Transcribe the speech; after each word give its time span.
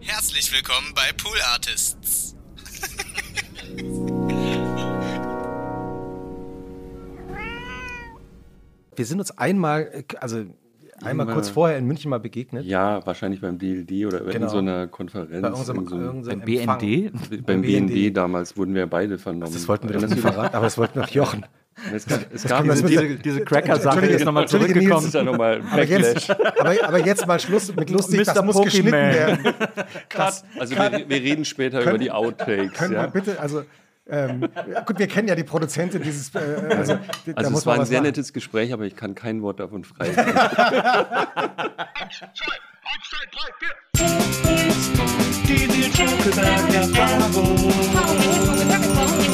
Herzlich 0.00 0.52
willkommen 0.52 0.92
bei 0.94 1.12
Pool 1.12 1.38
Artists. 1.52 2.34
Wir 8.96 9.04
sind 9.06 9.20
uns 9.20 9.36
einmal, 9.38 10.04
also 10.20 10.44
einmal 11.02 11.26
kurz 11.26 11.48
vorher 11.48 11.78
in 11.78 11.86
München 11.86 12.10
mal 12.10 12.18
begegnet. 12.18 12.64
Ja, 12.64 13.04
wahrscheinlich 13.06 13.40
beim 13.40 13.58
DLD 13.58 14.06
oder 14.06 14.20
bei 14.20 14.32
Genau. 14.32 14.46
irgendeiner 14.52 14.88
Konferenz. 14.88 15.42
Bei 15.42 15.52
unserem, 15.52 15.76
irgend 15.78 15.90
so 16.24 16.30
einem- 16.30 16.40
irgendeinem 16.42 16.66
Beim. 16.66 16.78
BND? 16.78 17.46
beim 17.46 17.62
BND. 17.62 17.86
BND 17.94 18.10
damals 18.16 18.56
wurden 18.56 18.74
wir 18.74 18.86
beide 18.86 19.18
vernommen. 19.18 19.52
Das 19.52 19.68
wollten 19.68 19.88
wir 19.88 19.98
doch 20.00 20.08
nicht 20.08 20.18
verraten, 20.20 20.54
aber 20.56 20.66
das 20.66 20.76
wollten 20.78 20.96
wir 20.96 21.02
doch 21.02 21.10
Jochen. 21.10 21.46
Es 21.94 22.06
gab, 22.06 22.20
es 22.34 22.44
gab 22.44 22.66
das 22.66 22.82
diese, 22.82 22.88
Diese, 23.02 23.14
diese 23.16 23.40
Cracker-Sache 23.44 23.84
Entschuldige, 23.96 24.14
ist 24.16 24.24
nochmal 24.24 24.48
zurückgekommen. 24.48 25.06
ist 25.06 25.14
ja 25.14 25.22
nochmal 25.22 25.62
Aber 25.70 25.84
jetzt, 25.84 26.30
aber, 26.30 26.74
aber 26.84 27.06
jetzt 27.06 27.26
mal 27.26 27.38
Schluss 27.38 27.74
mit 27.74 27.90
lustig, 27.90 28.24
das 28.24 28.34
Mr. 28.34 28.42
muss 28.42 28.60
geschnitten 28.62 28.88
Pokémon. 28.88 29.14
werden. 29.14 29.54
Das, 30.14 30.44
Also 30.58 30.74
wir, 30.76 31.04
wir 31.08 31.16
reden 31.16 31.44
später 31.44 31.82
über 31.82 31.98
die 31.98 32.10
Outtakes. 32.10 32.72
können 32.78 32.92
wir 32.92 32.98
Ja. 33.00 33.06
bitte, 33.06 33.38
also 33.40 33.62
ähm, 34.10 34.48
gut, 34.86 34.98
wir 34.98 35.06
kennen 35.06 35.28
ja 35.28 35.34
die 35.34 35.44
Produzentin 35.44 36.00
dieses, 36.02 36.34
äh, 36.34 36.38
also, 36.70 36.94
da 36.94 37.00
Also 37.34 37.50
muss 37.50 37.60
es 37.60 37.66
war 37.66 37.78
ein 37.78 37.84
sehr 37.84 37.98
machen. 38.00 38.06
nettes 38.08 38.32
Gespräch, 38.32 38.72
aber 38.72 38.84
ich 38.84 38.96
kann 38.96 39.14
kein 39.14 39.42
Wort 39.42 39.60
davon 39.60 39.84
frei. 39.84 40.08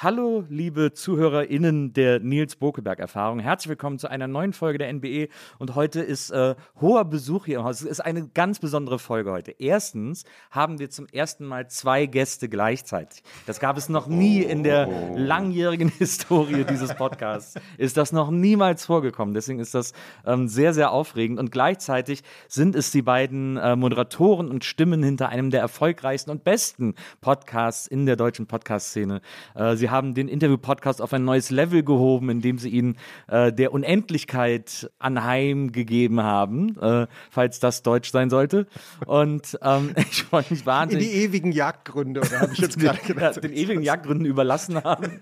Hallo, 0.00 0.44
liebe 0.48 0.92
ZuhörerInnen 0.92 1.92
der 1.92 2.20
Nils 2.20 2.54
Bokeberg-Erfahrung. 2.54 3.40
Herzlich 3.40 3.70
willkommen 3.70 3.98
zu 3.98 4.08
einer 4.08 4.28
neuen 4.28 4.52
Folge 4.52 4.78
der 4.78 4.92
NBE. 4.92 5.26
Und 5.58 5.74
heute 5.74 6.00
ist 6.02 6.30
äh, 6.30 6.54
hoher 6.80 7.04
Besuch 7.04 7.46
hier 7.46 7.58
im 7.58 7.64
Haus. 7.64 7.80
Es 7.80 7.90
ist 7.90 7.98
eine 7.98 8.28
ganz 8.28 8.60
besondere 8.60 9.00
Folge 9.00 9.32
heute. 9.32 9.50
Erstens 9.58 10.22
haben 10.52 10.78
wir 10.78 10.88
zum 10.88 11.08
ersten 11.08 11.44
Mal 11.44 11.66
zwei 11.66 12.06
Gäste 12.06 12.48
gleichzeitig. 12.48 13.24
Das 13.46 13.58
gab 13.58 13.76
es 13.76 13.88
noch 13.88 14.06
nie 14.06 14.40
in 14.44 14.62
der 14.62 14.86
langjährigen 15.16 15.88
Historie 15.98 16.62
dieses 16.62 16.94
Podcasts. 16.94 17.56
Ist 17.76 17.96
das 17.96 18.12
noch 18.12 18.30
niemals 18.30 18.84
vorgekommen. 18.84 19.34
Deswegen 19.34 19.58
ist 19.58 19.74
das 19.74 19.94
ähm, 20.24 20.46
sehr, 20.46 20.74
sehr 20.74 20.92
aufregend. 20.92 21.40
Und 21.40 21.50
gleichzeitig 21.50 22.22
sind 22.46 22.76
es 22.76 22.92
die 22.92 23.02
beiden 23.02 23.56
äh, 23.56 23.74
Moderatoren 23.74 24.48
und 24.48 24.64
Stimmen 24.64 25.02
hinter 25.02 25.30
einem 25.30 25.50
der 25.50 25.60
erfolgreichsten 25.60 26.30
und 26.30 26.44
besten 26.44 26.94
Podcasts 27.20 27.88
in 27.88 28.06
der 28.06 28.14
deutschen 28.14 28.46
Podcast-Szene. 28.46 29.22
Äh, 29.56 29.74
sie 29.74 29.87
haben 29.90 30.14
den 30.14 30.28
Interview-Podcast 30.28 31.00
auf 31.02 31.12
ein 31.12 31.24
neues 31.24 31.50
Level 31.50 31.82
gehoben, 31.82 32.30
indem 32.30 32.58
sie 32.58 32.70
ihn 32.70 32.96
äh, 33.28 33.52
der 33.52 33.72
Unendlichkeit 33.72 34.90
anheimgegeben 34.98 36.22
haben, 36.22 36.76
äh, 36.80 37.06
falls 37.30 37.60
das 37.60 37.82
Deutsch 37.82 38.10
sein 38.10 38.30
sollte. 38.30 38.66
Und 39.06 39.58
ähm, 39.62 39.94
ich 40.10 40.24
freue 40.24 40.44
mich 40.50 40.60
In 40.60 40.66
wahnsinnig. 40.66 41.08
die 41.08 41.14
ewigen 41.14 41.52
Jagdgründe, 41.52 42.20
oder 42.20 42.40
habe 42.40 42.52
ich 42.52 42.58
jetzt 42.58 42.78
gerade 42.80 42.98
ja, 43.00 43.06
gedacht? 43.06 43.42
den 43.42 43.52
ewigen 43.52 43.82
Jagdgründen 43.82 44.26
überlassen 44.26 44.82
haben. 44.82 45.20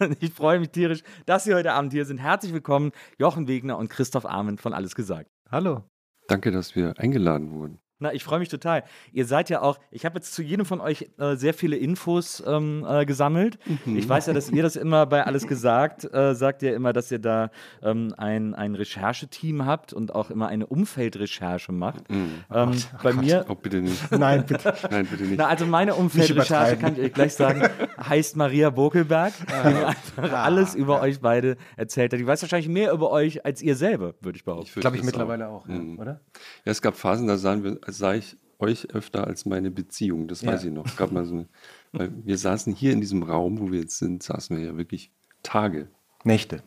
Und 0.00 0.16
ich 0.22 0.32
freue 0.32 0.60
mich 0.60 0.70
tierisch, 0.70 1.02
dass 1.26 1.44
Sie 1.44 1.54
heute 1.54 1.72
Abend 1.72 1.92
hier 1.92 2.04
sind. 2.04 2.18
Herzlich 2.18 2.52
willkommen, 2.52 2.92
Jochen 3.18 3.48
Wegner 3.48 3.78
und 3.78 3.88
Christoph 3.88 4.26
Arment 4.26 4.60
von 4.60 4.72
Alles 4.72 4.94
gesagt. 4.94 5.30
Hallo. 5.50 5.84
Danke, 6.28 6.50
dass 6.50 6.74
wir 6.74 6.98
eingeladen 6.98 7.52
wurden. 7.52 7.78
Na, 7.98 8.12
ich 8.12 8.24
freue 8.24 8.38
mich 8.40 8.50
total. 8.50 8.84
Ihr 9.12 9.24
seid 9.24 9.48
ja 9.48 9.62
auch, 9.62 9.78
ich 9.90 10.04
habe 10.04 10.16
jetzt 10.16 10.34
zu 10.34 10.42
jedem 10.42 10.66
von 10.66 10.80
euch 10.82 11.08
äh, 11.18 11.34
sehr 11.36 11.54
viele 11.54 11.76
Infos 11.76 12.42
ähm, 12.46 12.84
äh, 12.86 13.06
gesammelt. 13.06 13.58
Ich 13.86 14.06
weiß 14.06 14.26
ja, 14.26 14.34
dass 14.34 14.50
ihr 14.50 14.62
das 14.62 14.76
immer 14.76 15.06
bei 15.06 15.24
alles 15.24 15.46
gesagt, 15.46 16.04
äh, 16.12 16.34
sagt 16.34 16.62
ihr 16.62 16.74
immer, 16.74 16.92
dass 16.92 17.10
ihr 17.10 17.18
da 17.18 17.50
ähm, 17.82 18.12
ein, 18.18 18.54
ein 18.54 18.74
Rechercheteam 18.74 19.64
habt 19.64 19.94
und 19.94 20.14
auch 20.14 20.28
immer 20.30 20.48
eine 20.48 20.66
Umfeldrecherche 20.66 21.72
macht. 21.72 22.04
Ähm, 22.10 22.72
bei 23.02 23.12
mir, 23.14 23.46
Oh, 23.48 23.54
bitte 23.54 23.80
nicht. 23.80 24.10
Nein, 24.10 24.44
bitte. 24.44 24.74
Nein, 24.90 25.06
bitte 25.06 25.24
nicht. 25.24 25.38
na, 25.38 25.46
also 25.46 25.64
meine 25.64 25.94
Umfeldrecherche, 25.94 26.76
kann 26.76 26.96
ich 26.96 27.02
euch 27.02 27.12
gleich 27.14 27.34
sagen, 27.34 27.62
heißt 27.98 28.36
Maria 28.36 28.68
Bokelberg, 28.70 29.32
die 29.38 29.68
mir 29.74 29.88
einfach 29.88 30.32
alles 30.32 30.74
über 30.74 31.00
euch 31.00 31.20
beide 31.20 31.56
erzählt 31.76 32.12
hat. 32.12 32.20
Die 32.20 32.26
weiß 32.26 32.42
wahrscheinlich 32.42 32.68
mehr 32.68 32.92
über 32.92 33.10
euch 33.10 33.44
als 33.46 33.62
ihr 33.62 33.74
selber, 33.76 34.14
würde 34.20 34.36
ich 34.36 34.44
behaupten. 34.44 34.66
fürchte 34.66 34.80
Glaube 34.80 34.96
ich 34.98 35.02
mittlerweile 35.02 35.48
auch, 35.48 35.66
ja, 35.66 35.74
Mhm. 35.76 35.98
oder? 35.98 36.20
Ja, 36.64 36.72
es 36.72 36.82
gab 36.82 36.96
Phasen, 36.96 37.26
da 37.26 37.36
sahen 37.36 37.64
wir, 37.64 37.78
sah 37.88 38.14
ich 38.14 38.36
euch 38.58 38.94
öfter 38.94 39.26
als 39.26 39.44
meine 39.46 39.70
Beziehung. 39.70 40.28
Das 40.28 40.44
weiß 40.46 40.62
Ja. 40.62 40.68
ich 40.68 40.74
noch. 40.74 40.96
Gab 40.96 41.12
mal 41.12 41.24
so 41.26 41.34
eine, 41.34 41.46
weil 41.92 42.10
wir 42.24 42.38
saßen 42.38 42.74
hier 42.74 42.92
in 42.92 43.00
diesem 43.00 43.22
Raum, 43.22 43.58
wo 43.60 43.70
wir 43.70 43.80
jetzt 43.80 43.98
sind, 43.98 44.22
saßen 44.22 44.56
wir 44.56 44.64
ja 44.64 44.76
wirklich 44.78 45.10
Tage. 45.42 45.88
Nächte 46.24 46.62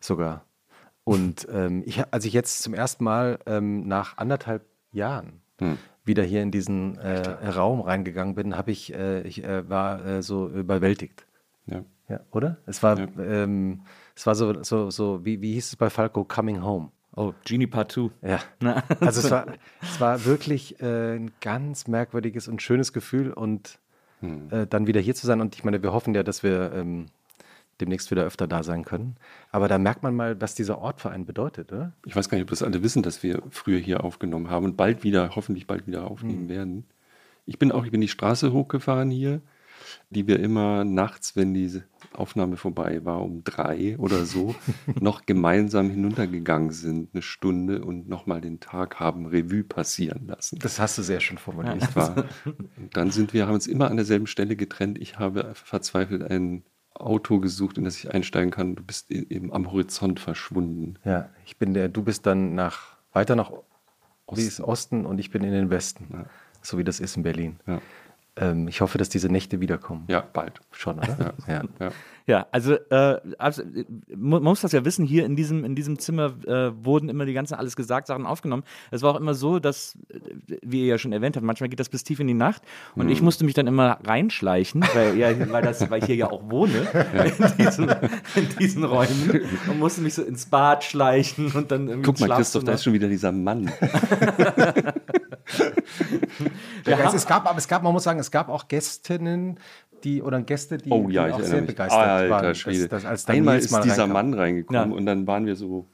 sogar. 0.00 0.44
Und 1.04 1.46
ähm, 1.50 1.82
ich, 1.86 2.02
als 2.12 2.24
ich 2.24 2.32
jetzt 2.32 2.62
zum 2.62 2.74
ersten 2.74 3.04
Mal 3.04 3.38
ähm, 3.46 3.86
nach 3.86 4.18
anderthalb 4.18 4.64
Jahren 4.92 5.40
Hm. 5.58 5.78
wieder 6.04 6.22
hier 6.22 6.42
in 6.42 6.50
diesen 6.50 6.98
äh, 6.98 7.48
Raum 7.48 7.80
reingegangen 7.80 8.34
bin, 8.34 8.56
habe 8.58 8.70
ich, 8.72 8.92
äh, 8.92 9.22
ich 9.22 9.42
äh, 9.42 9.66
war 9.70 10.04
äh, 10.04 10.22
so 10.22 10.48
überwältigt. 10.48 11.24
Ja. 11.66 11.82
Ja, 12.08 12.20
oder? 12.30 12.58
Es 12.66 12.82
war, 12.82 12.98
Ja. 12.98 13.06
ähm, 13.18 13.80
es 14.14 14.26
war 14.26 14.34
so, 14.34 14.62
so, 14.62 14.90
so 14.90 15.24
wie, 15.24 15.40
wie 15.40 15.54
hieß 15.54 15.68
es 15.68 15.76
bei 15.76 15.88
Falco, 15.90 16.24
Coming 16.24 16.62
Home. 16.62 16.90
Oh, 17.16 17.32
Genie 17.44 17.66
Part 17.66 17.92
2. 17.92 18.10
Ja. 18.22 18.40
Na, 18.60 18.84
Also 19.00 19.20
es 19.20 19.30
war, 19.30 19.46
es 19.82 20.00
war 20.00 20.24
wirklich 20.26 20.80
äh, 20.80 21.16
ein 21.16 21.32
ganz 21.40 21.88
merkwürdiges 21.88 22.46
und 22.46 22.62
schönes 22.62 22.92
Gefühl 22.92 23.32
und 23.32 23.78
Hm. 24.20 24.48
äh, 24.50 24.66
dann 24.66 24.86
wieder 24.86 25.00
hier 25.00 25.14
zu 25.14 25.26
sein. 25.26 25.40
Und 25.42 25.54
ich 25.56 25.64
meine, 25.64 25.82
wir 25.82 25.92
hoffen 25.92 26.14
ja, 26.14 26.22
dass 26.22 26.42
wir 26.42 26.72
ähm, 26.74 27.06
demnächst 27.82 28.10
wieder 28.10 28.24
öfter 28.24 28.46
da 28.46 28.62
sein 28.62 28.82
können. 28.84 29.16
Aber 29.50 29.68
da 29.68 29.76
merkt 29.76 30.02
man 30.02 30.14
mal, 30.16 30.40
was 30.40 30.54
dieser 30.54 30.78
Ort 30.78 31.02
für 31.02 31.10
einen 31.10 31.26
bedeutet, 31.26 31.70
oder? 31.70 31.92
Ich 32.06 32.16
weiß 32.16 32.30
gar 32.30 32.38
nicht, 32.38 32.44
ob 32.44 32.48
das 32.50 32.62
alle 32.62 32.82
wissen, 32.82 33.02
dass 33.02 33.22
wir 33.22 33.42
früher 33.50 33.78
hier 33.78 34.04
aufgenommen 34.04 34.48
haben 34.48 34.64
und 34.64 34.76
bald 34.78 35.04
wieder, 35.04 35.36
hoffentlich 35.36 35.66
bald 35.66 35.86
wieder 35.86 36.10
aufnehmen 36.10 36.44
Hm. 36.44 36.48
werden. 36.48 36.84
Ich 37.44 37.58
bin 37.58 37.72
auch, 37.72 37.84
ich 37.84 37.90
bin 37.90 38.00
die 38.00 38.08
Straße 38.08 38.52
hochgefahren 38.52 39.10
hier, 39.10 39.42
die 40.08 40.26
wir 40.26 40.40
immer 40.40 40.84
nachts, 40.84 41.36
wenn 41.36 41.52
diese 41.52 41.84
Aufnahme 42.18 42.56
vorbei 42.56 43.04
war, 43.04 43.22
um 43.22 43.44
drei 43.44 43.96
oder 43.98 44.24
so, 44.24 44.54
noch 45.00 45.26
gemeinsam 45.26 45.90
hinuntergegangen 45.90 46.70
sind, 46.70 47.10
eine 47.12 47.22
Stunde 47.22 47.84
und 47.84 48.08
nochmal 48.08 48.40
den 48.40 48.60
Tag 48.60 49.00
haben 49.00 49.26
Revue 49.26 49.64
passieren 49.64 50.26
lassen. 50.26 50.58
Das 50.58 50.78
hast 50.78 50.98
du 50.98 51.02
sehr 51.02 51.20
schön 51.20 51.38
formuliert. 51.38 51.76
Nicht 51.76 51.96
wahr? 51.96 52.24
Und 52.76 52.96
dann 52.96 53.10
sind 53.10 53.32
wir, 53.32 53.46
haben 53.46 53.54
uns 53.54 53.66
immer 53.66 53.90
an 53.90 53.96
derselben 53.96 54.26
Stelle 54.26 54.56
getrennt. 54.56 54.98
Ich 54.98 55.18
habe 55.18 55.52
verzweifelt 55.54 56.22
ein 56.22 56.64
Auto 56.94 57.40
gesucht, 57.40 57.78
in 57.78 57.84
das 57.84 57.98
ich 57.98 58.12
einsteigen 58.12 58.50
kann. 58.50 58.74
Du 58.74 58.82
bist 58.82 59.10
eben 59.10 59.52
am 59.52 59.70
Horizont 59.70 60.20
verschwunden. 60.20 60.98
Ja, 61.04 61.30
ich 61.44 61.56
bin 61.56 61.74
der, 61.74 61.88
du 61.88 62.02
bist 62.02 62.26
dann 62.26 62.54
nach, 62.54 62.96
weiter 63.12 63.36
nach 63.36 63.52
Osten, 64.26 64.62
Osten 64.62 65.06
und 65.06 65.18
ich 65.18 65.30
bin 65.30 65.44
in 65.44 65.52
den 65.52 65.70
Westen. 65.70 66.08
Ja. 66.12 66.26
So 66.62 66.78
wie 66.78 66.84
das 66.84 66.98
ist 66.98 67.16
in 67.16 67.22
Berlin. 67.22 67.60
Ja, 67.66 67.80
Ähm, 68.38 68.68
ich 68.68 68.80
hoffe, 68.80 68.98
dass 68.98 69.08
diese 69.08 69.28
Nächte 69.30 69.60
wiederkommen. 69.60 70.04
ja 70.08 70.20
bald. 70.20 70.60
Schon, 70.70 70.98
oder? 70.98 71.34
Ja. 71.48 71.62
Ja. 71.80 71.90
Ja, 72.28 72.44
also 72.50 72.72
äh, 72.74 73.20
man 74.16 74.42
muss 74.42 74.60
das 74.60 74.72
ja 74.72 74.84
wissen, 74.84 75.06
hier 75.06 75.24
in 75.24 75.36
diesem, 75.36 75.64
in 75.64 75.76
diesem 75.76 75.96
Zimmer 76.00 76.34
äh, 76.44 76.72
wurden 76.84 77.08
immer 77.08 77.24
die 77.24 77.32
ganzen 77.34 77.54
alles 77.54 77.76
gesagt 77.76 78.08
Sachen 78.08 78.26
aufgenommen. 78.26 78.64
Es 78.90 79.02
war 79.02 79.14
auch 79.14 79.20
immer 79.20 79.34
so, 79.34 79.60
dass, 79.60 79.96
äh, 80.08 80.18
wie 80.62 80.80
ihr 80.80 80.86
ja 80.86 80.98
schon 80.98 81.12
erwähnt 81.12 81.36
habt, 81.36 81.46
manchmal 81.46 81.68
geht 81.68 81.78
das 81.78 81.88
bis 81.88 82.02
tief 82.02 82.18
in 82.18 82.26
die 82.26 82.34
Nacht 82.34 82.62
und 82.96 83.06
Mhm. 83.06 83.12
ich 83.12 83.22
musste 83.22 83.44
mich 83.44 83.54
dann 83.54 83.68
immer 83.68 83.98
reinschleichen, 84.04 84.84
weil, 84.92 85.16
ja, 85.16 85.28
weil, 85.52 85.62
das, 85.62 85.88
weil 85.88 86.00
ich 86.00 86.06
hier 86.06 86.16
ja 86.16 86.28
auch 86.28 86.50
wohne, 86.50 86.72
in, 87.38 87.64
diesen, 87.64 87.88
in 88.34 88.48
diesen 88.58 88.82
Räumen 88.82 89.42
und 89.70 89.78
musste 89.78 90.00
mich 90.00 90.14
so 90.14 90.22
ins 90.24 90.46
Bad 90.46 90.82
schleichen 90.82 91.52
und 91.52 91.70
dann 91.70 91.86
irgendwie 91.86 92.06
Guck 92.10 92.18
mal, 92.18 92.34
Christoph, 92.34 92.64
da 92.64 92.72
ist 92.72 92.82
schon 92.82 92.92
wieder 92.92 93.06
dieser 93.06 93.30
Mann. 93.30 93.70
Ja, 96.86 96.98
haben- 96.98 97.16
es, 97.16 97.26
gab, 97.26 97.46
aber 97.48 97.58
es 97.58 97.68
gab, 97.68 97.82
man 97.82 97.92
muss 97.92 98.04
sagen, 98.04 98.18
es 98.18 98.30
gab 98.30 98.48
auch 98.48 98.68
Gästinnen, 98.68 99.58
die 100.04 100.22
oder 100.22 100.40
Gäste, 100.42 100.78
die, 100.78 100.90
Oh 100.90 101.08
ja, 101.08 101.24
die 101.24 101.28
ich 101.28 101.34
auch 101.34 101.38
erinnere 101.38 101.44
sehr 101.46 101.60
mich. 101.62 101.66
begeistert 101.70 102.00
Alter 102.00 102.30
waren. 102.30 102.54
Schwede. 102.54 102.88
dass- 102.88 103.02
dass 103.02 103.10
als 103.10 103.26
Einmal 103.28 103.58
ist 103.58 103.70
mal 103.70 103.80
dieser 103.82 104.02
reinkam. 104.04 104.12
Mann 104.12 104.34
reingekommen 104.34 104.90
Ja. 104.90 104.96
und 104.96 105.06
dann 105.06 105.26
waren 105.26 105.46
wir 105.46 105.56
so 105.56 105.86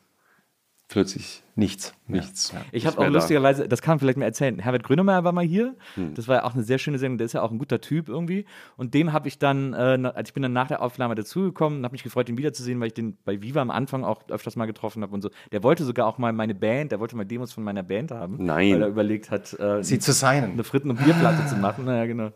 plötzlich 0.92 1.42
Nichts. 1.54 1.92
nichts. 2.06 2.54
Ich 2.68 2.72
Nicht 2.72 2.86
habe 2.86 2.98
auch 2.98 3.10
lustigerweise, 3.10 3.68
das 3.68 3.82
kann 3.82 3.92
man 3.92 3.98
vielleicht 3.98 4.18
mal 4.18 4.24
erzählen, 4.24 4.58
Herbert 4.58 4.84
Grönemeyer 4.84 5.24
war 5.24 5.32
mal 5.32 5.44
hier. 5.44 5.74
Hm. 5.94 6.14
Das 6.14 6.28
war 6.28 6.36
ja 6.36 6.44
auch 6.44 6.54
eine 6.54 6.62
sehr 6.62 6.78
schöne 6.78 6.98
Sendung, 6.98 7.18
der 7.18 7.26
ist 7.26 7.32
ja 7.32 7.42
auch 7.42 7.50
ein 7.50 7.58
guter 7.58 7.80
Typ 7.80 8.08
irgendwie. 8.08 8.46
Und 8.76 8.94
dem 8.94 9.12
habe 9.12 9.28
ich 9.28 9.38
dann, 9.38 9.72
äh, 9.74 9.76
also 9.76 10.20
ich 10.24 10.34
bin 10.34 10.42
dann 10.42 10.52
nach 10.52 10.68
der 10.68 10.80
Aufnahme 10.82 11.14
dazugekommen 11.14 11.78
und 11.80 11.84
habe 11.84 11.92
mich 11.92 12.02
gefreut, 12.02 12.28
ihn 12.28 12.38
wiederzusehen, 12.38 12.80
weil 12.80 12.88
ich 12.88 12.94
den 12.94 13.16
bei 13.24 13.42
Viva 13.42 13.60
am 13.60 13.70
Anfang 13.70 14.04
auch 14.04 14.28
öfters 14.28 14.56
mal 14.56 14.66
getroffen 14.66 15.02
habe 15.02 15.12
und 15.14 15.22
so. 15.22 15.30
Der 15.50 15.62
wollte 15.62 15.84
sogar 15.84 16.06
auch 16.06 16.18
mal 16.18 16.32
meine 16.32 16.54
Band, 16.54 16.92
der 16.92 17.00
wollte 17.00 17.16
mal 17.16 17.24
Demos 17.24 17.52
von 17.52 17.64
meiner 17.64 17.82
Band 17.82 18.10
haben. 18.10 18.36
Nein. 18.44 18.74
Weil 18.74 18.82
er 18.82 18.88
überlegt 18.88 19.30
hat, 19.30 19.58
äh, 19.58 19.82
Sie 19.82 19.98
zu 19.98 20.12
sein. 20.12 20.44
eine 20.52 20.64
Fritten- 20.64 20.90
und 20.90 21.02
Bierplatte 21.02 21.46
zu 21.48 21.56
machen. 21.56 21.84
Naja, 21.92 22.06
genau. 22.06 22.30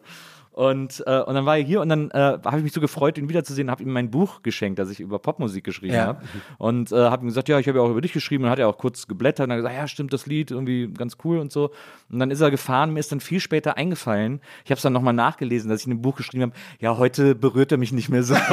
Und, 0.57 1.05
äh, 1.07 1.21
und 1.21 1.35
dann 1.35 1.45
war 1.45 1.59
er 1.59 1.63
hier 1.63 1.83
und 1.83 1.91
dann 1.91 2.11
äh, 2.13 2.39
habe 2.43 2.57
ich 2.57 2.63
mich 2.63 2.73
so 2.73 2.81
gefreut, 2.81 3.19
ihn 3.19 3.29
wiederzusehen, 3.29 3.71
habe 3.71 3.83
ihm 3.83 3.93
mein 3.93 4.11
Buch 4.11 4.41
geschenkt, 4.43 4.79
das 4.79 4.89
ich 4.89 5.01
über 5.01 5.19
Popmusik 5.19 5.65
geschrieben 5.65 5.93
Ja. 5.93 6.07
habe. 6.07 6.23
Und 6.57 6.93
äh, 6.93 6.97
habe 6.97 7.25
ihm 7.25 7.29
gesagt, 7.29 7.51
ja, 7.51 7.59
ich 7.59 7.69
habe 7.69 7.77
ja 7.77 7.85
auch 7.85 7.91
über 7.91 8.01
dich 8.01 8.15
geschrieben 8.15 8.45
und 8.45 8.51
hat 8.51 8.59
er 8.59 8.67
auch 8.67 8.79
kurz 8.79 9.07
geblättert 9.07 9.45
und 9.45 9.51
dann 9.51 9.59
gesagt, 9.59 9.75
ja, 9.75 9.87
stimmt, 9.87 10.15
das 10.15 10.25
Lied 10.25 10.51
irgendwie 10.51 10.89
ganz 10.89 11.19
cool 11.25 11.41
und 11.41 11.53
so. 11.53 11.73
Und 12.11 12.21
dann 12.21 12.31
ist 12.31 12.41
er 12.41 12.51
gefahren, 12.51 12.95
mir 12.95 13.01
ist 13.01 13.13
dann 13.13 13.21
viel 13.21 13.41
später 13.41 13.77
eingefallen, 13.77 14.41
ich 14.65 14.71
habe 14.71 14.77
es 14.79 14.83
dann 14.83 14.95
nochmal 14.95 15.13
nachgelesen, 15.13 15.69
dass 15.69 15.81
ich 15.83 15.87
in 15.89 15.91
dem 15.93 16.01
Buch 16.01 16.17
geschrieben 16.17 16.45
habe, 16.45 16.53
ja, 16.81 16.97
heute 16.97 17.35
berührt 17.35 17.71
er 17.71 17.77
mich 17.77 17.93
nicht 17.93 18.09
mehr 18.09 18.23
so. 18.23 18.35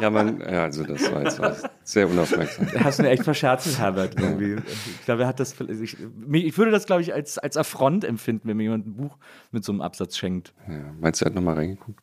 Ja, 0.00 0.10
man, 0.10 0.40
ja, 0.40 0.64
also 0.64 0.82
das 0.82 1.10
war 1.12 1.22
jetzt 1.22 1.38
was 1.38 1.62
sehr 1.84 2.08
unaufmerksam. 2.08 2.66
Hast 2.82 2.98
du 2.98 3.04
mir 3.04 3.10
echt 3.10 3.22
verscherzt 3.22 3.78
Herbert 3.78 4.18
irgendwie. 4.18 4.56
Ich 4.98 5.04
glaube, 5.04 5.22
er 5.22 5.28
hat 5.28 5.38
das. 5.38 5.54
Ich, 5.60 5.96
ich 6.32 6.58
würde 6.58 6.70
das, 6.72 6.86
glaube 6.86 7.02
ich, 7.02 7.14
als, 7.14 7.38
als 7.38 7.56
Affront 7.56 8.02
empfinden, 8.04 8.48
wenn 8.48 8.56
mir 8.56 8.64
jemand 8.64 8.86
ein 8.86 8.94
Buch 8.94 9.16
mit 9.52 9.64
so 9.64 9.70
einem 9.72 9.80
Absatz 9.82 10.16
schenkt. 10.16 10.52
Ja, 10.68 10.92
meinst 10.98 11.20
du, 11.20 11.24
er 11.24 11.28
hat 11.28 11.34
nochmal 11.34 11.54
reingeguckt? 11.54 12.02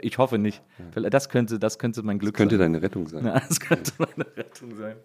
Ich 0.00 0.18
hoffe 0.18 0.38
nicht. 0.38 0.62
Das 0.94 1.28
könnte, 1.28 1.58
das 1.58 1.78
könnte 1.78 2.02
mein 2.02 2.18
Glück 2.18 2.34
Könnte 2.34 2.56
sein. 2.56 2.72
deine 2.72 2.82
Rettung 2.82 3.06
sein. 3.06 3.24
Ja, 3.24 3.40
das 3.48 3.60
könnte 3.60 3.92
meine 3.98 4.26
Rettung 4.36 4.74
sein. 4.76 4.96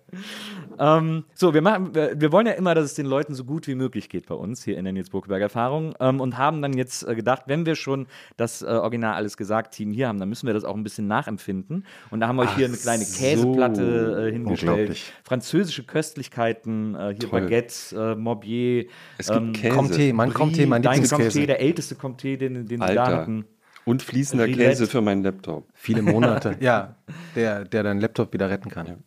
Ähm, 0.80 1.24
so, 1.36 1.54
wir, 1.54 1.62
machen, 1.62 1.94
wir, 1.94 2.32
wollen 2.32 2.48
ja 2.48 2.54
immer, 2.54 2.74
dass 2.74 2.86
es 2.86 2.94
den 2.96 3.06
Leuten 3.06 3.36
so 3.36 3.44
gut 3.46 3.68
wie 3.68 3.76
möglich 3.76 4.10
geht 4.10 4.28
bei 4.28 4.36
uns 4.36 4.64
hier 4.64 4.78
in 4.78 4.84
der 4.86 4.94
Nils 4.94 5.10
Burkeberg 5.10 5.42
Erfahrung 5.42 5.94
ähm, 6.00 6.20
und 6.20 6.38
haben 6.38 6.62
dann 6.62 6.74
jetzt 6.74 7.08
äh, 7.08 7.16
gedacht, 7.16 7.44
wenn 7.46 7.66
wir 7.66 7.76
schon 7.76 8.08
das 8.38 8.62
äh, 8.62 8.66
Original 8.66 9.14
alles 9.14 9.38
gesagt 9.38 9.74
Team 9.76 9.92
hier 9.92 10.08
haben, 10.08 10.20
dann 10.20 10.30
müssen 10.30 10.48
wir 10.48 10.54
das 10.54 10.64
auch 10.64 10.76
ein 10.76 10.84
bisschen 10.84 11.08
nachempfinden. 11.08 11.86
Und 12.10 12.20
da 12.20 12.28
haben 12.28 12.38
wir 12.38 12.44
euch 12.44 12.56
hier 12.56 12.66
eine 12.68 12.78
kleine 12.78 13.04
so. 13.04 13.20
Käseplatte 13.20 14.28
äh, 14.28 14.32
hingestellt, 14.32 14.72
Unglaublich. 14.72 15.14
französische 15.24 15.84
Köstlichkeiten, 15.84 16.96
äh, 16.96 17.16
hier 17.20 17.30
Toll. 17.30 17.42
Baguette, 17.42 18.14
äh, 18.14 18.16
Morbier, 18.16 18.86
Es 19.18 19.32
gibt 19.32 19.54
Käse. 19.54 19.76
Comté, 19.76 20.14
mein 20.14 20.32
Comté, 20.32 20.66
mein 20.66 20.82
dein 20.82 21.04
Comté, 21.04 21.12
Lieblingskäse. 21.12 21.48
der 21.48 21.62
älteste 21.62 21.96
Comté, 21.96 22.38
den, 22.38 22.66
den 22.66 22.80
wir 22.80 22.96
da 22.96 23.08
hatten. 23.08 23.46
Und 23.86 24.04
fließender 24.04 24.46
Rillette. 24.46 24.70
Käse 24.70 24.88
für 24.88 25.02
meinen 25.02 25.24
Laptop. 25.24 25.68
Viele 25.74 26.02
Monate. 26.02 26.58
ja, 26.60 26.96
der, 27.36 27.66
der 27.66 27.84
deinen 27.84 28.00
Laptop 28.00 28.34
wieder 28.34 28.50
retten 28.50 28.70
kann. 28.70 29.04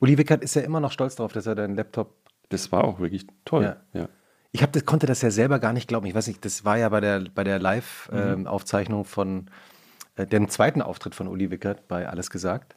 Uli 0.00 0.18
Wickert 0.18 0.42
ist 0.42 0.54
ja 0.54 0.62
immer 0.62 0.80
noch 0.80 0.92
stolz 0.92 1.16
darauf, 1.16 1.32
dass 1.32 1.46
er 1.46 1.54
deinen 1.54 1.76
Laptop. 1.76 2.14
Das 2.48 2.72
war 2.72 2.84
auch 2.84 3.00
wirklich 3.00 3.26
toll. 3.44 3.64
Ja. 3.64 4.00
Ja. 4.00 4.08
Ich 4.52 4.62
hab, 4.62 4.72
das, 4.72 4.84
konnte 4.84 5.06
das 5.06 5.20
ja 5.22 5.30
selber 5.30 5.58
gar 5.58 5.72
nicht 5.72 5.88
glauben. 5.88 6.06
Ich 6.06 6.14
weiß 6.14 6.28
nicht, 6.28 6.44
das 6.44 6.64
war 6.64 6.78
ja 6.78 6.88
bei 6.88 7.00
der, 7.00 7.24
bei 7.34 7.42
der 7.42 7.56
Mhm. 7.58 7.62
Live-Aufzeichnung 7.62 9.04
von 9.04 9.50
äh, 10.16 10.26
dem 10.26 10.48
zweiten 10.48 10.80
Auftritt 10.80 11.14
von 11.14 11.26
Uli 11.26 11.50
Wickert 11.50 11.88
bei 11.88 12.08
Alles 12.08 12.30
gesagt. 12.30 12.76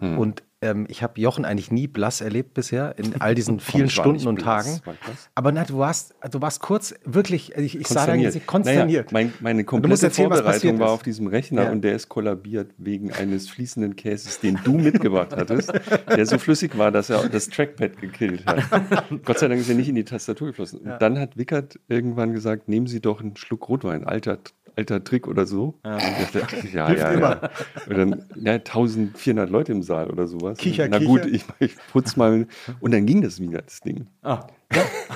Mhm. 0.00 0.18
Und 0.18 0.42
ähm, 0.64 0.86
ich 0.88 1.02
habe 1.02 1.20
Jochen 1.20 1.44
eigentlich 1.44 1.70
nie 1.70 1.86
blass 1.86 2.20
erlebt 2.20 2.54
bisher 2.54 2.98
in 2.98 3.20
all 3.20 3.34
diesen 3.36 3.60
vielen 3.60 3.90
Stunden 3.90 4.26
und 4.26 4.36
blass, 4.36 4.80
Tagen. 4.82 4.98
Aber 5.34 5.52
na, 5.52 5.64
du 5.64 5.78
warst, 5.78 6.14
du 6.30 6.40
warst 6.40 6.60
kurz 6.60 6.94
wirklich, 7.04 7.54
ich, 7.56 7.78
ich 7.78 7.86
sah 7.86 8.06
dein. 8.06 8.22
Gesicht 8.22 8.46
konsterniert. 8.46 9.12
Naja, 9.12 9.26
mein, 9.26 9.34
meine 9.40 9.64
komplette 9.64 10.06
erzählen, 10.06 10.30
Vorbereitung 10.32 10.78
war 10.78 10.90
auf 10.90 11.02
diesem 11.02 11.26
Rechner 11.26 11.64
Ja. 11.64 11.70
und 11.72 11.82
der 11.82 11.94
ist 11.94 12.08
kollabiert 12.08 12.70
wegen 12.78 13.12
eines 13.12 13.50
fließenden 13.50 13.96
Käses, 13.96 14.40
den 14.40 14.58
du 14.64 14.78
mitgebracht 14.78 15.30
hattest, 15.36 15.72
der 16.08 16.24
so 16.24 16.38
flüssig 16.38 16.78
war, 16.78 16.90
dass 16.90 17.10
er 17.10 17.28
das 17.28 17.48
Trackpad 17.48 18.00
gekillt 18.00 18.46
hat. 18.46 18.62
Gott 19.24 19.38
sei 19.38 19.48
Dank 19.48 19.60
ist 19.60 19.68
er 19.68 19.74
nicht 19.74 19.88
in 19.88 19.94
die 19.94 20.04
Tastatur 20.04 20.48
geflossen. 20.48 20.80
Und 20.80 20.96
dann 21.00 21.18
hat 21.18 21.36
Wickert 21.36 21.78
irgendwann 21.88 22.32
gesagt, 22.32 22.68
nehmen 22.68 22.86
Sie 22.86 23.00
doch 23.00 23.20
einen 23.20 23.36
Schluck 23.36 23.68
Rotwein, 23.68 24.04
alter, 24.04 24.38
alter 24.76 25.02
Trick 25.04 25.26
oder 25.26 25.46
so. 25.46 25.78
Und 25.82 25.96
ich 26.22 26.30
dachte, 26.30 26.42
ach, 26.46 26.64
ja, 26.72 26.92
ja, 26.92 27.18
ja. 27.18 27.50
Und 27.88 27.96
dann 27.96 28.24
ja, 28.36 28.52
1400 28.54 29.50
Leute 29.50 29.72
im 29.72 29.82
Saal 29.82 30.10
oder 30.10 30.26
sowas. 30.26 30.58
Kicher, 30.58 30.88
Na 30.88 30.98
gut, 30.98 31.22
kicher. 31.22 31.34
ich, 31.60 31.70
ich 31.72 31.76
putz 31.92 32.16
mal. 32.16 32.46
Und 32.80 32.92
dann 32.94 33.06
ging 33.06 33.22
das 33.22 33.40
wieder, 33.40 33.62
das 33.62 33.80
Ding. 33.80 34.06
Ah, 34.22 34.46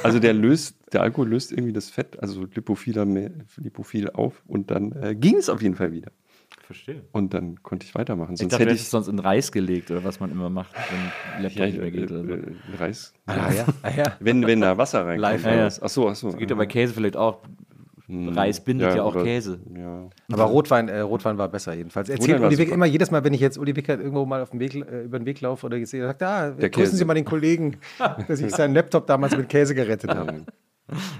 Also 0.02 0.18
der 0.20 0.34
löst, 0.34 0.76
der 0.92 1.02
Alkohol 1.02 1.28
löst 1.28 1.50
irgendwie 1.52 1.72
das 1.72 1.90
Fett, 1.90 2.20
also 2.22 2.44
lipophiler, 2.54 3.06
lipophil 3.56 4.10
auf 4.10 4.42
und 4.46 4.70
dann 4.70 4.92
äh, 4.92 5.14
ging 5.14 5.36
es 5.36 5.48
auf 5.48 5.62
jeden 5.62 5.74
Fall 5.74 5.92
wieder. 5.92 6.12
verstehe. 6.64 7.02
Und 7.12 7.34
dann 7.34 7.62
konnte 7.62 7.84
ich 7.86 7.94
weitermachen. 7.94 8.34
Ich 8.34 8.40
Sonst 8.40 8.52
dachte, 8.52 8.64
du 8.64 8.70
hätte 8.70 8.72
hättest 8.74 8.84
es 8.86 8.90
sonst 8.90 9.08
in 9.08 9.18
Reis 9.18 9.50
gelegt 9.50 9.90
oder 9.90 10.04
was 10.04 10.20
man 10.20 10.30
immer 10.30 10.50
macht, 10.50 10.74
wenn 10.74 11.42
Laptop 11.42 11.58
ja, 11.60 11.66
nicht 11.66 11.76
äh, 11.76 11.80
mehr 11.80 11.90
geht. 11.90 12.10
Oder 12.12 12.22
so. 12.24 12.32
äh, 12.32 12.76
Reis. 12.78 13.12
Ah, 13.26 13.50
ja. 13.52 13.66
Ah, 13.82 13.90
ja. 13.90 14.04
Wenn, 14.20 14.46
wenn 14.46 14.60
da 14.60 14.78
Wasser 14.78 15.00
reinkommt. 15.06 15.20
Live, 15.22 15.44
oder 15.44 15.56
ja. 15.56 15.66
was? 15.66 15.82
Ach 15.82 15.88
so, 15.88 16.08
ach 16.08 16.14
so. 16.14 16.30
Geht 16.32 16.50
ja 16.50 16.56
bei 16.56 16.66
Käse 16.66 16.92
vielleicht 16.94 17.16
auch. 17.16 17.42
Reis 18.10 18.60
bindet 18.64 18.94
ja, 18.96 19.02
auch 19.02 19.14
oder- 19.14 19.24
Käse. 19.24 19.58
Ja. 19.76 20.08
Aber 20.32 20.44
Rotwein, 20.44 20.88
äh, 20.88 21.00
Rotwein 21.00 21.36
war 21.36 21.48
besser 21.48 21.74
jedenfalls. 21.74 22.08
Erzählt 22.08 22.40
Uli 22.40 22.56
super. 22.56 22.72
immer 22.72 22.86
jedes 22.86 23.10
Mal, 23.10 23.22
wenn 23.24 23.34
ich 23.34 23.40
jetzt 23.40 23.58
Uli 23.58 23.76
Wickert 23.76 24.00
irgendwo 24.00 24.24
mal 24.24 24.40
auf 24.40 24.50
dem 24.50 24.60
Weg, 24.60 24.74
äh, 24.74 25.02
über 25.04 25.18
den 25.18 25.26
Weg 25.26 25.40
laufe 25.42 25.66
oder 25.66 25.84
sehe, 25.84 26.02
sagt, 26.06 26.22
ah, 26.22 26.50
grüßen 26.50 26.70
Käse. 26.70 26.96
Sie 26.96 27.04
mal 27.04 27.14
den 27.14 27.24
Kollegen, 27.26 27.76
dass 28.28 28.40
ich 28.40 28.50
seinen 28.54 28.74
Laptop 28.74 29.06
damals 29.06 29.36
mit 29.36 29.48
Käse 29.48 29.74
gerettet 29.74 30.14
habe. 30.14 30.44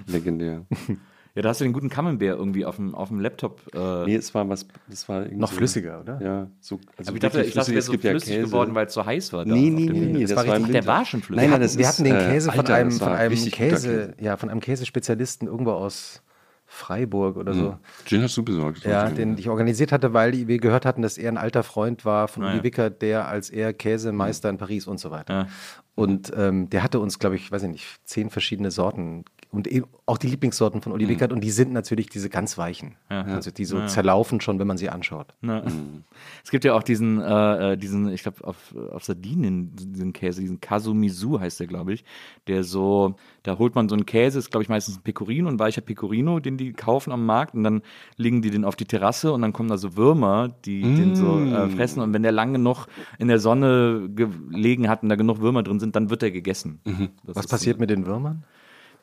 Legendär. 0.06 0.64
Ja, 1.34 1.42
da 1.42 1.50
hast 1.50 1.60
du 1.60 1.64
den 1.64 1.72
guten 1.74 1.88
Camembert 1.88 2.36
irgendwie 2.36 2.64
auf 2.64 2.76
dem, 2.76 2.96
auf 2.96 3.08
dem 3.10 3.20
Laptop. 3.20 3.60
Äh, 3.72 4.06
Nee, 4.06 4.16
es 4.16 4.34
war 4.34 4.48
was, 4.48 4.66
es 4.90 5.08
war 5.08 5.20
irgendwie 5.20 5.36
Noch 5.36 5.52
so- 5.52 5.58
flüssiger, 5.58 6.00
oder? 6.00 6.20
Ja, 6.20 6.50
so, 6.58 6.80
also 6.96 7.10
aber 7.10 7.14
ich 7.16 7.20
dachte, 7.20 7.42
ich 7.44 7.54
dachte, 7.54 7.76
Es 7.78 7.86
so 7.86 7.92
gibt 7.92 8.02
ja 8.02 8.10
flüssig 8.10 8.34
Käse. 8.34 8.46
geworden, 8.46 8.74
weil 8.74 8.86
es 8.86 8.94
so 8.94 9.06
heiß 9.06 9.32
war. 9.34 9.44
Nee, 9.44 9.70
nee, 9.70 9.84
nee, 9.88 10.00
nee, 10.06 10.20
Das 10.22 10.34
das, 10.34 10.46
war 10.48 10.56
richtig- 10.56 10.72
der 10.72 10.86
war 10.86 11.04
schon 11.04 11.22
flüssig. 11.22 11.42
Nein, 11.48 11.50
nein, 11.50 11.60
Wir 11.60 11.66
das 11.66 11.72
hatten, 11.76 11.78
wir 11.78 11.84
ist, 11.84 11.92
hatten 11.92 12.04
den 12.04 12.16
äh, 12.16 12.32
Käse 12.34 12.50
von 12.50 12.58
Alter, 12.60 12.74
einem, 12.74 12.90
von 12.90 13.12
einem 13.12 13.34
Käse, 13.36 14.14
ja, 14.18 14.36
von 14.36 14.48
einem 14.48 14.58
Käsespezialisten 14.60 15.46
irgendwo 15.46 15.72
aus 15.72 16.22
Freiburg 16.70 17.36
oder 17.38 17.54
so. 17.54 17.78
Gin 18.04 18.22
hast 18.22 18.36
du 18.36 18.42
besorgt. 18.42 18.84
Ja, 18.84 19.08
den 19.08 19.38
ich 19.38 19.48
organisiert 19.48 19.90
hatte, 19.90 20.12
weil 20.12 20.46
wir 20.46 20.58
gehört 20.58 20.84
hatten, 20.84 21.00
dass 21.00 21.16
er 21.16 21.30
ein 21.32 21.38
alter 21.38 21.62
Freund 21.62 22.04
war 22.04 22.28
von 22.28 22.44
Ah, 22.44 22.48
Uli 22.48 22.58
ja. 22.58 22.62
Wickert, 22.62 23.00
der 23.00 23.26
als 23.26 23.48
er 23.48 23.72
Käsemeister 23.72 24.50
in 24.50 24.58
Paris 24.58 24.86
und 24.86 25.00
so 25.00 25.10
weiter. 25.10 25.32
Ja. 25.32 25.46
Und 25.94 26.30
ähm, 26.36 26.68
der 26.70 26.82
hatte 26.82 27.00
uns, 27.00 27.18
glaube 27.18 27.36
ich, 27.36 27.50
weiß 27.50 27.62
ich 27.64 27.70
nicht, 27.70 28.00
zehn 28.04 28.30
verschiedene 28.30 28.70
Sorten 28.70 29.24
und 29.50 29.66
eben 29.66 29.86
auch 30.04 30.18
die 30.18 30.26
Lieblingssorten 30.26 30.82
von 30.82 30.92
Uli 30.92 31.06
Mhm. 31.06 31.08
Wickert 31.08 31.32
und 31.32 31.42
die 31.42 31.50
sind 31.50 31.72
natürlich 31.72 32.08
diese 32.08 32.28
ganz 32.28 32.58
weichen. 32.58 32.96
Also 33.08 33.50
die 33.50 33.64
so 33.64 33.84
zerlaufen 33.86 34.40
schon, 34.40 34.58
wenn 34.58 34.66
man 34.66 34.76
sie 34.76 34.90
anschaut. 34.90 35.34
Ne? 35.40 35.64
Es 36.44 36.50
gibt 36.50 36.64
ja 36.64 36.74
auch 36.74 36.82
diesen, 36.82 37.20
äh, 37.20 37.72
äh, 37.72 37.76
diesen 37.76 38.08
ich 38.08 38.22
glaube, 38.22 38.44
auf, 38.44 38.74
auf 38.92 39.04
Sardinien, 39.04 39.70
diesen 39.74 40.12
Käse, 40.12 40.40
diesen 40.40 40.60
Kasumisu 40.60 41.40
heißt 41.40 41.60
der, 41.60 41.66
glaube 41.66 41.92
ich, 41.92 42.04
der 42.46 42.64
so, 42.64 43.16
da 43.42 43.58
holt 43.58 43.74
man 43.74 43.88
so 43.88 43.94
einen 43.94 44.06
Käse, 44.06 44.38
ist, 44.38 44.50
glaube 44.50 44.62
ich, 44.62 44.68
meistens 44.68 44.98
ein 44.98 45.02
Pecorino, 45.02 45.48
ein 45.48 45.58
weicher 45.58 45.80
Pecorino, 45.82 46.40
den 46.40 46.56
die 46.56 46.72
kaufen 46.72 47.12
am 47.12 47.24
Markt 47.26 47.54
und 47.54 47.64
dann 47.64 47.82
legen 48.16 48.42
die 48.42 48.50
den 48.50 48.64
auf 48.64 48.76
die 48.76 48.86
Terrasse 48.86 49.32
und 49.32 49.42
dann 49.42 49.52
kommen 49.52 49.68
da 49.68 49.78
so 49.78 49.96
Würmer, 49.96 50.48
die 50.64 50.82
den 50.82 51.14
so 51.16 51.38
äh, 51.38 51.68
fressen 51.70 52.02
und 52.02 52.12
wenn 52.12 52.22
der 52.22 52.32
lang 52.32 52.52
genug 52.52 52.86
in 53.18 53.28
der 53.28 53.38
Sonne 53.38 54.08
gelegen 54.14 54.88
hat 54.88 55.02
und 55.02 55.08
da 55.08 55.16
genug 55.16 55.40
Würmer 55.40 55.62
drin 55.62 55.80
sind, 55.80 55.96
dann 55.96 56.10
wird 56.10 56.22
er 56.22 56.30
gegessen. 56.30 56.80
Das 57.24 57.36
Was 57.36 57.46
passiert 57.46 57.78
mit 57.80 57.90
den 57.90 58.06
Würmern? 58.06 58.44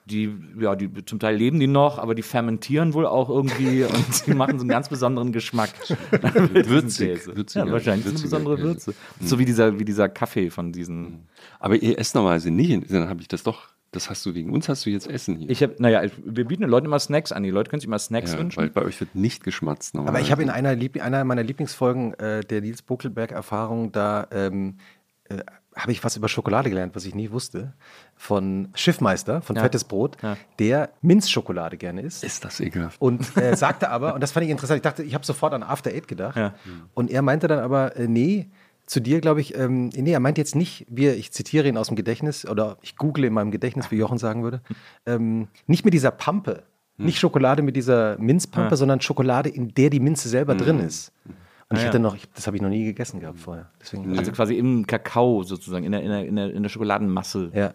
Die, 0.05 0.31
ja, 0.59 0.75
die 0.75 0.89
zum 1.05 1.19
Teil 1.19 1.35
leben 1.35 1.59
die 1.59 1.67
noch, 1.67 1.97
aber 1.97 2.13
die 2.13 2.21
fermentieren 2.21 2.93
wohl 2.93 3.05
auch 3.07 3.29
irgendwie 3.29 3.83
und 3.85 4.27
die 4.27 4.33
machen 4.33 4.57
so 4.59 4.63
einen 4.63 4.69
ganz 4.69 4.87
besonderen 4.89 5.31
Geschmack. 5.31 5.71
Würzig, 6.53 7.15
Käse. 7.19 7.35
würziger- 7.35 7.65
ja, 7.65 7.71
wahrscheinlich 7.71 8.07
eine 8.07 8.19
besondere 8.19 8.55
Käse. 8.55 8.67
Würze. 8.67 8.93
So 9.21 9.39
wie 9.39 9.45
dieser, 9.45 9.79
wie 9.79 9.85
dieser 9.85 10.07
Kaffee 10.09 10.49
von 10.51 10.71
diesen. 10.71 11.27
Aber 11.59 11.75
ihr 11.75 11.97
esst 11.97 12.13
normalerweise 12.15 12.51
nicht, 12.51 12.91
dann 12.91 13.09
habe 13.09 13.21
ich 13.21 13.27
das 13.27 13.43
doch, 13.43 13.69
das 13.91 14.09
hast 14.09 14.25
du 14.25 14.35
wegen 14.35 14.51
uns, 14.51 14.69
hast 14.69 14.85
du 14.85 14.89
jetzt 14.91 15.07
Essen 15.09 15.37
hier. 15.37 15.49
Ich 15.49 15.63
habe, 15.63 15.75
naja, 15.79 16.03
wir 16.23 16.45
bieten 16.45 16.61
den 16.61 16.69
Leuten 16.69 16.85
immer 16.85 16.99
Snacks 16.99 17.31
an. 17.31 17.43
Die 17.43 17.49
Leute 17.49 17.69
können 17.69 17.79
sich 17.79 17.87
immer 17.87 17.99
Snacks 17.99 18.33
ja, 18.33 18.39
wünschen. 18.39 18.61
weil 18.61 18.69
bei 18.69 18.83
euch 18.83 18.99
wird 18.99 19.15
nicht 19.15 19.43
geschmatzt 19.43 19.95
Aber 19.95 20.19
ich 20.19 20.31
habe 20.31 20.43
in 20.43 20.49
einer, 20.49 20.75
Liebl 20.75 21.01
einer 21.01 21.23
meiner 21.23 21.43
Lieblingsfolgen 21.43 22.13
äh, 22.15 22.41
der 22.41 22.61
Nils 22.61 22.81
Buckelberg-Erfahrung, 22.81 23.91
da 23.91 24.27
ähm, 24.31 24.77
äh, 25.29 25.37
habe 25.75 25.91
ich 25.91 26.03
was 26.03 26.15
über 26.15 26.29
Schokolade 26.29 26.69
gelernt, 26.69 26.95
was 26.95 27.05
ich 27.05 27.13
nie 27.15 27.31
wusste, 27.31 27.73
von 28.15 28.69
Schiffmeister, 28.75 29.41
von 29.41 29.55
Ja. 29.55 29.61
Fettes 29.63 29.83
Brot, 29.83 30.17
Ja. 30.21 30.37
der 30.59 30.89
Minzschokolade 31.01 31.77
gerne 31.77 32.01
isst. 32.01 32.23
Ist 32.23 32.45
das 32.45 32.59
ekelhaft? 32.59 33.01
Und 33.01 33.35
äh, 33.37 33.55
sagte 33.57 33.89
aber, 33.89 34.13
und 34.15 34.21
das 34.21 34.31
fand 34.31 34.45
ich 34.45 34.51
interessant, 34.51 34.77
ich 34.77 34.83
dachte, 34.83 35.03
ich 35.03 35.13
habe 35.13 35.25
sofort 35.25 35.53
an 35.53 35.63
After 35.63 35.91
Eight 35.91 36.07
gedacht. 36.07 36.37
Ja. 36.37 36.53
Und 36.93 37.11
er 37.11 37.21
meinte 37.21 37.47
dann 37.47 37.59
aber, 37.59 37.95
äh, 37.97 38.07
nee, 38.07 38.47
zu 38.85 38.99
dir 38.99 39.19
glaube 39.19 39.41
ich, 39.41 39.57
ähm, 39.57 39.89
nee, 39.89 40.11
er 40.13 40.19
meint 40.19 40.37
jetzt 40.37 40.55
nicht, 40.55 40.85
wir, 40.89 41.17
ich 41.17 41.31
zitiere 41.31 41.67
ihn 41.67 41.75
aus 41.77 41.87
dem 41.87 41.95
Gedächtnis 41.95 42.47
oder 42.47 42.77
ich 42.81 42.95
google 42.97 43.25
in 43.25 43.33
meinem 43.33 43.51
Gedächtnis, 43.51 43.89
wie 43.91 43.95
Jochen 43.97 44.17
sagen 44.19 44.43
würde, 44.43 44.61
ähm, 45.05 45.47
nicht 45.67 45.83
mit 45.83 45.93
dieser 45.93 46.11
Pampe, 46.11 46.63
nicht 46.97 47.19
Schokolade 47.19 47.61
mit 47.63 47.75
dieser 47.75 48.17
Minzpampe, 48.19 48.77
sondern 48.77 49.01
Schokolade, 49.01 49.49
in 49.49 49.73
der 49.73 49.89
die 49.89 49.99
Minze 49.99 50.29
selber 50.29 50.55
drin 50.55 50.79
ist. 50.79 51.11
Und 51.69 51.77
ich 51.77 51.81
Ah, 51.81 51.85
ja. 51.85 51.87
hatte 51.89 51.99
noch, 51.99 52.15
ich, 52.15 52.29
das 52.33 52.45
habe 52.47 52.55
ich 52.57 52.61
noch 52.61 52.69
nie 52.69 52.83
gegessen 52.85 53.19
gehabt 53.19 53.39
vorher. 53.39 53.71
Deswegen, 53.81 54.17
Also 54.17 54.31
quasi 54.31 54.55
im 54.55 54.85
Kakao 54.85 55.43
sozusagen, 55.43 55.83
in 55.85 55.91
der, 55.93 56.01
in 56.03 56.09
der, 56.09 56.25
in 56.25 56.35
der, 56.35 56.53
in 56.53 56.61
der 56.63 56.69
Schokoladenmasse. 56.69 57.51
ja. 57.53 57.73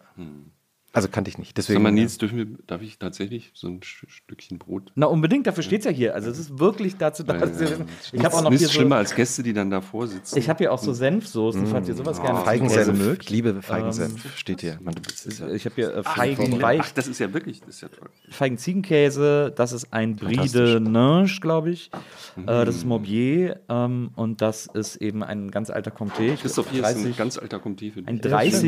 Also 0.93 1.07
kannte 1.09 1.29
ich 1.31 1.39
nicht. 1.39 1.51
Sag 1.51 1.55
Deswegen, 1.55 1.83
mal, 1.83 1.93
Nils, 1.93 2.19
dürfen 2.19 2.37
wir, 2.37 2.47
darf 2.67 2.83
ich 2.83 2.99
tatsächlich 2.99 3.53
so 3.55 3.69
ein 3.69 3.79
Sch- 3.81 4.09
Stückchen 4.09 4.59
Brot? 4.59 4.91
Na, 4.97 5.07
unbedingt, 5.07 5.47
dafür 5.47 5.63
steht 5.63 5.81
es 5.81 5.85
ja 5.85 5.93
hier. 5.93 6.15
Also 6.17 6.31
es 6.31 6.39
ist 6.41 6.59
wirklich 6.59 6.97
dazu 6.97 7.23
da. 7.23 7.35
dass 7.35 7.61
wir 7.61 7.71
wissen. 7.71 7.85
Ich 8.13 8.25
habe 8.25 8.35
auch 8.35 8.43
noch 8.43 8.51
Nichts 8.51 8.63
hier 8.67 8.69
so, 8.73 8.75
schlimmer 8.81 8.97
als 8.97 9.15
Gäste, 9.15 9.45
die 9.45 9.53
dann 9.53 9.71
davor 9.71 10.09
sitzen. 10.09 10.37
ich 10.37 10.49
habe 10.49 10.59
hier 10.59 10.73
auch 10.73 10.81
so 10.81 10.93
Senfsoßen, 10.93 11.65
falls 11.69 11.89
ihr 11.89 11.95
sowas 11.95 12.21
gerne 12.21 12.39
zum 12.41 12.45
Käse 12.45 12.65
Feigensenf, 12.65 12.99
ich 13.01 13.07
mögt. 13.07 13.31
liebe 13.31 13.63
Feigensenf, 13.63 14.37
steht 14.37 14.63
hier. 14.63 14.79
Man, 14.83 14.95
ja- 14.95 15.49
Ich 15.51 15.65
habe 15.65 15.75
hier 15.77 15.95
äh, 15.97 16.03
Ach, 16.05 16.17
Feigen, 16.17 16.61
Ach, 16.65 16.91
das 16.93 17.07
ist 17.07 17.21
ja 17.21 17.33
wirklich, 17.33 17.61
das 17.61 17.77
ist 17.77 17.81
ja 17.83 17.89
toll. 17.89 18.09
Feigen 18.29 18.59
Ziegenkäse, 18.59 19.53
das 19.55 19.73
ist 19.73 19.93
ein 19.93 20.17
Brie 20.17 20.49
de 20.49 20.81
Nange, 20.81 21.31
glaube 21.41 21.71
ich. 21.71 21.91
Äh, 22.37 22.65
das 22.65 22.75
ist 22.75 22.85
Morbier 22.85 23.61
ähm, 23.69 24.11
und 24.17 24.41
das 24.43 24.67
ist 24.67 24.97
eben 24.97 25.23
ein 25.23 25.53
ganz 25.53 25.71
alter 25.71 25.93
Comté. 25.93 26.35
Christoph, 26.37 26.69
hier 26.71 26.81
glaub, 26.81 26.91
ist 26.91 26.97
ein 26.99 27.03
30, 27.05 27.17
ganz 27.17 27.39
alter 27.39 27.59
Comté 27.59 27.93
für 27.93 28.03
dich. 28.03 28.09
ein 28.09 28.21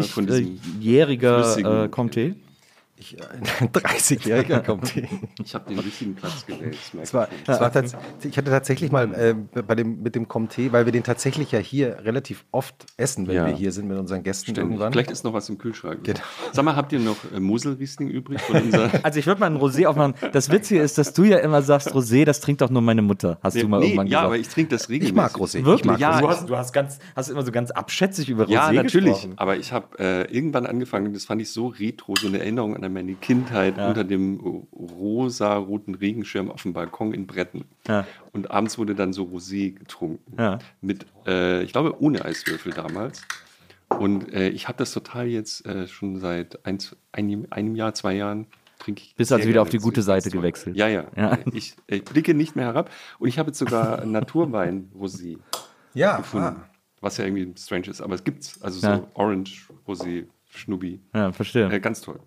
von 0.04 0.26
diesem 0.26 0.58
30-jähriger 0.80 1.42
flüssigen 1.42 1.72
äh, 1.72 1.88
Comté. 1.88 2.11
écouté. 2.12 2.51
Ich, 2.94 3.16
ein 3.20 3.42
30-jähriger 3.72 4.62
Comté. 4.64 5.08
Ich 5.42 5.54
habe 5.54 5.68
den 5.68 5.78
richtigen 5.80 6.14
Platz 6.14 6.46
gewählt. 6.46 6.76
das 6.92 7.12
war, 7.14 7.26
ich 7.32 7.48
es 7.48 7.58
war 7.58 7.72
tats- 7.72 7.96
ich 8.22 8.36
hatte 8.36 8.50
tatsächlich 8.50 8.92
mal 8.92 9.12
äh, 9.14 9.34
bei 9.62 9.74
dem, 9.74 10.02
mit 10.02 10.14
dem 10.14 10.26
Comté, 10.28 10.70
weil 10.72 10.84
wir 10.84 10.92
den 10.92 11.02
tatsächlich 11.02 11.50
ja 11.50 11.58
hier 11.58 11.98
relativ 12.04 12.44
oft 12.52 12.86
essen, 12.98 13.26
wenn 13.26 13.34
Ja. 13.34 13.46
wir 13.46 13.54
hier 13.54 13.72
sind 13.72 13.88
mit 13.88 13.98
unseren 13.98 14.22
Gästen 14.22 14.44
Ständig. 14.52 14.62
irgendwann. 14.64 14.92
Vielleicht 14.92 15.10
ist 15.10 15.24
noch 15.24 15.32
was 15.32 15.48
im 15.48 15.58
Kühlschrank. 15.58 16.04
Genau. 16.04 16.20
Sag 16.52 16.64
mal, 16.64 16.76
habt 16.76 16.92
ihr 16.92 17.00
noch 17.00 17.16
äh, 17.34 17.40
Moselriesling 17.40 18.08
übrig. 18.08 18.40
Also 19.02 19.18
ich 19.18 19.26
würde 19.26 19.40
mal 19.40 19.46
ein 19.46 19.56
Rosé 19.56 19.86
aufmachen. 19.86 20.14
Das 20.32 20.50
Witzige 20.50 20.80
ist, 20.80 20.96
dass 20.98 21.12
du 21.14 21.24
ja 21.24 21.38
immer 21.38 21.62
sagst, 21.62 21.88
Rosé, 21.92 22.24
das 22.24 22.40
trinkt 22.40 22.60
doch 22.60 22.70
nur 22.70 22.82
meine 22.82 23.02
Mutter. 23.02 23.38
Hast 23.42 23.60
du 23.60 23.66
mal 23.66 23.80
nee, 23.80 23.86
irgendwann 23.86 24.06
ja, 24.06 24.18
gesagt. 24.20 24.26
aber 24.26 24.36
ich 24.38 24.48
trinke 24.48 24.70
das 24.70 24.88
regelmäßig. 24.88 25.08
Ich 25.10 25.16
mag 25.16 25.34
Rosé. 25.34 25.58
Ich 25.58 25.64
Wirklich? 25.64 25.84
mag 25.86 25.98
Ja, 25.98 26.18
Rosé. 26.18 26.20
du, 26.20 26.28
hast, 26.28 26.48
du 26.50 26.56
hast, 26.56 26.72
ganz, 26.72 26.98
hast 27.16 27.28
immer 27.30 27.42
so 27.42 27.50
ganz 27.52 27.70
abschätzig 27.70 28.28
über 28.28 28.44
Rosé 28.44 28.50
Ja, 28.52 28.72
natürlich. 28.72 29.12
gesprochen. 29.14 29.32
Aber 29.36 29.56
ich 29.56 29.72
habe 29.72 29.98
äh, 29.98 30.22
irgendwann 30.34 30.66
angefangen, 30.66 31.12
das 31.14 31.24
fand 31.24 31.40
ich 31.42 31.50
so 31.50 31.68
retro, 31.68 32.14
so 32.20 32.28
eine 32.28 32.38
Erinnerung 32.38 32.76
an 32.76 32.81
meine 32.88 33.14
Kindheit 33.14 33.78
unter 33.78 34.04
dem 34.04 34.40
rosa-roten 34.72 35.94
Regenschirm 35.94 36.50
auf 36.50 36.62
dem 36.62 36.72
Balkon 36.72 37.12
in 37.14 37.26
Bretten. 37.26 37.64
Ja. 37.86 38.06
Und 38.32 38.50
abends 38.50 38.78
wurde 38.78 38.94
dann 38.94 39.12
so 39.12 39.24
Rosé 39.24 39.72
getrunken. 39.74 40.34
Ja. 40.38 40.58
Mit, 40.80 41.06
äh, 41.26 41.62
ich 41.62 41.72
glaube, 41.72 42.00
ohne 42.00 42.24
Eiswürfel 42.24 42.72
damals. 42.72 43.22
Und 43.88 44.32
äh, 44.32 44.48
ich 44.48 44.68
habe 44.68 44.78
das 44.78 44.92
total 44.92 45.26
jetzt 45.26 45.66
äh, 45.66 45.86
schon 45.86 46.18
seit 46.18 46.64
ein, 46.66 46.78
einem, 47.12 47.46
einem 47.50 47.76
Jahr, 47.76 47.92
zwei 47.94 48.14
Jahren 48.14 48.46
trinke 48.78 49.02
ich. 49.02 49.14
Bist 49.16 49.32
also 49.32 49.46
wieder 49.48 49.62
auf 49.62 49.68
die 49.68 49.78
gute. 49.78 50.02
Seite 50.02 50.30
gewechselt. 50.30 50.76
Ja, 50.76 50.88
ja. 50.88 51.04
Ja. 51.16 51.38
Ich, 51.52 51.74
ich 51.86 52.02
blicke 52.04 52.34
nicht 52.34 52.56
mehr 52.56 52.64
herab. 52.66 52.90
Und 53.18 53.28
ich 53.28 53.38
habe 53.38 53.48
jetzt 53.50 53.58
sogar 53.58 54.04
Naturwein-Rosé 54.06 55.38
Ja, 55.94 56.16
gefunden. 56.18 56.46
ah. 56.46 56.68
Was 57.00 57.16
ja 57.16 57.24
irgendwie 57.24 57.52
strange 57.60 57.88
ist. 57.88 58.00
Aber 58.00 58.14
es 58.14 58.22
gibt's. 58.24 58.62
Also 58.62 58.86
Ja. 58.86 58.96
so 58.98 59.08
Orange, 59.14 59.68
Rosé, 60.52 60.58
Schnubbi. 60.58 61.00
Ja, 61.14 61.32
verstehe. 61.32 61.70
Äh, 61.72 61.80
ganz 61.80 62.00
toll. 62.00 62.20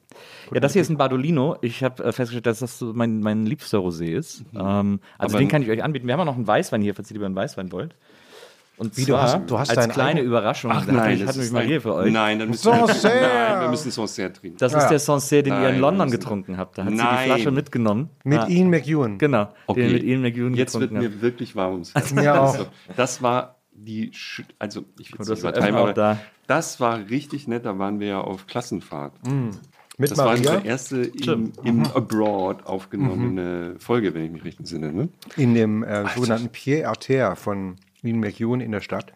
Ja, 0.53 0.59
das 0.59 0.73
hier 0.73 0.81
ist 0.81 0.89
ein 0.89 0.97
Bardolino. 0.97 1.57
Ich 1.61 1.83
habe 1.83 2.03
äh, 2.03 2.11
festgestellt, 2.11 2.45
dass 2.45 2.59
das 2.59 2.79
so 2.79 2.93
mein, 2.93 3.19
mein 3.21 3.45
liebster 3.45 3.79
Rosé 3.79 4.05
ist. 4.15 4.43
Ähm, 4.53 4.59
also 4.59 4.67
Mhm. 4.67 4.99
Aber- 5.17 5.39
den 5.39 5.47
kann 5.47 5.61
ich 5.61 5.69
euch 5.69 5.83
anbieten. 5.83 6.07
Wir 6.07 6.13
haben 6.13 6.21
auch 6.21 6.25
noch 6.25 6.35
einen 6.35 6.47
Weißwein 6.47 6.81
hier, 6.81 6.95
falls 6.95 7.09
ihr 7.11 7.15
lieber 7.15 7.25
einen 7.27 7.35
Weißwein 7.35 7.71
wollt. 7.71 7.95
Und 8.77 8.97
Wie, 8.97 9.01
du 9.05 9.07
zwar 9.13 9.21
hast- 9.23 9.49
du 9.49 9.57
hast 9.57 9.77
als 9.77 9.87
kleine 9.87 10.09
eigenen- 10.19 10.25
Überraschung. 10.27 10.69
Ach 10.73 10.85
nein, 10.85 11.11
mich, 11.11 11.19
das 11.21 11.29
hat 11.29 11.35
mich 11.37 11.45
ist 11.45 11.53
mal 11.53 11.63
hier 11.63 11.79
für 11.79 11.93
euch. 11.93 12.11
Nein, 12.11 12.39
dann 12.39 12.49
müssen 12.49 12.65
wir, 12.65 12.73
nein, 13.03 13.61
wir 13.61 13.69
müssen 13.69 13.89
Sancerre 13.89 14.33
trinken. 14.33 14.57
Das 14.57 14.73
ist 14.73 14.83
Ja. 14.83 14.89
der 14.89 14.99
Sancerre, 14.99 15.43
den 15.43 15.53
ihr 15.53 15.59
Nein, 15.59 15.75
in 15.75 15.79
London 15.81 16.11
getrunken 16.11 16.57
habt. 16.57 16.77
Da 16.77 16.83
hat 16.83 16.89
sie 16.91 16.97
Nein. 16.97 17.17
die 17.19 17.25
Flasche 17.31 17.51
mitgenommen. 17.51 18.09
Mit 18.25 18.37
ja. 18.39 18.47
Ian 18.49 18.69
McEwan. 18.69 19.17
Genau, 19.17 19.47
Okay. 19.67 19.79
den 19.81 19.87
ihr 19.89 19.93
mit 19.93 20.03
Ian 20.03 20.21
McEwan 20.23 20.53
Jetzt 20.55 20.77
wird 20.77 20.91
mir 20.91 21.21
wirklich 21.21 21.55
warm 21.55 21.71
ums 21.73 21.93
Herz. 21.95 22.11
Mir 22.13 22.33
auch. 22.41 22.51
Also, 22.53 22.65
das 22.97 23.21
war 23.21 23.59
die, 23.75 24.11
also 24.59 24.85
ich 24.99 25.17
will 25.17 25.37
übertreiben, 25.37 25.75
aber 25.75 25.93
da. 25.93 26.19
das 26.47 26.79
war 26.79 27.09
richtig 27.09 27.47
nett. 27.47 27.65
Da 27.65 27.77
waren 27.77 27.99
wir 27.99 28.07
ja 28.07 28.21
auf 28.21 28.47
Klassenfahrt. 28.47 29.13
Mit 29.97 30.11
Das 30.11 30.17
war 30.17 30.25
Maria 30.25 30.55
unsere 30.55 30.65
erste 30.67 31.01
im, 31.03 31.53
im 31.63 31.83
Abroad 31.85 32.65
aufgenommene 32.65 33.75
Folge, 33.79 34.13
wenn 34.13 34.25
ich 34.25 34.31
mich 34.31 34.43
richtig 34.43 34.59
entsinne. 34.61 34.91
Ne? 34.91 35.09
in 35.37 35.53
dem 35.53 35.83
äh, 35.83 36.05
sogenannten 36.15 36.49
Pied 36.49 36.85
Arter 36.85 37.35
von 37.35 37.77
Ian 38.03 38.19
McEwan 38.19 38.59
in 38.61 38.71
der 38.71 38.81
Stadt. 38.81 39.13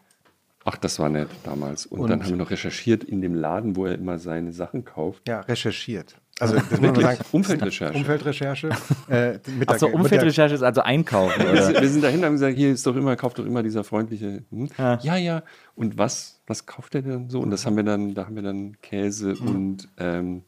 Ach, 0.65 0.77
das 0.77 0.99
war 0.99 1.09
nett 1.09 1.29
damals. 1.43 1.85
Und, 1.85 1.99
Und- 2.01 2.09
dann 2.09 2.21
haben 2.23 2.29
wir 2.29 2.35
noch 2.37 2.51
recherchiert 2.51 3.03
in 3.03 3.21
dem 3.21 3.33
Laden, 3.33 3.75
wo 3.75 3.85
er 3.85 3.95
immer 3.95 4.19
seine 4.19 4.51
Sachen 4.53 4.85
kauft. 4.85 5.27
Ja, 5.27 5.41
recherchiert. 5.41 6.15
Also 6.39 6.55
das 6.55 6.63
muss 6.71 6.79
man 6.79 6.81
Wirklich? 6.95 7.05
sagen. 7.05 7.19
Umfeldrecherche. 7.31 7.97
Umfeldrecherche. 7.97 8.69
Äh, 9.09 9.39
Achso, 9.65 9.87
Umfeldrecherche 9.87 10.53
ist 10.55 10.61
also 10.61 10.81
einkaufen. 10.81 11.33
Wir 11.43 11.51
Oder? 11.51 11.63
sind, 11.65 11.81
wir 11.81 11.89
sind 11.89 12.03
dahin 12.03 12.19
und 12.19 12.25
haben 12.25 12.33
gesagt, 12.33 12.55
hier 12.57 12.71
ist 12.71 12.85
doch 12.85 12.95
immer, 12.95 13.15
kauft 13.15 13.39
doch 13.39 13.45
immer 13.45 13.63
dieser 13.63 13.83
freundliche. 13.83 14.43
Hm? 14.51 14.69
Ja. 14.77 14.99
Ja. 15.01 15.15
ja, 15.17 15.43
Und 15.75 15.97
was, 15.97 16.39
was 16.47 16.65
kauft 16.65 16.93
er 16.95 17.01
denn 17.01 17.29
so? 17.29 17.39
Und 17.39 17.49
das 17.49 17.65
haben 17.65 17.75
wir 17.75 17.83
dann, 17.83 18.13
da 18.13 18.25
haben 18.25 18.35
wir 18.35 18.43
dann 18.43 18.77
Käse 18.81 19.33
und 19.35 19.87
ähm, 19.97 20.43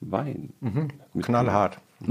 Wein. 0.00 0.52
mit- 1.12 1.24
Knallhart. 1.26 1.78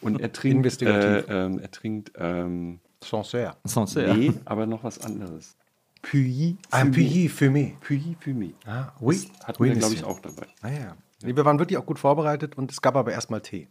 Und 0.00 0.20
er 0.20 0.32
trinkt, 0.32 0.56
Investigativ. 0.58 1.28
äh, 1.28 1.44
ähm, 1.46 1.58
er 1.58 1.70
trinkt, 1.70 2.12
ähm, 2.18 2.80
Sancerre. 3.02 3.56
Sancerre. 3.64 4.14
nee, 4.16 4.32
aber 4.44 4.66
noch 4.66 4.84
was 4.84 4.98
anderes. 5.00 5.56
Puyi. 6.02 6.56
Ein 6.70 6.92
Puy 6.92 7.28
Fumé. 7.34 7.72
Puyi 7.80 8.16
Fumé. 8.24 8.50
Ah, 8.66 8.92
oui. 9.00 9.28
Hatten 9.44 9.62
oui, 9.62 9.70
wir, 9.70 9.76
glaube 9.76 9.94
ich, 9.94 10.04
auch 10.04 10.20
dabei. 10.20 10.46
Ah, 10.62 10.68
ja. 10.68 10.96
Nee, 11.22 11.34
wir 11.36 11.44
waren 11.44 11.58
wirklich 11.58 11.78
auch 11.78 11.86
gut 11.86 11.98
vorbereitet 11.98 12.56
und 12.58 12.70
es 12.70 12.80
gab 12.82 12.96
aber 12.96 13.12
erstmal 13.12 13.40
Tee. 13.40 13.68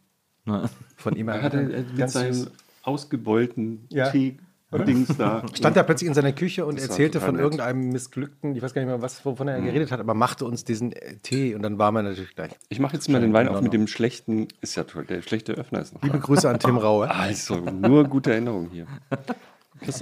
Von 0.98 1.16
ihm 1.16 1.28
Er 1.30 1.42
hatte 1.42 1.60
äh, 1.60 1.64
mit 1.82 1.98
ganz 1.98 2.14
seinem 2.14 2.48
ausgebeulten 2.84 3.88
Ja. 3.90 4.10
Tee-Dings 4.12 5.18
da. 5.18 5.44
Stand 5.54 5.76
da 5.76 5.84
plötzlich 5.84 6.08
in 6.08 6.14
seiner 6.14 6.34
Küche 6.34 6.66
und 6.66 6.78
Das 6.78 6.88
erzählte 6.88 7.20
von 7.20 7.36
nett. 7.36 7.44
irgendeinem 7.44 7.90
missglückten, 7.90 8.56
ich 8.56 8.62
weiß 8.62 8.74
gar 8.74 8.82
nicht 8.82 8.90
mehr, 8.90 9.02
was, 9.02 9.26
wovon 9.26 9.48
er 9.48 9.60
geredet 9.62 9.92
hat, 9.92 10.00
aber 10.00 10.14
machte 10.14 10.46
uns 10.46 10.64
diesen 10.64 10.92
äh, 10.92 11.18
Tee 11.18 11.56
und 11.56 11.62
dann 11.64 11.78
war 11.80 11.92
man 11.92 12.06
natürlich 12.06 12.36
gleich. 12.36 12.52
Ich 12.70 12.80
mache 12.80 12.94
jetzt 12.94 13.10
mal 13.10 13.22
den 13.22 13.34
Wein 13.34 13.48
in 13.48 13.54
auf 13.54 13.62
mit 13.62 13.70
Ordnung. 13.70 13.86
dem 13.86 13.88
schlechten, 13.88 14.48
ist 14.62 14.76
ja 14.76 14.84
toll, 14.84 15.06
der 15.06 15.22
schlechte 15.24 15.54
Öffner 15.54 15.82
ist 15.82 15.94
noch. 15.96 16.04
Liebe 16.04 16.20
Grüße 16.20 16.48
an 16.50 16.60
Tim 16.60 16.78
Raue, 16.78 17.10
Also, 17.16 17.56
nur 17.60 18.04
gute 18.06 18.32
Erinnerungen 18.32 18.70
hier. 18.70 18.86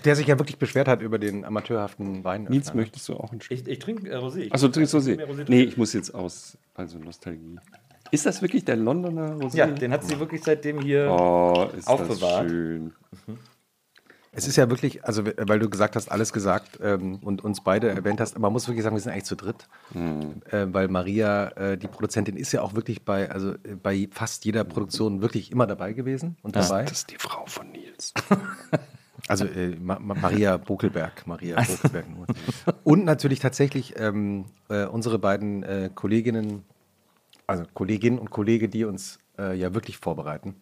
Der 0.06 0.16
sich 0.16 0.28
ja 0.28 0.40
wirklich 0.40 0.58
beschwert 0.58 0.88
hat 0.88 1.02
über 1.02 1.20
den 1.20 1.46
amateurhaften 1.46 2.24
Wein. 2.24 2.46
Nils, 2.50 2.74
möchtest 2.74 3.10
du 3.10 3.16
auch 3.16 3.32
ein 3.32 3.42
Stück? 3.42 3.60
Ich, 3.60 3.68
ich 3.68 3.80
trinke 3.80 4.10
äh, 4.10 4.16
Rosé. 4.16 4.52
Achso, 4.52 4.68
du 4.68 4.74
trinkst 4.74 4.94
Rosé. 4.94 5.18
Rosé 5.24 5.46
Nee, 5.48 5.64
ich 5.64 5.78
muss 5.78 5.94
jetzt 5.94 6.14
aus. 6.14 6.58
Also 6.76 6.98
Nostalgie. 7.00 7.58
Ist 8.12 8.26
das 8.26 8.42
wirklich 8.42 8.64
der 8.66 8.76
Londoner 8.76 9.36
Rosé? 9.38 9.58
Ja, 9.58 9.68
den 9.68 9.92
hat 9.92 10.04
sie 10.04 10.20
wirklich 10.20 10.44
seitdem 10.44 10.80
hier. 10.82 11.10
Oh, 11.10 11.70
ist 11.76 11.88
Aufbewahrt. 11.88 12.46
das 12.46 12.52
schön. 12.52 12.94
Es 14.36 14.48
ist 14.48 14.56
ja 14.56 14.68
wirklich, 14.70 15.06
also 15.06 15.24
weil 15.26 15.60
du 15.60 15.70
gesagt 15.70 15.96
hast, 15.96 16.12
alles 16.12 16.34
gesagt 16.34 16.80
ähm, 16.82 17.20
und 17.24 17.44
uns 17.44 17.62
beide 17.62 17.90
erwähnt 17.90 18.20
hast, 18.20 18.38
man 18.40 18.52
muss 18.52 18.68
wirklich 18.68 18.84
sagen, 18.84 18.96
wir 18.96 19.00
sind 19.00 19.12
eigentlich 19.12 19.26
zu 19.26 19.36
dritt. 19.36 19.68
Äh, 19.94 20.66
weil 20.74 20.88
Maria, 20.88 21.50
äh, 21.50 21.78
die 21.78 21.88
Produzentin, 21.88 22.36
ist 22.36 22.52
ja 22.52 22.64
auch 22.64 22.74
wirklich 22.74 23.06
bei, 23.06 23.30
also 23.30 23.52
äh, 23.52 23.76
bei 23.82 24.08
fast 24.12 24.46
jeder 24.46 24.64
Produktion 24.64 25.22
wirklich 25.22 25.52
immer 25.52 25.68
dabei 25.68 25.94
gewesen 25.94 26.38
und 26.42 26.56
dabei. 26.56 26.84
Das 26.84 27.00
ist 27.00 27.12
die 27.12 27.18
Frau 27.18 27.46
von 27.46 27.72
Nils. 27.72 28.14
Also 29.28 29.46
äh, 29.46 29.76
Ma 29.82 30.00
Ma 30.00 30.16
Maria 30.16 30.58
Bokelberg, 30.58 31.26
Maria 31.28 31.56
Bokelberg 31.62 32.06
nur. 32.10 32.26
Und 32.84 33.06
natürlich 33.06 33.40
tatsächlich 33.40 33.94
ähm, 33.98 34.46
äh, 34.70 34.86
unsere 34.86 35.18
beiden 35.20 35.64
äh, 35.64 35.90
Kolleginnen, 35.94 36.64
also 37.48 37.64
Kolleginnen 37.74 38.20
und 38.20 38.32
Kollege, 38.32 38.68
die 38.68 38.84
uns 38.86 39.20
äh, 39.40 39.56
ja 39.58 39.74
wirklich 39.74 39.98
vorbereiten. 39.98 40.56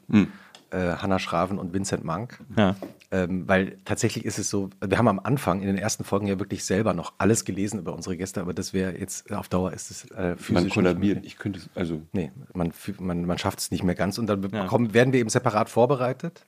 Äh, 0.70 0.96
Hanna 0.98 1.20
Schraven 1.20 1.58
und 1.60 1.74
Vincent 1.74 2.04
Mank. 2.06 2.40
Ja. 2.56 2.76
Ähm, 3.12 3.46
weil 3.46 3.78
tatsächlich 3.84 4.24
ist 4.24 4.40
es 4.40 4.50
so, 4.50 4.70
wir 4.80 4.98
haben 4.98 5.10
am 5.10 5.20
Anfang 5.20 5.60
in 5.60 5.68
den 5.68 5.78
ersten 5.78 6.06
Folgen 6.06 6.28
ja 6.28 6.40
wirklich 6.40 6.64
selber 6.64 6.94
noch 6.94 7.12
alles 7.18 7.44
gelesen 7.44 7.78
über 7.80 7.94
unsere 7.94 8.16
Gäste, 8.16 8.40
aber 8.40 8.54
das 8.54 8.72
wäre 8.74 8.98
jetzt 8.98 9.34
auf 9.34 9.50
Dauer 9.50 9.74
ist 9.74 9.92
es 9.92 10.10
äh, 10.12 10.38
physisch 10.38 10.54
Man 10.54 10.70
kollabiert. 10.70 11.26
Ich 11.26 11.38
könnte 11.38 11.60
es, 11.60 11.70
also. 11.76 12.02
Nee, 12.14 12.32
man, 12.54 12.72
man, 13.00 13.26
man 13.26 13.38
schafft 13.38 13.60
es 13.60 13.72
nicht 13.72 13.84
mehr 13.84 13.96
ganz 13.96 14.18
und 14.18 14.28
dann 14.28 14.42
Ja. 14.44 14.62
bekommen, 14.64 14.94
werden 14.94 15.12
wir 15.12 15.20
eben 15.20 15.30
separat 15.30 15.68
vorbereitet. 15.70 16.46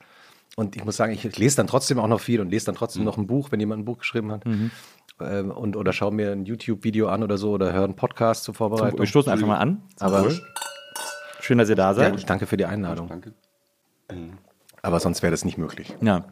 Und 0.55 0.75
ich 0.75 0.85
muss 0.85 0.97
sagen, 0.97 1.13
ich 1.13 1.37
lese 1.37 1.55
dann 1.57 1.67
trotzdem 1.67 1.97
auch 1.99 2.07
noch 2.07 2.19
viel 2.19 2.39
und 2.39 2.49
lese 2.49 2.67
dann 2.67 2.75
trotzdem 2.75 3.01
Mhm. 3.01 3.05
noch 3.07 3.17
ein 3.17 3.25
Buch, 3.27 3.51
wenn 3.51 3.59
jemand 3.59 3.81
ein 3.81 3.85
Buch 3.85 3.97
geschrieben 3.99 4.31
hat. 4.31 4.43
Ähm, 5.19 5.51
und, 5.51 5.75
oder 5.75 5.93
schaue 5.93 6.11
mir 6.13 6.31
ein 6.31 6.45
YouTube-Video 6.45 7.07
an 7.07 7.23
oder 7.23 7.37
so 7.37 7.51
oder 7.51 7.73
höre 7.73 7.83
einen 7.85 7.95
Podcast 7.95 8.43
zur 8.43 8.53
Vorbereitung. 8.53 8.99
Wir 8.99 9.05
stoßen 9.07 9.31
einfach 9.31 9.47
mal 9.47 9.57
an. 9.57 9.81
Aber 9.99 10.29
Schön, 11.39 11.57
dass 11.57 11.69
ihr 11.69 11.75
da 11.75 11.89
ja, 11.89 11.93
seid. 11.93 12.15
ich 12.17 12.25
danke 12.25 12.45
für 12.45 12.55
die 12.57 12.65
Einladung. 12.65 13.07
Danke. 13.09 13.33
Aber 14.81 14.99
sonst 14.99 15.21
wäre 15.23 15.31
das 15.31 15.43
nicht 15.45 15.57
möglich. 15.57 15.95
Ja. 16.01 16.25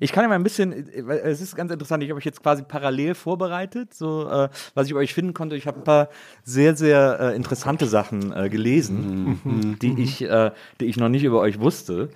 Ich 0.00 0.12
kann 0.12 0.22
ja 0.22 0.28
mal 0.28 0.34
ein 0.34 0.42
bisschen, 0.42 0.72
es 0.72 1.40
ist 1.40 1.56
ganz 1.56 1.70
interessant, 1.70 2.02
ich 2.02 2.10
habe 2.10 2.18
euch 2.18 2.24
jetzt 2.24 2.42
quasi 2.42 2.62
parallel 2.62 3.14
vorbereitet, 3.14 3.94
so 3.94 4.28
äh, 4.28 4.48
was 4.74 4.86
ich 4.86 4.90
über 4.92 5.00
euch 5.00 5.14
finden 5.14 5.34
konnte. 5.34 5.56
Ich 5.56 5.66
habe 5.66 5.78
ein 5.78 5.84
paar 5.84 6.08
sehr, 6.44 6.76
sehr 6.76 7.18
äh, 7.20 7.36
interessante 7.36 7.86
Sachen 7.86 8.32
äh, 8.32 8.48
gelesen, 8.48 9.78
die, 9.82 10.02
ich, 10.02 10.22
äh, 10.22 10.50
die 10.80 10.86
ich 10.86 10.96
noch 10.96 11.08
nicht 11.08 11.24
über 11.24 11.40
euch 11.40 11.60
wusste. 11.60 12.10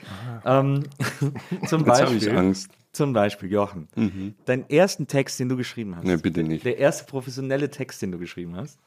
Ähm, 0.45 0.85
zum 1.69 1.87
Jetzt 1.87 2.01
habe 2.01 2.15
ich 2.15 2.25
Beispiel, 2.25 2.37
Angst. 2.37 2.71
Zum 2.99 3.13
Beispiel, 3.15 3.51
Jochen, 3.51 3.89
deinen 4.45 4.69
ersten 4.69 5.07
Text, 5.07 5.41
den 5.41 5.49
du 5.49 5.57
geschrieben 5.57 5.97
hast. 5.97 6.05
Nee, 6.05 6.17
bitte 6.17 6.43
nicht. 6.43 6.65
Der 6.65 6.77
erste 6.79 7.05
professionelle 7.05 7.71
Text, 7.71 8.03
den 8.03 8.13
du 8.13 8.19
geschrieben 8.19 8.57
hast, 8.57 8.79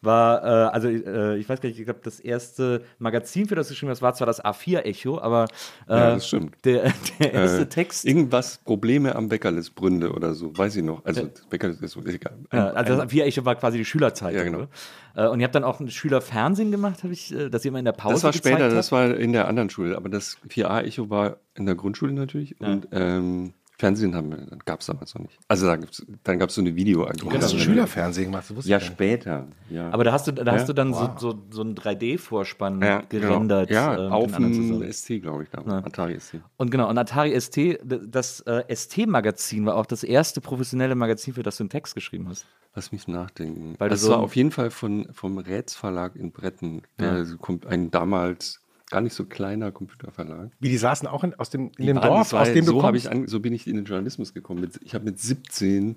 war, 0.00 0.42
äh, 0.42 0.46
also 0.72 0.88
äh, 0.88 1.36
ich 1.38 1.48
weiß 1.48 1.60
gar 1.60 1.68
nicht, 1.68 1.78
ich 1.78 1.84
glaube, 1.84 2.00
das 2.02 2.20
erste 2.20 2.82
Magazin, 2.98 3.46
für 3.46 3.54
das 3.56 3.66
du 3.68 3.74
geschrieben 3.74 3.90
hast, 3.90 4.00
war 4.00 4.14
zwar 4.14 4.26
das 4.26 4.42
A4-Echo, 4.44 5.20
aber 5.20 5.46
äh, 5.88 5.92
Ja, 5.92 6.14
das 6.14 6.28
stimmt. 6.28 6.56
Der, 6.64 6.92
der 7.18 7.32
erste 7.34 7.62
Äh, 7.62 7.66
Text. 7.66 8.04
Irgendwas, 8.04 8.58
Probleme 8.58 9.14
am 9.14 9.28
Bäckerlisbründe 9.28 10.12
oder 10.12 10.34
so, 10.34 10.56
weiß 10.56 10.76
ich 10.76 10.84
noch. 10.84 11.04
Also, 11.04 11.28
Bäckerlis 11.50 11.80
ist 11.80 11.92
so, 11.92 12.04
egal. 12.04 12.36
Also 12.50 12.96
das 12.96 13.10
A4-Echo 13.10 13.44
war 13.44 13.56
quasi 13.56 13.78
die 13.78 13.84
Schülerzeitung. 13.84 14.38
Ja, 14.38 14.44
genau. 14.44 14.58
oder? 14.58 14.68
Äh, 15.14 15.26
Und 15.26 15.40
ihr 15.40 15.44
habt 15.44 15.54
dann 15.54 15.64
auch 15.64 15.80
ein 15.80 15.90
Schülerfernsehen 15.90 16.70
gemacht, 16.70 17.02
habe 17.02 17.12
ich, 17.12 17.32
äh, 17.34 17.48
dass 17.48 17.64
ihr 17.64 17.68
immer 17.70 17.78
in 17.78 17.84
der 17.84 17.92
Pause 17.92 18.14
Das 18.14 18.24
war 18.24 18.32
später, 18.32 18.68
das 18.68 18.92
war 18.92 19.14
in 19.14 19.32
der 19.32 19.48
anderen 19.48 19.70
Schule, 19.70 19.96
aber 19.96 20.08
das 20.08 20.38
4a-Echo 20.48 21.10
war 21.10 21.36
in 21.54 21.66
der 21.66 21.74
Grundschule 21.74 22.12
natürlich 22.12 22.60
und 22.60 22.88
ähm, 22.92 23.52
Fernsehen 23.82 24.14
haben 24.14 24.30
wir, 24.30 24.46
gab 24.64 24.78
es 24.78 24.86
damals 24.86 25.12
noch 25.16 25.22
nicht. 25.22 25.36
Also 25.48 25.66
da 25.66 25.74
gibt's, 25.74 26.06
dann 26.22 26.38
gab 26.38 26.50
es 26.50 26.54
so 26.54 26.60
eine 26.60 26.76
Videoagentur. 26.76 27.32
Du 27.32 27.36
hast 27.36 27.52
ein 27.52 27.58
Schülerfernsehen 27.58 28.26
gemacht, 28.30 28.44
das 28.48 28.56
wusste 28.56 28.70
Ja, 28.70 28.76
ich 28.78 28.84
später. 28.84 29.48
Ja, 29.70 29.90
Aber 29.90 30.04
da 30.04 30.12
hast 30.12 30.28
du, 30.28 30.30
da 30.30 30.44
Ja. 30.44 30.52
hast 30.52 30.68
du 30.68 30.72
dann 30.72 30.94
so, 30.94 31.10
so, 31.18 31.42
so 31.50 31.62
einen 31.62 31.74
3D-Vorspann 31.74 32.80
ja, 32.80 33.00
gerendert. 33.08 33.70
Genau. 33.70 33.80
Ja, 33.80 34.02
mit 34.04 34.12
auf 34.12 34.36
dem. 34.36 34.92
ST, 34.92 35.20
glaube 35.20 35.42
ich, 35.42 35.50
damals. 35.50 35.84
Atari 35.84 36.16
ST. 36.20 36.36
Und 36.58 36.70
genau, 36.70 36.88
und 36.88 36.96
Atari 36.96 37.40
ST, 37.40 37.80
das 37.82 38.38
äh, 38.42 38.72
ST-Magazin 38.72 39.66
war 39.66 39.74
auch 39.74 39.86
das 39.86 40.04
erste 40.04 40.40
professionelle 40.40 40.94
Magazin, 40.94 41.34
für 41.34 41.42
das 41.42 41.56
du 41.56 41.64
einen 41.64 41.70
Text 41.70 41.96
geschrieben 41.96 42.28
hast. 42.28 42.46
Lass 42.76 42.92
mich 42.92 43.08
nachdenken. 43.08 43.74
Weil 43.78 43.90
das 43.90 44.02
so 44.02 44.12
war 44.12 44.20
auf 44.20 44.36
jeden 44.36 44.52
Fall 44.52 44.70
von, 44.70 45.08
vom 45.12 45.38
Rätz 45.38 45.74
Verlag 45.74 46.14
in 46.14 46.30
Bretten. 46.30 46.82
Ja. 47.00 47.22
Der 47.22 47.36
kommt 47.36 47.66
ein 47.66 47.90
damals 47.90 48.61
gar 48.92 49.00
nicht 49.00 49.14
so 49.14 49.24
kleiner 49.24 49.72
Computerverlag. 49.72 50.50
Wie 50.60 50.68
die 50.68 50.76
saßen 50.76 51.08
auch 51.08 51.24
in, 51.24 51.34
aus 51.34 51.50
dem, 51.50 51.66
in 51.66 51.72
Die 51.78 51.86
dem 51.86 51.96
waren- 51.96 52.06
Dorf, 52.08 52.32
war, 52.32 52.42
aus 52.42 52.52
dem 52.52 52.64
du 52.64 52.70
so, 52.72 52.82
hab 52.82 52.90
kommst. 52.90 53.06
ich 53.06 53.10
an, 53.10 53.26
so 53.26 53.40
bin 53.40 53.52
ich 53.52 53.66
in 53.66 53.76
den 53.76 53.84
Journalismus 53.84 54.32
gekommen. 54.34 54.70
Ich 54.82 54.94
habe 54.94 55.04
mit 55.04 55.18
17 55.18 55.96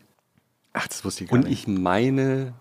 Ach, 0.73 0.87
das 0.87 1.05
wusste 1.05 1.23
ich 1.25 1.29
gar 1.29 1.37
und 1.39 1.47
nicht. 1.47 1.67
ich 1.67 1.67
meine, 1.67 2.53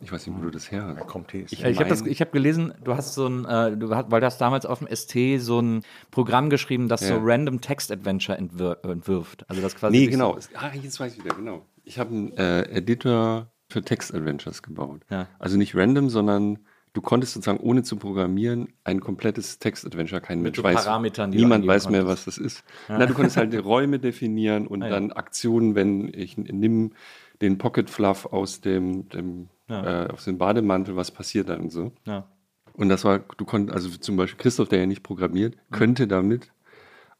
ich 0.00 0.10
weiß 0.10 0.26
nicht, 0.26 0.36
wo 0.38 0.42
du 0.42 0.50
das 0.50 0.70
her 0.70 0.94
hast. 0.96 1.06
Kommt. 1.08 1.34
Ich 1.34 1.52
ich 1.52 1.64
habe 1.78 1.94
hab 1.94 2.32
gelesen, 2.32 2.72
du 2.84 2.94
hast 2.94 3.14
so 3.14 3.26
ein, 3.26 3.44
äh, 3.44 3.76
du 3.76 3.94
hast, 3.94 4.10
weil 4.10 4.20
du 4.20 4.26
hast 4.26 4.38
damals 4.40 4.64
auf 4.64 4.78
dem 4.78 4.88
ST 4.94 5.14
so 5.40 5.60
ein 5.60 5.82
Programm 6.10 6.48
geschrieben, 6.48 6.88
das 6.88 7.00
so 7.00 7.14
Ja. 7.14 7.20
Random 7.22 7.60
Text 7.60 7.90
Adventure 7.92 8.38
entwir 8.38 8.78
entwirft. 8.84 9.44
Also 9.50 9.60
das 9.60 9.74
quasi 9.74 9.96
Nee, 9.98 10.06
genau. 10.06 10.38
So, 10.40 10.48
Ah, 10.54 10.70
jetzt 10.80 10.98
weiß 11.00 11.16
ich 11.16 11.24
wieder, 11.24 11.34
genau. 11.34 11.66
Ich 11.84 11.98
habe 11.98 12.10
einen 12.10 12.32
äh, 12.38 12.62
Editor 12.70 13.50
für 13.68 13.82
Text-Adventures 13.82 14.62
gebaut. 14.62 15.02
Ja. 15.10 15.28
Also 15.38 15.56
nicht 15.58 15.74
random, 15.76 16.08
sondern 16.08 16.58
du 16.92 17.00
konntest 17.00 17.34
sozusagen 17.34 17.60
ohne 17.60 17.82
zu 17.82 17.96
programmieren 17.96 18.68
ein 18.84 19.00
komplettes 19.00 19.58
Text-Adventure, 19.58 20.20
kein 20.20 20.40
Mensch 20.42 20.56
so 20.56 20.62
weiß. 20.62 20.84
Parametern, 20.84 21.30
die 21.30 21.38
niemand 21.38 21.66
weiß 21.66 21.88
mehr, 21.90 22.06
was 22.06 22.24
das 22.24 22.38
ist. 22.38 22.64
Na, 22.88 23.06
du 23.06 23.14
konntest 23.14 23.36
halt 23.36 23.52
die 23.52 23.56
Räume 23.72 23.98
definieren 23.98 24.66
und 24.66 24.82
Ah, 24.82 24.86
ja. 24.86 24.92
dann 24.94 25.12
Aktionen, 25.12 25.74
wenn 25.74 26.12
ich 26.14 26.36
nimm 26.36 26.92
den 27.40 27.58
Pocket 27.58 27.88
Fluff 27.90 28.26
aus 28.26 28.60
dem, 28.60 29.08
dem 29.10 29.48
Ja. 29.68 30.06
äh, 30.06 30.08
aus 30.12 30.24
dem 30.24 30.36
Bademantel, 30.38 30.96
was 30.96 31.10
passiert 31.10 31.48
dann 31.48 31.60
und 31.62 31.70
so. 31.70 31.92
ja. 32.06 32.26
Und 32.74 32.88
das 32.88 33.04
war, 33.04 33.18
du 33.36 33.44
konntest, 33.44 33.74
also 33.74 33.90
zum 33.90 34.16
Beispiel 34.16 34.38
Christoph, 34.40 34.68
der 34.68 34.78
ja 34.80 34.86
nicht 34.86 35.02
programmiert, 35.02 35.54
Mhm. 35.68 35.74
könnte 35.74 36.06
damit 36.08 36.50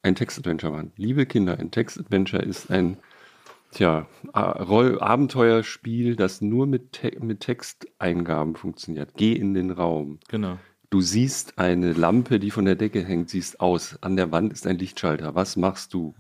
ein 0.03 0.15
Textadventure 0.15 0.73
machen. 0.73 0.93
Liebe 0.97 1.27
Kinder, 1.27 1.59
ein 1.59 1.71
Textadventure 1.71 2.43
ist 2.43 2.71
ein 2.71 2.97
tja, 3.73 4.07
Abenteuerspiel, 4.33 6.17
das 6.17 6.41
nur 6.41 6.67
mit, 6.67 6.93
Te 6.93 7.17
mit 7.21 7.41
Texteingaben 7.41 8.57
funktioniert. 8.57 9.11
Geh 9.17 9.33
in 9.33 9.55
den 9.55 9.71
Raum. 9.71 10.19
Genau. 10.29 10.59
Du 10.91 11.01
siehst 11.01 11.57
eine 11.57 11.93
Lampe, 11.93 12.41
die 12.41 12.51
von 12.51 12.65
der 12.65 12.75
Decke 12.75 13.05
hängt, 13.05 13.31
siehst 13.31 13.61
aus. 13.61 13.97
An 14.01 14.17
der 14.17 14.33
Wand 14.33 14.53
ist 14.53 14.67
ein 14.67 14.77
Lichtschalter. 14.77 15.37
Was 15.37 15.57
machst 15.57 15.95
du? 15.95 16.15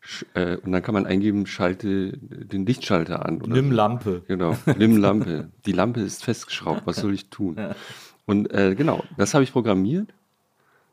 Sch 0.00 0.24
äh, 0.32 0.56
und 0.56 0.72
dann 0.72 0.82
kann 0.82 0.94
man 0.94 1.04
eingeben, 1.04 1.46
schalte 1.46 2.16
den 2.16 2.64
Lichtschalter 2.64 3.26
an. 3.26 3.42
Nimm 3.46 3.68
so. 3.68 3.74
Lampe. 3.74 4.22
Genau, 4.26 4.56
nimm 4.78 4.96
Lampe. 4.96 5.50
Die 5.66 5.72
Lampe 5.72 6.00
ist 6.00 6.24
festgeschraubt. 6.24 6.86
Was 6.86 6.96
soll 6.96 7.12
ich 7.12 7.28
tun? 7.28 7.58
Und 8.24 8.50
äh, 8.50 8.74
genau, 8.74 9.04
das 9.18 9.34
habe 9.34 9.44
ich 9.44 9.52
programmiert. 9.52 10.08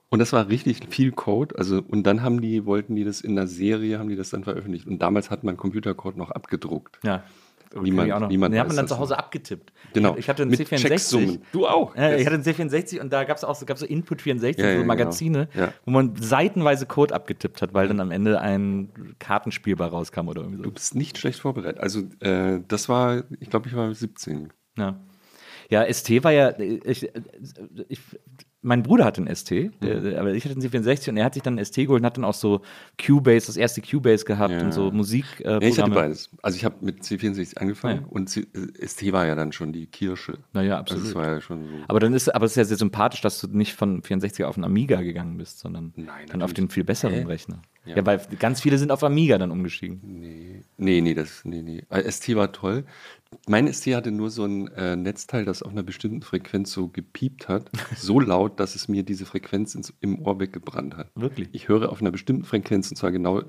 Und 0.10 0.20
das 0.20 0.32
war 0.34 0.48
richtig 0.50 0.82
viel 0.90 1.12
Code. 1.12 1.58
Also, 1.58 1.82
und 1.88 2.04
dann 2.04 2.22
haben 2.22 2.40
die, 2.42 2.66
wollten 2.66 2.96
die 2.96 3.04
das 3.04 3.22
in 3.22 3.36
der 3.36 3.48
Serie, 3.48 4.00
haben 4.00 4.10
die 4.10 4.16
das 4.16 4.30
dann 4.30 4.44
veröffentlicht. 4.44 4.88
Und 4.88 5.00
damals 5.02 5.30
hat 5.32 5.44
man 5.44 5.58
Computercode 5.58 6.16
noch 6.18 6.32
abgedruckt. 6.32 7.00
Ja. 7.04 7.24
Niemand- 7.74 7.98
Kenn 7.98 8.08
ich 8.08 8.14
auch 8.14 8.20
noch. 8.22 8.28
niemand 8.30 8.54
Den 8.54 8.60
hat 8.62 8.68
man 8.68 8.76
dann 8.78 8.88
zu 8.88 8.98
Hause 9.00 9.18
abgetippt. 9.20 9.74
Genau. 9.94 10.16
Ich 10.16 10.30
hatte 10.30 10.44
einen 10.44 10.52
Mit 10.52 10.62
C64. 10.62 10.88
Checksummen. 10.88 11.42
Du 11.52 11.68
auch. 11.68 11.94
Ja, 11.98 12.16
ich 12.16 12.26
hatte 12.26 12.36
einen 12.36 12.44
C64 12.44 13.02
und 13.02 13.12
da 13.12 13.26
gab 13.26 13.36
es 13.36 13.44
auch 13.44 13.56
so, 13.56 13.66
gab's 13.66 13.82
so 13.82 13.86
Input 13.86 14.22
64, 14.22 14.64
Ja, 14.64 14.70
so 14.72 14.76
genau. 14.78 14.88
Magazine, 14.88 15.50
Ja. 15.54 15.74
wo 15.84 15.92
man 15.92 16.16
seitenweise 16.16 16.86
Code 16.86 17.14
abgetippt 17.14 17.62
hat, 17.62 17.74
weil 17.74 17.90
dann 17.90 18.00
am 18.00 18.12
Ende 18.12 18.40
ein 18.40 19.16
Kartenspiel 19.20 19.76
bei 19.76 19.88
rauskam 19.88 20.30
oder 20.30 20.42
irgendwie 20.44 20.58
so. 20.58 20.64
Du 20.64 20.72
bist 20.72 20.96
nicht 20.96 21.18
schlecht 21.18 21.40
vorbereitet. 21.42 21.82
Also, 21.82 22.04
äh, 22.22 22.62
das 22.66 22.88
war, 22.88 23.24
ich 23.42 23.50
glaube, 23.50 23.68
ich 23.68 23.76
war 23.76 23.94
17. 23.94 24.54
Ja. 24.78 24.98
Ja, 25.70 25.92
ST 25.92 26.24
war 26.24 26.32
ja, 26.32 26.54
ich, 26.60 27.10
ich, 27.90 28.00
mein 28.62 28.82
Bruder 28.82 29.06
hatte 29.06 29.22
einen 29.22 29.34
ST, 29.36 29.52
der- 29.82 30.20
aber 30.20 30.34
ich 30.34 30.44
hatte 30.44 30.56
einen 30.56 30.62
C64 30.64 31.10
und 31.10 31.18
er 31.18 31.26
hat 31.26 31.36
sich 31.36 31.44
dann 31.44 31.54
einen 31.58 31.66
ST 31.66 31.76
geholt 31.76 32.02
und 32.02 32.06
hat 32.06 32.18
dann 32.18 32.24
auch 32.26 32.34
so 32.34 32.62
Cubase, 33.04 33.46
das 33.48 33.58
erste 33.58 33.82
Cubase 33.82 34.26
gehabt 34.26 34.54
Ja. 34.54 34.62
und 34.62 34.74
so 34.74 34.90
Musik. 34.92 35.26
Äh, 35.42 35.52
Ja, 35.54 35.62
ich 35.62 35.80
hatte 35.80 35.92
beides. 35.92 36.30
Also 36.42 36.56
ich 36.58 36.66
habe 36.66 36.76
mit 36.82 37.02
C64 37.04 37.58
angefangen 37.58 38.02
Ja. 38.02 38.08
und 38.10 38.28
C 38.28 38.42
äh, 38.54 38.86
ST 38.88 39.12
war 39.12 39.28
ja 39.28 39.36
dann 39.36 39.52
schon 39.52 39.72
die 39.72 39.86
Kirsche. 39.86 40.40
Naja, 40.54 40.80
Also 40.80 40.96
absolut. 40.96 41.16
war 41.16 41.28
ja 41.28 41.42
schon 41.42 41.64
so. 41.64 41.70
aber 41.88 42.00
dann 42.00 42.14
ist, 42.14 42.34
aber 42.34 42.46
es 42.46 42.54
ist 42.54 42.58
ja 42.58 42.66
sehr 42.66 42.78
sympathisch, 42.78 43.22
dass 43.22 43.40
du 43.42 43.48
nicht 43.48 43.74
von 43.74 44.02
64 44.02 44.46
auf 44.46 44.56
einen 44.58 44.64
Amiga 44.66 45.02
gegangen 45.02 45.38
bist, 45.38 45.60
sondern 45.60 45.94
Nein, 45.96 46.26
dann 46.30 46.42
auf 46.42 46.54
den 46.54 46.70
viel 46.70 46.84
besseren 46.84 47.14
Hä? 47.16 47.24
Rechner. 47.24 47.62
Ja. 47.86 47.98
Ja. 47.98 48.06
weil 48.06 48.20
ganz 48.40 48.62
viele 48.62 48.80
sind 48.80 48.92
auf 48.92 49.04
Amiga 49.04 49.38
dann 49.38 49.52
umgestiegen. 49.52 50.00
Nee, 50.04 50.64
nee, 50.78 51.02
nee, 51.02 51.14
das, 51.14 51.42
nee, 51.46 51.62
nee. 51.62 51.84
Äh, 51.92 52.10
ST 52.12 52.36
war 52.36 52.52
toll. 52.52 52.84
Mein 53.48 53.72
ST 53.72 53.88
hatte 53.96 54.12
nur 54.12 54.30
so 54.30 54.46
ein 54.46 54.68
äh, 54.70 54.96
Netzteil, 54.96 55.46
das 55.46 55.64
auf 55.64 55.72
einer 55.72 55.84
bestimmten 55.84 56.22
Frequenz 56.22 56.72
so 56.72 56.88
gepiept 56.88 57.48
hat. 57.48 57.70
So 57.96 58.20
laut, 58.20 58.60
dass 58.60 58.76
es 58.76 58.88
mir 58.88 59.04
diese 59.04 59.26
Frequenz 59.26 59.76
ins, 59.76 59.94
im 60.02 60.20
Ohr 60.20 60.40
weggebrannt 60.40 60.98
hat. 60.98 61.12
Wirklich? 61.16 61.50
Ich 61.52 61.68
höre 61.68 61.92
auf 61.92 62.02
einer 62.02 62.12
bestimmten 62.12 62.44
Frequenz, 62.44 62.90
und 62.90 62.98
zwar 62.98 63.12
genau, 63.12 63.44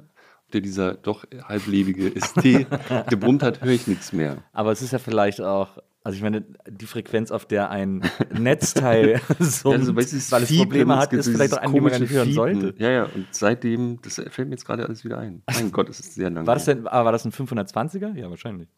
der 0.52 0.60
dieser 0.60 0.94
doch 0.94 1.24
halblebige 1.44 2.12
ST 2.20 2.66
gebrummt 3.08 3.42
hat, 3.42 3.62
höre 3.62 3.72
ich 3.72 3.86
nichts 3.86 4.12
mehr. 4.12 4.44
Aber 4.52 4.72
es 4.72 4.82
ist 4.82 4.92
ja 4.92 4.98
vielleicht 4.98 5.40
auch, 5.40 5.78
also 6.04 6.16
ich 6.16 6.22
meine, 6.22 6.44
die 6.68 6.86
Frequenz, 6.86 7.30
auf 7.30 7.46
der 7.46 7.70
ein 7.70 8.02
Netzteil 8.38 9.20
so, 9.40 9.72
Ja, 9.72 9.78
also, 9.78 9.96
weil 9.96 10.04
es 10.04 10.30
Probleme 10.56 10.96
hat, 10.96 11.12
ist 11.12 11.28
vielleicht 11.28 11.54
auch 11.54 11.62
eine, 11.62 11.72
die 11.72 11.80
man 11.80 11.90
gar 11.90 11.98
nicht 11.98 12.12
hören 12.12 12.32
sollte. 12.32 12.74
Ja, 12.78 12.90
ja, 12.90 13.04
und 13.04 13.26
seitdem, 13.32 14.00
das 14.02 14.14
fällt 14.14 14.48
mir 14.48 14.54
jetzt 14.54 14.64
gerade 14.64 14.86
alles 14.86 15.04
wieder 15.04 15.18
ein. 15.18 15.42
Mein 15.52 15.72
Gott, 15.72 15.88
es 15.88 16.00
ist 16.00 16.14
sehr 16.14 16.30
lange. 16.30 16.46
War 16.46 16.54
das 16.54 16.64
denn, 16.66 16.86
aber 16.86 17.06
war 17.06 17.12
das 17.12 17.24
ein 17.24 17.32
520er? 17.32 18.14
Ja, 18.14 18.30
wahrscheinlich. 18.30 18.68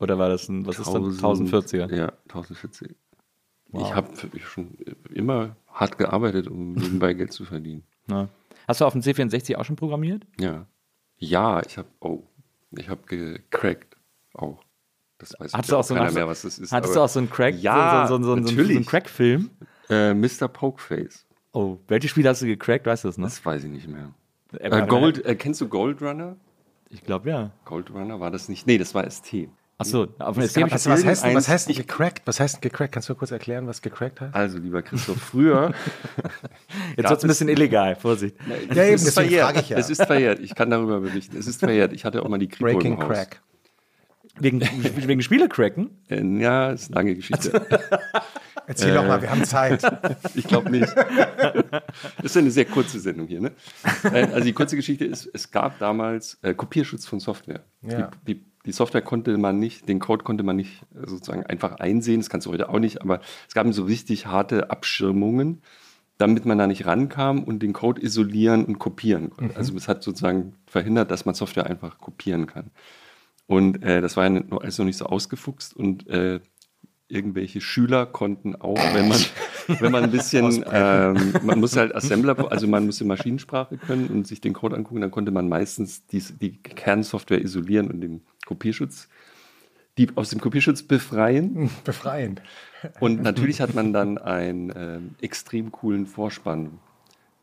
Oder 0.00 0.18
war 0.18 0.28
das 0.28 0.48
ein, 0.48 0.66
was 0.66 0.78
ist 0.78 0.92
dann 0.92 1.04
1040er? 1.04 1.94
Ja, 1.94 2.12
1040. 2.28 2.94
Ich 3.72 3.94
habe 3.94 4.08
schon 4.38 4.78
immer 5.12 5.56
hart 5.68 5.98
gearbeitet, 5.98 6.48
um 6.48 6.72
nebenbei 6.74 7.12
Geld 7.14 7.32
zu 7.32 7.44
verdienen. 7.44 7.82
Ja. 8.08 8.28
Hast 8.66 8.80
du 8.80 8.84
auf 8.84 8.92
dem 8.92 9.02
C64 9.02 9.56
auch 9.56 9.64
schon 9.64 9.76
programmiert? 9.76 10.26
Ja. 10.40 10.66
Ja, 11.18 11.62
ich 11.66 11.76
habe, 11.78 11.88
oh, 12.00 12.22
ich 12.70 12.88
habe 12.88 13.00
gecrackt. 13.06 13.96
Auch. 14.34 14.62
Das 15.18 15.34
weiß 15.38 15.52
Hattest 15.52 15.72
du 15.72 15.76
auch 15.76 15.80
auch 15.80 15.84
so 15.84 15.94
keiner 15.94 16.06
einen, 16.06 16.14
mehr, 16.14 16.28
was 16.28 16.42
das 16.42 16.58
ist. 16.58 16.70
Hattest 16.70 16.94
du 16.94 17.00
auch 17.00 17.08
so 17.08 17.18
einen 17.18 17.28
Crack? 17.28 17.56
Ja, 17.60 18.06
so, 18.06 18.16
so, 18.18 18.22
so, 18.22 18.36
so, 18.36 18.36
so, 18.36 18.52
natürlich. 18.52 18.76
einen 18.76 18.86
Crack-Film? 18.86 19.50
Äh, 19.90 20.14
Mr. 20.14 20.46
Pokeface. 20.48 21.26
Oh, 21.52 21.78
welches 21.88 22.10
Spiel 22.12 22.28
hast 22.28 22.42
du 22.42 22.46
gecrackt? 22.46 22.86
Weißt 22.86 23.02
du 23.04 23.08
das 23.08 23.18
noch? 23.18 23.26
Das 23.26 23.44
weiß 23.44 23.64
ich 23.64 23.70
nicht 23.70 23.88
mehr. 23.88 24.12
Äh, 24.52 24.68
Äh, 24.68 24.86
Gold, 24.86 25.24
äh, 25.24 25.34
kennst 25.34 25.60
du 25.60 25.68
Gold 25.68 26.00
Runner? 26.02 26.36
Ich 26.88 27.02
glaube 27.02 27.30
ja. 27.30 27.50
Gold 27.64 27.90
Runner 27.90 28.20
war 28.20 28.30
das 28.30 28.48
nicht? 28.48 28.66
Nee, 28.66 28.78
das 28.78 28.94
war 28.94 29.10
ST. 29.10 29.48
Achso, 29.80 30.08
auf 30.18 30.34
dem 30.36 30.42
Es 30.42 30.54
gab 30.54 30.72
Was, 30.72 30.86
heißt, 30.88 31.24
denn- 31.24 31.34
was 31.36 31.48
heißt 31.48 31.68
gecrackt? 31.68 32.22
Was 32.26 32.40
heißt 32.40 32.60
gecrackt? 32.60 32.92
Kannst 32.92 33.08
du 33.08 33.14
kurz 33.14 33.30
erklären, 33.30 33.68
was 33.68 33.80
gecrackt 33.80 34.20
heißt? 34.20 34.34
Also, 34.34 34.58
lieber 34.58 34.82
Christoph, 34.82 35.18
früher. 35.22 35.72
Jetzt 36.96 37.08
wird 37.08 37.18
es 37.18 37.24
ein 37.24 37.28
bisschen 37.28 37.48
illegal, 37.48 37.94
Vorsicht. 37.94 38.34
Ja, 38.74 38.82
eben, 38.84 38.94
es 38.94 39.04
ist 39.06 39.14
verjährt. 39.14 39.44
frage 39.46 39.60
ich 39.60 39.68
ja. 39.68 39.78
Es 39.78 39.88
ist 39.88 40.04
verjährt. 40.04 40.40
Ich 40.40 40.54
kann 40.56 40.68
darüber 40.70 40.98
berichten. 41.00 41.36
Es 41.36 41.46
ist 41.46 41.60
verjährt. 41.60 41.92
Ich 41.92 42.04
hatte 42.04 42.22
auch 42.24 42.28
mal 42.28 42.38
die 42.38 42.48
Kripo 42.48 42.64
Breaking 42.72 42.94
im 42.94 42.98
Haus. 43.02 43.08
Crack. 43.08 43.40
Wegen, 44.40 44.60
wegen 44.60 45.22
Spielecracken? 45.22 45.90
Äh, 46.08 46.22
ja, 46.40 46.70
ist 46.70 46.88
eine 46.88 46.94
lange 46.96 47.14
Geschichte. 47.14 47.64
Erzähl 48.66 48.94
doch 48.94 49.04
mal, 49.06 49.22
wir 49.22 49.30
haben 49.30 49.44
Zeit. 49.44 49.80
Ich 50.34 50.46
glaube 50.46 50.70
nicht. 50.70 50.92
Das 50.94 52.24
ist 52.24 52.36
eine 52.36 52.50
sehr 52.50 52.66
kurze 52.66 53.00
Sendung 53.00 53.26
hier. 53.26 53.40
Ne? 53.40 53.52
Äh, 54.04 54.24
Also 54.26 54.40
die 54.40 54.52
kurze 54.52 54.76
Geschichte 54.76 55.04
ist, 55.06 55.28
es 55.32 55.50
gab 55.50 55.78
damals 55.78 56.38
äh, 56.42 56.52
Kopierschutz 56.54 57.06
von 57.06 57.18
Software. 57.20 57.60
Ja. 57.82 58.10
Die, 58.26 58.34
die, 58.34 58.44
die 58.68 58.72
Software 58.72 59.02
konnte 59.02 59.36
man 59.38 59.58
nicht, 59.58 59.88
den 59.88 59.98
Code 59.98 60.24
konnte 60.24 60.44
man 60.44 60.56
nicht 60.56 60.82
äh, 60.94 61.08
sozusagen 61.08 61.44
einfach 61.44 61.80
einsehen, 61.80 62.20
das 62.20 62.30
kannst 62.30 62.46
du 62.46 62.52
heute 62.52 62.68
auch 62.68 62.78
nicht, 62.78 63.02
aber 63.02 63.20
es 63.48 63.54
gab 63.54 63.66
so 63.72 63.84
richtig 63.84 64.26
harte 64.26 64.70
Abschirmungen, 64.70 65.62
damit 66.18 66.44
man 66.46 66.58
da 66.58 66.66
nicht 66.66 66.86
rankam 66.86 67.44
und 67.44 67.62
den 67.62 67.72
Code 67.72 68.02
isolieren 68.02 68.64
und 68.64 68.78
kopieren 68.78 69.30
konnte. 69.30 69.56
Also 69.56 69.76
es 69.76 69.88
hat 69.88 70.02
sozusagen 70.02 70.54
verhindert, 70.66 71.10
dass 71.10 71.24
man 71.24 71.34
Software 71.34 71.66
einfach 71.66 71.98
kopieren 71.98 72.46
kann. 72.46 72.70
Und 73.46 73.82
äh, 73.82 74.00
das 74.00 74.16
war 74.16 74.24
ja 74.24 74.30
noch, 74.30 74.60
alles 74.60 74.78
noch 74.78 74.84
nicht 74.84 74.98
so 74.98 75.06
ausgefuchst 75.06 75.74
und 75.74 76.06
äh, 76.08 76.40
irgendwelche 77.08 77.60
Schüler 77.60 78.06
konnten 78.06 78.54
auch, 78.56 78.78
wenn 78.92 79.08
man, 79.08 79.18
wenn 79.80 79.92
man 79.92 80.04
ein 80.04 80.10
bisschen, 80.10 80.64
ähm, 80.70 81.32
man 81.42 81.58
muss 81.58 81.76
halt 81.76 81.94
Assembler, 81.94 82.50
also 82.52 82.66
man 82.66 82.84
musste 82.84 83.04
Maschinensprache 83.04 83.78
können 83.78 84.08
und 84.08 84.26
sich 84.26 84.40
den 84.40 84.52
Code 84.52 84.76
angucken, 84.76 85.00
dann 85.00 85.10
konnte 85.10 85.30
man 85.30 85.48
meistens 85.48 86.06
die, 86.06 86.22
die 86.40 86.58
Kernsoftware 86.58 87.42
isolieren 87.42 87.90
und 87.90 88.00
den 88.02 88.20
Kopierschutz, 88.48 89.08
die 89.98 90.08
aus 90.14 90.30
dem 90.30 90.40
Kopierschutz 90.40 90.82
befreien. 90.82 91.70
Befreiend. 91.84 92.40
Und 92.98 93.22
natürlich 93.22 93.60
hat 93.60 93.74
man 93.74 93.92
dann 93.92 94.16
einen 94.16 94.72
ähm, 94.74 95.14
extrem 95.20 95.70
coolen 95.70 96.06
Vorspann. 96.06 96.78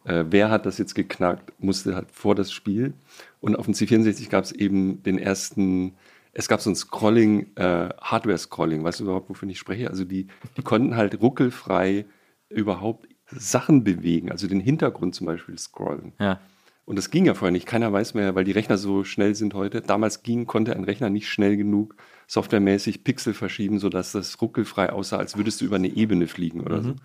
Äh, 0.06 0.26
wer 0.30 0.50
hat 0.50 0.66
das 0.66 0.78
jetzt 0.78 0.96
geknackt, 0.96 1.54
musste 1.60 1.96
halt 1.96 2.12
vor 2.12 2.34
das 2.34 2.52
Spiel. 2.52 2.94
Und 3.40 3.56
auf 3.56 3.66
dem 3.66 3.76
C64 3.76 4.30
gab 4.30 4.46
es 4.46 4.52
eben 4.52 5.04
den 5.04 5.20
ersten, 5.20 5.94
es 6.32 6.48
gab 6.48 6.62
so 6.62 6.72
ein 6.72 6.76
Scrolling, 6.76 7.56
äh, 7.56 7.90
Hardware-Scrolling. 8.02 8.84
Weißt 8.84 9.00
du 9.00 9.04
überhaupt, 9.04 9.30
wovon 9.30 9.50
ich 9.50 9.60
spreche? 9.60 9.90
Also 9.90 10.04
die, 10.06 10.28
die 10.58 10.64
konnten 10.64 10.96
halt 10.96 11.22
ruckelfrei 11.22 12.06
überhaupt 12.50 13.08
Sachen 13.28 13.84
bewegen, 13.84 14.32
also 14.32 14.48
den 14.48 14.60
Hintergrund 14.60 15.14
zum 15.14 15.28
Beispiel 15.28 15.58
scrollen. 15.58 16.14
Ja. 16.20 16.40
Und 16.86 16.98
das 16.98 17.10
ging 17.10 17.26
ja 17.26 17.34
vorher 17.34 17.52
nicht. 17.52 17.66
Keiner 17.66 17.92
weiß 17.92 18.14
mehr, 18.14 18.36
weil 18.36 18.44
die 18.44 18.52
Rechner 18.52 18.78
so 18.78 19.04
schnell 19.04 19.34
sind 19.36 19.56
heute. 19.56 19.82
Damals 19.82 20.22
ging, 20.22 20.46
konnte 20.46 20.76
ein 20.76 20.84
Rechner 20.84 21.10
nicht 21.10 21.28
schnell 21.30 21.58
genug 21.58 21.96
softwaremäßig 22.28 23.04
Pixel 23.04 23.34
verschieben, 23.34 23.80
sodass 23.80 24.12
das 24.12 24.40
ruckelfrei 24.42 24.92
aussah, 24.92 25.18
als 25.18 25.36
würdest 25.36 25.62
du 25.62 25.66
über 25.66 25.78
eine 25.78 25.88
Ebene 25.90 26.28
fliegen 26.28 26.62
oder 26.62 26.82
so. 26.84 26.96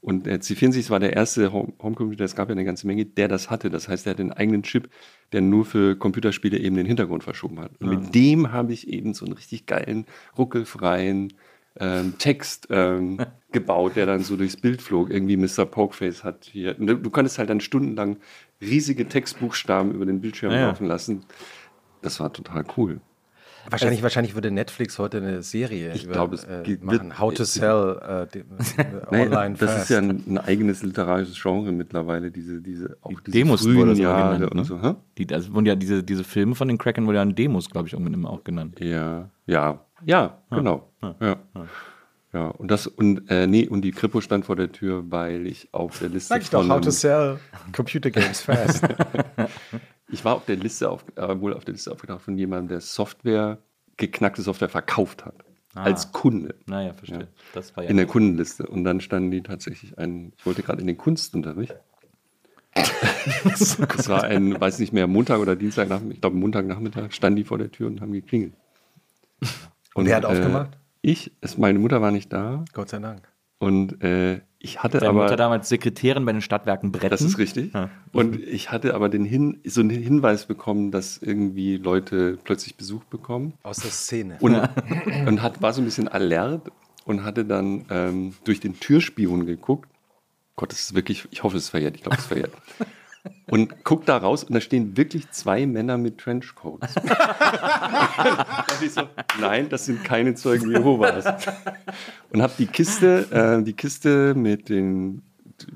Und 0.00 0.26
der 0.26 0.40
C64 0.40 0.90
war 0.90 0.98
der 0.98 1.12
erste 1.14 1.52
Home- 1.52 1.74
Homecomputer, 1.80 2.24
es 2.24 2.34
gab 2.34 2.48
ja 2.48 2.52
eine 2.52 2.64
ganze 2.64 2.86
Menge, 2.88 3.06
der 3.06 3.28
das 3.28 3.50
hatte. 3.50 3.70
Das 3.70 3.88
heißt, 3.88 4.04
der 4.04 4.14
hat 4.14 4.20
einen 4.20 4.32
eigenen 4.32 4.64
Chip, 4.64 4.90
der 5.32 5.40
nur 5.42 5.64
für 5.64 5.96
Computerspiele 5.96 6.58
eben 6.58 6.74
den 6.76 6.86
Hintergrund 6.86 7.22
verschoben 7.22 7.60
hat. 7.60 7.70
Und 7.80 7.88
mit 7.88 8.14
dem 8.14 8.50
habe 8.52 8.72
ich 8.72 8.88
eben 8.88 9.14
so 9.14 9.24
einen 9.24 9.34
richtig 9.34 9.66
geilen, 9.66 10.06
ruckelfreien 10.36 11.32
ähm, 11.78 12.14
Text 12.18 12.66
ähm, 12.70 13.18
gebaut, 13.52 13.94
der 13.96 14.06
dann 14.06 14.24
so 14.24 14.36
durchs 14.36 14.56
Bild 14.56 14.82
flog. 14.82 15.10
Irgendwie 15.10 15.36
Mr. 15.36 15.66
Pokeface 15.66 16.24
hat 16.24 16.46
hier. 16.50 16.76
Und 16.78 16.86
Du 16.88 16.96
du 16.96 17.10
konntest 17.10 17.38
halt 17.38 17.50
dann 17.50 17.60
stundenlang 17.60 18.16
riesige 18.62 19.08
Textbuchstaben 19.08 19.92
über 19.92 20.06
den 20.06 20.20
Bildschirm 20.20 20.52
Ja, 20.52 20.58
ja. 20.58 20.66
laufen 20.68 20.86
lassen. 20.86 21.24
Das 22.00 22.18
war 22.20 22.32
total 22.32 22.64
cool. 22.76 23.00
Wahrscheinlich, 23.70 24.02
wahrscheinlich 24.02 24.34
würde 24.34 24.50
Netflix 24.50 24.98
heute 24.98 25.18
eine 25.18 25.42
Serie 25.44 25.92
Ich 25.94 26.02
über, 26.04 26.14
glaube, 26.14 26.34
es 26.34 26.42
äh, 26.42 26.62
geht- 26.64 26.82
machen. 26.82 27.10
wird- 27.10 27.18
How 27.20 27.32
to 27.32 27.44
sell 27.44 28.28
äh, 28.34 28.38
äh, 28.38 28.44
Nee, 29.12 29.20
online 29.22 29.54
das 29.56 29.70
fast. 29.70 29.82
ist 29.84 29.90
ja 29.90 29.98
ein, 29.98 30.20
ein 30.26 30.38
eigenes 30.38 30.82
literarisches 30.82 31.40
Genre 31.40 31.70
mittlerweile, 31.70 32.32
diese, 32.32 32.60
diese, 32.60 32.96
auch 33.02 33.20
diese 33.20 33.30
Demos 33.38 33.62
frühen 33.62 33.76
wurde 33.90 33.92
Jahre 34.02 34.34
genannt, 34.34 34.50
und 34.50 34.56
ne? 34.58 34.64
so. 34.64 34.82
Hä? 34.82 34.94
Die, 35.16 35.26
das 35.28 35.52
wurden 35.54 35.66
ja 35.66 35.76
diese, 35.76 36.02
diese 36.02 36.24
Filme 36.24 36.56
von 36.56 36.66
den 36.66 36.76
Kraken 36.76 37.06
wurden 37.06 37.14
ja 37.14 37.24
Demos, 37.24 37.70
glaube 37.70 37.86
ich, 37.86 37.92
irgendwann 37.92 38.14
immer 38.14 38.30
auch 38.30 38.42
genannt. 38.42 38.80
Ja, 38.80 39.30
ja, 39.46 39.84
ja, 40.04 40.38
genau. 40.50 40.90
Ja. 41.00 41.14
Ja, 41.20 41.36
und 42.40 42.70
das, 42.70 42.86
und, 42.86 43.30
äh, 43.30 43.46
nee, 43.46 43.68
und 43.68 43.82
die 43.82 43.92
Kripo 43.92 44.20
stand 44.20 44.46
vor 44.46 44.56
der 44.56 44.72
Tür, 44.72 45.04
weil 45.10 45.46
ich 45.46 45.68
auf 45.72 45.98
der 45.98 46.08
Liste 46.08 46.28
Sag 46.28 46.42
ich 46.42 46.50
doch, 46.50 46.62
von 46.62 46.70
how 46.70 46.80
to 46.80 46.90
sell 46.90 47.38
computer 47.72 48.10
games 48.10 48.40
fast. 48.40 48.82
Ich 50.12 50.26
war 50.26 50.34
auf 50.36 50.44
der 50.44 50.56
Liste 50.56 50.90
auf, 50.90 51.06
äh, 51.16 51.40
wohl 51.40 51.54
auf 51.54 51.64
der 51.64 51.72
Liste 51.72 51.90
aufgetaucht 51.90 52.20
von 52.20 52.36
jemandem, 52.36 52.68
der 52.68 52.80
Software, 52.82 53.56
geknackte 53.96 54.42
Software 54.42 54.68
verkauft 54.68 55.24
hat. 55.24 55.36
Als 55.74 56.12
Kunde. 56.12 56.54
Naja, 56.66 56.92
verstehe. 56.92 57.20
Ja. 57.20 57.26
Das 57.54 57.74
war 57.74 57.84
ja. 57.84 57.88
In 57.88 57.96
der 57.96 58.04
Kundenliste. 58.04 58.66
Und 58.66 58.84
dann 58.84 59.00
standen 59.00 59.30
die 59.30 59.42
tatsächlich 59.42 59.96
ein, 59.96 60.34
ich 60.36 60.44
wollte 60.44 60.62
gerade 60.62 60.82
in 60.82 60.86
den 60.86 60.98
Kunstunterricht. 60.98 61.74
Es 63.54 64.08
war 64.08 64.24
ein, 64.24 64.60
weiß 64.60 64.80
nicht 64.80 64.92
mehr, 64.92 65.06
Montag 65.06 65.38
oder 65.38 65.54
Dienstagnachmittag, 65.54 66.14
ich 66.14 66.20
glaube 66.20 66.36
Montagnachmittag, 66.36 67.12
standen 67.12 67.36
die 67.36 67.44
vor 67.44 67.58
der 67.58 67.70
Tür 67.70 67.86
und 67.86 68.00
haben 68.00 68.12
geklingelt. 68.12 68.54
Und 69.94 70.06
wer 70.06 70.16
hat 70.16 70.24
aufgemacht? 70.24 70.76
Ich, 71.02 71.32
es, 71.40 71.58
meine 71.58 71.78
Mutter 71.78 72.00
war 72.00 72.10
nicht 72.10 72.32
da 72.32 72.64
Gott 72.72 72.88
sei 72.88 73.00
Dank. 73.00 73.28
und 73.58 74.02
äh, 74.02 74.40
ich 74.64 74.80
hatte 74.80 74.98
Deine 74.98 75.10
aber. 75.10 75.22
Mutter 75.24 75.36
damals 75.36 75.68
Sekretärin 75.68 76.24
bei 76.24 76.32
den 76.32 76.40
Stadtwerken 76.40 76.92
Bretten. 76.92 77.10
Das 77.10 77.20
ist 77.20 77.36
richtig. 77.36 77.74
Ja. 77.74 77.90
Und 78.12 78.38
ich 78.38 78.70
hatte 78.70 78.94
aber 78.94 79.08
den 79.08 79.24
Hin 79.24 79.60
so 79.64 79.80
einen 79.80 79.90
Hinweis 79.90 80.46
bekommen, 80.46 80.92
dass 80.92 81.18
irgendwie 81.18 81.78
Leute 81.78 82.38
plötzlich 82.44 82.76
Besuch 82.76 83.02
bekommen. 83.04 83.54
Aus 83.64 83.78
der 83.78 83.90
Szene. 83.90 84.36
Und, 84.38 84.54
und 85.26 85.42
hat, 85.42 85.60
war 85.60 85.72
so 85.72 85.82
ein 85.82 85.84
bisschen 85.84 86.06
alert 86.06 86.70
und 87.04 87.24
hatte 87.24 87.44
dann 87.44 87.84
ähm, 87.90 88.34
durch 88.44 88.60
den 88.60 88.78
Türspion 88.78 89.46
geguckt. 89.46 89.88
Gott, 90.54 90.70
das 90.70 90.80
ist 90.80 90.94
wirklich, 90.94 91.26
ich 91.32 91.42
hoffe, 91.42 91.56
es 91.56 91.64
ist 91.64 91.70
verjährt, 91.70 91.96
ich 91.96 92.02
glaube, 92.02 92.16
es 92.16 92.22
ist 92.22 92.28
verjährt. 92.28 92.52
Und 93.50 93.84
guckt 93.84 94.08
da 94.08 94.16
raus 94.16 94.42
und 94.44 94.52
da 94.54 94.60
stehen 94.60 94.96
wirklich 94.96 95.30
zwei 95.30 95.64
Männer 95.66 95.96
mit 95.96 96.18
Trenchcoats. 96.18 96.94
und 96.96 98.82
ich 98.84 98.92
so, 98.92 99.02
nein, 99.40 99.68
das 99.68 99.86
sind 99.86 100.02
keine 100.04 100.34
Zeugen 100.34 100.70
Jehovas. 100.70 101.24
Und 102.30 102.42
habe 102.42 102.52
die 102.58 102.66
Kiste, 102.66 103.26
äh, 103.30 103.62
die 103.62 103.74
Kiste 103.74 104.34
mit 104.34 104.68
den, 104.68 105.22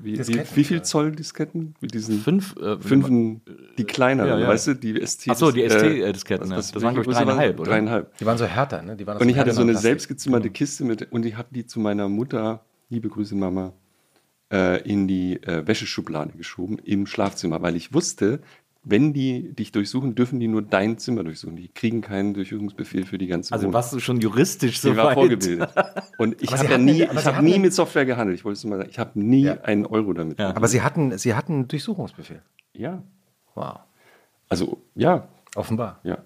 wie, 0.01 0.17
wie, 0.27 0.41
wie 0.55 0.63
viel. 0.65 0.81
Zoll 0.81 1.11
Disketten? 1.13 1.75
Mit 1.79 1.93
diesen 1.93 2.19
Fünf. 2.19 2.55
Äh, 2.57 2.77
fünfen, 2.79 3.41
die 3.77 3.85
kleineren, 3.85 4.29
Ja, 4.31 4.39
ja. 4.39 4.47
weißt 4.49 4.67
du, 4.67 4.73
die 4.73 4.99
ST. 5.05 5.27
Ach 5.29 5.35
so, 5.35 5.51
die 5.51 5.63
äh, 5.63 5.69
ST-Disketten, 5.69 6.49
was- 6.49 6.71
Das 6.73 6.83
waren, 6.83 6.95
welche 6.97 7.09
glaub 7.09 7.21
ich, 7.21 7.25
dreieinhalb, 7.25 7.59
oder? 7.61 7.71
Dreieinhalb. 7.71 8.17
Die 8.17 8.25
waren 8.25 8.37
so 8.37 8.45
härter, 8.45 8.81
ne? 8.81 8.95
Die 8.97 9.07
waren 9.07 9.17
Und 9.21 9.29
ich 9.29 9.37
hatte 9.37 9.53
so 9.53 9.61
eine 9.61 9.71
Plastik. 9.71 9.89
selbstgezimmerte 9.89 10.49
Kiste 10.49 10.83
mit 10.83 11.09
und 11.11 11.25
ich 11.25 11.37
habe 11.37 11.47
die 11.51 11.65
zu 11.65 11.79
meiner 11.79 12.09
Mutter, 12.09 12.65
liebe 12.89 13.07
Grüße 13.07 13.35
Mama, 13.35 13.71
äh, 14.51 14.81
in 14.89 15.07
die 15.07 15.41
äh, 15.43 15.65
Wäscheschublade 15.67 16.37
geschoben 16.37 16.77
im 16.79 17.05
Schlafzimmer, 17.07 17.61
weil 17.61 17.75
ich 17.75 17.93
wusste, 17.93 18.39
wenn 18.89 19.11
die 19.11 19.53
dich 19.53 19.73
durchsuchen, 19.73 20.15
dürfen 20.15 20.39
die 20.39 20.47
nur 20.47 20.61
dein 20.61 20.97
Zimmer 20.97 21.23
durchsuchen. 21.25 21.57
Die 21.57 21.67
kriegen 21.67 21.99
keinen 21.99 22.33
Durchsuchungsbefehl 22.33 23.05
für 23.05 23.17
die 23.17 23.27
ganze 23.27 23.51
Also 23.53 23.63
Wohnung. 23.63 23.73
warst 23.73 23.91
du 23.91 23.99
schon 23.99 24.21
juristisch 24.21 24.79
so 24.79 24.91
ich 24.91 24.97
war 24.97 25.07
weit? 25.07 25.13
vorgebildet. 25.15 25.69
Und 26.17 26.41
ich 26.41 26.53
habe 26.53 26.71
ja 26.71 26.77
nie, 26.77 27.03
ich 27.03 27.25
habe 27.25 27.43
nie 27.43 27.59
mit 27.59 27.73
Software 27.73 28.05
gehandelt. 28.05 28.37
Ich 28.39 28.45
wollte 28.45 28.57
es 28.57 28.63
mal 28.63 28.77
sagen. 28.77 28.89
Ich 28.89 28.97
habe 28.97 29.19
nie 29.19 29.41
Ja. 29.43 29.61
einen 29.63 29.85
Euro 29.85 30.13
damit. 30.13 30.39
Ja. 30.39 30.55
Aber 30.55 30.69
sie 30.69 30.81
hatten, 30.81 31.17
sie 31.17 31.33
hatten 31.33 31.53
einen 31.53 31.67
Durchsuchungsbefehl. 31.67 32.41
ja. 32.73 33.03
Wow. 33.55 33.79
Also, 34.47 34.81
ja, 34.95 35.27
Offenbar. 35.55 35.99
ja. 36.03 36.19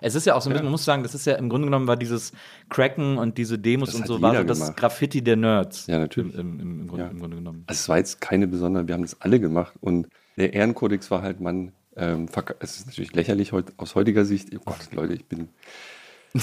Es 0.00 0.14
ist 0.14 0.26
ja 0.26 0.34
auch 0.34 0.42
so 0.42 0.48
ein 0.50 0.52
bisschen, 0.52 0.64
man 0.66 0.72
muss 0.72 0.84
sagen, 0.84 1.02
das 1.02 1.14
ist 1.14 1.26
ja 1.26 1.34
im 1.34 1.48
Grunde 1.48 1.66
genommen 1.66 1.86
war 1.86 1.96
dieses 1.96 2.32
Cracken 2.68 3.18
und 3.18 3.38
diese 3.38 3.58
Demos 3.58 3.90
Das 3.92 4.00
und 4.00 4.06
so, 4.06 4.20
war 4.22 4.36
so 4.36 4.44
das 4.44 4.58
gemacht. 4.60 4.76
Graffiti 4.76 5.22
der 5.22 5.36
Nerds. 5.36 5.86
Ja, 5.86 5.98
natürlich. 5.98 6.34
Im, 6.34 6.60
im, 6.60 6.80
im, 6.82 6.86
Grunde, 6.88 7.04
Ja. 7.04 7.10
im 7.10 7.18
Grunde 7.18 7.36
genommen. 7.36 7.64
Also 7.66 7.80
es 7.80 7.88
war 7.88 7.98
jetzt 7.98 8.20
keine 8.20 8.46
besondere, 8.46 8.86
wir 8.86 8.94
haben 8.94 9.02
das 9.02 9.20
alle 9.20 9.40
gemacht 9.40 9.74
und 9.80 10.08
der 10.36 10.52
Ehrenkodex 10.54 11.10
war 11.10 11.22
halt, 11.22 11.40
man, 11.40 11.72
ähm, 11.96 12.26
es 12.60 12.76
ist 12.78 12.86
natürlich 12.86 13.14
lächerlich 13.14 13.52
heut, 13.52 13.72
aus 13.78 13.94
heutiger 13.94 14.24
Sicht, 14.24 14.48
oh 14.54 14.60
Gott, 14.64 14.88
Leute, 14.92 15.14
ich 15.14 15.24
bin 15.24 15.48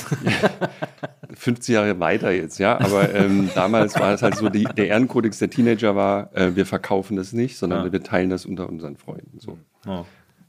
50 1.36 1.74
Jahre 1.74 2.00
weiter 2.00 2.32
jetzt, 2.32 2.58
ja, 2.58 2.80
aber 2.80 3.14
ähm, 3.14 3.50
damals 3.54 4.00
war 4.00 4.14
es 4.14 4.24
halt 4.24 4.36
so, 4.36 4.50
die, 4.50 4.64
der 4.64 4.88
Ehrenkodex 4.88 5.38
der 5.40 5.50
Teenager 5.52 5.96
war, 5.96 6.36
äh, 6.36 6.56
wir 6.56 6.66
verkaufen 6.66 7.16
das 7.18 7.34
nicht, 7.34 7.58
sondern 7.58 7.86
Ja. 7.86 7.92
wir 7.92 8.02
teilen 8.04 8.30
das 8.32 8.46
unter 8.46 8.68
unseren 8.70 8.96
Freunden, 8.98 9.40
so. 9.40 9.58
Oh. 9.88 10.06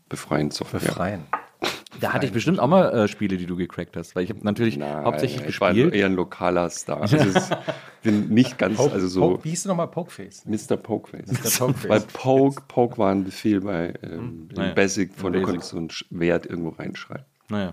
Befreien 0.08 0.50
Software. 0.50 0.80
Befreien. 0.80 1.20
Da 2.04 2.12
hatte 2.12 2.26
ich 2.26 2.32
bestimmt 2.32 2.60
auch 2.60 2.66
mal 2.68 2.92
äh, 2.92 3.08
Spiele, 3.08 3.36
die 3.36 3.46
du 3.46 3.56
gecrackt 3.56 3.96
hast, 3.96 4.14
weil 4.14 4.24
ich 4.24 4.30
habe 4.30 4.40
natürlich 4.42 4.76
Nein, 4.76 5.04
hauptsächlich 5.04 5.46
ich 5.48 5.60
war 5.60 5.72
gespielt. 5.72 5.94
eher 5.94 6.06
ein 6.06 6.14
lokaler 6.14 6.68
Star. 6.70 7.00
Also 7.02 7.16
es 7.16 7.50
bin 8.02 8.28
nicht 8.28 8.58
ganz, 8.58 8.76
Poke, 8.76 8.92
also 8.92 9.08
so 9.08 9.20
Poke, 9.20 9.44
wie 9.44 9.50
hieß 9.50 9.62
du 9.64 9.68
nochmal 9.70 9.88
Pokeface? 9.88 10.44
Mr. 10.46 10.76
Pokeface. 10.76 11.28
Mr. 11.32 11.66
Pokeface. 11.66 11.88
Weil 11.88 12.00
Poke, 12.00 12.62
Poke 12.68 12.98
war 12.98 13.10
ein 13.10 13.24
Befehl 13.24 13.60
bei 13.60 13.94
ähm, 14.02 14.48
Naja, 14.54 14.68
in 14.70 14.74
Basic, 14.74 15.14
von 15.14 15.32
du 15.32 15.38
Basic. 15.40 15.46
konntest 15.50 15.70
so 15.70 15.76
einen 15.78 15.88
Wert 16.10 16.46
irgendwo 16.46 16.70
reinschreiben. 16.70 17.24
Naja. 17.48 17.72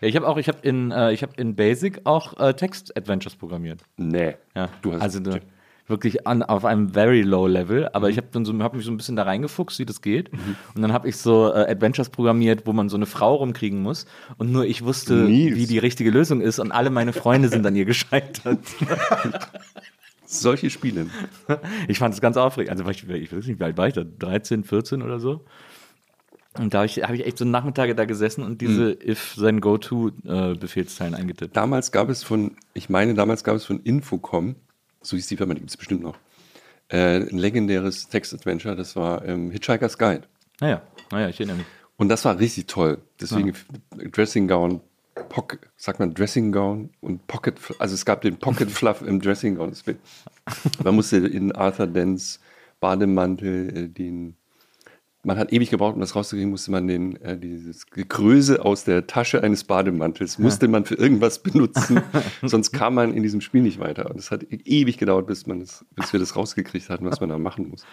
Ja, 0.00 0.08
ich 0.08 0.16
habe 0.16 0.28
auch, 0.28 0.36
ich 0.36 0.48
habe 0.48 0.58
in, 0.62 0.90
äh, 0.90 1.12
ich 1.12 1.22
habe 1.22 1.32
in 1.36 1.54
Basic 1.56 2.00
auch 2.04 2.38
äh, 2.40 2.54
Text-Adventures 2.54 3.36
programmiert. 3.36 3.80
Nee. 3.96 4.34
Ja, 4.54 4.68
Du 4.82 4.92
hast 4.92 5.00
also 5.02 5.20
da, 5.20 5.38
wirklich 5.86 6.26
an, 6.26 6.42
auf 6.42 6.64
einem 6.64 6.90
very 6.90 7.22
low 7.22 7.46
Level, 7.46 7.88
aber 7.92 8.08
ich 8.08 8.16
habe 8.16 8.28
so, 8.44 8.58
hab 8.62 8.74
mich 8.74 8.84
so 8.84 8.90
ein 8.90 8.96
bisschen 8.96 9.16
da 9.16 9.24
reingefuchst, 9.24 9.78
wie 9.78 9.84
das 9.84 10.00
geht. 10.00 10.30
Und 10.74 10.82
dann 10.82 10.92
habe 10.92 11.08
ich 11.08 11.16
so 11.16 11.52
äh, 11.52 11.70
Adventures 11.70 12.08
programmiert, 12.08 12.66
wo 12.66 12.72
man 12.72 12.88
so 12.88 12.96
eine 12.96 13.06
Frau 13.06 13.34
rumkriegen 13.36 13.82
muss. 13.82 14.06
Und 14.38 14.52
nur 14.52 14.64
ich 14.64 14.84
wusste, 14.84 15.14
Nils. 15.14 15.56
wie 15.56 15.66
die 15.66 15.78
richtige 15.78 16.10
Lösung 16.10 16.40
ist. 16.40 16.58
Und 16.58 16.72
alle 16.72 16.90
meine 16.90 17.12
Freunde 17.12 17.48
sind 17.48 17.66
an 17.66 17.76
ihr 17.76 17.84
gescheitert. 17.84 18.60
solche 20.32 20.70
Spiele. 20.70 21.06
Ich 21.88 21.98
fand 21.98 22.14
es 22.14 22.20
ganz 22.20 22.36
aufregend. 22.36 22.70
Also 22.70 22.88
ich, 22.88 23.08
ich 23.08 23.32
weiß 23.32 23.46
nicht, 23.46 23.60
wie 23.60 23.64
alt 23.64 23.76
war 23.76 23.88
ich 23.88 23.94
da? 23.94 24.04
13, 24.04 24.64
14 24.64 25.02
oder 25.02 25.20
so? 25.20 25.44
Und 26.58 26.74
da 26.74 26.78
habe 26.78 26.86
ich, 26.86 27.02
hab 27.02 27.12
ich 27.12 27.24
echt 27.26 27.38
so 27.38 27.44
Nachmittage 27.44 27.94
da 27.94 28.04
gesessen 28.04 28.44
und 28.44 28.60
diese 28.60 28.92
if 28.92 29.34
sein 29.36 29.60
Go-To-Befehlszeilen 29.60 31.14
eingetippt. 31.14 31.56
Damals 31.56 31.92
gab 31.92 32.10
es 32.10 32.22
von, 32.22 32.56
ich 32.74 32.90
meine, 32.90 33.14
damals 33.14 33.42
gab 33.42 33.56
es 33.56 33.64
von 33.64 33.80
Infocom, 33.80 34.56
so 35.02 35.16
hieß 35.16 35.26
die 35.26 35.36
Firma, 35.36 35.54
die 35.54 35.60
gibt 35.60 35.70
es 35.70 35.76
bestimmt 35.76 36.02
noch, 36.02 36.16
äh, 36.88 37.16
ein 37.16 37.38
legendäres 37.38 38.08
Text-Adventure, 38.08 38.76
das 38.76 38.96
war 38.96 39.24
ähm, 39.24 39.50
Hitchhiker's 39.50 39.98
Guide. 39.98 40.22
Naja, 40.60 40.82
naja, 41.10 41.28
ich 41.28 41.40
erinnere 41.40 41.58
mich. 41.58 41.66
Und 41.96 42.08
das 42.08 42.24
war 42.24 42.38
richtig 42.38 42.66
toll. 42.66 42.98
Deswegen 43.20 43.52
Dressing 44.10 44.48
Gown, 44.48 44.80
Pocket, 45.28 45.60
sagt 45.76 46.00
man 46.00 46.14
Dressing 46.14 46.52
Gown 46.52 46.90
und 47.00 47.26
Pocket, 47.26 47.58
also 47.78 47.94
es 47.94 48.04
gab 48.04 48.22
den 48.22 48.38
Pocket 48.38 48.70
Fluff 48.70 49.02
im 49.02 49.20
Dressing 49.20 49.56
Gown. 49.56 49.72
Man 50.82 50.94
musste 50.94 51.18
in 51.18 51.52
Arthur 51.52 51.86
Dents 51.86 52.40
Bademantel 52.80 53.76
äh, 53.76 53.88
den, 53.88 54.36
man 55.24 55.38
hat 55.38 55.52
ewig 55.52 55.70
gebraucht, 55.70 55.94
um 55.94 56.00
das 56.00 56.16
rauszukriegen, 56.16 56.50
musste 56.50 56.70
man 56.70 56.88
den, 56.88 57.16
äh, 57.22 57.38
dieses 57.38 57.86
Gekröse 57.86 58.64
aus 58.64 58.84
der 58.84 59.06
Tasche 59.06 59.42
eines 59.42 59.64
Bademantels, 59.64 60.38
musste 60.38 60.66
man 60.68 60.84
für 60.84 60.96
irgendwas 60.96 61.38
benutzen, 61.38 62.02
sonst 62.42 62.72
kam 62.72 62.94
man 62.94 63.14
in 63.14 63.22
diesem 63.22 63.40
Spiel 63.40 63.62
nicht 63.62 63.78
weiter. 63.78 64.10
Und 64.10 64.18
es 64.18 64.30
hat 64.30 64.44
ewig 64.50 64.98
gedauert, 64.98 65.26
bis, 65.26 65.46
man 65.46 65.60
das, 65.60 65.84
bis 65.94 66.12
wir 66.12 66.18
das 66.18 66.34
rausgekriegt 66.34 66.88
hatten, 66.88 67.04
was 67.04 67.20
man 67.20 67.28
da 67.28 67.38
machen 67.38 67.68
muss. 67.68 67.84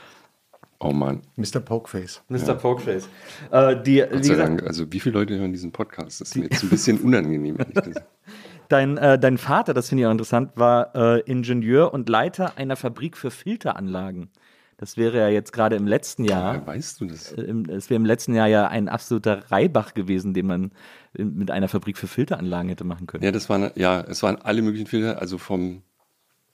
Oh 0.79 0.91
Mann. 0.91 1.21
Mr. 1.35 1.59
Pokeface. 1.59 2.23
Mr. 2.29 2.55
Pokeface. 2.55 3.09
Äh, 3.51 3.81
die, 3.83 3.99
Gott 3.99 4.19
wie 4.19 4.23
sei 4.23 4.35
Dank, 4.35 4.63
also 4.63 4.91
wie 4.91 4.99
viele 4.99 5.19
Leute 5.19 5.37
hören 5.37 5.51
diesen 5.51 5.71
Podcast? 5.71 6.21
Das 6.21 6.29
ist 6.29 6.35
mir 6.35 6.43
jetzt 6.43 6.63
ein 6.63 6.69
bisschen 6.69 6.99
unangenehm, 6.99 7.57
ehrlich 7.59 7.83
gesagt. 7.83 8.07
dein, 8.69 8.97
äh, 8.97 9.19
dein 9.19 9.37
Vater, 9.37 9.73
das 9.73 9.89
finde 9.89 10.03
ich 10.03 10.07
auch 10.07 10.11
interessant, 10.11 10.51
war 10.55 10.95
äh, 10.95 11.19
Ingenieur 11.21 11.93
und 11.93 12.07
Leiter 12.07 12.57
einer 12.57 12.77
Fabrik 12.77 13.17
für 13.17 13.29
Filteranlagen. 13.29 14.29
Das 14.79 14.95
wäre 14.95 15.17
ja 15.17 15.27
jetzt 15.27 15.51
gerade 15.51 15.75
im 15.75 15.87
letzten 15.87 16.23
Jahr. 16.23 16.55
Ja, 16.55 16.65
weißt 16.65 17.01
du 17.01 17.05
das? 17.05 17.33
äh, 17.33 17.53
Es 17.67 17.89
wäre 17.89 17.97
im 17.97 18.05
letzten 18.05 18.33
Jahr 18.33 18.47
ja 18.47 18.69
ein 18.69 18.87
absoluter 18.87 19.51
Reibach 19.51 19.93
gewesen, 19.93 20.33
den 20.33 20.47
man 20.47 20.71
äh, 21.13 21.25
mit 21.25 21.51
einer 21.51 21.67
Fabrik 21.67 21.97
für 21.97 22.07
Filteranlagen 22.07 22.69
hätte 22.69 22.85
machen 22.85 23.05
können. 23.05 23.25
Ja, 23.25 23.31
das 23.31 23.49
waren, 23.49 23.71
ja, 23.75 23.99
es 23.99 24.23
waren 24.23 24.37
alle 24.37 24.61
möglichen 24.61 24.87
Filter, 24.87 25.19
also 25.19 25.37
vom 25.37 25.81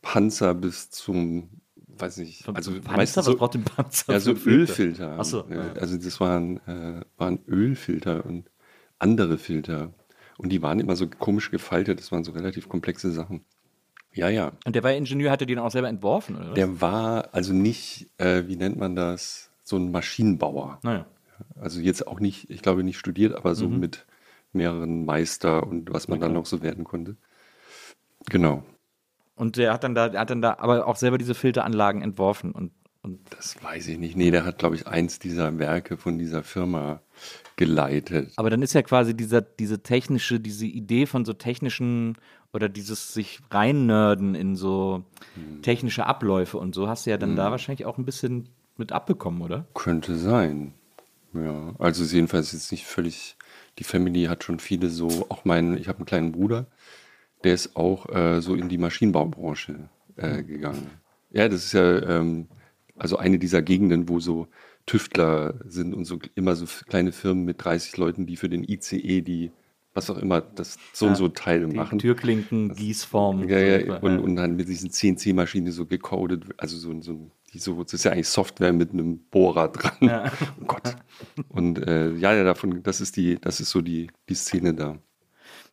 Panzer 0.01 0.55
bis 0.55 0.89
zum, 0.89 1.49
weiß 1.75 2.17
nicht, 2.17 2.47
also 2.47 2.71
Panzer, 2.71 2.91
meistens 2.97 3.17
was 3.17 3.25
so, 3.27 3.37
braucht 3.37 3.53
den 3.53 3.63
Panzer? 3.63 4.13
ja, 4.13 4.19
so? 4.19 4.31
Ölfilter. 4.31 5.17
Ach 5.19 5.25
so, 5.25 5.45
ja. 5.47 5.73
Also 5.79 5.95
das 5.95 6.19
waren, 6.19 6.57
äh, 6.65 7.01
waren 7.17 7.39
Ölfilter 7.47 8.25
und 8.25 8.49
andere 8.97 9.37
Filter. 9.37 9.93
Und 10.37 10.49
die 10.49 10.63
waren 10.63 10.79
immer 10.79 10.95
so 10.95 11.07
komisch 11.07 11.51
gefaltet, 11.51 11.99
das 11.99 12.11
waren 12.11 12.23
so 12.23 12.31
relativ 12.31 12.69
komplexe 12.69 13.11
Sachen. 13.11 13.45
Ja, 14.15 14.29
ja. 14.29 14.51
Und 14.65 14.75
der 14.75 14.83
war 14.83 14.93
Ingenieur, 14.93 15.29
hatte 15.31 15.45
den 15.45 15.59
auch 15.59 15.71
selber 15.71 15.89
entworfen, 15.89 16.35
oder 16.37 16.47
was? 16.49 16.55
Der 16.55 16.81
war 16.81 17.29
also 17.33 17.53
nicht, 17.53 18.07
äh, 18.17 18.43
wie 18.47 18.55
nennt 18.55 18.77
man 18.77 18.95
das, 18.95 19.49
so 19.63 19.75
ein 19.77 19.91
Maschinenbauer. 19.91 20.79
naja. 20.83 21.05
Also 21.59 21.81
jetzt 21.81 22.07
auch 22.07 22.21
nicht, 22.21 22.49
ich 22.49 22.61
glaube 22.61 22.83
nicht 22.83 22.97
studiert, 22.97 23.35
aber 23.35 23.55
so 23.55 23.67
Mhm. 23.67 23.79
mit 23.81 24.05
mehreren 24.53 25.03
Meister 25.05 25.67
und 25.67 25.91
was 25.93 26.07
man 26.07 26.21
dann 26.21 26.31
noch 26.31 26.45
so 26.45 26.61
werden 26.61 26.85
konnte. 26.85 27.17
Genau. 28.29 28.63
Und 29.35 29.57
der 29.57 29.73
hat 29.73 29.83
dann 29.83 29.95
da, 29.95 30.13
hat 30.13 30.29
dann 30.29 30.41
da 30.41 30.55
aber 30.59 30.87
auch 30.87 30.95
selber 30.95 31.17
diese 31.17 31.35
Filteranlagen 31.35 32.01
entworfen 32.01 32.53
und, 32.53 32.71
und 33.01 33.19
Das 33.31 33.61
weiß 33.61 33.87
ich 33.89 33.97
nicht. 33.97 34.15
Nee, 34.15 34.31
der 34.31 34.45
hat, 34.45 34.59
glaube 34.59 34.75
ich, 34.75 34.87
eins 34.87 35.19
dieser 35.19 35.59
Werke 35.59 35.97
von 35.97 36.17
dieser 36.17 36.41
Firma 36.41 37.01
geleitet. 37.57 38.31
aber 38.37 38.49
dann 38.49 38.61
ist 38.61 38.73
ja 38.73 38.81
quasi 38.81 39.13
dieser, 39.15 39.41
diese 39.41 39.81
technische, 39.83 40.39
diese 40.39 40.65
Idee 40.65 41.05
von 41.05 41.25
so 41.25 41.33
technischen 41.33 42.17
oder 42.55 42.69
dieses 42.69 43.13
sich 43.13 43.41
reinnörden 43.51 44.33
in 44.33 44.55
so 44.55 45.03
Hm. 45.35 45.61
technische 45.61 46.05
Abläufe 46.05 46.57
und 46.57 46.73
so 46.73 46.87
hast 46.87 47.05
du 47.05 47.09
ja 47.09 47.17
dann 47.17 47.35
da 47.35 47.51
wahrscheinlich 47.51 47.85
auch 47.85 47.97
ein 47.97 48.05
bisschen 48.05 48.47
mit 48.77 48.91
abbekommen, 48.93 49.41
oder? 49.41 49.67
Könnte 49.73 50.15
sein. 50.15 50.73
Ja, 51.33 51.75
also 51.79 52.03
ist 52.03 52.13
jedenfalls 52.13 52.53
jetzt 52.53 52.71
nicht 52.71 52.85
völlig. 52.85 53.35
Die 53.77 53.83
Family 53.83 54.23
hat 54.25 54.43
schon 54.45 54.59
viele 54.59 54.89
so, 54.89 55.25
auch 55.27 55.43
mein, 55.43 55.77
ich 55.77 55.89
habe 55.89 55.99
einen 55.99 56.05
kleinen 56.05 56.31
Bruder, 56.31 56.67
der 57.43 57.53
ist 57.53 57.75
auch 57.75 58.07
äh, 58.09 58.41
so 58.41 58.55
in 58.55 58.69
die 58.69 58.77
Maschinenbaubranche 58.77 59.89
äh, 60.15 60.41
gegangen. 60.43 60.89
Ja, 61.31 61.49
das 61.49 61.65
ist 61.65 61.73
ja 61.73 62.01
ähm, 62.03 62.47
also 62.95 63.17
eine 63.17 63.37
dieser 63.37 63.61
Gegenden, 63.61 64.07
wo 64.07 64.21
so 64.21 64.47
Tüftler 64.85 65.55
sind 65.65 65.93
und 65.93 66.05
so 66.05 66.19
immer 66.35 66.55
so 66.55 66.65
kleine 66.87 67.11
Firmen 67.11 67.43
mit 67.43 67.63
30 67.63 67.97
Leuten, 67.97 68.25
die 68.25 68.37
für 68.37 68.47
den 68.47 68.63
ICE 68.63 69.21
die, 69.21 69.51
was 69.95 70.09
auch 70.09 70.17
immer, 70.17 70.41
das 70.41 70.77
so 70.93 71.07
und 71.07 71.15
so 71.15 71.29
Teile 71.29 71.67
Die 71.67 71.75
machen. 71.75 71.97
Türklinken, 71.97 72.75
Gießformen. 72.75 73.49
Ja, 73.49 73.57
ja, 73.59 73.85
so. 73.85 74.05
und, 74.05 74.19
und 74.19 74.35
dann 74.35 74.55
mit 74.55 74.67
diesen 74.67 74.91
CNC-Maschinen 74.91 75.71
so 75.71 75.85
gecodet, 75.85 76.43
also 76.57 76.77
so, 76.77 77.01
so 77.01 77.31
die 77.53 77.59
so, 77.59 77.81
das 77.81 77.93
ist 77.93 78.03
ja 78.03 78.11
eigentlich 78.11 78.27
Software 78.27 78.73
mit 78.73 78.91
einem 78.91 79.19
Bohrer 79.31 79.69
dran. 79.69 79.93
Oh 80.61 80.65
Gott. 80.65 80.95
Und 81.47 81.79
äh, 81.87 82.13
ja, 82.15 82.33
ja, 82.33 82.43
davon, 82.43 82.83
das 82.83 82.99
ist 82.99 83.15
die, 83.15 83.39
das 83.39 83.59
ist 83.61 83.69
so 83.69 83.81
die, 83.81 84.11
die 84.27 84.35
Szene 84.35 84.73
da. 84.73 84.97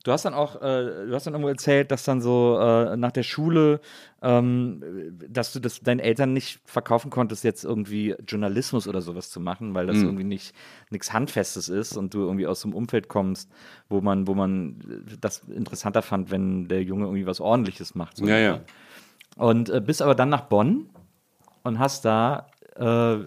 Du 0.04 0.10
hast 0.10 0.24
dann 0.24 0.34
auch, 0.34 0.56
äh, 0.56 1.06
du 1.06 1.12
hast 1.14 1.26
dann 1.26 1.34
irgendwo 1.34 1.48
erzählt, 1.48 1.90
dass 1.90 2.04
dann 2.04 2.20
so 2.20 2.58
äh, 2.60 2.96
nach 2.96 3.12
der 3.12 3.22
Schule, 3.22 3.80
ähm, 4.20 4.82
dass 5.28 5.52
du 5.52 5.60
das 5.60 5.80
deinen 5.80 6.00
Eltern 6.00 6.32
nicht 6.32 6.60
verkaufen 6.64 7.10
konntest, 7.10 7.44
jetzt 7.44 7.64
irgendwie 7.64 8.16
Journalismus 8.26 8.88
oder 8.88 9.00
sowas 9.00 9.30
zu 9.30 9.38
machen, 9.38 9.74
weil 9.74 9.86
das 9.86 9.98
Hm. 9.98 10.06
irgendwie 10.06 10.24
nicht 10.24 10.54
nichts 10.90 11.12
Handfestes 11.12 11.68
ist 11.68 11.96
und 11.96 12.14
du 12.14 12.20
irgendwie 12.20 12.46
aus 12.46 12.60
so 12.62 12.68
einem 12.68 12.74
Umfeld 12.74 13.08
kommst, 13.08 13.48
wo 13.88 14.00
man, 14.00 14.26
wo 14.26 14.34
man 14.34 14.80
das 15.20 15.42
interessanter 15.48 16.02
fand, 16.02 16.30
wenn 16.30 16.66
der 16.68 16.82
Junge 16.82 17.04
irgendwie 17.04 17.26
was 17.26 17.40
Ordentliches 17.40 17.94
macht. 17.94 18.16
so. 18.16 18.26
Ja, 18.26 18.38
ja. 18.38 18.60
Und 19.36 19.70
äh, 19.70 19.80
bist 19.80 20.02
aber 20.02 20.14
dann 20.14 20.28
nach 20.28 20.42
Bonn 20.42 20.90
und 21.62 21.78
hast 21.78 22.04
da 22.04 22.48
äh, 22.76 23.18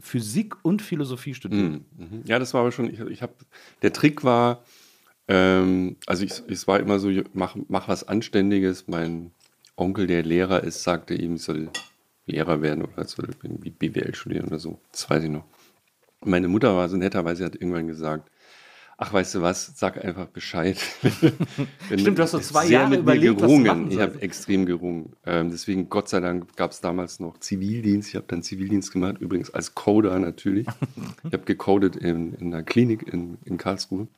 Physik 0.00 0.56
und 0.62 0.82
Philosophie 0.82 1.34
studiert. 1.34 1.82
Mhm. 1.96 2.22
Ja, 2.24 2.38
das 2.38 2.52
war 2.54 2.62
aber 2.62 2.72
schon, 2.72 2.90
ich, 2.90 3.00
ich 3.00 3.22
habe, 3.22 3.32
der 3.82 3.92
Trick 3.92 4.24
war, 4.24 4.62
ähm, 5.28 5.96
also 6.06 6.24
ich, 6.24 6.42
es 6.48 6.68
war 6.68 6.80
immer 6.80 6.98
so, 6.98 7.10
mach, 7.32 7.56
mach 7.68 7.88
was 7.88 8.06
Anständiges. 8.06 8.86
Mein 8.86 9.32
Onkel, 9.76 10.06
der 10.06 10.22
Lehrer 10.22 10.62
ist, 10.62 10.82
sagte 10.82 11.14
ihm, 11.14 11.36
ich 11.36 11.42
soll 11.42 11.70
Lehrer 12.26 12.62
werden 12.62 12.84
oder 12.84 13.04
soll 13.04 13.28
irgendwie 13.42 13.70
BWL 13.70 14.14
studieren 14.14 14.46
oder 14.46 14.58
so. 14.58 14.78
Das 14.92 15.08
weiß 15.08 15.24
ich 15.24 15.30
noch. 15.30 15.44
Meine 16.24 16.48
Mutter 16.48 16.76
war 16.76 16.88
so 16.88 16.96
netterweise, 16.96 17.44
hat 17.44 17.54
irgendwann 17.54 17.86
gesagt, 17.86 18.30
ach, 18.98 19.12
weißt 19.12 19.36
du 19.36 19.42
was, 19.42 19.72
sag 19.76 20.02
einfach 20.02 20.26
Bescheid. 20.26 20.78
Stimmt, 21.86 22.18
du 22.18 22.22
hast 22.22 22.30
so 22.30 22.38
zwei 22.38 22.66
Jahre 22.66 22.90
mit 22.90 23.00
überlegt, 23.00 23.38
gerungen. 23.38 23.90
Ich 23.90 24.00
habe 24.00 24.20
extrem 24.22 24.66
gerungen. 24.66 25.12
Ähm, 25.24 25.50
deswegen, 25.50 25.88
Gott 25.88 26.08
sei 26.08 26.20
Dank, 26.20 26.56
gab 26.56 26.70
es 26.72 26.80
damals 26.80 27.20
noch 27.20 27.38
Zivildienst. 27.38 28.08
Ich 28.08 28.16
habe 28.16 28.26
dann 28.28 28.42
Zivildienst 28.42 28.92
gemacht, 28.92 29.16
übrigens 29.20 29.50
als 29.50 29.74
Coder 29.74 30.18
natürlich. 30.18 30.66
ich 31.24 31.32
habe 31.32 31.44
gecodet 31.44 31.96
in, 31.96 32.32
in 32.34 32.54
einer 32.54 32.62
Klinik 32.62 33.06
in, 33.12 33.38
in 33.44 33.58
Karlsruhe. 33.58 34.08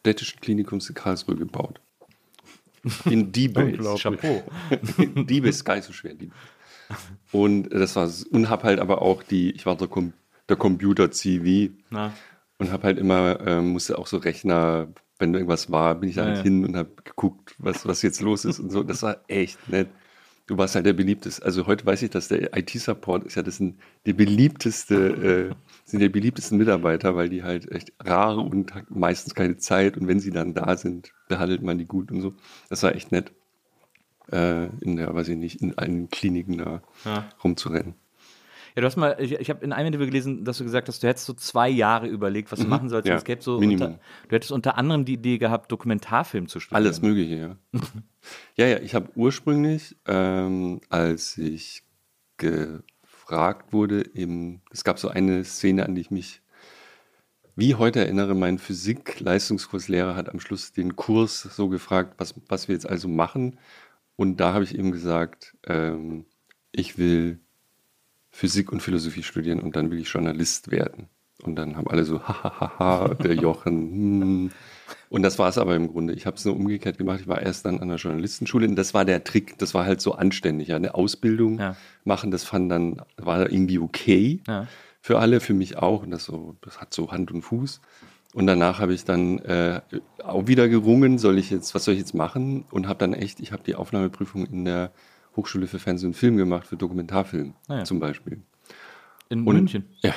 städtischen 0.00 0.40
Klinikums 0.40 0.88
in 0.88 0.94
Karlsruhe 0.94 1.36
gebaut. 1.36 1.80
In 3.04 3.30
D-Base. 3.32 3.94
Chapeau. 4.02 4.42
D-Base 4.98 5.48
ist 5.50 5.64
gar 5.64 5.76
nicht 5.76 5.84
so 5.84 5.92
schwer. 5.92 6.14
D-Base. 6.14 6.32
Und 7.30 7.72
das 7.72 7.94
war 7.96 8.10
und 8.32 8.50
habe 8.50 8.64
halt 8.64 8.78
aber 8.80 9.00
auch 9.00 9.22
die, 9.22 9.52
ich 9.52 9.64
war 9.64 9.76
der, 9.76 9.88
Com 9.88 10.12
der 10.48 10.56
Computer-CV 10.56 11.70
und 12.62 12.72
habe 12.72 12.84
halt 12.84 12.98
immer, 12.98 13.38
ähm, 13.46 13.68
musste 13.72 13.98
auch 13.98 14.06
so 14.06 14.16
Rechner, 14.18 14.88
wenn 15.18 15.34
irgendwas 15.34 15.70
war, 15.70 15.94
bin 15.94 16.08
ich 16.08 16.16
da 16.16 16.22
Ja, 16.22 16.28
halt 16.28 16.38
ja. 16.38 16.42
hin 16.44 16.64
und 16.64 16.76
habe 16.76 16.90
geguckt, 17.04 17.54
was, 17.58 17.86
was 17.86 18.02
jetzt 18.02 18.20
los 18.20 18.44
ist 18.44 18.58
und 18.60 18.70
so. 18.70 18.82
Das 18.82 19.02
war 19.02 19.18
echt 19.28 19.68
nett. 19.68 19.88
Du 20.46 20.58
warst 20.58 20.74
halt 20.74 20.86
der 20.86 20.92
beliebteste. 20.92 21.44
Also 21.44 21.66
heute 21.66 21.86
weiß 21.86 22.02
ich, 22.02 22.10
dass 22.10 22.28
der 22.28 22.56
IT-Support 22.56 23.24
ist 23.24 23.36
ja 23.36 23.42
das 23.42 23.56
sind 23.58 23.78
die 24.06 24.12
beliebteste, 24.12 24.94
äh, 25.52 25.54
sind 25.84 26.00
die 26.00 26.08
beliebtesten 26.08 26.58
Mitarbeiter, 26.58 27.14
weil 27.16 27.28
die 27.28 27.42
halt 27.44 27.70
echt 27.70 27.92
rar 28.04 28.36
und 28.38 28.72
meistens 28.90 29.34
keine 29.34 29.56
Zeit 29.56 29.96
und 29.96 30.08
wenn 30.08 30.20
sie 30.20 30.30
dann 30.32 30.52
da 30.54 30.76
sind, 30.76 31.12
behandelt 31.28 31.62
man 31.62 31.78
die 31.78 31.86
gut 31.86 32.10
und 32.10 32.20
so. 32.22 32.34
Das 32.68 32.82
war 32.82 32.94
echt 32.94 33.12
nett. 33.12 33.32
Äh, 34.30 34.66
in 34.80 34.96
der, 34.96 35.12
weiß 35.14 35.28
ich 35.28 35.36
nicht, 35.36 35.60
in 35.60 35.76
allen 35.78 36.08
Kliniken 36.08 36.58
da 36.58 36.82
Ja. 37.04 37.28
rumzurennen. 37.42 37.94
Ja, 38.74 38.80
du 38.80 38.86
hast 38.86 38.96
mal, 38.96 39.16
ich, 39.18 39.32
ich 39.32 39.50
habe 39.50 39.64
in 39.64 39.72
einem 39.72 39.88
Interview 39.88 40.06
gelesen, 40.06 40.44
dass 40.44 40.58
du 40.58 40.64
gesagt 40.64 40.88
hast, 40.88 41.02
du 41.02 41.08
hättest 41.08 41.26
so 41.26 41.34
zwei 41.34 41.68
Jahre 41.68 42.06
überlegt, 42.06 42.50
was 42.52 42.60
du 42.60 42.66
machen 42.66 42.88
sollst. 42.88 43.06
Mhm. 43.06 43.10
Ja, 43.10 43.16
es 43.16 43.24
gäbe 43.24 43.42
so 43.42 43.58
Minimum. 43.58 43.86
unter, 43.86 44.00
du 44.28 44.34
hättest 44.34 44.52
unter 44.52 44.78
anderem 44.78 45.04
die 45.04 45.14
Idee 45.14 45.38
gehabt, 45.38 45.70
Dokumentarfilm 45.70 46.48
zu 46.48 46.58
studieren. 46.58 46.82
Alles 46.82 47.02
Mögliche, 47.02 47.34
ja. 47.34 47.56
ja, 48.56 48.66
ja, 48.66 48.78
ich 48.80 48.94
habe 48.94 49.10
ursprünglich, 49.14 49.96
ähm, 50.06 50.80
als 50.88 51.36
ich 51.36 51.82
gefragt 52.38 53.72
wurde, 53.72 54.00
im, 54.00 54.60
es 54.70 54.84
gab 54.84 54.98
so 54.98 55.08
eine 55.08 55.44
Szene, 55.44 55.84
an 55.84 55.94
die 55.94 56.00
ich 56.00 56.10
mich 56.10 56.42
wie 57.54 57.74
heute 57.74 58.00
erinnere, 58.00 58.34
mein 58.34 58.58
Physik-Leistungskurslehrer 58.58 60.16
hat 60.16 60.30
am 60.30 60.40
Schluss 60.40 60.72
den 60.72 60.96
Kurs 60.96 61.42
so 61.42 61.68
gefragt, 61.68 62.14
was, 62.16 62.34
was 62.48 62.68
wir 62.68 62.74
jetzt 62.74 62.88
also 62.88 63.08
machen. 63.08 63.58
Und 64.16 64.38
da 64.38 64.54
habe 64.54 64.64
ich 64.64 64.74
ihm 64.74 64.90
gesagt, 64.90 65.56
ähm, 65.66 66.24
ich 66.70 66.96
will 66.96 67.40
Physik 68.32 68.72
und 68.72 68.80
Philosophie 68.82 69.22
studieren 69.22 69.60
und 69.60 69.76
dann 69.76 69.90
will 69.90 70.00
ich 70.00 70.08
Journalist 70.08 70.70
werden. 70.70 71.08
Und 71.42 71.56
dann 71.56 71.76
haben 71.76 71.88
alle 71.88 72.04
so, 72.04 72.22
hahaha, 72.22 73.14
der 73.14 73.34
Jochen. 73.34 73.72
Hm. 73.92 74.50
Und 75.08 75.22
das 75.22 75.38
war 75.38 75.48
es 75.48 75.58
aber 75.58 75.74
im 75.76 75.88
Grunde. 75.88 76.14
Ich 76.14 76.24
habe 76.24 76.36
es 76.36 76.44
nur 76.44 76.54
umgekehrt 76.56 76.98
gemacht. 76.98 77.20
Ich 77.20 77.28
war 77.28 77.42
erst 77.42 77.66
dann 77.66 77.80
an 77.80 77.88
der 77.88 77.96
Journalistenschule 77.98 78.66
und 78.66 78.76
das 78.76 78.94
war 78.94 79.04
der 79.04 79.24
Trick. 79.24 79.58
Das 79.58 79.74
war 79.74 79.84
halt 79.84 80.00
so 80.00 80.14
anständig. 80.14 80.68
Ja. 80.68 80.76
Eine 80.76 80.94
Ausbildung 80.94 81.58
Ja. 81.58 81.76
machen, 82.04 82.30
das 82.30 82.44
fand 82.44 82.70
dann, 82.70 83.02
war 83.16 83.50
irgendwie 83.52 83.78
okay 83.78 84.40
Ja. 84.46 84.66
für 85.00 85.18
alle, 85.18 85.40
für 85.40 85.52
mich 85.54 85.76
auch. 85.78 86.02
Und 86.04 86.10
das, 86.12 86.24
so, 86.24 86.56
das 86.62 86.80
hat 86.80 86.94
so 86.94 87.10
Hand 87.10 87.30
und 87.32 87.42
Fuß. 87.42 87.80
Und 88.34 88.46
danach 88.46 88.78
habe 88.78 88.94
ich 88.94 89.04
dann 89.04 89.38
äh, 89.40 89.80
auch 90.24 90.46
wieder 90.46 90.68
gerungen, 90.68 91.18
soll 91.18 91.36
ich 91.38 91.50
jetzt, 91.50 91.74
was 91.74 91.84
soll 91.84 91.94
ich 91.94 92.00
jetzt 92.00 92.14
machen? 92.14 92.64
Und 92.70 92.88
habe 92.88 92.98
dann 93.00 93.12
echt, 93.12 93.40
ich 93.40 93.52
habe 93.52 93.62
die 93.64 93.74
Aufnahmeprüfung 93.74 94.46
in 94.46 94.64
der 94.64 94.92
Hochschule 95.36 95.66
für 95.66 95.78
Fernsehen 95.78 96.08
und 96.10 96.14
Film 96.14 96.36
gemacht, 96.36 96.66
für 96.66 96.76
Dokumentarfilm 96.76 97.54
Ah 97.68 97.78
ja. 97.78 97.84
zum 97.84 98.00
Beispiel. 98.00 98.42
In 99.28 99.46
Und- 99.46 99.54
München. 99.56 99.84
Ja. 100.02 100.12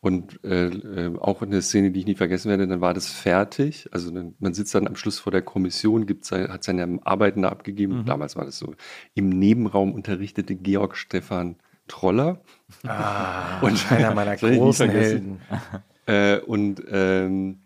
Und 0.00 0.44
äh, 0.44 0.66
äh, 0.66 1.16
auch 1.18 1.40
eine 1.40 1.62
Szene, 1.62 1.90
die 1.90 2.00
ich 2.00 2.06
nie 2.06 2.14
vergessen 2.14 2.50
werde, 2.50 2.66
dann 2.68 2.82
war 2.82 2.92
das 2.92 3.08
fertig. 3.08 3.88
Also 3.90 4.10
dann, 4.10 4.34
man 4.38 4.52
sitzt 4.52 4.74
dann 4.74 4.86
am 4.86 4.96
Schluss 4.96 5.18
vor 5.18 5.32
der 5.32 5.40
Kommission, 5.40 6.04
gibt 6.04 6.26
sein, 6.26 6.52
hat 6.52 6.62
seine 6.62 6.98
Arbeiten 7.04 7.40
da 7.40 7.48
abgegeben. 7.48 8.00
Mhm. 8.00 8.04
Damals 8.04 8.36
war 8.36 8.44
das 8.44 8.58
so. 8.58 8.74
Im 9.14 9.30
Nebenraum 9.30 9.94
unterrichtete 9.94 10.56
Georg 10.56 10.96
Stefan 10.98 11.56
Troller. 11.88 12.42
Ah, 12.86 13.60
Und- 13.62 13.90
einer 13.90 14.14
meiner 14.14 14.36
großen 14.36 14.90
vergessen. 14.90 15.40
Helden. 15.48 15.82
Äh, 16.06 16.40
und 16.40 16.82
ähm, 16.90 17.60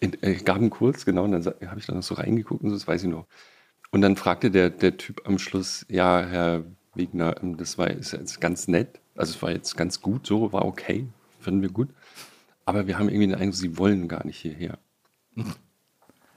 in, 0.00 0.14
äh, 0.22 0.36
gab 0.36 0.56
einen 0.56 0.70
Kurz, 0.70 1.04
genau, 1.04 1.24
und 1.24 1.32
dann 1.32 1.44
habe 1.44 1.78
ich 1.78 1.84
da 1.84 1.92
noch 1.92 2.02
so 2.02 2.14
reingeguckt 2.14 2.62
und 2.64 2.70
so, 2.70 2.74
das 2.76 2.88
weiß 2.88 3.02
ich 3.02 3.10
noch. 3.10 3.26
Und 3.92 4.00
dann 4.00 4.16
fragte 4.16 4.50
der, 4.50 4.70
der 4.70 4.96
Typ 4.96 5.20
am 5.26 5.38
Schluss, 5.38 5.86
ja, 5.88 6.24
Herr 6.26 6.64
Wegner, 6.94 7.36
ähm, 7.42 7.56
das 7.58 7.78
war 7.78 7.90
ist 7.90 8.12
jetzt 8.12 8.40
ganz 8.40 8.66
nett, 8.66 9.00
also 9.14 9.34
es 9.34 9.42
war 9.42 9.50
jetzt 9.50 9.76
ganz 9.76 10.00
gut, 10.00 10.26
so, 10.26 10.52
war 10.52 10.64
okay, 10.64 11.06
fanden 11.40 11.62
wir 11.62 11.68
gut. 11.68 11.90
Aber 12.64 12.86
wir 12.86 12.98
haben 12.98 13.08
irgendwie 13.08 13.28
den 13.28 13.34
Eindruck, 13.34 13.54
Sie 13.54 13.76
wollen 13.76 14.08
gar 14.08 14.24
nicht 14.24 14.38
hierher. 14.38 14.78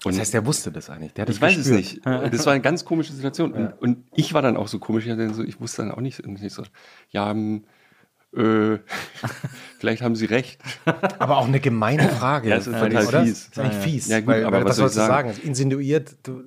Das 0.04 0.20
heißt, 0.20 0.34
der 0.34 0.46
wusste 0.46 0.72
das 0.72 0.90
eigentlich. 0.90 1.14
Ich 1.16 1.26
das 1.26 1.42
weiß 1.42 1.58
es 1.58 1.70
gespürt. 1.70 2.04
nicht. 2.06 2.34
Das 2.34 2.46
war 2.46 2.54
eine 2.54 2.62
ganz 2.62 2.84
komische 2.84 3.14
Situation. 3.14 3.54
Und, 3.54 3.82
und 3.82 3.98
ich 4.14 4.34
war 4.34 4.42
dann 4.42 4.58
auch 4.58 4.68
so 4.68 4.80
komisch. 4.80 5.06
Ich, 5.08 5.60
wusste 5.60 5.84
dann 5.84 5.92
auch 5.92 6.02
nicht. 6.02 6.20
Und 6.22 6.42
ich 6.42 6.54
so, 6.54 6.64
ja, 7.10 7.32
ähm, 7.32 7.64
äh, 8.36 8.78
vielleicht 9.80 10.02
haben 10.02 10.16
Sie 10.16 10.26
recht. 10.26 10.62
Aber 11.20 11.38
auch 11.38 11.48
eine 11.48 11.60
gemeine 11.60 12.10
Frage. 12.20 12.50
Ja, 12.50 12.58
es 12.58 12.68
ist 12.68 12.76
ich, 12.76 12.82
total 12.82 13.24
fies. 13.24 13.48
Ist 13.48 13.60
eigentlich 13.60 13.84
fies. 13.84 14.08
Ja, 14.08 14.20
gut, 14.20 14.28
weil, 14.28 14.46
aber 14.46 14.58
weil, 14.58 14.64
was 14.66 14.70
was 14.72 14.78
sollst 14.78 14.96
du 14.96 15.00
sagen? 15.00 15.30
sagen? 15.30 15.30
Es 15.30 15.40
Insinuiert, 15.40 16.16
du, 16.24 16.44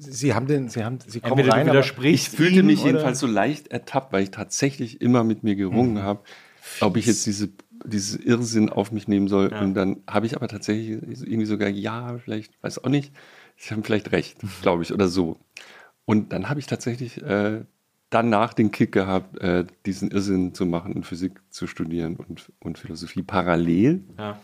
sie 0.00 0.34
haben 0.34 0.46
den, 0.46 0.68
sie 0.68 0.84
haben, 0.84 0.98
sie 1.06 1.20
kommen 1.20 1.38
Entweder 1.38 1.56
rein, 1.56 1.66
du 1.66 1.72
widersprichst 1.72 2.32
Ich 2.32 2.36
fühlte 2.36 2.62
mich 2.62 2.80
oder- 2.80 2.88
jedenfalls 2.88 3.20
so 3.20 3.26
leicht 3.26 3.68
ertappt, 3.68 4.12
weil 4.12 4.22
ich 4.22 4.30
tatsächlich 4.30 5.00
immer 5.00 5.24
mit 5.24 5.42
mir 5.44 5.56
gerungen 5.56 6.02
habe, 6.02 6.20
ob 6.80 6.96
ich 6.96 7.06
jetzt 7.06 7.26
diese 7.26 7.50
dieses 7.84 8.16
Irrsinn 8.16 8.68
auf 8.68 8.92
mich 8.92 9.08
nehmen 9.08 9.28
soll. 9.28 9.48
Und 9.48 9.74
dann 9.74 10.02
habe 10.06 10.26
ich 10.26 10.36
aber 10.36 10.48
tatsächlich 10.48 10.90
irgendwie 10.90 11.46
sogar, 11.46 11.68
ja, 11.68 12.18
vielleicht, 12.18 12.62
weiß 12.62 12.84
auch 12.84 12.90
nicht, 12.90 13.12
ich 13.56 13.70
habe 13.70 13.82
vielleicht 13.82 14.12
recht, 14.12 14.38
glaube 14.62 14.82
ich, 14.82 14.92
oder 14.92 15.08
so. 15.08 15.38
Und 16.04 16.32
dann 16.32 16.48
habe 16.48 16.60
ich 16.60 16.66
tatsächlich 16.66 17.22
äh, 17.22 17.62
danach 18.10 18.52
den 18.52 18.70
Kick 18.70 18.92
gehabt, 18.92 19.38
äh, 19.38 19.64
diesen 19.86 20.10
Irrsinn 20.10 20.54
zu 20.54 20.66
machen 20.66 20.92
und 20.94 21.06
Physik 21.06 21.40
zu 21.50 21.66
studieren 21.66 22.16
und, 22.16 22.50
und 22.58 22.78
Philosophie 22.78 23.22
parallel. 23.22 24.02
Ja. 24.18 24.40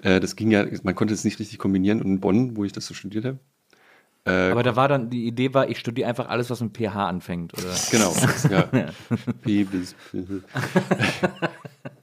Äh, 0.00 0.20
das 0.20 0.36
ging 0.36 0.50
ja, 0.50 0.64
man 0.82 0.94
konnte 0.94 1.14
es 1.14 1.24
nicht 1.24 1.38
richtig 1.38 1.58
kombinieren. 1.58 2.00
Und 2.00 2.06
in 2.06 2.20
Bonn, 2.20 2.56
wo 2.56 2.64
ich 2.64 2.72
das 2.72 2.86
so 2.86 2.94
studiert 2.94 3.24
habe, 3.24 3.38
Aber 4.26 4.62
da 4.62 4.74
war 4.74 4.88
dann, 4.88 5.10
die 5.10 5.26
Idee 5.26 5.52
war, 5.52 5.68
ich 5.68 5.78
studiere 5.78 6.08
einfach 6.08 6.28
alles, 6.28 6.48
was 6.48 6.60
mit 6.62 6.76
PH 6.76 7.08
anfängt, 7.08 7.52
oder? 7.54 7.74
Genau, 7.90 8.14
ja. 8.50 8.90
P 9.42 9.64
bis 9.64 9.94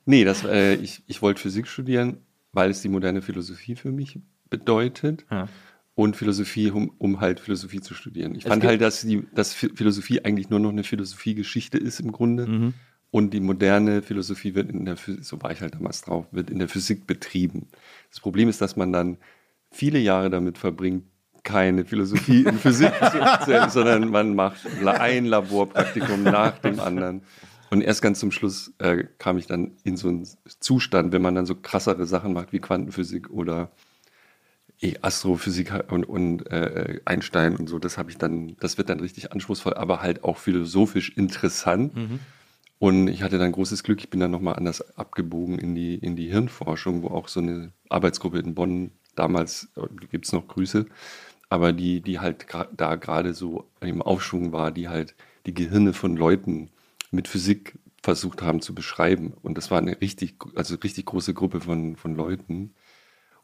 Nee, 0.05 0.23
das, 0.23 0.43
äh, 0.43 0.75
ich, 0.75 1.03
ich 1.07 1.21
wollte 1.21 1.41
Physik 1.41 1.67
studieren, 1.67 2.17
weil 2.53 2.69
es 2.69 2.81
die 2.81 2.89
moderne 2.89 3.21
Philosophie 3.21 3.75
für 3.75 3.91
mich 3.91 4.19
bedeutet. 4.49 5.25
Ja. 5.31 5.47
Und 5.93 6.15
Philosophie, 6.15 6.71
um, 6.71 6.91
um 6.97 7.19
halt 7.21 7.39
Philosophie 7.39 7.81
zu 7.81 7.93
studieren. 7.93 8.34
Ich 8.34 8.45
Es 8.45 8.49
fand 8.49 8.63
halt, 8.63 8.81
dass, 8.81 9.01
die, 9.01 9.23
dass 9.34 9.53
Phi- 9.55 9.75
Philosophie 9.75 10.23
eigentlich 10.23 10.49
nur 10.49 10.60
noch 10.60 10.69
eine 10.69 10.84
Philosophiegeschichte 10.84 11.77
ist 11.77 11.99
im 11.99 12.12
Grunde. 12.12 12.47
Mhm. 12.47 12.73
Und 13.12 13.34
die 13.34 13.41
moderne 13.41 14.01
Philosophie 14.01 14.55
wird 14.55 14.69
in 14.71 14.86
der 14.86 14.95
Physik, 14.95 15.25
so 15.25 15.41
war 15.41 15.51
ich 15.51 15.60
halt 15.62 15.75
damals 15.75 16.01
drauf, 16.01 16.25
wird 16.31 16.49
in 16.49 16.60
der 16.60 16.69
Physik 16.69 17.07
betrieben. 17.07 17.67
Das 18.10 18.21
Problem 18.21 18.47
ist, 18.47 18.62
dass 18.62 18.77
man 18.77 18.93
dann 18.93 19.17
viele 19.69 19.99
Jahre 19.99 20.29
damit 20.29 20.57
verbringt, 20.57 21.03
keine 21.43 21.86
Philosophie 21.86 22.43
in 22.43 22.58
Physik 22.58 22.93
zu 23.12 23.19
erzählen, 23.19 23.69
sondern 23.71 24.10
man 24.10 24.36
macht 24.36 24.60
ein 24.86 25.25
Laborpraktikum 25.25 26.23
nach 26.23 26.60
dem 26.60 26.80
anderen. 26.80 27.23
Und 27.69 27.82
erst 27.82 28.01
ganz 28.01 28.19
zum 28.19 28.32
Schluss 28.32 28.73
äh, 28.80 29.06
kam 29.17 29.38
ich 29.38 29.47
dann 29.47 29.71
in 29.84 29.95
so 29.95 30.10
einen 30.10 30.27
Zustand, 30.60 31.13
wenn 31.13 31.21
man 31.21 31.36
dann 31.36 31.45
so 31.45 31.56
krassere 31.56 32.06
Sachen 32.06 32.34
macht 32.34 32.51
wie 32.51 32.60
Quantenphysik 32.60 33.30
oder 33.30 33.71
eh, 34.82 34.95
Astrophysik 35.01 35.71
und, 35.89 36.04
und 36.04 36.47
äh, 36.51 36.99
Einstein 37.06 37.56
und 37.56 37.69
so, 37.69 37.80
das 37.80 37.97
habe 37.97 38.12
ich 38.12 38.17
dann, 38.17 38.58
das 38.60 38.77
wird 38.77 38.89
dann 38.89 38.99
richtig 38.99 39.32
anspruchsvoll, 39.32 39.75
aber 39.75 40.01
halt 40.01 40.23
auch 40.25 40.38
philosophisch 40.38 41.15
interessant. 41.15 41.93
Und 42.80 43.08
ich 43.08 43.21
hatte 43.21 43.38
dann 43.38 43.51
großes 43.51 43.84
Glück, 43.84 43.99
ich 43.99 44.10
bin 44.10 44.19
dann 44.19 44.32
nochmal 44.32 44.56
anders 44.56 44.97
abgebogen 44.97 45.60
in 45.60 45.75
die, 45.75 45.95
in 45.95 46.15
die 46.15 46.32
Hirnforschung, 46.32 47.04
wo 47.04 47.10
auch 47.10 47.27
so 47.27 47.39
eine 47.39 47.71
Arbeitsgruppe 47.89 48.39
in 48.39 48.56
Bonn 48.56 48.91
damals, 49.15 49.69
gibt 50.10 50.25
es 50.25 50.34
noch 50.34 50.47
Grüße, 50.47 50.88
aber 51.52 51.74
die, 51.74 52.00
die 52.00 52.20
halt 52.20 52.46
da 52.78 52.96
gerade 52.96 53.34
so 53.34 53.68
im 53.82 54.02
Aufschwung 54.02 54.54
war, 54.54 54.72
die 54.72 54.88
halt 54.88 55.16
die 55.46 55.54
Gehirne 55.54 55.92
von 55.92 56.16
Leuten 56.16 56.70
mit 57.12 57.28
Physik 57.28 57.78
versucht 58.02 58.42
haben 58.42 58.62
zu 58.62 58.74
beschreiben. 58.74 59.34
Und 59.44 59.58
das 59.58 59.70
war 59.70 59.78
eine 59.80 60.00
richtig, 60.00 60.36
also 60.56 60.76
richtig 60.76 61.06
große 61.08 61.34
Gruppe 61.34 61.60
von, 61.60 61.98
von 61.98 62.16
Leuten. 62.16 62.74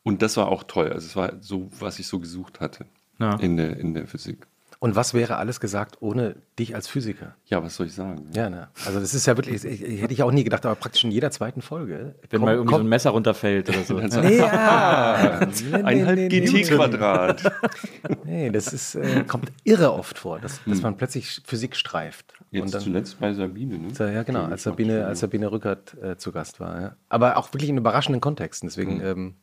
Und 0.04 0.22
das 0.22 0.38
war 0.38 0.48
auch 0.48 0.64
toll. 0.64 0.90
Also 0.94 1.06
es 1.06 1.18
war 1.18 1.34
so, 1.42 1.70
was 1.80 2.00
ich 2.00 2.08
so 2.08 2.20
gesucht 2.20 2.62
hatte 2.62 2.86
Ja. 3.20 3.36
in, 3.36 3.58
der, 3.58 3.76
in 3.78 3.94
der 3.94 4.08
Physik. 4.08 4.48
Und 4.80 4.96
was 4.96 5.14
wäre 5.16 5.38
alles 5.38 5.60
gesagt 5.60 5.98
ohne 6.02 6.36
dich 6.60 6.76
als 6.76 6.88
Physiker? 6.88 7.36
Ja, 7.46 7.64
was 7.64 7.76
soll 7.76 7.88
ich 7.88 7.94
sagen? 7.94 8.30
Ja, 8.36 8.50
ne? 8.50 8.68
Also 8.86 9.00
das 9.00 9.16
ist 9.16 9.26
ja 9.26 9.36
wirklich, 9.36 9.64
ich, 9.64 9.82
ich, 9.82 10.02
hätte 10.02 10.14
ich 10.14 10.22
auch 10.22 10.32
nie 10.32 10.44
gedacht, 10.44 10.66
aber 10.66 10.76
praktisch 10.76 11.04
in 11.04 11.10
jeder 11.10 11.32
zweiten 11.32 11.62
Folge. 11.62 12.14
Wenn 12.30 12.42
mal 12.42 12.54
irgendwie 12.54 12.76
so 12.76 12.82
ein 12.82 12.88
Messer 12.88 13.10
runterfällt 13.10 13.70
oder 13.70 13.84
so. 13.84 13.98
Nee, 14.08 14.38
ja. 14.38 15.40
Eineinhalb 15.74 16.18
Nee, 16.18 16.30
nee, 16.30 16.40
nee, 16.40 16.62
GT-Quadrat. 16.64 17.44
Nee, 18.24 18.50
das 18.52 18.74
ist, 18.74 18.96
äh, 18.96 19.24
kommt 19.28 19.52
irre 19.64 19.94
oft 19.94 20.18
vor, 20.18 20.40
dass, 20.40 20.62
dass 20.66 20.82
man 20.82 20.98
plötzlich 20.98 21.42
Physik 21.46 21.76
streift. 21.76 22.34
Jetzt 22.52 22.64
und 22.64 22.74
dann, 22.74 22.82
zuletzt 22.82 23.20
bei 23.20 23.34
Sabine, 23.34 23.78
ne? 23.78 24.14
ja, 24.14 24.24
genau, 24.24 24.46
als 24.46 24.64
Sabine, 24.64 25.06
als 25.06 25.20
Sabine 25.20 25.52
Rückert 25.52 25.96
äh, 26.02 26.18
zu 26.18 26.32
Gast 26.32 26.60
war. 26.60 26.82
Ja. 26.82 26.96
Aber 27.10 27.38
auch 27.38 27.54
wirklich 27.54 27.70
in 27.70 27.78
überraschenden 27.78 28.22
Kontexten. 28.22 28.70
Deswegen 28.70 29.02
ähm, 29.02 29.36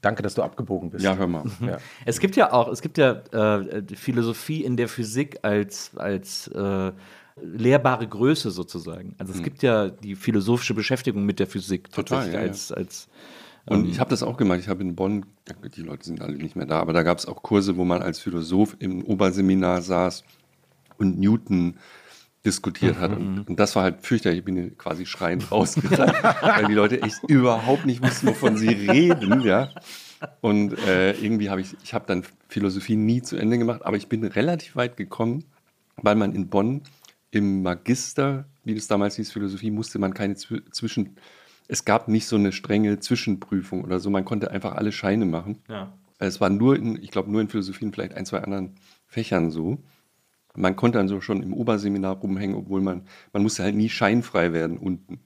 danke, 0.00 0.22
dass 0.22 0.34
du 0.34 0.42
abgebogen 0.42 0.90
bist. 0.90 1.04
Ja, 1.04 1.16
hör 1.16 1.26
mal. 1.26 1.44
Ja. 1.60 1.78
Es 2.04 2.20
gibt 2.20 2.36
ja 2.36 2.52
auch, 2.52 2.68
es 2.68 2.82
gibt 2.82 2.98
ja 2.98 3.22
äh, 3.32 3.82
Philosophie 3.94 4.64
in 4.64 4.76
der 4.76 4.88
Physik 4.88 5.38
als, 5.42 5.92
als 5.96 6.48
äh, 6.48 6.92
lehrbare 7.42 8.06
Größe 8.06 8.50
sozusagen. 8.50 9.14
Also 9.18 9.32
es 9.32 9.42
gibt 9.42 9.62
ja 9.62 9.88
die 9.88 10.16
philosophische 10.16 10.74
Beschäftigung 10.74 11.24
mit 11.24 11.38
der 11.38 11.46
Physik 11.46 11.88
Mhm. 11.88 11.92
Total, 11.92 12.18
tatsächlich 12.18 12.34
ja, 12.34 12.40
ja. 12.40 12.48
als, 12.48 12.72
als 12.72 13.08
Und 13.66 13.88
ich 13.88 14.00
habe 14.00 14.10
das 14.10 14.22
auch 14.22 14.36
gemacht. 14.36 14.58
Ich 14.60 14.68
habe 14.68 14.82
in 14.82 14.94
Bonn, 14.94 15.26
die 15.76 15.82
Leute 15.82 16.04
sind 16.04 16.20
alle 16.20 16.36
nicht 16.36 16.56
mehr 16.56 16.66
da, 16.66 16.80
aber 16.80 16.92
da 16.92 17.02
gab 17.02 17.18
es 17.18 17.26
auch 17.26 17.42
Kurse, 17.42 17.76
wo 17.76 17.84
man 17.84 18.02
als 18.02 18.18
Philosoph 18.18 18.76
im 18.78 19.04
Oberseminar 19.04 19.82
saß 19.82 20.24
und 20.98 21.18
Newton 21.18 21.76
diskutiert 22.44 22.98
hat. 22.98 23.10
Und, 23.16 23.48
und 23.48 23.58
das 23.60 23.74
war 23.76 23.82
halt 23.82 24.02
fürchterlich. 24.02 24.38
Ich 24.40 24.44
bin 24.44 24.76
quasi 24.78 25.06
schreiend 25.06 25.50
rausgegangen, 25.52 26.14
weil 26.40 26.66
die 26.66 26.74
Leute 26.74 27.02
echt 27.02 27.22
überhaupt 27.28 27.84
nicht 27.86 28.02
wussten, 28.02 28.28
wovon 28.28 28.56
sie 28.56 28.68
reden. 28.68 29.40
Ja. 29.42 29.70
Und 30.40 30.76
äh, 30.86 31.12
irgendwie 31.12 31.50
habe 31.50 31.60
ich, 31.60 31.76
ich 31.82 31.94
habe 31.94 32.06
dann 32.06 32.24
Philosophie 32.48 32.96
nie 32.96 33.22
zu 33.22 33.36
Ende 33.36 33.58
gemacht, 33.58 33.84
aber 33.84 33.96
ich 33.96 34.08
bin 34.08 34.24
relativ 34.24 34.74
weit 34.76 34.96
gekommen, 34.96 35.44
weil 35.96 36.14
man 36.16 36.34
in 36.34 36.48
Bonn 36.48 36.82
im 37.30 37.62
Magister, 37.62 38.46
wie 38.64 38.74
das 38.74 38.86
damals 38.86 39.16
hieß, 39.16 39.30
Philosophie, 39.32 39.70
musste 39.70 39.98
man 39.98 40.14
keine 40.14 40.34
Zwi- 40.34 40.62
Zwischen... 40.72 41.16
Es 41.70 41.84
gab 41.84 42.08
nicht 42.08 42.26
so 42.26 42.36
eine 42.36 42.52
strenge 42.52 42.98
Zwischenprüfung 42.98 43.84
oder 43.84 44.00
so. 44.00 44.08
Man 44.08 44.24
konnte 44.24 44.50
einfach 44.50 44.72
alle 44.72 44.90
Scheine 44.92 45.26
machen. 45.26 45.58
ja. 45.68 45.92
Es 46.20 46.40
war 46.40 46.50
nur 46.50 46.74
in, 46.74 47.00
ich 47.00 47.12
glaube, 47.12 47.30
nur 47.30 47.40
in 47.40 47.48
Philosophie 47.48 47.84
und 47.84 47.94
vielleicht 47.94 48.14
ein, 48.14 48.26
zwei 48.26 48.38
anderen 48.38 48.72
Fächern 49.06 49.52
so. 49.52 49.78
Man 50.58 50.76
konnte 50.76 50.98
dann 50.98 51.08
so 51.08 51.20
schon 51.20 51.42
im 51.42 51.52
Oberseminar 51.52 52.16
rumhängen, 52.16 52.56
obwohl 52.56 52.80
man, 52.80 53.02
man 53.32 53.42
musste 53.42 53.62
halt 53.62 53.74
nie 53.74 53.88
scheinfrei 53.88 54.52
werden 54.52 54.78
unten. 54.78 55.20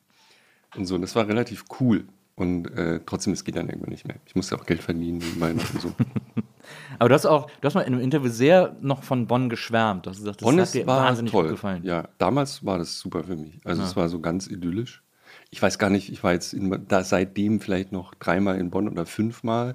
Und 0.76 0.86
so, 0.86 0.94
und 0.94 1.02
das 1.02 1.14
war 1.16 1.28
relativ 1.28 1.64
cool. 1.80 2.04
Und 2.34 2.66
äh, 2.76 3.00
trotzdem, 3.04 3.32
es 3.32 3.44
geht 3.44 3.56
dann 3.56 3.68
irgendwann 3.68 3.90
nicht 3.90 4.06
mehr. 4.06 4.16
Ich 4.26 4.34
musste 4.34 4.56
auch 4.56 4.64
Geld 4.64 4.82
verdienen 4.82 5.18
nebenbei 5.18 5.52
noch 5.52 5.74
und 5.74 5.80
so. 5.80 5.92
Aber 6.98 7.08
du 7.08 7.14
hast 7.14 7.26
auch, 7.26 7.50
du 7.60 7.66
hast 7.66 7.74
mal 7.74 7.82
in 7.82 7.94
einem 7.94 8.02
Interview 8.02 8.30
sehr 8.30 8.76
noch 8.80 9.02
von 9.02 9.26
Bonn 9.26 9.48
geschwärmt. 9.48 10.06
Du 10.06 10.10
hast 10.10 10.18
gesagt, 10.18 10.40
das 10.40 10.46
Bonn 10.46 10.56
hat 10.56 10.64
ist, 10.64 10.74
dir 10.74 10.86
war 10.86 11.04
wahnsinnig 11.04 11.32
toll. 11.32 11.44
gut 11.44 11.52
gefallen. 11.52 11.84
Ja, 11.84 12.08
damals 12.18 12.64
war 12.64 12.78
das 12.78 12.98
super 12.98 13.24
für 13.24 13.36
mich. 13.36 13.58
Also 13.64 13.82
es 13.82 13.96
war 13.96 14.08
so 14.08 14.20
ganz 14.20 14.46
idyllisch. 14.46 15.02
Ich 15.50 15.60
weiß 15.60 15.78
gar 15.78 15.90
nicht, 15.90 16.10
ich 16.10 16.22
war 16.22 16.32
jetzt 16.32 16.54
in, 16.54 16.84
da 16.88 17.04
seitdem 17.04 17.60
vielleicht 17.60 17.92
noch 17.92 18.14
dreimal 18.14 18.58
in 18.58 18.70
Bonn 18.70 18.88
oder 18.88 19.04
fünfmal 19.04 19.74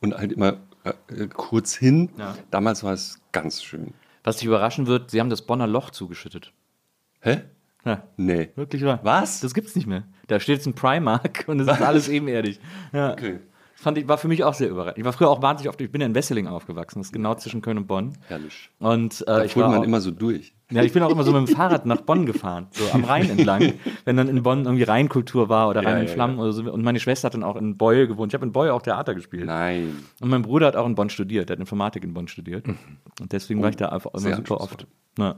und 0.00 0.16
halt 0.16 0.32
immer 0.32 0.58
äh, 0.84 1.26
kurz 1.28 1.74
hin. 1.74 2.10
Ja. 2.18 2.36
Damals 2.50 2.84
war 2.84 2.92
es 2.92 3.20
ganz 3.32 3.62
schön. 3.62 3.94
Was 4.24 4.38
dich 4.38 4.46
überraschen 4.46 4.86
wird, 4.86 5.10
sie 5.10 5.20
haben 5.20 5.30
das 5.30 5.42
Bonner 5.42 5.66
Loch 5.66 5.90
zugeschüttet. 5.90 6.52
Hä? 7.20 7.42
Ja. 7.84 8.02
Nee. 8.16 8.48
Wirklich 8.56 8.82
wahr. 8.82 9.00
Was? 9.02 9.40
Das 9.40 9.52
gibt's 9.52 9.76
nicht 9.76 9.86
mehr. 9.86 10.04
Da 10.26 10.40
steht 10.40 10.56
jetzt 10.56 10.66
ein 10.66 10.74
Primark 10.74 11.44
und 11.46 11.60
es 11.60 11.68
ist 11.68 11.82
alles 11.82 12.08
ebenerdig. 12.08 12.58
Ja. 12.92 13.12
Okay. 13.12 13.40
Fand 13.84 13.98
ich, 13.98 14.08
war 14.08 14.16
für 14.16 14.28
mich 14.28 14.42
auch 14.42 14.54
sehr 14.54 14.70
überraschend. 14.70 14.96
Ich 14.96 15.04
war 15.04 15.12
früher 15.12 15.28
auch 15.28 15.42
wahnsinnig 15.42 15.68
oft, 15.68 15.78
ich 15.78 15.92
bin 15.92 16.00
ja 16.00 16.06
in 16.06 16.14
Wesseling 16.14 16.46
aufgewachsen, 16.46 17.00
das 17.00 17.08
ist 17.08 17.12
genau 17.12 17.34
zwischen 17.34 17.60
Köln 17.60 17.76
und 17.76 17.86
Bonn. 17.86 18.14
Herrlich. 18.28 18.70
Und 18.78 19.20
äh, 19.20 19.24
Da 19.26 19.44
ich 19.44 19.52
fuhr 19.52 19.68
man 19.68 19.80
auch, 19.80 19.84
immer 19.84 20.00
so 20.00 20.10
durch. 20.10 20.54
ja, 20.70 20.82
ich 20.82 20.94
bin 20.94 21.02
auch 21.02 21.10
immer 21.10 21.22
so 21.22 21.32
mit 21.32 21.46
dem 21.46 21.54
Fahrrad 21.54 21.84
nach 21.84 22.00
Bonn 22.00 22.24
gefahren, 22.24 22.66
so 22.70 22.82
am 22.94 23.04
Rhein 23.04 23.28
entlang, 23.28 23.74
wenn 24.06 24.16
dann 24.16 24.28
in 24.28 24.42
Bonn 24.42 24.64
irgendwie 24.64 24.84
Rheinkultur 24.84 25.50
war 25.50 25.68
oder 25.68 25.82
Ja, 25.82 25.90
Rhein 25.90 26.00
in 26.00 26.06
ja, 26.08 26.14
Flammen 26.14 26.38
oder 26.38 26.52
so. 26.54 26.62
Und 26.72 26.82
meine 26.82 26.98
Schwester 26.98 27.26
hat 27.26 27.34
dann 27.34 27.44
auch 27.44 27.56
in 27.56 27.76
Beul 27.76 28.06
gewohnt. 28.06 28.32
Ich 28.32 28.34
habe 28.34 28.46
in 28.46 28.52
Beul 28.52 28.70
auch 28.70 28.80
Theater 28.80 29.14
gespielt. 29.14 29.44
Nein. 29.44 29.98
Und 30.18 30.30
mein 30.30 30.40
Bruder 30.40 30.68
hat 30.68 30.76
auch 30.76 30.86
in 30.86 30.94
Bonn 30.94 31.10
studiert, 31.10 31.50
der 31.50 31.56
hat 31.56 31.60
Informatik 31.60 32.04
in 32.04 32.14
Bonn 32.14 32.26
studiert. 32.26 32.66
Und 32.66 33.32
deswegen 33.32 33.60
war 33.60 33.68
ich 33.68 33.76
da 33.76 33.90
einfach 33.90 34.14
immer 34.14 34.34
super 34.34 34.62
oft. 34.62 34.86
Ja. 35.18 35.36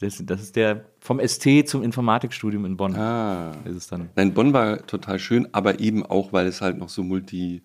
Das, 0.00 0.20
das 0.24 0.42
ist 0.42 0.56
der 0.56 0.84
vom 0.98 1.20
ST 1.24 1.68
zum 1.68 1.82
Informatikstudium 1.82 2.64
in 2.64 2.76
Bonn. 2.76 2.96
Ah. 2.96 3.52
Ist 3.64 3.76
es 3.76 3.86
dann. 3.86 4.08
Nein, 4.16 4.34
Bonn 4.34 4.52
war 4.52 4.84
total 4.86 5.18
schön, 5.18 5.48
aber 5.52 5.78
eben 5.80 6.04
auch, 6.04 6.32
weil 6.32 6.46
es 6.46 6.60
halt 6.60 6.78
noch 6.78 6.88
so 6.88 7.02
multi, 7.04 7.62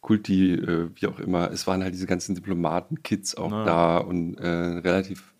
kulti, 0.00 0.54
äh, 0.54 0.90
wie 0.96 1.06
auch 1.06 1.20
immer, 1.20 1.50
es 1.52 1.66
waren 1.66 1.82
halt 1.82 1.94
diese 1.94 2.06
ganzen 2.06 2.34
Diplomaten-Kids 2.34 3.36
auch 3.36 3.52
Ah. 3.52 3.64
da 3.64 3.98
und 3.98 4.36
äh, 4.38 4.48
relativ 4.48 5.34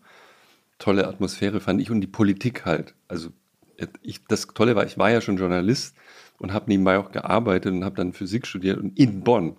tolle 0.78 1.08
Atmosphäre 1.08 1.58
fand 1.60 1.80
ich 1.80 1.90
und 1.90 2.00
die 2.00 2.06
Politik 2.06 2.64
halt. 2.64 2.94
Also 3.08 3.30
äh, 3.76 3.88
ich, 4.02 4.24
das 4.28 4.46
Tolle 4.46 4.76
war, 4.76 4.86
ich 4.86 4.96
war 4.96 5.10
ja 5.10 5.20
schon 5.20 5.38
Journalist 5.38 5.96
und 6.38 6.52
habe 6.52 6.66
nebenbei 6.68 6.98
auch 6.98 7.10
gearbeitet 7.10 7.72
und 7.72 7.84
habe 7.84 7.96
dann 7.96 8.12
Physik 8.12 8.46
studiert 8.46 8.78
und 8.78 8.98
in 8.98 9.20
Bonn. 9.20 9.56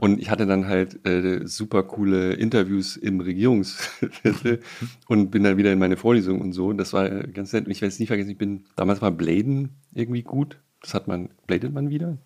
Und 0.00 0.18
ich 0.20 0.30
hatte 0.30 0.46
dann 0.46 0.66
halt 0.66 1.06
äh, 1.06 1.46
super 1.46 1.82
coole 1.82 2.32
Interviews 2.32 2.96
im 2.96 3.20
Regierungsviertel 3.20 4.60
und 5.08 5.30
bin 5.30 5.44
dann 5.44 5.56
wieder 5.56 5.72
in 5.72 5.78
meine 5.78 5.96
Vorlesung 5.96 6.40
und 6.40 6.52
so. 6.52 6.68
Und 6.68 6.78
das 6.78 6.92
war 6.92 7.10
äh, 7.10 7.28
ganz 7.28 7.52
nett. 7.52 7.66
Und 7.66 7.72
ich 7.72 7.82
werde 7.82 7.92
es 7.92 7.98
nie 7.98 8.06
vergessen, 8.06 8.30
ich 8.30 8.38
bin, 8.38 8.64
damals 8.76 9.02
war 9.02 9.10
Bladen 9.10 9.76
irgendwie 9.94 10.22
gut. 10.22 10.58
Das 10.80 10.94
hat 10.94 11.06
man, 11.08 11.30
bladet 11.46 11.72
man 11.72 11.90
wieder? 11.90 12.16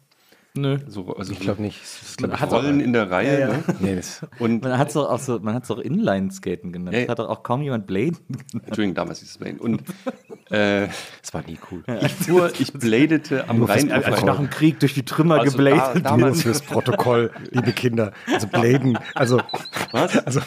Nö. 0.55 0.79
So, 0.89 1.15
also 1.17 1.33
Ich 1.33 1.39
glaube 1.41 1.63
nicht. 1.63 1.81
Das 1.81 2.17
glaub 2.17 2.33
ich 2.35 2.41
Hat 2.41 2.53
Rollen 2.53 2.81
in 2.81 2.93
der 2.93 3.09
Reihe. 3.11 3.33
Ja, 3.41 3.49
ja. 3.49 3.49
Ne? 3.55 3.63
Nee, 3.81 3.97
das, 3.97 4.23
Und 4.41 4.63
Man 4.63 4.79
hat 4.79 4.89
es 4.89 4.97
auch 4.97 5.19
so, 5.21 5.39
man 5.39 5.55
hat's 5.55 5.71
auch 5.71 5.79
Inline-Skaten 5.79 6.73
genannt. 6.73 6.95
Ja, 6.97 7.03
Das 7.03 7.09
hat 7.11 7.19
doch 7.21 7.29
auch 7.29 7.43
kaum 7.45 7.63
jemand 7.63 7.87
Blade 7.87 8.13
genannt. 8.29 8.65
Entschuldigung, 8.67 8.95
damals 8.95 9.21
hieß 9.21 9.31
es 9.31 9.39
Bladen. 9.39 9.61
Und 9.61 9.83
äh, 10.51 10.89
das 11.23 11.33
war 11.33 11.43
nie 11.47 11.59
cool. 11.71 11.85
ich 12.03 12.13
fuhr, 12.13 12.51
ich 12.59 12.73
bladete 12.73 13.49
am 13.49 13.62
Rhein. 13.62 13.93
Also 13.93 14.27
nach 14.27 14.37
dem 14.39 14.51
Krieg 14.51 14.81
durch 14.81 14.95
die 14.95 15.05
Trümmer 15.05 15.39
Also 15.41 15.57
gebladet. 15.57 16.05
da- 16.05 16.11
damals- 16.11 16.43
Fürs 16.43 16.62
Protokoll, 16.62 17.31
liebe 17.53 17.72
Kinder. 17.72 18.12
Also 18.27 18.49
Bladen, 18.49 18.99
also, 19.14 19.41
Was? 19.93 20.16
also, 20.27 20.41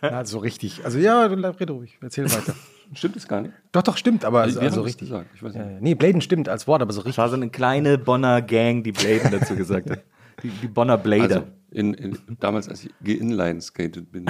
na, 0.00 0.24
so 0.24 0.38
richtig. 0.38 0.84
Also 0.84 0.98
ja, 0.98 1.24
rede 1.26 1.72
ruhig, 1.72 1.98
erzähl 2.00 2.24
weiter. 2.30 2.54
Stimmt 2.94 3.16
es 3.16 3.28
gar 3.28 3.40
nicht? 3.42 3.54
Doch, 3.72 3.82
doch, 3.82 3.96
stimmt, 3.96 4.24
aber 4.24 4.40
also, 4.42 4.58
also 4.60 4.80
es 4.80 4.86
richtig. 4.86 5.08
gesagt, 5.08 5.30
ich 5.34 5.42
weiß 5.42 5.54
nicht. 5.54 5.80
nee, 5.80 5.94
Bladen 5.94 6.20
stimmt 6.20 6.48
als 6.48 6.66
Wort, 6.66 6.82
aber 6.82 6.92
so 6.92 7.00
Das 7.00 7.06
richtig. 7.06 7.18
war 7.18 7.28
so 7.28 7.36
eine 7.36 7.48
kleine 7.50 7.98
Bonner 7.98 8.42
Gang, 8.42 8.82
die 8.82 8.92
Bladen 8.92 9.30
dazu 9.30 9.54
gesagt 9.56 9.90
hat. 9.90 10.02
Die, 10.42 10.48
die 10.48 10.68
Bonner 10.68 10.96
Blader. 10.96 11.22
Also 11.36 11.46
in, 11.70 11.92
in, 11.92 12.16
damals, 12.40 12.66
als 12.70 12.82
ich 12.84 12.90
geinline-skated 13.04 14.10
bin. 14.10 14.24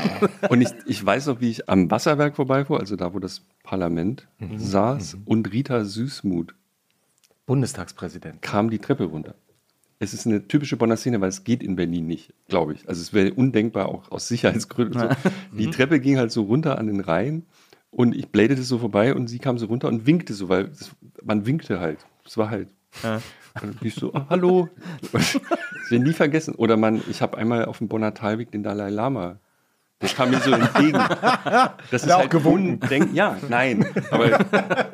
und 0.48 0.60
ich, 0.60 0.68
ich 0.86 1.04
weiß 1.04 1.26
noch, 1.26 1.40
wie 1.40 1.50
ich 1.50 1.68
am 1.68 1.90
Wasserwerk 1.90 2.36
vorbeifuhr, 2.36 2.78
also 2.78 2.94
da, 2.94 3.12
wo 3.12 3.18
das 3.18 3.42
Parlament 3.64 4.28
Mhm. 4.38 4.58
saß, 4.60 5.16
und 5.24 5.52
Rita 5.52 5.84
Süßmuth 5.84 6.54
Bundestagspräsident. 7.46 8.42
kam 8.42 8.70
die 8.70 8.78
Treppe 8.78 9.04
runter. 9.04 9.34
Es 9.98 10.12
ist 10.12 10.26
eine 10.26 10.46
typische 10.46 10.76
Bonner 10.76 10.96
Szene, 10.96 11.20
weil 11.20 11.30
es 11.30 11.42
geht 11.44 11.62
in 11.62 11.74
Berlin 11.74 12.06
nicht, 12.06 12.32
glaube 12.48 12.74
ich. 12.74 12.88
Also 12.88 13.00
es 13.00 13.12
wäre 13.12 13.32
undenkbar, 13.32 13.88
auch 13.88 14.10
aus 14.10 14.28
Sicherheitsgründen. 14.28 15.00
So. 15.00 15.08
Die 15.56 15.70
Treppe 15.70 16.00
ging 16.00 16.18
halt 16.18 16.30
so 16.32 16.42
runter 16.42 16.78
an 16.78 16.86
den 16.86 17.00
Rhein 17.00 17.44
und 17.96 18.14
ich 18.14 18.28
bladete 18.28 18.62
so 18.62 18.78
vorbei 18.78 19.14
und 19.14 19.26
sie 19.28 19.38
kam 19.38 19.56
so 19.58 19.66
runter 19.66 19.88
und 19.88 20.06
winkte 20.06 20.34
so, 20.34 20.48
weil 20.50 20.66
es, 20.66 20.90
man 21.24 21.46
winkte 21.46 21.80
halt. 21.80 22.04
Es 22.26 22.36
war 22.36 22.50
halt. 22.50 22.68
Und 23.62 23.76
ich 23.82 23.94
so, 23.94 24.12
ah, 24.14 24.26
hallo. 24.28 24.68
Das 25.12 25.38
wir 25.88 25.98
nie 26.00 26.12
vergessen. 26.12 26.54
Oder 26.56 26.76
man, 26.76 27.00
ich 27.08 27.22
habe 27.22 27.38
einmal 27.38 27.64
auf 27.64 27.78
dem 27.78 27.88
Bonner 27.88 28.12
Talweg 28.14 28.50
den 28.50 28.62
Dalai 28.62 28.90
Lama. 28.90 29.38
Der 30.02 30.10
kam 30.10 30.30
mir 30.30 30.40
so 30.40 30.50
entgegen. 30.52 30.98
Das 31.90 32.04
ist 32.04 32.10
auch 32.12 32.18
halt 32.18 32.30
gewunken? 32.30 32.80
undenk- 32.80 33.14
Ja, 33.14 33.38
nein. 33.48 33.86
Aber 34.10 34.26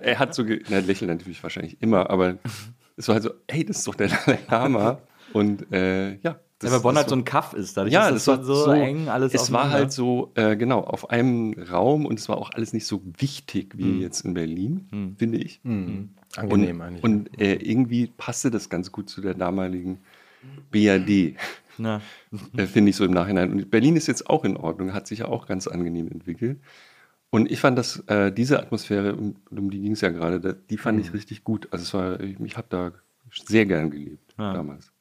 er 0.00 0.18
hat 0.20 0.32
so, 0.34 0.44
na, 0.44 0.76
er 0.76 0.82
lächelt 0.82 1.10
natürlich 1.10 1.42
wahrscheinlich 1.42 1.82
immer, 1.82 2.08
aber 2.08 2.36
es 2.96 3.08
war 3.08 3.14
halt 3.14 3.24
so, 3.24 3.30
hey, 3.50 3.64
das 3.64 3.78
ist 3.78 3.88
doch 3.88 3.96
der 3.96 4.08
Dalai 4.08 4.38
Lama. 4.48 4.98
Und 5.32 5.72
äh, 5.72 6.16
ja. 6.18 6.38
Das, 6.62 6.70
ja, 6.70 6.76
weil 6.76 6.82
Bonn 6.82 6.96
halt 6.96 7.08
so 7.08 7.16
ein 7.16 7.24
Kaff 7.24 7.52
ist. 7.54 7.76
Dadurch 7.76 7.92
ja, 7.92 8.08
ist 8.08 8.14
das 8.14 8.24
das 8.24 8.38
war 8.38 8.44
so, 8.44 8.64
so 8.66 8.72
eng, 8.72 9.08
alles 9.08 9.34
Es 9.34 9.52
war 9.52 9.70
halt 9.70 9.92
so, 9.92 10.30
äh, 10.34 10.56
genau, 10.56 10.80
auf 10.80 11.10
einem 11.10 11.54
Raum 11.54 12.06
und 12.06 12.18
es 12.18 12.28
war 12.28 12.38
auch 12.38 12.50
alles 12.52 12.72
nicht 12.72 12.86
so 12.86 13.02
wichtig 13.18 13.76
wie 13.76 14.00
jetzt 14.00 14.24
in 14.24 14.34
Berlin, 14.34 15.14
finde 15.18 15.38
ich. 15.38 15.60
Angenehm 15.64 16.76
und 16.76 16.82
eigentlich. 16.82 17.04
und 17.04 17.40
äh, 17.40 17.54
irgendwie 17.54 18.06
passte 18.06 18.50
das 18.50 18.68
ganz 18.70 18.92
gut 18.92 19.10
zu 19.10 19.20
der 19.20 19.34
damaligen 19.34 19.98
BRD, 20.70 21.08
äh, 22.56 22.66
finde 22.66 22.90
ich 22.90 22.96
so 22.96 23.04
im 23.04 23.12
Nachhinein. 23.12 23.50
Und 23.52 23.70
Berlin 23.70 23.96
ist 23.96 24.06
jetzt 24.06 24.30
auch 24.30 24.44
in 24.44 24.56
Ordnung, 24.56 24.94
hat 24.94 25.06
sich 25.06 25.20
ja 25.20 25.26
auch 25.26 25.46
ganz 25.46 25.66
angenehm 25.66 26.08
entwickelt. 26.08 26.58
Und 27.30 27.50
ich 27.50 27.60
fand, 27.60 27.78
dass 27.78 28.00
äh, 28.08 28.30
diese 28.30 28.60
Atmosphäre, 28.60 29.16
um, 29.16 29.36
um 29.50 29.70
die 29.70 29.80
ging 29.80 29.92
es 29.92 30.02
ja 30.02 30.10
gerade, 30.10 30.54
die 30.68 30.76
fand 30.76 31.00
ich 31.00 31.14
richtig 31.14 31.44
gut. 31.44 31.66
Also 31.70 31.82
es 31.82 31.94
war, 31.94 32.20
ich, 32.20 32.38
ich 32.40 32.56
habe 32.58 32.66
da 32.68 32.92
sehr 33.46 33.64
gern 33.64 33.90
gelebt 33.90 34.34
Ja. 34.38 34.52
damals. 34.52 34.91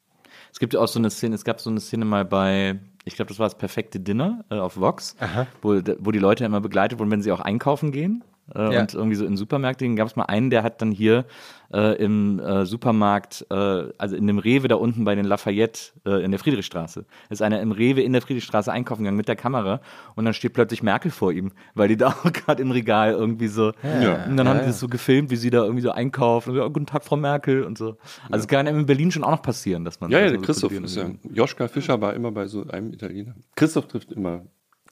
Es 0.52 0.60
gibt 0.60 0.76
auch 0.76 0.88
so 0.88 1.00
eine 1.00 1.10
Szene, 1.10 1.36
es 1.36 1.44
gab 1.44 1.62
so 1.62 1.70
eine 1.70 1.80
Szene 1.80 2.06
mal 2.06 2.26
bei, 2.26 2.80
ich 3.06 3.16
glaube, 3.16 3.30
das 3.30 3.40
war 3.40 3.46
das 3.46 3.58
perfekte 3.58 4.00
Dinner 4.00 4.44
äh, 4.50 4.56
auf 4.56 4.80
Vox, 4.80 5.16
wo, 5.62 5.80
wo 6.00 6.12
die 6.12 6.20
Leute 6.20 6.44
immer 6.46 6.62
begleitet 6.62 7.00
wurden, 7.00 7.12
wenn 7.12 7.22
sie 7.22 7.32
auch 7.32 7.40
einkaufen 7.40 7.92
gehen. 7.92 8.24
Äh, 8.56 8.74
Ja. 8.74 8.82
Und 8.82 8.94
irgendwie 8.94 9.16
so 9.16 9.26
in 9.26 9.38
Supermärkten 9.38 9.96
gab 9.96 10.08
es 10.08 10.16
mal 10.16 10.26
einen, 10.26 10.50
der 10.50 10.64
hat 10.64 10.82
dann 10.82 10.92
hier 10.92 11.26
äh, 11.74 11.96
im 12.04 12.40
äh, 12.40 12.66
Supermarkt, 12.66 13.46
äh, 13.50 13.54
also 13.98 14.16
in 14.16 14.28
dem 14.28 14.40
Rewe 14.40 14.68
da 14.68 14.76
unten 14.76 15.06
bei 15.06 15.16
den 15.16 15.24
Lafayette 15.26 15.94
äh, 16.06 16.24
in 16.24 16.32
der 16.32 16.40
Friedrichstraße, 16.40 17.06
ist 17.30 17.42
einer 17.42 17.62
im 17.62 17.72
Rewe 17.72 18.02
in 18.02 18.12
der 18.12 18.22
Friedrichstraße 18.22 18.72
einkaufen 18.72 19.04
gegangen 19.04 19.16
mit 19.18 19.30
der 19.30 19.38
Kamera 19.38 19.80
und 20.16 20.26
dann 20.26 20.34
steht 20.34 20.54
plötzlich 20.54 20.84
Merkel 20.84 21.12
vor 21.12 21.32
ihm, 21.32 21.52
weil 21.74 21.88
die 21.88 21.96
da 21.98 22.08
auch 22.10 22.34
gerade 22.34 22.62
im 22.62 22.72
Regal 22.72 23.12
irgendwie 23.14 23.48
so. 23.48 23.72
Ja. 23.84 24.26
Und 24.26 24.36
dann 24.38 24.48
haben 24.50 24.60
die 24.60 24.66
das 24.66 24.80
so 24.82 24.88
gefilmt, 24.90 25.30
wie 25.32 25.38
sie 25.38 25.50
da 25.50 25.64
irgendwie 25.64 25.82
so 25.82 25.92
einkaufen. 25.92 26.50
Und 26.52 26.56
so, 26.58 26.64
"Oh, 26.64 26.70
Guten 26.70 26.86
Tag, 26.88 27.04
Frau 27.04 27.16
Merkel 27.16 27.64
und 27.64 27.78
so. 27.78 27.96
Also 28.30 28.44
es 28.44 28.48
kann 28.48 28.68
einem 28.68 28.80
in 28.82 28.86
Berlin 28.86 29.12
schon 29.12 29.24
auch 29.24 29.32
noch 29.32 29.42
passieren, 29.42 29.86
dass 29.86 30.00
man. 30.02 30.12
Ja, 30.12 30.20
ja, 30.20 30.30
so 30.30 30.40
Christoph 30.42 30.72
ist 30.74 30.96
ja. 30.98 31.10
Joschka 31.34 31.68
Fischer 31.70 32.02
war 32.02 32.14
immer 32.14 32.32
bei 32.32 32.48
so 32.48 32.66
einem 32.68 32.92
Italiener. 32.92 33.34
Christoph 33.56 33.88
trifft 33.88 34.12
immer. 34.12 34.42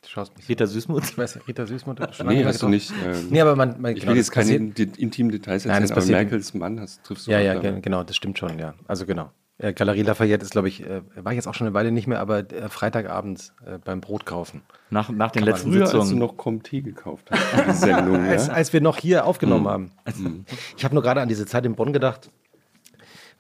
Du 0.02 0.08
schaust 0.08 0.36
mich. 0.38 0.48
Rita 0.48 0.66
Süßmuth. 0.66 1.04
Ich 1.12 1.18
weiß, 1.18 1.40
Rita 1.48 1.66
Süßmuth. 1.66 2.00
hat 2.00 2.16
schon 2.16 2.28
Nee, 2.28 2.46
hast 2.46 2.62
du 2.62 2.70
getroffen. 2.70 2.72
nicht. 2.72 2.94
Ähm, 3.06 3.28
Nee, 3.32 3.42
aber 3.42 3.56
man, 3.56 3.82
man 3.82 3.94
ich 3.94 4.00
genau, 4.02 4.14
will 4.14 4.18
das 4.20 4.28
jetzt 4.28 4.32
keine 4.32 4.54
intimen 4.54 5.32
Details 5.32 5.66
Nein, 5.66 5.82
das 5.82 5.92
erzählen, 5.92 5.92
aber 5.92 5.96
passiert- 6.02 6.18
Merkels 6.18 6.54
Mann 6.54 6.80
hast, 6.80 7.04
triffst 7.04 7.28
du 7.28 7.32
Ja, 7.32 7.40
ja, 7.40 7.56
da. 7.56 7.60
ge- 7.60 7.82
genau, 7.82 8.04
das 8.04 8.16
stimmt 8.16 8.38
schon, 8.40 8.58
ja. 8.60 8.74
Also 8.88 9.06
genau. 9.06 9.32
Äh, 9.58 9.74
Galerie 9.74 10.04
Lafayette 10.04 10.42
ist, 10.46 10.52
glaube 10.52 10.70
ich, 10.70 10.86
äh, 10.86 11.02
war 11.16 11.34
ich 11.34 11.36
jetzt 11.36 11.48
auch 11.48 11.54
schon 11.54 11.68
eine 11.68 11.74
Weile 11.74 11.92
nicht 11.92 12.08
mehr, 12.08 12.22
aber 12.22 12.40
äh, 12.50 12.70
Freitagabend 12.70 13.52
äh, 13.66 13.78
beim 13.78 14.00
Brot 14.00 14.26
kaufen. 14.26 14.62
Nach, 14.90 15.10
nach 15.10 15.32
den 15.32 15.42
man 15.44 15.50
letzten 15.52 15.72
Früher, 15.74 15.82
als 15.82 15.92
du 15.92 16.00
Sitzungen. 16.02 16.20
noch 16.20 16.36
Comté 16.38 16.82
gekauft 16.82 17.30
hast, 17.30 17.68
die 17.68 17.74
Sendung, 17.74 18.24
Als, 18.26 18.48
ja? 18.48 18.54
als 18.54 18.72
wir 18.72 18.80
noch 18.80 18.96
hier 18.98 19.26
aufgenommen 19.26 19.64
Mhm. 19.66 19.68
haben. 19.68 20.46
Ich 20.78 20.86
habe 20.86 20.94
nur 20.96 21.04
gerade 21.04 21.20
an 21.20 21.28
diese 21.28 21.46
Zeit 21.46 21.66
in 21.66 21.76
Bonn 21.76 21.92
gedacht, 21.92 22.32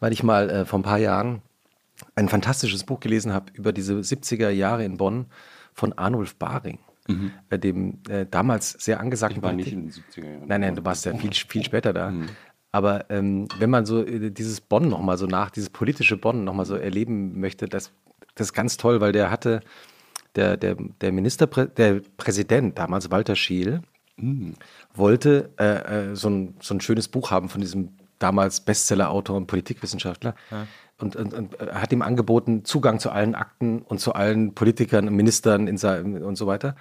weil 0.02 0.12
ich 0.12 0.22
mal 0.24 0.50
äh, 0.50 0.66
vor 0.66 0.80
ein 0.80 0.84
paar 0.84 0.98
Jahren 1.00 1.42
ein 2.16 2.28
fantastisches 2.28 2.84
Buch 2.84 3.00
gelesen 3.00 3.32
habe 3.34 3.46
über 3.54 3.72
diese 3.72 3.94
70er 3.96 4.50
Jahre 4.50 4.84
in 4.84 4.98
Bonn 4.98 5.28
von 5.74 5.94
Arnulf 5.94 6.36
Baring, 6.36 6.80
äh, 7.50 7.58
dem 7.60 8.00
äh, 8.10 8.26
damals 8.30 8.72
sehr 8.72 9.00
angesagten 9.00 9.40
Ich 9.40 9.44
war 9.44 9.54
nicht 9.54 9.72
Politik- 9.72 10.06
in 10.16 10.24
den 10.24 10.26
70er 10.26 10.32
Jahren. 10.38 10.48
Nein, 10.48 10.62
nein, 10.62 10.76
du 10.76 10.86
warst 10.86 11.06
ja 11.06 11.14
viel, 11.16 11.34
viel 11.48 11.64
später 11.64 11.94
da. 11.94 12.14
Aber 12.72 13.10
ähm, 13.10 13.48
wenn 13.58 13.70
man 13.70 13.86
so 13.86 14.06
äh, 14.06 14.30
dieses 14.30 14.62
Bonn 14.62 14.90
nochmal 14.90 15.18
so 15.18 15.26
nach, 15.26 15.50
dieses 15.50 15.70
politische 15.72 16.18
Bonn 16.18 16.44
nochmal 16.44 16.66
so 16.66 16.76
erleben 16.76 17.40
möchte, 17.40 17.68
das, 17.68 17.92
das 18.36 18.48
ist 18.48 18.54
ganz 18.54 18.78
toll, 18.78 19.02
weil 19.02 19.12
der 19.12 19.32
hatte, 19.32 19.62
der, 20.36 20.56
der, 20.58 20.76
der 21.02 21.12
Ministerprä 21.12 21.66
der 21.66 22.02
Präsident 22.18 22.78
damals, 22.78 23.10
Walter 23.10 23.36
Scheel, 23.36 23.82
wollte 24.94 25.50
äh, 25.58 26.12
äh, 26.12 26.16
so, 26.16 26.30
ein, 26.30 26.56
so 26.60 26.74
ein 26.76 26.82
schönes 26.82 27.08
Buch 27.08 27.32
haben 27.32 27.48
von 27.50 27.62
diesem 27.62 27.94
damals 28.20 28.60
Bestseller-Autor 28.60 29.38
und 29.38 29.48
Politikwissenschaftler 29.48 30.36
und, 31.00 31.16
und, 31.16 31.34
und 31.34 31.60
äh, 31.60 31.74
hat 31.74 31.92
ihm 31.92 32.02
angeboten, 32.02 32.66
Zugang 32.66 33.00
zu 33.00 33.10
allen 33.10 33.36
Akten 33.36 33.82
und 33.82 34.00
zu 34.00 34.14
allen 34.14 34.54
Politikern 34.54 35.08
und 35.08 35.16
Ministern 35.16 35.68
und 35.68 36.36
so 36.36 36.48
weiter. 36.48 36.76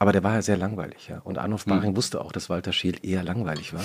Aber 0.00 0.12
der 0.12 0.22
war 0.22 0.34
ja 0.34 0.42
sehr 0.42 0.56
langweilig, 0.56 1.08
ja. 1.08 1.18
Und 1.24 1.38
Arnulf 1.38 1.64
Baring 1.64 1.96
wusste 1.96 2.20
auch, 2.20 2.30
dass 2.30 2.48
Walter 2.48 2.72
Scheel 2.72 2.94
eher 3.02 3.24
langweilig 3.24 3.74
war 3.74 3.82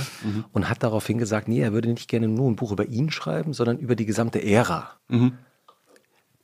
und 0.52 0.70
hat 0.70 0.84
daraufhin 0.84 1.18
gesagt, 1.18 1.48
nee, 1.48 1.60
er 1.60 1.74
würde 1.74 1.90
nicht 1.90 2.08
gerne 2.08 2.28
nur 2.28 2.52
ein 2.52 2.56
Buch 2.56 2.72
über 2.72 2.86
ihn 2.86 3.10
schreiben, 3.10 3.54
sondern 3.54 3.80
über 3.80 3.96
die 3.96 4.06
gesamte 4.06 4.44
Ära. 4.44 4.92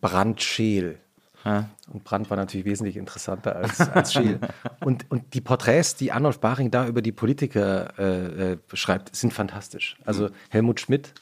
Brandt 0.01 0.41
Scheel. 0.41 0.97
Und 1.91 2.03
Brandt 2.03 2.31
war 2.31 2.37
natürlich 2.37 2.65
wesentlich 2.65 2.97
interessanter 2.97 3.55
als, 3.55 3.79
als 3.79 4.13
Scheel. 4.13 4.39
Und, 4.81 5.05
und 5.09 5.33
die 5.33 5.41
Porträts, 5.41 5.95
die 5.95 6.11
Arnulf 6.11 6.39
Baring 6.39 6.71
da 6.71 6.87
über 6.87 7.01
die 7.01 7.11
Politiker 7.11 7.97
äh, 7.99 8.53
äh, 8.53 8.57
schreibt, 8.73 9.13
sind 9.15 9.33
fantastisch. 9.33 9.97
Also 10.05 10.29
Helmut 10.49 10.79
Schmidt, 10.79 11.13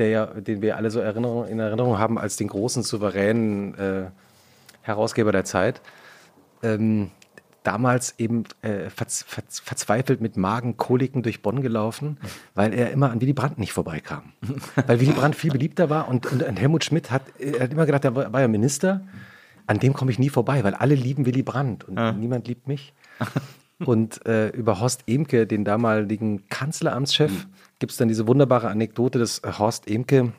der 0.00 0.08
ja, 0.08 0.26
den 0.26 0.62
wir 0.62 0.76
alle 0.76 0.90
so 0.90 0.98
Erinnerung, 0.98 1.46
in 1.46 1.60
Erinnerung 1.60 1.98
haben 1.98 2.18
als 2.18 2.36
den 2.36 2.48
großen, 2.48 2.82
souveränen 2.82 3.74
äh, 3.78 4.04
Herausgeber 4.82 5.30
der 5.30 5.44
Zeit, 5.44 5.80
ähm, 6.62 7.10
damals 7.62 8.14
eben 8.18 8.44
äh, 8.62 8.88
verz, 8.88 9.24
verz, 9.28 9.60
verzweifelt 9.60 10.22
mit 10.22 10.38
Magenkoliken 10.38 11.22
durch 11.22 11.42
Bonn 11.42 11.60
gelaufen, 11.60 12.16
weil 12.54 12.72
er 12.72 12.90
immer 12.90 13.10
an 13.10 13.20
Willy 13.20 13.34
Brandt 13.34 13.58
nicht 13.58 13.72
vorbeikam. 13.72 14.32
weil 14.86 15.00
Willy 15.00 15.12
Brandt 15.12 15.36
viel 15.36 15.52
beliebter 15.52 15.90
war 15.90 16.08
und, 16.08 16.26
und, 16.26 16.42
und 16.42 16.56
Helmut 16.58 16.82
Schmidt 16.82 17.10
hat, 17.10 17.22
er 17.38 17.64
hat 17.64 17.72
immer 17.72 17.84
gedacht, 17.84 18.04
er 18.04 18.16
war, 18.16 18.32
war 18.32 18.40
ja 18.40 18.48
Minister, 18.48 19.02
an 19.66 19.78
dem 19.78 19.92
komme 19.92 20.10
ich 20.10 20.18
nie 20.18 20.30
vorbei, 20.30 20.64
weil 20.64 20.74
alle 20.74 20.94
lieben 20.94 21.26
Willy 21.26 21.42
Brandt 21.42 21.84
und 21.84 22.18
niemand 22.18 22.48
liebt 22.48 22.66
mich. 22.66 22.94
Und 23.86 24.26
äh, 24.26 24.48
über 24.50 24.78
Horst 24.78 25.04
Emke, 25.06 25.46
den 25.46 25.64
damaligen 25.64 26.46
Kanzleramtschef, 26.50 27.46
gibt 27.80 27.90
es 27.90 27.98
dann 27.98 28.08
diese 28.08 28.28
wunderbare 28.28 28.68
Anekdote, 28.68 29.18
dass 29.18 29.40
äh, 29.40 29.52
Horst 29.58 29.90
Emke 29.90 30.32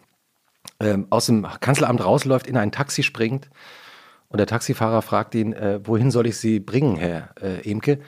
ähm, 0.79 1.07
aus 1.09 1.25
dem 1.25 1.45
Kanzleramt 1.59 2.03
rausläuft, 2.03 2.47
in 2.47 2.55
ein 2.55 2.71
Taxi 2.71 3.03
springt 3.03 3.49
und 4.31 4.37
der 4.37 4.47
Taxifahrer 4.47 5.01
fragt 5.01 5.35
ihn, 5.35 5.51
äh, 5.51 5.81
wohin 5.83 6.09
soll 6.09 6.25
ich 6.25 6.37
Sie 6.37 6.61
bringen, 6.61 6.95
Herr 6.95 7.35
äh, 7.41 7.69
Emke? 7.69 7.99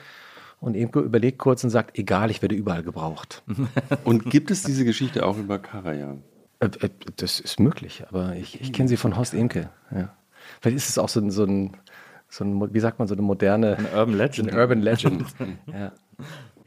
Und 0.58 0.74
Emke 0.74 1.00
überlegt 1.00 1.38
kurz 1.38 1.62
und 1.62 1.68
sagt, 1.68 1.98
egal, 1.98 2.30
ich 2.30 2.40
werde 2.40 2.54
überall 2.54 2.82
gebraucht. 2.82 3.42
Und 4.04 4.30
gibt 4.30 4.50
es 4.50 4.62
diese 4.62 4.86
Geschichte 4.86 5.26
auch 5.26 5.36
über 5.36 5.58
Karajan? 5.58 6.22
Äh, 6.60 6.70
äh, 6.80 6.88
das 7.16 7.38
ist 7.38 7.60
möglich, 7.60 8.04
aber 8.08 8.34
ich, 8.36 8.62
ich 8.62 8.72
kenne 8.72 8.88
sie 8.88 8.96
von 8.96 9.18
Horst 9.18 9.34
Emke. 9.34 9.68
Ja. 9.94 10.16
Vielleicht 10.62 10.78
ist 10.78 10.88
es 10.88 10.96
auch 10.96 11.10
so 11.10 11.20
ein, 11.20 11.30
so 11.30 11.44
ein, 11.44 11.76
so 12.30 12.44
ein, 12.44 12.72
wie 12.72 12.80
sagt 12.80 12.98
man, 12.98 13.08
so 13.08 13.14
eine 13.14 13.20
moderne 13.20 13.76
Ein 13.76 13.86
Urban 13.94 14.16
Legend. 14.16 14.54
Urban 14.54 14.80
Legend. 14.80 15.26
ja. 15.66 15.92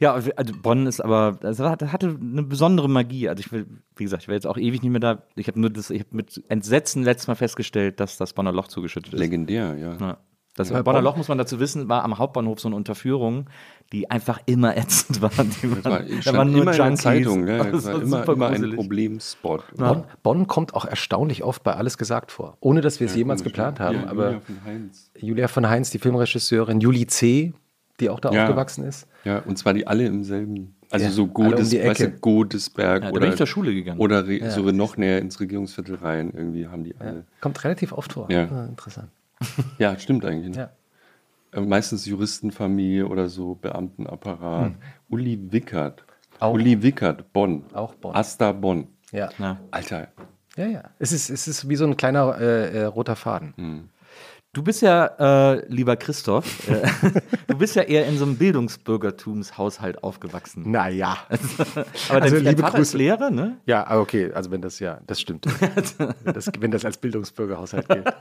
Ja, 0.00 0.14
also 0.14 0.52
Bonn 0.62 0.86
ist 0.86 1.00
aber, 1.00 1.38
das 1.40 1.58
hatte 1.58 2.16
eine 2.20 2.42
besondere 2.44 2.88
Magie. 2.88 3.28
Also 3.28 3.40
ich 3.40 3.50
will, 3.50 3.66
wie 3.96 4.04
gesagt, 4.04 4.22
ich 4.22 4.28
wäre 4.28 4.36
jetzt 4.36 4.46
auch 4.46 4.56
ewig 4.56 4.82
nicht 4.82 4.92
mehr 4.92 5.00
da. 5.00 5.22
Ich 5.34 5.48
habe 5.48 5.58
nur 5.60 5.70
das, 5.70 5.90
ich 5.90 6.00
habe 6.00 6.10
mit 6.16 6.40
Entsetzen 6.48 7.02
letztes 7.02 7.26
Mal 7.26 7.34
festgestellt, 7.34 7.98
dass 7.98 8.16
das 8.16 8.32
Bonner 8.32 8.52
Loch 8.52 8.68
zugeschüttet 8.68 9.12
ist. 9.14 9.18
Legendär, 9.18 9.76
ja. 9.76 9.96
Ja. 10.00 10.18
Das 10.54 10.72
Weil 10.72 10.82
Bonner 10.82 10.98
Bonn- 10.98 11.04
Loch, 11.04 11.16
muss 11.16 11.28
man 11.28 11.38
dazu 11.38 11.60
wissen, 11.60 11.88
war 11.88 12.02
am 12.04 12.18
Hauptbahnhof 12.18 12.58
so 12.58 12.68
eine 12.68 12.74
Unterführung, 12.76 13.48
die 13.92 14.10
einfach 14.10 14.40
immer 14.46 14.76
ätzend 14.76 15.20
war. 15.22 15.30
Die 15.30 15.68
Das 15.68 15.84
war, 15.84 15.92
waren, 15.92 16.20
da 16.24 16.32
waren 16.32 16.50
nur 16.52 16.62
immer 16.62 16.70
in 16.72 16.76
der 16.76 16.86
Junkies. 16.86 17.02
Zeitung, 17.02 17.46
ja. 17.48 17.64
Das 17.70 17.84
war 17.84 17.94
war 17.94 18.02
immer, 18.02 18.18
super 18.20 18.32
immer 18.34 18.48
ein. 18.48 18.74
Problemspot. 18.76 19.64
Bonn, 19.76 20.04
Bonn 20.22 20.46
kommt 20.48 20.74
auch 20.74 20.84
erstaunlich 20.84 21.42
oft 21.44 21.62
bei 21.64 21.74
alles 21.74 21.96
gesagt 21.98 22.32
vor, 22.32 22.56
ohne 22.60 22.80
dass 22.80 22.98
wir 23.00 23.06
es 23.06 23.14
jemals 23.16 23.40
Komisch, 23.42 23.52
geplant 23.52 23.78
ja. 23.78 23.84
haben. 23.86 23.96
Ja, 23.96 24.06
aber 24.08 24.26
Julia 24.30 24.40
von 24.40 24.64
Heinz. 24.64 25.10
Julia 25.16 25.48
von 25.48 25.68
Heinz, 25.68 25.90
die 25.90 25.98
Filmregisseurin, 25.98 26.80
Julie 26.80 27.06
C., 27.06 27.52
die 28.00 28.10
auch 28.10 28.20
da 28.20 28.30
Ja. 28.32 28.44
aufgewachsen 28.44 28.84
ist. 28.84 29.06
Ja, 29.24 29.38
und 29.40 29.58
zwar 29.58 29.74
die 29.74 29.86
alle 29.86 30.06
im 30.06 30.24
selben, 30.24 30.74
also 30.90 31.04
Ja, 31.06 31.10
so 31.10 31.24
um 31.24 31.34
Godes, 31.34 31.70
die 31.70 31.82
weißt 31.84 32.00
du, 32.00 32.04
Ecke. 32.04 32.18
Godesberg 32.20 33.02
Ja, 33.02 33.08
da 33.08 33.12
oder, 33.12 33.20
bin 33.20 33.30
ich 33.30 33.36
zur 33.36 33.46
Schule 33.46 33.74
gegangen. 33.74 33.98
oder 34.00 34.26
re, 34.26 34.50
so 34.50 34.62
noch 34.70 34.96
näher 34.96 35.18
ins 35.20 35.40
Regierungsviertel 35.40 35.96
rein, 35.96 36.32
irgendwie 36.34 36.66
haben 36.68 36.84
die 36.84 36.94
alle. 36.98 37.24
Kommt 37.40 37.62
relativ 37.64 37.92
oft 37.92 38.12
vor. 38.12 38.30
Ja. 38.30 38.48
Ah, 38.50 38.66
interessant. 38.66 39.08
Ja, 39.78 39.98
stimmt 39.98 40.24
eigentlich. 40.24 40.56
Ne? 40.56 40.70
Ja. 41.54 41.58
Äh, 41.58 41.64
Meistens 41.64 42.06
Juristenfamilie 42.06 43.06
oder 43.06 43.28
so, 43.28 43.54
Beamtenapparat. 43.54 44.72
Uli 45.08 45.38
Wickert. 45.50 46.04
Auch. 46.40 46.54
Uli 46.54 46.82
Wickert, 46.82 47.32
Bonn. 47.32 47.64
Auch 47.72 47.94
Bonn. 47.94 48.14
Asta 48.14 48.52
Bonn. 48.52 48.86
Ja. 49.12 49.30
Ja. 49.38 49.58
Alter, 49.70 50.08
Ja, 50.56 50.66
ja. 50.66 50.82
Es 50.98 51.12
ist, 51.12 51.30
es 51.30 51.48
ist 51.48 51.68
wie 51.68 51.76
so 51.76 51.84
ein 51.86 51.96
kleiner 51.96 52.38
äh, 52.40 52.78
äh, 52.80 52.84
roter 52.84 53.16
Faden. 53.16 53.88
Du 54.54 54.62
bist 54.62 54.80
ja, 54.80 55.52
äh, 55.52 55.66
lieber 55.68 55.94
Christoph, 55.96 56.68
äh, 56.70 56.80
du 57.48 57.58
bist 57.58 57.76
ja 57.76 57.82
eher 57.82 58.06
in 58.06 58.16
so 58.16 58.24
einem 58.24 58.36
Bildungsbürgertumshaushalt 58.38 60.02
aufgewachsen. 60.02 60.70
Naja. 60.70 61.18
Aber 62.08 62.22
Also, 62.22 62.36
dein, 62.36 62.44
dein 62.44 62.44
liebe 62.44 62.62
Vater 62.62 62.78
ist 62.78 62.92
Grüße. 62.92 62.96
Lehrer, 62.96 63.30
ne? 63.30 63.58
Ja, 63.66 63.86
ah, 63.86 64.00
okay, 64.00 64.32
also 64.32 64.50
wenn 64.50 64.62
das 64.62 64.80
ja, 64.80 65.00
das 65.06 65.20
stimmt. 65.20 65.44
wenn, 66.24 66.32
das, 66.34 66.50
wenn 66.58 66.70
das 66.70 66.84
als 66.86 66.96
Bildungsbürgerhaushalt 66.96 67.88
gilt. 67.88 68.08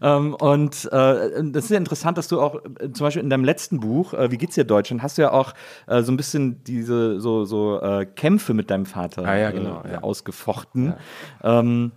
Ähm, 0.00 0.34
und 0.34 0.84
äh, 0.92 1.42
das 1.52 1.64
ist 1.64 1.70
ja 1.70 1.76
interessant, 1.78 2.18
dass 2.18 2.26
du 2.28 2.40
auch 2.40 2.56
äh, 2.80 2.90
zum 2.92 3.04
Beispiel 3.06 3.22
in 3.22 3.30
deinem 3.30 3.44
letzten 3.44 3.78
Buch, 3.80 4.14
äh, 4.14 4.30
Wie 4.30 4.38
geht's 4.38 4.56
dir 4.56 4.64
Deutschland, 4.64 5.02
hast 5.02 5.16
du 5.16 5.22
ja 5.22 5.32
auch 5.32 5.54
äh, 5.86 6.02
so 6.02 6.10
ein 6.12 6.16
bisschen 6.16 6.62
diese 6.64 7.20
so, 7.20 7.44
so 7.44 7.80
Kämpfe 8.16 8.52
mit 8.54 8.70
deinem 8.70 8.86
Vater 8.86 9.24
Ah, 9.24 9.36
ja, 9.36 9.50
genau, 9.52 9.82
ja. 9.90 10.02
ausgefochten. 10.02 10.94
Ähm, 11.42 11.92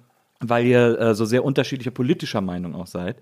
weil 0.49 0.65
ihr 0.65 0.99
äh, 0.99 1.15
so 1.15 1.25
sehr 1.25 1.43
unterschiedlicher 1.43 1.91
politischer 1.91 2.41
Meinung 2.41 2.75
auch 2.75 2.87
seid. 2.87 3.17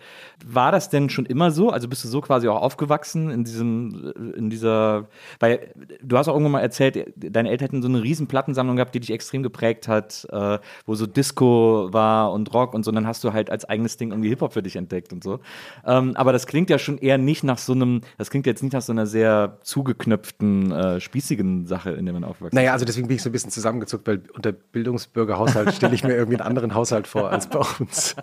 War 0.45 0.71
das 0.71 0.89
denn 0.89 1.09
schon 1.09 1.25
immer 1.25 1.51
so? 1.51 1.69
Also 1.69 1.87
bist 1.87 2.03
du 2.03 2.07
so 2.07 2.21
quasi 2.21 2.47
auch 2.47 2.61
aufgewachsen 2.61 3.29
in 3.29 3.43
diesem, 3.43 4.13
äh, 4.15 4.37
in 4.37 4.49
dieser, 4.49 5.07
weil 5.39 5.73
du 6.01 6.17
hast 6.17 6.27
auch 6.27 6.33
irgendwann 6.33 6.53
mal 6.53 6.61
erzählt, 6.61 7.13
deine 7.15 7.49
Eltern 7.49 7.63
hätten 7.63 7.81
so 7.81 7.87
eine 7.87 8.03
riesen 8.03 8.27
Plattensammlung 8.27 8.75
gehabt, 8.75 8.93
die 8.93 8.99
dich 8.99 9.11
extrem 9.11 9.43
geprägt 9.43 9.87
hat, 9.87 10.27
äh, 10.31 10.59
wo 10.85 10.95
so 10.95 11.05
Disco 11.05 11.89
war 11.91 12.31
und 12.31 12.53
Rock 12.53 12.73
und 12.73 12.83
so, 12.83 12.89
und 12.91 12.95
dann 12.95 13.07
hast 13.07 13.23
du 13.23 13.33
halt 13.33 13.49
als 13.49 13.65
eigenes 13.65 13.97
Ding 13.97 14.11
irgendwie 14.11 14.29
Hip-Hop 14.29 14.53
für 14.53 14.61
dich 14.61 14.75
entdeckt 14.75 15.13
und 15.13 15.23
so. 15.23 15.39
Ähm, 15.85 16.15
aber 16.15 16.31
das 16.33 16.45
klingt 16.45 16.69
ja 16.69 16.77
schon 16.77 16.97
eher 16.97 17.17
nicht 17.17 17.43
nach 17.43 17.57
so 17.57 17.73
einem, 17.73 18.01
das 18.17 18.29
klingt 18.29 18.45
jetzt 18.45 18.61
nicht 18.61 18.73
nach 18.73 18.81
so 18.81 18.91
einer 18.91 19.05
sehr 19.07 19.57
zugeknöpften, 19.63 20.71
äh, 20.71 20.99
spießigen 20.99 21.65
Sache, 21.65 21.91
in 21.91 22.05
der 22.05 22.13
man 22.13 22.23
aufwächst. 22.23 22.53
Naja, 22.53 22.73
also 22.73 22.85
deswegen 22.85 23.07
bin 23.07 23.15
ich 23.15 23.23
so 23.23 23.29
ein 23.29 23.31
bisschen 23.31 23.51
zusammengezuckt, 23.51 24.07
weil 24.07 24.21
unter 24.33 24.51
Bildungsbürgerhaushalt 24.51 25.73
stelle 25.73 25.95
ich 25.95 26.03
mir 26.03 26.13
irgendwie 26.13 26.37
einen 26.37 26.47
anderen 26.47 26.75
Haushalt 26.75 27.07
vor 27.13 27.31
als 27.31 27.47
bei 27.47 27.59
uns. 27.79 28.15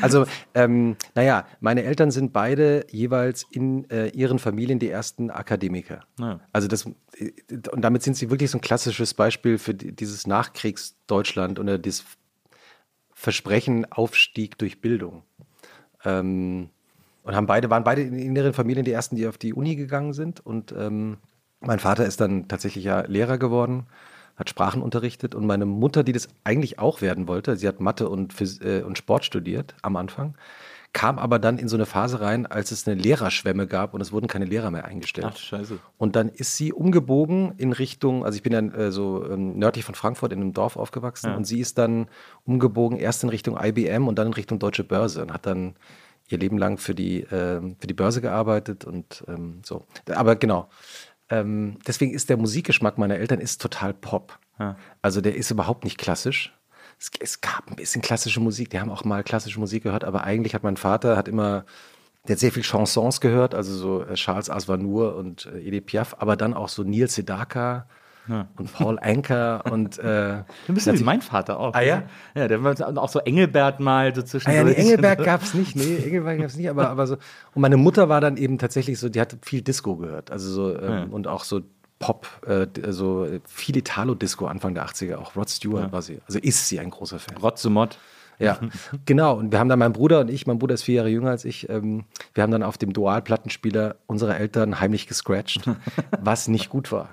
Also, 0.00 0.26
ähm, 0.54 0.96
naja, 1.14 1.46
meine 1.60 1.84
Eltern 1.84 2.10
sind 2.10 2.32
beide 2.32 2.84
jeweils 2.90 3.46
in 3.50 3.88
äh, 3.88 4.08
ihren 4.08 4.40
Familien 4.40 4.80
die 4.80 4.90
ersten 4.90 5.30
Akademiker. 5.30 6.04
Ja. 6.18 6.40
Also 6.52 6.66
das, 6.66 6.86
äh, 7.18 7.30
und 7.70 7.82
damit 7.82 8.02
sind 8.02 8.16
sie 8.16 8.30
wirklich 8.30 8.50
so 8.50 8.58
ein 8.58 8.60
klassisches 8.60 9.14
Beispiel 9.14 9.58
für 9.58 9.74
die, 9.74 9.92
dieses 9.92 10.26
Nachkriegsdeutschland 10.26 11.60
oder 11.60 11.78
das 11.78 12.04
Versprechen 13.12 13.90
Aufstieg 13.92 14.58
durch 14.58 14.80
Bildung. 14.80 15.22
Ähm, 16.04 16.70
und 17.22 17.36
haben 17.36 17.46
beide, 17.46 17.70
waren 17.70 17.84
beide 17.84 18.02
in, 18.02 18.18
in 18.18 18.34
ihren 18.34 18.54
Familien 18.54 18.84
die 18.84 18.90
ersten, 18.90 19.14
die 19.14 19.28
auf 19.28 19.38
die 19.38 19.54
Uni 19.54 19.76
gegangen 19.76 20.14
sind. 20.14 20.44
Und 20.44 20.74
ähm, 20.76 21.18
mein 21.60 21.78
Vater 21.78 22.04
ist 22.04 22.20
dann 22.20 22.48
tatsächlich 22.48 22.82
ja 22.82 23.02
Lehrer 23.02 23.38
geworden, 23.38 23.86
hat 24.36 24.48
Sprachen 24.48 24.82
unterrichtet. 24.82 25.34
Und 25.34 25.46
meine 25.46 25.66
Mutter, 25.66 26.02
die 26.04 26.12
das 26.12 26.28
eigentlich 26.44 26.78
auch 26.78 27.00
werden 27.00 27.28
wollte, 27.28 27.56
sie 27.56 27.68
hat 27.68 27.80
Mathe 27.80 28.08
und, 28.08 28.32
Phys 28.32 28.60
äh, 28.60 28.82
und 28.86 28.98
Sport 28.98 29.24
studiert 29.24 29.74
am 29.82 29.96
Anfang, 29.96 30.34
kam 30.94 31.18
aber 31.18 31.38
dann 31.38 31.58
in 31.58 31.68
so 31.68 31.76
eine 31.76 31.86
Phase 31.86 32.20
rein, 32.20 32.46
als 32.46 32.70
es 32.70 32.86
eine 32.86 33.00
Lehrerschwemme 33.00 33.66
gab 33.66 33.94
und 33.94 34.00
es 34.00 34.12
wurden 34.12 34.26
keine 34.26 34.44
Lehrer 34.44 34.70
mehr 34.70 34.84
eingestellt. 34.84 35.28
Ach, 35.30 35.36
scheiße. 35.36 35.78
Und 35.96 36.16
dann 36.16 36.28
ist 36.28 36.56
sie 36.56 36.72
umgebogen 36.72 37.54
in 37.56 37.72
Richtung, 37.72 38.24
also 38.26 38.36
ich 38.36 38.42
bin 38.42 38.52
dann 38.52 38.72
äh, 38.74 38.92
so 38.92 39.24
ähm, 39.26 39.58
nördlich 39.58 39.84
von 39.86 39.94
Frankfurt 39.94 40.32
in 40.32 40.40
einem 40.40 40.52
Dorf 40.52 40.76
aufgewachsen 40.76 41.30
Ja. 41.30 41.36
und 41.36 41.46
sie 41.46 41.60
ist 41.60 41.78
dann 41.78 42.08
umgebogen 42.44 42.98
erst 42.98 43.22
in 43.22 43.30
Richtung 43.30 43.58
IBM 43.58 44.06
und 44.06 44.18
dann 44.18 44.26
in 44.28 44.32
Richtung 44.34 44.58
Deutsche 44.58 44.84
Börse 44.84 45.22
und 45.22 45.32
hat 45.32 45.46
dann 45.46 45.76
ihr 46.28 46.38
Leben 46.38 46.58
lang 46.58 46.78
für 46.78 46.94
die, 46.94 47.26
ähm, 47.32 47.76
für 47.78 47.86
die 47.86 47.94
Börse 47.94 48.20
gearbeitet 48.20 48.84
und 48.84 49.24
ähm, 49.28 49.60
so. 49.64 49.86
Aber 50.14 50.36
genau. 50.36 50.68
Ähm, 51.32 51.78
deswegen 51.86 52.12
ist 52.12 52.28
der 52.28 52.36
Musikgeschmack 52.36 52.98
meiner 52.98 53.16
Eltern 53.16 53.40
ist 53.40 53.62
total 53.62 53.94
Pop. 53.94 54.38
Ja. 54.58 54.76
Also 55.00 55.22
der 55.22 55.34
ist 55.34 55.50
überhaupt 55.50 55.82
nicht 55.82 55.96
klassisch. 55.96 56.54
Es, 57.00 57.10
es 57.20 57.40
gab 57.40 57.70
ein 57.70 57.76
bisschen 57.76 58.02
klassische 58.02 58.38
Musik, 58.38 58.68
die 58.68 58.78
haben 58.78 58.90
auch 58.90 59.04
mal 59.04 59.24
klassische 59.24 59.58
Musik 59.58 59.84
gehört, 59.84 60.04
aber 60.04 60.24
eigentlich 60.24 60.54
hat 60.54 60.62
mein 60.62 60.76
Vater 60.76 61.16
hat 61.16 61.28
immer, 61.28 61.64
der 62.28 62.34
hat 62.34 62.40
sehr 62.40 62.52
viel 62.52 62.62
Chansons 62.62 63.22
gehört, 63.22 63.54
also 63.54 63.74
so 63.74 64.04
äh, 64.04 64.12
Charles 64.12 64.50
Aznavour 64.50 65.16
und 65.16 65.46
äh, 65.46 65.60
Edith 65.60 65.86
Piaf, 65.86 66.16
aber 66.18 66.36
dann 66.36 66.52
auch 66.52 66.68
so 66.68 66.82
Neil 66.82 67.08
Sedaka 67.08 67.88
und 68.28 68.72
Paul 68.72 68.98
Anker 69.00 69.64
und 69.70 69.98
äh, 69.98 70.42
Du 70.66 70.74
bist 70.74 70.86
ja 70.86 70.98
wie 70.98 71.02
mein 71.02 71.22
Vater 71.22 71.58
auch. 71.58 71.74
Ah, 71.74 71.80
ja? 71.82 72.04
Ja, 72.34 72.48
der 72.48 72.62
war 72.62 72.74
auch 72.98 73.08
so 73.08 73.18
Engelbert 73.18 73.80
mal 73.80 74.14
so 74.14 74.22
Ah 74.22 74.24
zwischendurch. 74.24 74.56
ja, 74.56 74.64
nee, 74.64 74.74
Engelberg 74.74 75.24
gab 75.24 75.42
es 75.42 75.54
nicht, 75.54 75.74
nee, 75.76 75.96
Engelberg 75.96 76.38
gab 76.38 76.46
es 76.46 76.56
nicht, 76.56 76.70
aber, 76.70 76.88
aber 76.88 77.06
so. 77.06 77.14
Und 77.54 77.62
meine 77.62 77.76
Mutter 77.76 78.08
war 78.08 78.20
dann 78.20 78.36
eben 78.36 78.58
tatsächlich 78.58 78.98
so, 78.98 79.08
die 79.08 79.20
hat 79.20 79.36
viel 79.42 79.62
Disco 79.62 79.96
gehört, 79.96 80.30
also 80.30 80.50
so 80.50 80.78
ähm, 80.78 80.90
Ja. 80.92 81.04
und 81.10 81.26
auch 81.26 81.44
so 81.44 81.62
Pop, 81.98 82.26
äh, 82.46 82.66
so 82.90 83.28
viel 83.46 83.76
Italo-Disco 83.76 84.46
Anfang 84.46 84.74
der 84.74 84.86
80er, 84.86 85.16
auch 85.16 85.36
Rod 85.36 85.48
Stewart 85.50 85.92
war 85.92 86.02
sie, 86.02 86.20
also 86.26 86.38
ist 86.40 86.68
sie 86.68 86.80
ein 86.80 86.90
großer 86.90 87.18
Fan. 87.18 87.36
Rotzemott. 87.36 87.98
Ja, 88.38 88.58
genau. 89.06 89.36
Und 89.36 89.52
wir 89.52 89.60
haben 89.60 89.68
dann 89.68 89.78
mein 89.78 89.92
Bruder 89.92 90.20
und 90.20 90.28
ich, 90.30 90.48
mein 90.48 90.58
Bruder 90.58 90.74
ist 90.74 90.82
vier 90.82 90.96
Jahre 90.96 91.08
jünger 91.10 91.30
als 91.30 91.44
ich, 91.44 91.68
ähm, 91.68 92.04
wir 92.34 92.42
haben 92.42 92.50
dann 92.50 92.64
auf 92.64 92.76
dem 92.76 92.92
Dual-Plattenspieler 92.92 93.96
unserer 94.06 94.36
Eltern 94.36 94.80
heimlich 94.80 95.06
gescratcht, 95.06 95.60
was 96.20 96.48
nicht 96.48 96.68
gut 96.68 96.90
war. 96.90 97.08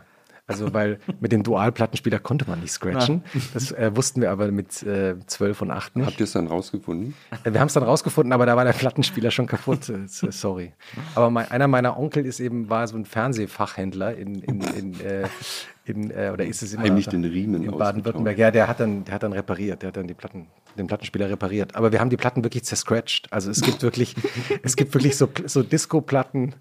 Also, 0.49 0.73
weil 0.73 0.99
mit 1.19 1.31
dem 1.31 1.43
Dual-Plattenspieler 1.43 2.19
konnte 2.19 2.49
man 2.49 2.59
nicht 2.59 2.71
scratchen. 2.71 3.23
Das 3.53 3.71
äh, 3.71 3.95
wussten 3.95 4.21
wir 4.21 4.31
aber 4.31 4.51
mit 4.51 4.83
äh, 4.83 5.15
12 5.25 5.61
und 5.61 5.71
8 5.71 5.95
nicht. 5.95 6.05
habt 6.07 6.19
ihr 6.19 6.23
es 6.25 6.31
dann 6.33 6.47
rausgefunden? 6.47 7.13
Äh, 7.43 7.53
Wir 7.53 7.59
haben 7.59 7.67
es 7.67 7.73
dann 7.73 7.83
rausgefunden, 7.83 8.33
aber 8.33 8.45
da 8.45 8.55
war 8.57 8.65
der 8.65 8.73
Plattenspieler 8.73 9.31
schon 9.31 9.47
kaputt. 9.47 9.89
Äh, 9.89 10.07
Sorry. 10.07 10.73
Aber 11.15 11.29
mein, 11.29 11.49
einer 11.51 11.67
meiner 11.67 11.97
Onkel 11.97 12.25
ist 12.25 12.39
eben, 12.39 12.69
war 12.69 12.87
so 12.87 12.97
ein 12.97 13.05
Fernsehfachhändler 13.05 14.15
in, 14.15 14.35
in, 14.41 14.61
in, 14.61 14.99
äh, 15.01 15.27
in 15.85 16.11
äh, 16.11 16.31
oder 16.33 16.45
ist 16.45 16.61
es 16.61 16.73
immer 16.73 16.83
Heimlich 16.83 17.07
den 17.07 17.23
Riemen 17.25 17.63
in 17.63 17.71
Baden-Württemberg. 17.77 18.37
Ja, 18.37 18.51
der 18.51 18.67
hat 18.67 18.79
dann, 18.79 19.03
der 19.05 19.15
hat 19.15 19.23
dann 19.23 19.33
repariert, 19.33 19.81
der 19.81 19.89
hat 19.89 19.97
dann 19.97 20.07
die 20.07 20.13
Platten, 20.13 20.47
den 20.77 20.87
Plattenspieler 20.87 21.29
repariert. 21.29 21.75
Aber 21.75 21.91
wir 21.91 21.99
haben 21.99 22.09
die 22.09 22.17
Platten 22.17 22.43
wirklich 22.43 22.63
zerscratcht. 22.63 23.31
Also 23.31 23.49
es 23.49 23.61
gibt 23.61 23.81
wirklich, 23.81 24.15
es 24.63 24.75
gibt 24.75 24.93
wirklich 24.93 25.17
so, 25.17 25.29
so 25.45 25.63
Disco-Platten, 25.63 26.55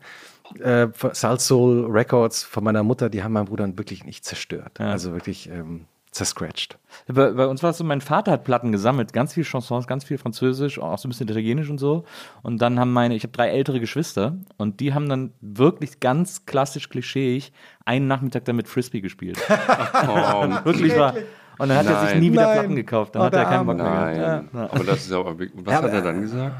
äh, 0.61 0.89
Salt 1.13 1.41
Soul 1.41 1.87
Records 1.91 2.43
von 2.45 2.65
meiner 2.65 2.83
Mutter, 2.83 3.09
die 3.11 3.23
haben 3.23 3.33
meinen 3.33 3.47
Bruder 3.47 3.67
wirklich 3.77 4.05
nicht 4.05 4.25
zerstört. 4.25 4.81
Also 4.81 5.13
wirklich 5.13 5.49
ähm, 5.51 5.87
zerscratcht. 6.11 6.79
Bei, 7.07 7.31
bei 7.33 7.47
uns 7.47 7.63
war 7.63 7.71
es 7.71 7.79
so, 7.79 7.85
mein 7.85 8.01
Vater 8.01 8.33
hat 8.33 8.45
Platten 8.45 8.73
gesammelt, 8.73 9.13
ganz 9.13 9.35
viel 9.35 9.45
Chansons, 9.45 9.87
ganz 9.87 10.05
viel 10.05 10.19
Französisch, 10.19 10.79
auch 10.79 10.99
so 10.99 11.07
ein 11.07 11.11
bisschen 11.11 11.29
Italienisch 11.29 11.69
und 11.71 11.79
so. 11.79 12.05
Und 12.43 12.61
dann 12.63 12.81
haben 12.81 12.93
meine, 12.93 13.15
ich 13.15 13.23
habe 13.25 13.33
drei 13.33 13.49
ältere 13.51 13.79
Geschwister 13.79 14.37
und 14.57 14.81
die 14.81 14.95
haben 14.95 15.09
dann 15.09 15.33
wirklich 15.41 16.01
ganz 16.01 16.47
klassisch 16.47 16.89
klischeeig 16.89 17.53
einen 17.85 18.07
Nachmittag 18.09 18.45
damit 18.47 18.69
Frisbee 18.69 19.01
gespielt. 19.01 19.39
Oh, 20.09 20.49
wirklich 20.65 20.97
war. 20.97 21.15
Und 21.59 21.69
dann 21.71 21.79
hat 21.79 21.87
er 21.87 22.01
sich 22.03 22.11
Nein. 22.11 22.21
nie 22.21 22.33
wieder 22.33 22.43
Nein. 22.47 22.53
Platten 22.59 22.77
gekauft. 22.77 23.15
Dann 23.15 23.23
Oh, 23.23 23.25
hat 23.27 23.35
er 23.35 23.45
keinen 23.47 23.67
Bock 23.67 23.77
mehr 23.77 23.85
gehabt. 24.15 24.55
nein. 24.55 24.69
Aber 24.71 24.85
das 24.85 24.99
ist 24.99 25.11
ja 25.11 25.19
auch 25.19 25.27
wirklich. 25.39 25.53
Was 25.67 25.73
Ja, 25.73 25.83
hat 25.83 25.93
er 25.93 26.03
dann 26.03 26.21
gesagt? 26.23 26.55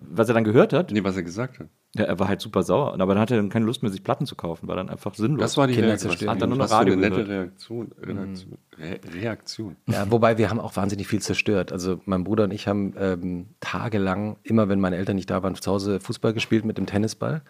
Was 0.00 0.28
er 0.28 0.34
dann 0.34 0.42
gehört 0.44 0.72
hat, 0.72 0.90
Nee, 0.90 1.04
was 1.04 1.16
er 1.16 1.22
gesagt 1.22 1.60
hat. 1.60 1.68
Ja, 1.96 2.04
er 2.04 2.18
war 2.18 2.28
halt 2.28 2.40
super 2.40 2.62
sauer. 2.62 2.94
Aber 2.94 3.14
dann 3.14 3.20
hatte 3.20 3.34
er 3.34 3.38
dann 3.38 3.50
keine 3.50 3.66
Lust 3.66 3.82
mehr, 3.82 3.90
sich 3.90 4.02
Platten 4.02 4.26
zu 4.26 4.36
kaufen, 4.36 4.68
war 4.68 4.76
dann 4.76 4.88
einfach 4.88 5.14
sinnlos. 5.14 5.40
Das 5.40 5.56
war 5.56 5.66
die 5.66 5.74
Kinder 5.74 5.88
Reaktion. 5.88 6.28
Hat 6.28 6.42
dann 6.42 6.48
nur 6.48 6.58
noch 6.58 6.70
Radio 6.70 6.94
eine 6.94 7.08
nette. 7.08 7.26
Reaktion. 7.28 7.92
Reaktion. 8.00 8.58
Re 8.78 9.00
Reaktion. 9.14 9.76
Ja, 9.86 10.10
wobei 10.10 10.38
wir 10.38 10.50
haben 10.50 10.60
auch 10.60 10.76
wahnsinnig 10.76 11.06
viel 11.08 11.20
zerstört. 11.20 11.72
Also 11.72 12.00
mein 12.04 12.24
Bruder 12.24 12.44
und 12.44 12.50
ich 12.52 12.68
haben 12.68 12.94
ähm, 12.98 13.46
tagelang, 13.60 14.36
immer 14.42 14.68
wenn 14.68 14.80
meine 14.80 14.96
Eltern 14.96 15.16
nicht 15.16 15.30
da 15.30 15.42
waren, 15.42 15.54
zu 15.54 15.70
Hause 15.70 16.00
Fußball 16.00 16.34
gespielt 16.34 16.64
mit 16.64 16.78
dem 16.78 16.86
Tennisball 16.86 17.42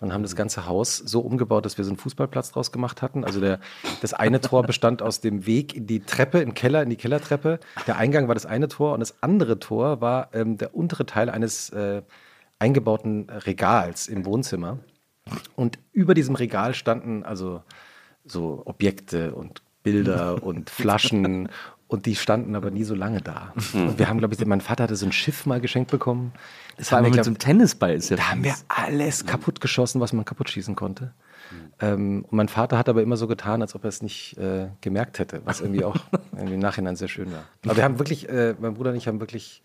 und 0.00 0.12
haben 0.12 0.22
das 0.22 0.34
ganze 0.34 0.66
Haus 0.66 0.96
so 0.96 1.20
umgebaut, 1.20 1.64
dass 1.64 1.76
wir 1.78 1.84
so 1.84 1.90
einen 1.90 1.98
Fußballplatz 1.98 2.52
draus 2.52 2.72
gemacht 2.72 3.02
hatten. 3.02 3.24
Also 3.24 3.40
der, 3.40 3.60
das 4.00 4.14
eine 4.14 4.40
Tor 4.40 4.62
bestand 4.62 5.02
aus 5.02 5.20
dem 5.20 5.46
Weg 5.46 5.74
in 5.74 5.86
die 5.86 6.00
Treppe, 6.00 6.38
den 6.38 6.54
Keller, 6.54 6.82
in 6.82 6.90
die 6.90 6.96
Kellertreppe. 6.96 7.60
Der 7.86 7.96
Eingang 7.96 8.28
war 8.28 8.34
das 8.34 8.46
eine 8.46 8.68
Tor 8.68 8.94
und 8.94 9.00
das 9.00 9.22
andere 9.22 9.58
Tor 9.58 10.00
war 10.00 10.30
ähm, 10.32 10.56
der 10.56 10.74
untere 10.74 11.06
Teil 11.06 11.28
eines 11.28 11.70
äh, 11.70 12.02
eingebauten 12.58 13.28
Regals 13.30 14.08
im 14.08 14.24
Wohnzimmer. 14.24 14.78
Und 15.54 15.78
über 15.92 16.14
diesem 16.14 16.34
Regal 16.34 16.74
standen 16.74 17.24
also 17.24 17.62
so 18.24 18.62
Objekte 18.64 19.34
und 19.34 19.62
Bilder 19.82 20.42
und 20.42 20.70
Flaschen 20.70 21.48
und 21.88 22.06
die 22.06 22.16
standen 22.16 22.56
aber 22.56 22.70
nie 22.70 22.82
so 22.82 22.94
lange 22.94 23.20
da. 23.20 23.52
Und 23.72 23.98
wir 23.98 24.08
haben, 24.08 24.18
glaube 24.18 24.34
ich, 24.34 24.44
mein 24.44 24.60
Vater 24.60 24.84
hatte 24.84 24.96
so 24.96 25.06
ein 25.06 25.12
Schiff 25.12 25.46
mal 25.46 25.60
geschenkt 25.60 25.90
bekommen. 25.90 26.32
Das 26.76 26.92
allem 26.92 27.04
wir, 27.04 27.10
mit 27.10 27.14
glaub- 27.14 27.24
so 27.26 27.30
einem 27.30 27.38
Tennisball 27.38 27.94
ist 27.94 28.08
ja 28.08 28.16
da 28.16 28.30
haben 28.30 28.42
wir 28.42 28.54
alles 28.68 29.24
kaputt 29.24 29.60
geschossen, 29.60 30.00
was 30.00 30.12
man 30.12 30.24
kaputt 30.24 30.50
schießen 30.50 30.74
konnte. 30.74 31.12
Ähm, 31.78 32.24
und 32.24 32.32
mein 32.32 32.48
Vater 32.48 32.76
hat 32.76 32.88
aber 32.88 33.02
immer 33.02 33.16
so 33.16 33.28
getan, 33.28 33.62
als 33.62 33.76
ob 33.76 33.84
er 33.84 33.88
es 33.88 34.02
nicht 34.02 34.36
äh, 34.38 34.68
gemerkt 34.80 35.20
hätte, 35.20 35.42
was 35.44 35.60
irgendwie 35.60 35.84
auch 35.84 35.96
irgendwie 36.32 36.54
im 36.54 36.60
Nachhinein 36.60 36.96
sehr 36.96 37.08
schön 37.08 37.30
war. 37.30 37.44
Aber 37.64 37.76
wir 37.76 37.84
haben 37.84 38.00
wirklich, 38.00 38.28
äh, 38.28 38.56
mein 38.58 38.74
Bruder 38.74 38.90
und 38.90 38.96
ich 38.96 39.06
haben 39.06 39.20
wirklich, 39.20 39.62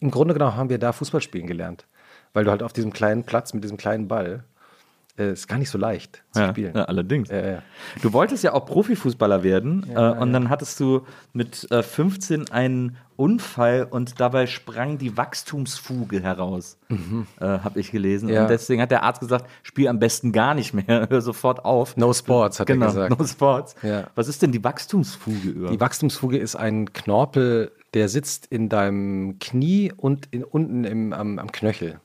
im 0.00 0.10
Grunde 0.10 0.34
genommen 0.34 0.56
haben 0.56 0.68
wir 0.68 0.78
da 0.78 0.92
Fußball 0.92 1.22
spielen 1.22 1.46
gelernt. 1.46 1.86
Weil 2.34 2.44
du 2.44 2.50
halt 2.50 2.62
auf 2.62 2.72
diesem 2.72 2.92
kleinen 2.92 3.24
Platz 3.24 3.52
mit 3.54 3.62
diesem 3.64 3.76
kleinen 3.76 4.08
Ball 4.08 4.44
äh, 5.18 5.32
ist 5.32 5.46
gar 5.46 5.58
nicht 5.58 5.68
so 5.68 5.76
leicht 5.76 6.22
zu 6.30 6.40
Ja, 6.40 6.48
spielen. 6.48 6.74
ja, 6.74 6.84
allerdings. 6.84 7.28
Äh, 7.28 7.58
Du 8.00 8.14
wolltest 8.14 8.42
ja 8.44 8.54
auch 8.54 8.64
Profifußballer 8.64 9.42
werden 9.42 9.86
äh, 9.94 9.98
und 9.98 10.32
dann 10.32 10.48
hattest 10.48 10.80
du 10.80 11.02
mit 11.34 11.70
äh, 11.70 11.82
15 11.82 12.50
einen 12.50 12.96
Unfall 13.16 13.86
und 13.88 14.18
dabei 14.20 14.46
sprang 14.46 14.96
die 14.96 15.14
Wachstumsfuge 15.18 16.20
heraus, 16.22 16.78
äh, 16.88 17.44
habe 17.44 17.78
ich 17.78 17.90
gelesen. 17.92 18.30
Ja. 18.30 18.42
Und 18.42 18.48
deswegen 18.50 18.80
hat 18.80 18.90
der 18.90 19.02
Arzt 19.02 19.20
gesagt, 19.20 19.44
spiel 19.62 19.88
am 19.88 19.98
besten 19.98 20.32
gar 20.32 20.54
nicht 20.54 20.72
mehr, 20.72 21.06
hör 21.10 21.20
sofort 21.20 21.62
auf. 21.66 21.94
no 21.98 22.14
Sports, 22.14 22.58
hat 22.58 22.66
genau, 22.68 22.86
er 22.86 23.08
gesagt. 23.08 23.18
no 23.20 23.26
sports. 23.26 23.74
Ja. 23.82 24.04
Was 24.14 24.28
ist 24.28 24.40
denn 24.40 24.50
die 24.50 24.64
Wachstumsfuge 24.64 25.50
über? 25.50 25.68
Die 25.70 25.78
Wachstumsfuge 25.78 26.38
ist 26.38 26.56
ein 26.56 26.90
Knorpel, 26.94 27.70
der 27.94 28.08
sitzt 28.08 28.46
in 28.46 28.68
deinem 28.68 29.38
Knie 29.38 29.92
und 29.94 30.26
in, 30.30 30.44
unten 30.44 30.84
im, 30.84 31.12
am, 31.12 31.38
am 31.38 31.52
Knöchel. 31.52 32.00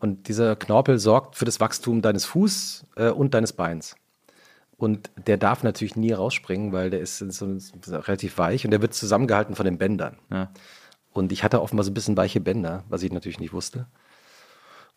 Und 0.00 0.28
dieser 0.28 0.56
Knorpel 0.56 0.98
sorgt 0.98 1.36
für 1.36 1.44
das 1.44 1.60
Wachstum 1.60 2.02
deines 2.02 2.24
Fuß 2.24 2.86
äh, 2.96 3.10
und 3.10 3.34
deines 3.34 3.52
Beins. 3.52 3.96
Und 4.76 5.10
der 5.26 5.36
darf 5.36 5.62
natürlich 5.62 5.96
nie 5.96 6.12
rausspringen, 6.12 6.72
weil 6.72 6.90
der 6.90 7.00
ist 7.00 7.18
so, 7.18 7.58
so 7.58 7.96
relativ 7.96 8.38
weich 8.38 8.64
und 8.64 8.70
der 8.70 8.80
wird 8.80 8.94
zusammengehalten 8.94 9.56
von 9.56 9.64
den 9.64 9.78
Bändern. 9.78 10.16
Ja. 10.30 10.50
Und 11.12 11.32
ich 11.32 11.42
hatte 11.42 11.60
offenbar 11.60 11.84
so 11.84 11.90
ein 11.90 11.94
bisschen 11.94 12.16
weiche 12.16 12.40
Bänder, 12.40 12.84
was 12.88 13.02
ich 13.02 13.12
natürlich 13.12 13.40
nicht 13.40 13.52
wusste. 13.52 13.86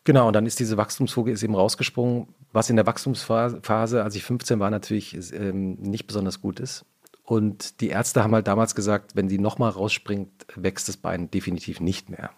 Genau, 0.04 0.28
und 0.28 0.34
dann 0.34 0.46
ist 0.46 0.58
diese 0.58 0.76
Wachstumsfuge 0.76 1.30
ist 1.30 1.42
eben 1.42 1.54
rausgesprungen, 1.54 2.28
was 2.52 2.70
in 2.70 2.76
der 2.76 2.86
Wachstumsphase, 2.86 4.02
als 4.02 4.14
ich 4.14 4.24
15 4.24 4.58
war, 4.58 4.70
natürlich 4.70 5.32
ähm, 5.32 5.74
nicht 5.74 6.06
besonders 6.06 6.40
gut 6.40 6.58
ist. 6.60 6.84
Und 7.24 7.80
die 7.80 7.88
Ärzte 7.88 8.22
haben 8.24 8.34
halt 8.34 8.46
damals 8.48 8.74
gesagt, 8.74 9.14
wenn 9.14 9.28
die 9.28 9.38
nochmal 9.38 9.70
rausspringt, 9.70 10.46
wächst 10.56 10.88
das 10.88 10.96
Bein 10.96 11.30
definitiv 11.30 11.80
nicht 11.80 12.10
mehr. 12.10 12.30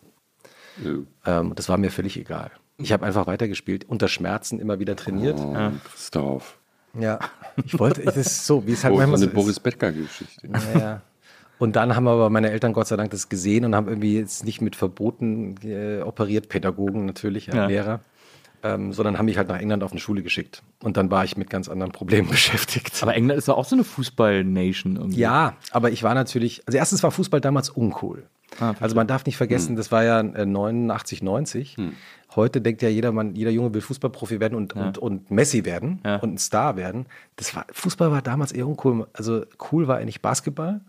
Nö. 0.76 1.04
Ähm, 1.24 1.52
das 1.54 1.68
war 1.68 1.78
mir 1.78 1.90
völlig 1.90 2.16
egal. 2.18 2.50
Ich 2.76 2.92
habe 2.92 3.06
einfach 3.06 3.26
weitergespielt, 3.26 3.88
unter 3.88 4.08
Schmerzen 4.08 4.58
immer 4.58 4.80
wieder 4.80 4.96
trainiert. 4.96 5.38
Oh, 5.40 5.56
Christoph. 5.90 6.58
Ja, 6.98 7.18
ich 7.64 7.78
wollte, 7.78 8.02
es 8.04 8.16
ist 8.16 8.46
so, 8.46 8.66
wie 8.66 8.72
es 8.72 8.84
halt 8.84 8.92
Oh, 8.92 8.96
so 8.96 9.00
manchmal 9.00 9.16
eine 9.18 9.24
so 9.24 9.30
ist. 9.30 9.34
Boris 9.34 9.60
Bettger-Geschichte. 9.60 10.48
Ja, 10.48 10.78
ja. 10.78 11.02
Und 11.58 11.76
dann 11.76 11.94
haben 11.94 12.06
aber 12.08 12.30
meine 12.30 12.50
Eltern 12.50 12.72
Gott 12.72 12.88
sei 12.88 12.96
Dank 12.96 13.10
das 13.10 13.28
gesehen 13.28 13.64
und 13.64 13.74
haben 13.74 13.88
irgendwie 13.88 14.16
jetzt 14.18 14.44
nicht 14.44 14.60
mit 14.60 14.74
Verboten 14.76 15.56
äh, 15.64 16.02
operiert, 16.02 16.48
Pädagogen 16.48 17.06
natürlich, 17.06 17.46
ja, 17.46 17.54
Ja. 17.54 17.66
Lehrer, 17.66 18.00
ähm, 18.64 18.92
sondern 18.92 19.18
haben 19.18 19.26
mich 19.26 19.36
halt 19.36 19.46
nach 19.48 19.60
England 19.60 19.84
auf 19.84 19.92
eine 19.92 20.00
Schule 20.00 20.22
geschickt. 20.22 20.62
Und 20.82 20.96
dann 20.96 21.10
war 21.10 21.24
ich 21.24 21.36
mit 21.36 21.50
ganz 21.50 21.68
anderen 21.68 21.92
Problemen 21.92 22.28
beschäftigt. 22.30 23.00
Aber 23.02 23.14
England 23.14 23.38
ist 23.38 23.46
ja 23.46 23.54
auch 23.54 23.64
so 23.66 23.76
eine 23.76 23.84
Fußball-Nation 23.84 24.96
irgendwie. 24.96 25.20
ja, 25.20 25.54
aber 25.70 25.90
ich 25.92 26.02
war 26.02 26.14
natürlich, 26.14 26.62
also 26.66 26.76
erstens 26.78 27.02
war 27.02 27.10
Fußball 27.10 27.40
damals 27.40 27.70
uncool. 27.70 28.24
Ah, 28.60 28.74
also 28.80 28.94
man 28.94 29.06
darf 29.08 29.26
nicht 29.26 29.36
vergessen, 29.36 29.74
das 29.76 29.90
war 29.90 30.04
ja 30.04 30.20
äh, 30.20 30.46
89, 30.46 31.22
90. 31.22 31.76
Heute 32.36 32.60
denkt 32.60 32.82
ja 32.82 32.88
jeder, 32.88 33.10
Mann, 33.12 33.34
jeder 33.34 33.50
Junge 33.50 33.74
will 33.74 33.80
Fußballprofi 33.80 34.38
werden 34.40 34.54
und, 34.54 34.74
und, 34.74 34.96
und 34.98 35.30
Messi 35.30 35.64
werden 35.64 36.00
Ja. 36.04 36.16
und 36.16 36.34
ein 36.34 36.38
Star 36.38 36.76
werden. 36.76 37.06
Das 37.36 37.54
war, 37.56 37.66
Fußball 37.72 38.10
war 38.12 38.22
damals 38.22 38.52
eher 38.52 38.66
uncool. 38.68 39.06
Also 39.12 39.44
cool 39.72 39.88
war 39.88 39.96
eigentlich 39.98 40.22
Basketball. 40.22 40.80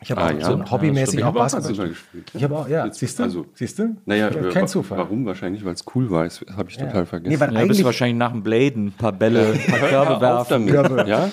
Ich 0.00 0.10
habe 0.12 0.20
Ah, 0.20 0.26
auch 0.26 0.30
ja. 0.32 0.44
so 0.44 0.56
Ja, 0.58 0.70
hobbymäßig 0.70 1.18
Ich 1.18 1.24
auch 1.24 1.32
Basketball. 1.34 1.70
Gespielt. 1.72 1.90
gespielt. 1.90 2.30
Ich 2.34 2.44
habe 2.44 2.56
auch, 2.56 2.68
ja. 2.68 2.84
Jetzt- 2.86 3.00
Siehst 3.00 3.18
du? 3.18 3.22
Also, 3.24 3.46
Siehst 3.54 3.78
du? 3.80 3.96
Naja, 4.06 4.30
Ja, 4.30 4.50
kein 4.50 4.68
Zufall. 4.68 4.98
Warum? 4.98 5.26
Wahrscheinlich, 5.26 5.64
weil 5.64 5.74
es 5.74 5.84
cool 5.94 6.08
war. 6.10 6.24
Das 6.24 6.44
habe 6.56 6.70
ich 6.70 6.76
total 6.76 7.04
vergessen. 7.04 7.32
Nee, 7.32 7.40
weil 7.40 7.48
Ja, 7.48 7.52
bist 7.54 7.62
eigentlich, 7.64 7.78
du 7.78 7.84
wahrscheinlich 7.84 8.16
nach 8.18 8.30
dem 8.32 8.42
Bladen, 8.44 8.86
ein 8.86 8.92
paar 8.92 9.12
Bälle, 9.12 9.52
ein 9.54 9.60
paar 9.66 9.88
Körbe 9.88 10.20
werfen. 10.20 10.66
damit. 10.68 11.08
Ja? 11.08 11.30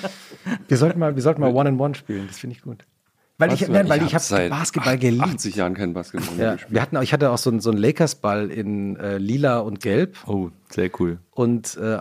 wir 0.67 0.77
sollten 0.77 0.99
mal, 0.99 1.15
wir 1.15 1.21
sollten 1.21 1.41
mal 1.41 1.53
One-and-One 1.53 1.93
spielen. 1.95 2.25
Das 2.27 2.39
finde 2.39 2.55
ich 2.55 2.61
gut. 2.63 2.85
Weil 3.37 3.51
ich, 3.53 3.67
nein, 3.67 3.89
weil 3.89 3.97
ich, 3.99 4.05
hab 4.15 4.21
habe 4.21 4.23
seit 4.23 4.49
Basketball 4.49 4.93
acht- 4.93 5.01
geliebt. 5.01 5.23
80 5.23 5.55
Jahren 5.57 5.73
kein 5.73 5.93
Basketball 5.93 6.35
mehr 6.35 6.45
Ja, 6.45 6.53
gespielt. 6.53 6.73
wir 6.73 6.81
hatten, 6.81 6.97
auch- 6.97 7.01
ich 7.03 7.11
hatte 7.13 7.29
auch 7.31 7.37
so 7.37 7.49
einen, 7.49 7.59
so 7.59 7.69
einen 7.69 7.79
Lakers-Ball 7.79 8.49
in 8.49 8.95
äh, 8.95 9.17
lila 9.17 9.59
und 9.59 9.81
gelb. 9.81 10.17
Oh, 10.25 10.49
sehr 10.69 10.89
cool. 10.99 11.19
Und, 11.31 11.75
äh, 11.77 11.97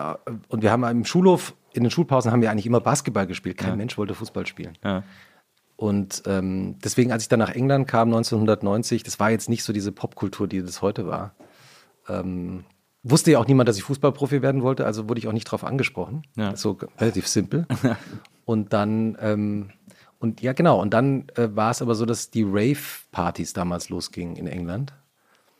und 0.47 0.63
wir 0.63 0.71
haben 0.71 0.83
im 0.85 1.03
Schulhof, 1.03 1.53
in 1.73 1.83
den 1.83 1.91
Schulpausen 1.91 2.31
haben 2.31 2.41
wir 2.41 2.49
eigentlich 2.51 2.65
immer 2.65 2.79
Basketball 2.79 3.27
gespielt. 3.27 3.57
Kein 3.57 3.75
Mensch 3.77 3.97
wollte 3.97 4.15
Fußball 4.15 4.47
spielen. 4.47 4.77
Ja. 4.83 5.03
Und 5.77 6.23
ähm, 6.25 6.77
deswegen, 6.83 7.11
als 7.11 7.23
ich 7.23 7.29
dann 7.29 7.39
nach 7.39 7.53
England 7.53 7.87
kam, 7.87 8.07
1990, 8.09 9.03
das 9.03 9.19
war 9.19 9.31
jetzt 9.31 9.49
nicht 9.49 9.63
so 9.63 9.73
diese 9.73 9.91
Popkultur, 9.91 10.47
die 10.47 10.61
das 10.61 10.81
heute 10.81 11.05
war. 11.07 11.35
Ähm, 12.07 12.63
wusste 13.03 13.31
ja 13.31 13.39
auch 13.39 13.47
niemand, 13.47 13.67
dass 13.67 13.77
ich 13.77 13.83
Fußballprofi 13.83 14.41
werden 14.41 14.61
wollte, 14.61 14.85
also 14.85 15.09
wurde 15.09 15.19
ich 15.19 15.27
auch 15.27 15.33
nicht 15.33 15.45
drauf 15.45 15.63
angesprochen. 15.63 16.23
Ja. 16.35 16.55
So 16.55 16.77
relativ 16.97 17.27
simpel. 17.27 17.67
und 18.45 18.71
dann, 18.73 19.17
ähm, 19.19 19.69
und 20.19 20.41
ja, 20.41 20.53
genau, 20.53 20.81
und 20.81 20.93
dann 20.93 21.27
äh, 21.35 21.49
war 21.51 21.71
es 21.71 21.81
aber 21.81 21.95
so, 21.95 22.05
dass 22.05 22.31
die 22.31 22.43
Rave-Partys 22.43 23.53
damals 23.53 23.89
losgingen 23.89 24.37
in 24.37 24.47
England. 24.47 24.93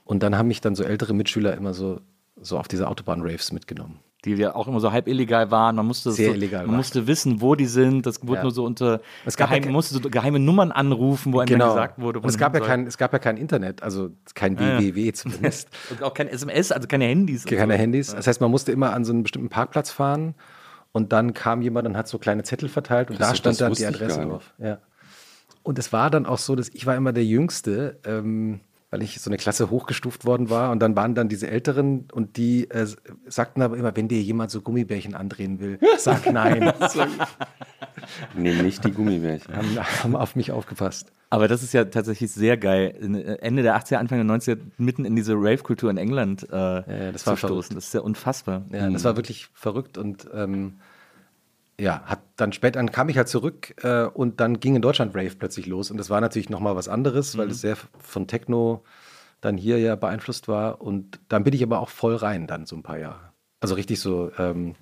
Und 0.05 0.23
dann 0.23 0.37
haben 0.37 0.47
mich 0.47 0.61
dann 0.61 0.75
so 0.75 0.83
ältere 0.83 1.13
Mitschüler 1.13 1.55
immer 1.55 1.73
so, 1.73 1.99
so 2.39 2.57
auf 2.57 2.67
diese 2.67 2.87
Autobahn-Raves 2.87 3.51
mitgenommen. 3.51 3.99
Die 4.25 4.33
ja 4.33 4.55
auch 4.55 4.67
immer 4.67 4.79
so 4.79 4.91
halb 4.91 5.07
illegal 5.07 5.51
waren. 5.51 5.75
Man 5.75 5.85
musste, 5.85 6.11
Sehr 6.11 6.29
so, 6.29 6.33
illegal 6.33 6.61
man 6.61 6.69
waren. 6.69 6.77
musste 6.77 7.07
wissen, 7.07 7.41
wo 7.41 7.55
die 7.55 7.65
sind. 7.67 8.05
Das 8.05 8.21
wurde 8.23 8.37
Ja. 8.37 8.41
nur 8.43 8.51
so 8.51 8.65
unter 8.65 8.99
Es 9.25 9.37
gab 9.37 9.49
ja 9.49 9.55
geheim, 9.57 9.63
kein- 9.65 9.73
musste 9.73 9.93
so 9.95 10.01
geheime 10.09 10.39
Nummern 10.39 10.71
anrufen, 10.71 11.31
wo 11.33 11.39
einem 11.39 11.59
dann 11.59 11.69
gesagt 11.69 11.99
wurde, 12.01 12.19
wo 12.19 12.23
und 12.23 12.29
es 12.29 12.37
gab, 12.37 12.53
ja 12.53 12.59
soll. 12.59 12.67
kein, 12.67 12.87
es 12.87 12.97
gab 12.97 13.13
ja 13.13 13.19
kein 13.19 13.37
Internet, 13.37 13.83
also 13.83 14.09
kein 14.33 14.55
ja. 14.57 14.79
www 14.79 15.13
zumindest. 15.13 15.69
Und 15.91 16.03
auch 16.03 16.13
kein 16.13 16.27
SMS, 16.27 16.71
also 16.71 16.87
keine 16.87 17.05
Handys. 17.05 17.45
keine 17.45 17.73
so. 17.73 17.79
Handys. 17.79 18.15
Das 18.15 18.27
heißt, 18.27 18.41
man 18.41 18.49
musste 18.51 18.71
immer 18.71 18.93
an 18.93 19.05
so 19.05 19.13
einen 19.13 19.23
bestimmten 19.23 19.49
Parkplatz 19.49 19.91
fahren 19.91 20.33
und 20.91 21.13
dann 21.13 21.33
kam 21.33 21.61
jemand 21.61 21.87
und 21.87 21.95
hat 21.97 22.07
so 22.07 22.17
kleine 22.17 22.43
Zettel 22.43 22.69
verteilt 22.69 23.11
und 23.11 23.19
Das- 23.19 23.29
da 23.29 23.35
stand 23.35 23.61
dann 23.61 23.73
die 23.73 23.85
Adresse 23.85 24.21
drauf. 24.21 24.53
Ja. 24.57 24.79
Und 25.63 25.79
es 25.79 25.91
war 25.93 26.09
dann 26.09 26.25
auch 26.25 26.37
so, 26.37 26.55
dass 26.55 26.69
ich 26.69 26.85
war 26.85 26.95
immer 26.95 27.11
der 27.13 27.25
Jüngste, 27.25 27.99
ähm, 28.05 28.59
weil 28.95 29.03
ich 29.03 29.19
so 29.19 29.29
eine 29.29 29.35
Klasse 29.35 29.69
hochgestuft 29.69 30.23
worden 30.23 30.49
war 30.49 30.71
und 30.71 30.79
dann 30.79 30.95
waren 30.95 31.15
dann 31.15 31.27
diese 31.27 31.49
Älteren 31.49 32.05
und 32.13 32.37
die 32.37 32.69
äh, 32.69 32.87
sagten 33.27 33.61
aber 33.61 33.75
immer, 33.75 33.93
wenn 33.93 34.07
dir 34.07 34.21
jemand 34.21 34.51
so 34.51 34.61
Gummibärchen 34.61 35.15
andrehen 35.15 35.59
will, 35.59 35.79
sag 35.97 36.31
nein. 36.31 36.71
Nee, 38.37 38.61
nicht 38.61 38.85
die 38.85 38.91
Gummibärchen. 38.91 39.55
haben, 39.55 39.79
haben 40.03 40.15
auf 40.15 40.35
mich 40.35 40.51
aufgepasst. 40.51 41.11
Aber 41.29 41.47
das 41.47 41.63
ist 41.63 41.73
ja 41.73 41.85
tatsächlich 41.85 42.31
sehr 42.31 42.55
geil. 42.55 42.95
Äh, 43.01 43.39
Ende 43.45 43.63
der 43.63 43.77
80er, 43.77 43.95
Anfang 43.95 44.25
der 44.25 44.37
90er, 44.37 44.57
mitten 44.77 45.03
in 45.05 45.15
diese 45.15 45.33
Rave-Kultur 45.33 45.89
in 45.89 45.97
England 45.97 46.47
äh, 46.51 46.55
ja, 46.55 47.11
das 47.11 47.25
war 47.25 47.35
zu 47.35 47.47
stoßen. 47.47 47.75
Das 47.75 47.87
ist 47.87 47.93
ja 47.93 48.01
unfassbar. 48.01 48.63
Ja, 48.71 48.89
das 48.89 49.03
war 49.03 49.17
wirklich 49.17 49.47
verrückt 49.53 49.97
und 49.97 50.27
ähm, 50.33 50.75
ja, 51.79 52.03
hat 52.05 52.21
dann 52.37 52.53
später 52.53 52.79
dann 52.79 52.91
kam 52.91 53.09
ich 53.09 53.17
halt 53.17 53.27
zurück 53.27 53.75
äh, 53.83 54.05
und 54.05 54.39
dann 54.39 54.59
ging 54.59 54.75
in 54.75 54.81
Deutschland 54.81 55.15
Rave 55.15 55.35
plötzlich 55.37 55.65
los. 55.65 55.91
Und 55.91 55.97
das 55.97 56.09
war 56.09 56.21
natürlich 56.21 56.49
noch 56.49 56.59
mal 56.59 56.75
was 56.75 56.87
anderes, 56.87 57.37
weil 57.37 57.49
es 57.51 57.61
sehr 57.61 57.77
von 57.99 58.27
Techno 58.27 58.83
dann 59.41 59.57
hier 59.57 59.77
ja 59.79 59.95
beeinflusst 59.95 60.47
war. 60.47 60.81
Und 60.81 61.19
dann 61.27 61.43
bin 61.43 61.53
ich 61.53 61.63
aber 61.63 61.79
auch 61.79 61.89
voll 61.89 62.15
rein 62.15 62.47
dann 62.47 62.65
so 62.65 62.75
ein 62.75 62.83
paar 62.83 62.97
Jahre. 62.97 63.31
Also 63.59 63.75
richtig 63.75 63.99
so 63.99 64.31
ähm, 64.37 64.75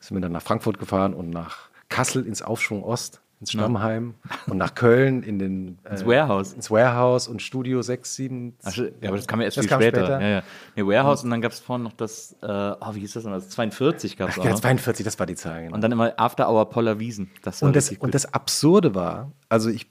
sind 0.00 0.16
wir 0.16 0.20
dann 0.20 0.32
nach 0.32 0.42
Frankfurt 0.42 0.78
gefahren 0.78 1.14
und 1.14 1.30
nach 1.30 1.68
Kassel 1.88 2.26
ins 2.26 2.42
Aufschwung 2.42 2.84
Ost, 2.84 3.20
ins 3.40 3.52
Stammheim 3.52 4.14
und 4.46 4.56
nach 4.56 4.74
Köln 4.74 5.22
in 5.22 5.38
den 5.38 5.78
äh, 5.84 5.90
Ins 5.90 6.04
Warehouse. 6.04 6.52
ins 6.54 6.70
Warehouse 6.70 7.28
und 7.28 7.40
Studio 7.40 7.82
6, 7.82 8.14
7. 8.16 8.56
Ach, 8.64 8.76
ja, 8.76 8.86
aber 9.06 9.16
das 9.16 9.26
kam 9.26 9.40
ja 9.40 9.44
erst 9.44 9.58
viel 9.60 9.68
später. 9.68 10.04
später. 10.04 10.20
Ja, 10.20 10.28
ja. 10.28 10.42
Nee, 10.74 10.82
Warehouse 10.84 11.22
und 11.22 11.30
dann 11.30 11.40
gab 11.40 11.52
es 11.52 11.60
vorhin 11.60 11.84
noch 11.84 11.92
das, 11.92 12.36
äh, 12.42 12.46
oh, 12.46 12.94
wie 12.94 13.00
hieß 13.00 13.12
das 13.12 13.24
noch? 13.24 13.32
Das 13.32 13.48
42 13.50 14.16
gab 14.16 14.30
es 14.30 14.38
auch. 14.38 14.44
Ja, 14.44 14.50
noch. 14.50 14.60
42, 14.60 15.04
das 15.04 15.18
war 15.18 15.26
die 15.26 15.36
Zahl. 15.36 15.62
Genau. 15.62 15.74
Und 15.74 15.80
dann 15.82 15.92
immer 15.92 16.14
After 16.16 16.50
Hour 16.50 16.68
Poller 16.70 16.98
Wiesen. 16.98 17.30
Das 17.42 17.62
Und 17.62 17.76
das, 17.76 17.92
und 17.92 18.14
das 18.14 18.32
Absurde 18.34 18.94
war, 18.94 19.30
also 19.48 19.70
ich, 19.70 19.86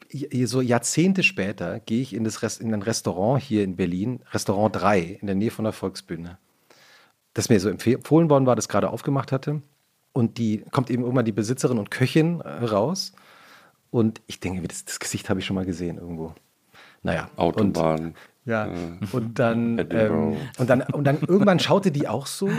so 0.46 0.62
Jahrzehnte 0.62 1.24
später 1.24 1.80
gehe 1.80 2.02
ich 2.02 2.14
in, 2.14 2.24
das 2.24 2.42
Rest, 2.42 2.60
in 2.60 2.74
ein 2.74 2.82
Restaurant 2.82 3.42
hier 3.42 3.64
in 3.64 3.76
Berlin, 3.78 4.20
Restaurant 4.34 4.76
3, 4.76 5.20
in 5.22 5.28
der 5.28 5.36
Nähe 5.36 5.52
von 5.52 5.64
der 5.64 5.74
Volksbühne, 5.74 6.38
das 7.34 7.50
mir 7.50 7.60
so 7.60 7.70
empfohlen 7.70 8.30
worden 8.30 8.46
war, 8.46 8.56
das 8.56 8.68
gerade 8.68 8.90
aufgemacht 8.90 9.32
hatte. 9.32 9.62
Und 10.12 10.40
die 10.40 10.64
kommt 10.72 10.90
eben 10.90 11.04
irgendwann 11.04 11.26
die 11.26 11.32
Besitzerin 11.32 11.78
und 11.78 11.92
Köchin 11.92 12.42
äh, 12.42 12.66
raus. 12.66 13.14
Und 13.90 14.22
ich 14.28 14.40
denke, 14.40 14.62
mir, 14.62 14.68
das, 14.68 14.86
das 14.86 15.00
Gesicht 15.00 15.30
habe 15.30 15.40
ich 15.40 15.46
schon 15.46 15.56
mal 15.56 15.66
gesehen 15.66 15.98
irgendwo. 15.98 16.34
Naja. 17.04 17.30
Und, 17.36 17.78
Autobahn. 17.78 18.16
ja, 18.46 18.70
und 19.12 19.40
dann, 19.40 19.80
ähm, 19.92 20.38
und 20.58 20.70
dann 20.70 20.82
und 20.82 21.04
dann 21.06 21.20
irgendwann 21.22 21.60
schaute 21.60 21.92
die 21.92 22.08
auch 22.08 22.28
so, 22.28 22.50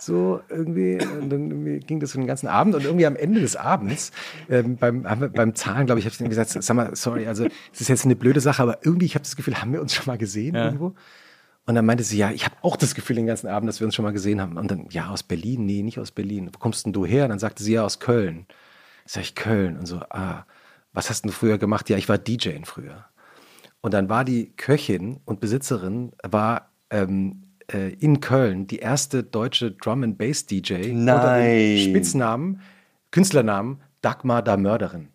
so 0.00 0.40
irgendwie, 0.48 0.98
und 1.04 1.30
dann 1.30 1.50
irgendwie 1.50 1.80
ging 1.80 1.98
das 1.98 2.12
so 2.12 2.18
den 2.18 2.28
ganzen 2.28 2.46
Abend 2.46 2.74
und 2.74 2.84
irgendwie 2.84 3.06
am 3.06 3.16
Ende 3.16 3.40
des 3.40 3.56
Abends 3.56 4.12
ähm, 4.48 4.76
beim, 4.76 5.02
wir, 5.02 5.28
beim 5.28 5.54
Zahlen, 5.54 5.86
glaube 5.86 5.98
ich, 5.98 6.06
habe 6.06 6.14
ich 6.14 6.28
gesagt, 6.28 6.50
sag 6.50 6.76
mal, 6.76 6.94
sorry, 6.94 7.26
also 7.26 7.46
es 7.72 7.80
ist 7.80 7.88
jetzt 7.88 8.04
eine 8.04 8.16
blöde 8.16 8.40
Sache, 8.40 8.62
aber 8.62 8.78
irgendwie, 8.84 9.06
ich 9.06 9.14
habe 9.14 9.24
das 9.24 9.34
Gefühl, 9.34 9.60
haben 9.60 9.72
wir 9.72 9.80
uns 9.80 9.94
schon 9.94 10.06
mal 10.06 10.18
gesehen 10.18 10.54
irgendwo? 10.54 10.94
Und 11.66 11.74
dann 11.74 11.84
meinte 11.84 12.02
sie, 12.02 12.16
ja, 12.16 12.30
ich 12.30 12.46
habe 12.46 12.56
auch 12.62 12.76
das 12.76 12.94
Gefühl 12.94 13.16
den 13.16 13.26
ganzen 13.26 13.46
Abend, 13.46 13.68
dass 13.68 13.78
wir 13.78 13.86
uns 13.86 13.94
schon 13.94 14.02
mal 14.04 14.12
gesehen 14.12 14.40
haben. 14.40 14.56
Und 14.56 14.70
dann, 14.70 14.86
ja, 14.88 15.10
aus 15.10 15.22
Berlin? 15.22 15.66
Nee, 15.66 15.82
nicht 15.82 15.98
aus 15.98 16.12
Berlin. 16.12 16.48
Wo 16.50 16.58
kommst 16.58 16.86
denn 16.86 16.94
du 16.94 17.04
her? 17.04 17.24
Und 17.24 17.28
dann 17.28 17.38
sagte 17.38 17.62
sie, 17.62 17.74
ja, 17.74 17.84
aus 17.84 18.00
Köln. 18.00 18.46
Sag 19.10 19.22
ich, 19.22 19.34
Köln. 19.34 19.78
Und 19.78 19.86
so, 19.86 20.00
ah, 20.10 20.44
was 20.92 21.08
hast 21.08 21.22
denn 21.24 21.30
du 21.30 21.34
früher 21.36 21.56
gemacht? 21.58 21.88
Ja, 21.88 21.96
ich 21.96 22.08
war 22.08 22.18
DJ 22.18 22.50
früher. 22.64 23.06
Und 23.80 23.94
dann 23.94 24.08
war 24.08 24.24
die 24.24 24.52
Köchin 24.56 25.20
und 25.24 25.40
Besitzerin, 25.40 26.12
war 26.22 26.70
ähm, 26.90 27.44
äh, 27.72 27.92
in 27.94 28.20
Köln 28.20 28.66
die 28.66 28.78
erste 28.80 29.22
deutsche 29.22 29.72
Drum 29.72 30.02
and 30.02 30.18
Bass 30.18 30.46
DJ 30.46 30.90
unter 30.90 31.14
Nein. 31.14 31.76
dem 31.76 31.90
Spitznamen, 31.90 32.60
Künstlernamen 33.10 33.80
Dagmar 34.02 34.42
da 34.42 34.56
Mörderin. 34.56 35.08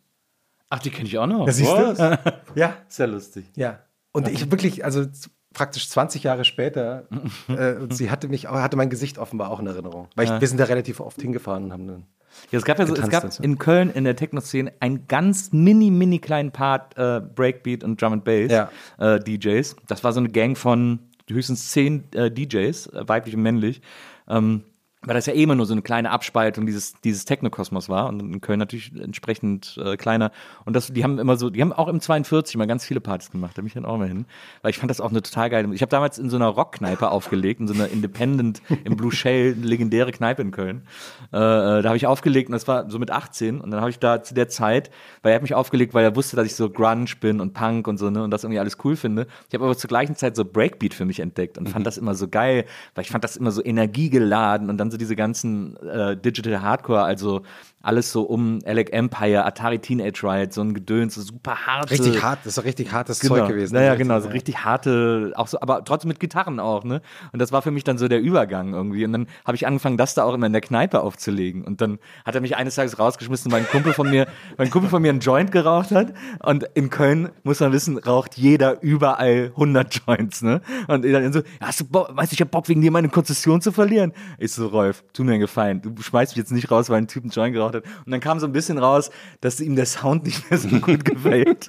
Ach, 0.70 0.80
die 0.80 0.90
kenne 0.90 1.08
ich 1.08 1.18
auch 1.20 1.28
noch. 1.28 1.46
Ja, 1.46 1.54
siehst 1.54 1.72
du? 1.72 1.76
Was? 1.98 2.20
Ja, 2.56 2.78
Sehr 2.88 3.08
lustig. 3.08 3.46
ja. 3.56 3.80
Und 4.12 4.28
ich 4.28 4.50
wirklich, 4.52 4.86
also 4.86 5.06
praktisch 5.54 5.90
20 5.90 6.24
Jahre 6.24 6.46
später. 6.46 7.08
äh, 7.48 7.74
und 7.76 7.96
sie 7.96 8.10
hatte 8.12 8.28
mich, 8.28 8.48
auch- 8.48 8.56
hatte 8.56 8.78
mein 8.78 8.90
Gesicht 8.90 9.18
offenbar 9.18 9.50
auch 9.52 9.60
in 9.60 9.68
Erinnerung. 9.68 10.08
Weil 10.16 10.26
ich, 10.26 10.42
wir 10.42 10.48
sind 10.48 10.60
da 10.60 10.66
relativ 10.66 11.00
oft 11.00 11.22
hingefahren 11.22 11.66
und 11.66 11.74
haben 11.74 11.88
dann. 11.88 12.04
Ja, 12.52 12.60
es 12.60 12.66
gab 12.66 12.80
ja 12.80 12.86
so, 12.86 12.96
es 12.96 13.10
gab 13.10 13.40
in 13.42 13.58
Köln 13.58 13.90
in 13.90 14.04
der 14.04 14.16
Techno-Szene 14.16 14.74
einen 14.80 15.08
ganz 15.08 15.52
mini, 15.54 15.90
mini 15.92 16.20
kleinen 16.20 16.52
Part 16.52 16.98
äh, 16.98 17.20
Breakbeat 17.22 17.84
und 17.84 18.02
Drum 18.02 18.14
and 18.14 18.24
Bass 18.24 18.52
Ja. 18.52 18.70
äh, 19.00 19.20
DJs. 19.20 19.76
Das 19.88 20.04
war 20.04 20.14
so 20.14 20.20
eine 20.20 20.30
Gang 20.30 20.58
von 20.58 21.00
höchstens 21.30 21.72
zehn 21.72 22.04
äh, 22.14 22.30
DJs, 22.30 22.88
äh, 22.88 23.08
weiblich 23.08 23.36
und 23.36 23.42
männlich. 23.42 23.82
Ähm, 24.28 24.64
weil 25.06 25.16
das 25.16 25.26
ja 25.26 25.34
eh 25.34 25.44
immer 25.44 25.56
nur 25.56 25.66
so 25.66 25.74
eine 25.74 25.82
kleine 25.82 26.12
Abspaltung 26.12 26.66
dieses, 26.66 26.94
dieses 27.04 27.26
Technokosmos 27.26 27.90
war 27.90 28.08
und 28.08 28.20
in 28.20 28.42
Köln 28.42 28.60
natürlich 28.60 28.92
entsprechend 28.96 29.80
äh, 29.84 29.98
kleiner. 29.98 30.32
Und 30.66 30.76
das, 30.76 30.88
die 30.88 31.04
haben 31.04 31.20
immer 31.20 31.38
so, 31.38 31.50
die 31.50 31.62
haben 31.62 31.74
auch 31.74 31.88
im 31.88 32.00
42 32.00 32.58
mal 32.58 32.68
ganz 32.68 32.86
viele 32.86 33.02
Partys 33.02 33.32
gemacht, 33.32 33.58
da 33.58 33.62
bin 33.62 33.68
ich 33.68 33.74
dann 33.74 33.86
auch 33.86 33.98
mal 33.98 34.08
hin. 34.08 34.26
Weil 34.62 34.72
ich 34.72 34.78
fand 34.78 34.90
das 34.90 35.02
auch 35.02 35.10
eine 35.10 35.22
total 35.22 35.50
geile. 35.50 35.74
Ich 35.74 35.82
habe 35.82 35.90
damals 35.90 36.18
in 36.18 36.30
so 36.30 36.36
einer 36.36 36.48
Rockkneipe 36.48 37.10
aufgelegt, 37.10 37.60
in 37.60 37.68
so 37.68 37.74
einer 37.74 37.90
Independent, 37.90 38.62
im 38.84 38.96
Blue 38.96 39.12
Shell, 39.12 39.54
legendäre 39.54 40.12
Kneipe 40.12 40.42
in 40.42 40.52
Köln. 40.52 40.84
Äh, 41.32 41.38
äh, 41.38 41.82
da 41.82 41.84
habe 41.86 41.98
ich 41.98 42.08
aufgelegt 42.08 42.50
und 42.50 42.54
das 42.54 42.68
war 42.68 42.90
so 42.90 43.00
mit 43.00 43.12
18 43.12 43.62
und 43.62 43.72
dann 43.72 43.82
habe 43.82 43.90
ich 43.90 44.00
da 44.00 44.24
zu 44.24 44.34
der 44.34 44.48
Zeit, 44.48 44.90
weil 45.22 45.32
er 45.32 45.36
hat 45.36 45.42
mich 45.42 45.54
aufgelegt, 45.54 45.94
weil 45.94 46.04
er 46.04 46.16
wusste, 46.16 46.36
dass 46.36 46.46
ich 46.46 46.56
so 46.56 46.70
Grunge 46.70 47.06
bin 47.20 47.42
und 47.42 47.54
Punk 47.54 47.88
und 47.88 47.98
so, 47.98 48.10
ne, 48.10 48.24
und 48.24 48.32
das 48.32 48.44
irgendwie 48.44 48.60
alles 48.60 48.78
cool 48.84 48.96
finde. 48.96 49.28
Ich 49.48 49.54
habe 49.54 49.66
aber 49.66 49.78
zur 49.78 49.88
gleichen 49.88 50.16
Zeit 50.16 50.36
so 50.36 50.46
Breakbeat 50.46 50.94
für 50.94 51.06
mich 51.06 51.20
entdeckt 51.20 51.58
und 51.58 51.70
fand 51.70 51.86
das 51.86 51.98
immer 51.98 52.16
so 52.16 52.28
geil, 52.28 52.66
weil 52.96 53.04
ich 53.04 53.12
fand 53.12 53.24
das 53.24 53.36
immer 53.36 53.52
so 53.52 53.64
energiegeladen 53.64 54.70
und 54.70 54.78
dann 54.78 54.92
so 54.94 54.98
diese 54.98 55.16
ganzen 55.16 55.76
äh, 55.78 56.16
Digital 56.16 56.62
Hardcore, 56.62 57.04
also 57.04 57.42
alles 57.84 58.12
so 58.14 58.24
um 58.24 58.60
Alec 58.66 58.94
Empire, 58.94 59.46
Atari 59.46 59.78
Teenage 59.78 60.24
Riot, 60.24 60.54
so 60.54 60.62
ein 60.62 60.74
Gedöns, 60.74 61.16
so 61.16 61.22
super 61.22 61.68
harte. 61.68 61.92
Richtig 61.92 62.24
hart, 62.24 62.40
das 62.40 62.48
ist 62.48 62.58
doch 62.58 62.64
richtig 62.64 62.92
hartes 62.94 63.20
Genau. 63.20 63.36
Zeug 63.36 63.50
gewesen. 63.50 63.76
Naja, 63.76 63.92
Also, 63.92 63.98
genau, 64.04 64.20
so 64.22 64.30
richtig 64.30 64.64
harte, 64.64 65.34
auch 65.36 65.48
so, 65.48 65.60
aber 65.60 65.84
trotzdem 65.84 66.08
mit 66.08 66.20
Gitarren 66.22 66.60
auch, 66.62 66.86
ne? 66.86 67.02
Und 67.34 67.40
das 67.40 67.52
war 67.52 67.62
für 67.62 67.72
mich 67.72 67.84
dann 67.84 67.98
so 67.98 68.08
der 68.08 68.22
Übergang 68.22 68.74
irgendwie. 68.74 69.04
Und 69.06 69.12
dann 69.12 69.28
habe 69.46 69.56
ich 69.56 69.68
angefangen, 69.68 69.98
das 69.98 70.14
da 70.14 70.24
auch 70.24 70.34
immer 70.34 70.48
in 70.48 70.54
der 70.54 70.62
Kneipe 70.62 71.02
aufzulegen. 71.02 71.64
Und 71.66 71.82
dann 71.82 72.00
hat 72.26 72.36
er 72.36 72.42
mich 72.42 72.56
eines 72.56 72.76
Tages 72.76 72.98
rausgeschmissen, 72.98 73.52
weil 73.52 73.60
ein 73.62 73.68
Kumpel 73.68 73.92
von 73.94 74.10
mir, 74.10 74.28
weil 74.56 74.68
ein 74.68 74.72
Kumpel 74.72 74.90
von 74.90 75.02
mir 75.02 75.10
einen 75.10 75.20
Joint 75.20 75.52
geraucht 75.52 75.92
hat. 75.92 76.14
Und 76.42 76.64
in 76.76 76.90
Köln, 76.90 77.30
muss 77.44 77.60
man 77.60 77.74
wissen, 77.74 77.98
raucht 77.98 78.38
jeder 78.38 78.82
überall 78.82 79.52
100 79.56 80.02
Joints, 80.08 80.42
ne? 80.42 80.62
Und 80.88 81.04
dann 81.06 81.34
so, 81.34 81.42
hast 81.60 81.82
du 81.82 81.86
Bock, 81.86 82.16
weißt 82.16 82.32
du, 82.32 82.36
ich 82.36 82.42
hab 82.42 82.50
Bock, 82.50 82.70
wegen 82.70 82.82
dir 82.82 82.92
meine 82.92 83.10
Konzession 83.10 83.60
zu 83.60 83.74
verlieren. 83.74 84.14
Ich 84.38 84.54
so, 84.54 84.68
Rolf, 84.68 85.04
tu 85.12 85.26
mir 85.26 85.32
einen 85.34 85.42
Gefallen. 85.42 85.82
Du 85.82 86.02
schmeißt 86.02 86.32
mich 86.32 86.38
jetzt 86.38 86.52
nicht 86.54 86.72
raus, 86.72 86.90
weil 86.90 87.00
ein 87.00 87.08
Typ 87.10 87.24
einen 87.24 87.32
Joint 87.32 87.54
geraucht 87.54 87.73
hat. 87.74 87.84
Und 88.06 88.12
dann 88.12 88.20
kam 88.20 88.40
so 88.40 88.46
ein 88.46 88.52
bisschen 88.52 88.78
raus, 88.78 89.10
dass 89.42 89.60
ihm 89.60 89.76
der 89.76 89.86
Sound 89.86 90.24
nicht 90.24 90.50
mehr 90.50 90.60
so 90.60 90.70
gut 90.80 91.06
gefällt. 91.06 91.68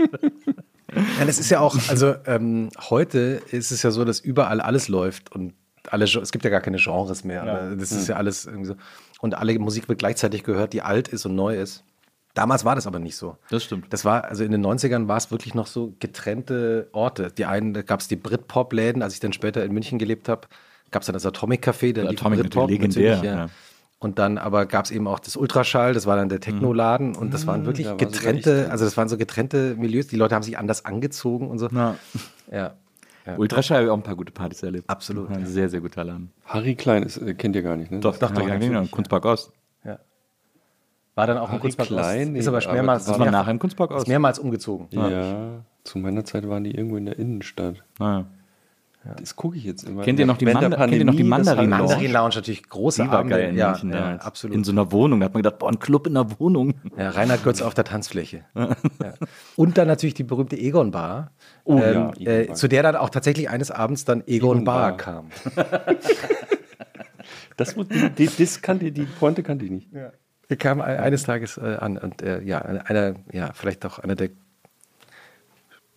Ja, 1.19 1.25
das 1.25 1.39
ist 1.39 1.51
ja 1.51 1.61
auch, 1.61 1.77
also 1.89 2.15
ähm, 2.27 2.69
heute 2.91 3.43
ist 3.51 3.71
es 3.73 3.83
ja 3.83 3.91
so, 3.91 4.05
dass 4.05 4.21
überall 4.21 4.61
alles 4.61 4.89
läuft 4.89 5.33
und 5.33 5.55
alle, 5.91 6.05
es 6.05 6.33
gibt 6.33 6.45
ja 6.45 6.51
gar 6.51 6.61
keine 6.61 6.79
Genres 6.79 7.25
mehr. 7.25 7.43
Aber 7.43 7.77
das 7.77 7.93
ist 7.93 8.09
ja 8.09 8.17
alles 8.17 8.47
irgendwie 8.47 8.67
so. 8.67 8.77
Und 9.21 9.35
alle 9.35 9.59
Musik 9.59 9.89
wird 9.89 9.99
gleichzeitig 9.99 10.43
gehört, 10.43 10.73
die 10.73 10.83
alt 10.83 11.09
ist 11.09 11.27
und 11.27 11.35
neu 11.35 11.59
ist. 11.59 11.85
Damals 12.35 12.65
war 12.65 12.75
das 12.75 12.87
aber 12.87 12.99
nicht 12.99 13.17
so. 13.17 13.37
Das 13.51 13.63
stimmt. 13.63 13.87
Das 13.93 14.05
war, 14.05 14.25
also 14.25 14.43
in 14.43 14.51
den 14.51 14.65
90ern 14.65 15.07
war 15.07 15.17
es 15.17 15.31
wirklich 15.31 15.55
noch 15.55 15.69
so 15.69 15.95
getrennte 16.01 16.89
Orte. 16.93 17.31
Die 17.31 17.45
einen, 17.45 17.75
da 17.75 17.83
gab 17.83 18.01
es 18.01 18.09
die 18.09 18.17
Britpop-Läden, 18.17 19.03
als 19.03 19.15
ich 19.15 19.21
dann 19.21 19.33
später 19.33 19.65
in 19.65 19.73
München 19.73 19.99
gelebt 19.99 20.29
habe, 20.29 20.49
gab 20.91 21.03
es 21.03 21.07
dann 21.07 21.15
das 21.15 21.27
Atomic 21.27 21.67
Café, 21.67 21.95
lief 21.95 22.21
Atomic 22.21 22.41
Britpop 22.41 22.69
natürlich 22.69 22.81
legendär, 22.81 23.17
natürlich, 23.17 23.35
ja. 23.35 23.49
Und 24.05 24.19
dann 24.19 24.37
aber 24.37 24.67
gab 24.67 24.85
es 24.85 24.91
eben 24.91 25.07
auch 25.09 25.19
das 25.19 25.35
Ultraschall, 25.35 25.95
das 25.95 26.05
war 26.05 26.15
dann 26.15 26.29
der 26.29 26.39
Technoladen 26.39 27.17
und 27.17 27.33
das 27.33 27.47
waren 27.47 27.65
wirklich 27.65 27.87
da 27.87 27.93
war 27.93 27.97
getrennte, 27.97 28.69
also 28.71 28.85
das 28.85 28.99
waren 28.99 29.09
so 29.09 29.17
getrennte 29.17 29.77
Milieus. 29.77 30.09
Die 30.09 30.17
Leute 30.17 30.35
haben 30.35 30.43
sich 30.43 30.59
anders 30.59 30.85
angezogen 30.85 31.49
und 31.49 31.59
so. 31.59 31.69
Ja. 31.71 31.95
Ja. 32.53 32.75
Ultraschall 33.39 33.79
habe 33.79 33.87
ich 33.87 33.91
auch 33.91 33.97
ein 33.97 34.03
paar 34.03 34.15
gute 34.17 34.31
Partys 34.31 34.63
erlebt. 34.63 34.91
Absolut, 34.91 35.31
Ein 35.31 35.41
ja. 35.41 35.47
sehr, 35.47 35.71
sehr 35.71 35.81
guter 35.81 36.05
Laden. 36.05 36.31
Harry 36.45 36.75
Klein 36.75 37.03
ist, 37.03 37.17
äh, 37.17 37.33
kennt 37.33 37.57
ihr 37.57 37.63
gar 37.63 37.77
nicht, 37.77 37.91
ne? 37.91 38.01
Doch, 38.01 38.19
doch, 38.19 38.31
doch, 38.31 38.47
ja, 38.47 38.59
natürlich, 38.59 38.91
Kunstpark 38.91 39.25
Ost. 39.25 39.51
ja. 39.87 39.99
War 41.15 41.27
dann 41.27 41.39
auch 41.39 41.45
ein 41.47 41.53
Harry 41.53 41.61
Kunstpark 41.63 41.89
Klein? 41.89 42.29
Ost. 42.33 42.37
Ist 42.41 42.49
aber 42.49 42.59
mehrmals, 42.75 43.05
aber 43.05 43.13
Das 43.13 43.19
war 43.21 43.25
mehr- 43.25 43.33
nachher 43.33 43.51
im 43.53 43.59
Kunstpark 43.59 43.91
ist 43.93 43.97
Ost. 43.97 44.09
mehrmals 44.09 44.39
umgezogen. 44.39 44.89
Ja. 44.91 45.65
zu 45.85 45.99
meiner 45.99 46.27
Zeit 46.27 46.47
waren 46.47 46.65
die 46.65 46.75
irgendwo 46.75 46.99
in 46.99 47.07
der 47.07 47.19
Innenstadt. 47.19 47.83
Naja. 47.99 48.27
Das 49.19 49.37
gucke 49.37 49.57
ich 49.57 49.65
jetzt 49.65 49.83
immer. 49.85 50.03
Kennt 50.03 50.19
ihr 50.19 50.27
noch 50.27 50.39
die 50.39 50.47
Manda- 50.47 50.61
kennt 50.77 50.93
ihr 50.95 51.05
noch 51.05 51.15
die 51.15 51.25
Pandemie, 51.25 51.29
Mandarin 51.29 51.71
Lounge? 51.71 51.83
Mandarin 51.83 52.13
Lounge 52.13 52.35
natürlich 52.37 52.69
große 52.69 53.03
Die 53.03 53.09
war 53.09 53.19
Abende. 53.19 53.37
geil 53.37 53.51
in 53.51 53.57
ja, 53.57 53.71
München 53.71 53.91
ja, 53.91 53.99
damals. 54.01 54.25
absolut. 54.25 54.57
In 54.57 54.65
so 54.65 54.73
einer 54.73 54.91
Wohnung. 54.93 55.21
Da 55.21 55.27
hat 55.27 55.35
man 55.35 55.43
gedacht, 55.43 55.59
boah, 55.59 55.69
ein 55.71 55.79
Club 55.79 56.07
in 56.07 56.17
einer 56.17 56.39
Wohnung. 56.41 56.75
Ja, 56.97 57.11
Reinhard 57.11 57.45
Götz 57.45 57.61
auf 57.63 57.75
der 57.75 57.85
Tanzfläche. 57.85 58.45
ja. 58.55 58.67
Und 59.57 59.77
dann 59.79 59.89
natürlich 59.89 60.15
die 60.15 60.25
berühmte 60.25 60.57
Egon 60.57 60.91
Bar, 60.91 61.33
Oh 61.65 61.79
ja, 61.79 61.85
ähm, 61.91 62.11
Egon 62.19 62.27
äh, 62.27 62.45
Bar. 62.47 62.57
zu 62.57 62.69
der 62.69 62.83
dann 62.83 62.97
auch 62.97 63.11
tatsächlich 63.11 63.51
eines 63.51 63.71
Abends 63.71 64.05
dann 64.05 64.23
Egon, 64.27 64.59
Egon 64.59 64.65
Bar, 64.65 64.89
Bar. 64.91 64.97
kam. 64.97 65.27
Das, 67.57 67.75
die, 67.75 68.11
die, 68.11 68.29
das 68.39 68.61
kannte, 68.63 68.91
die 68.91 69.05
Pointe 69.05 69.43
kannte 69.43 69.65
ich 69.65 69.71
nicht. 69.71 69.89
Er 70.49 70.57
kam 70.57 70.81
ein- 70.81 70.99
eines 70.99 71.23
Tages 71.23 71.57
äh, 71.57 71.77
an 71.81 71.97
und 71.99 72.21
äh, 72.21 72.43
ja, 72.43 72.59
einer, 72.59 73.15
ja, 73.33 73.51
vielleicht 73.55 73.87
auch 73.87 73.99
einer 74.01 74.17
der 74.17 74.31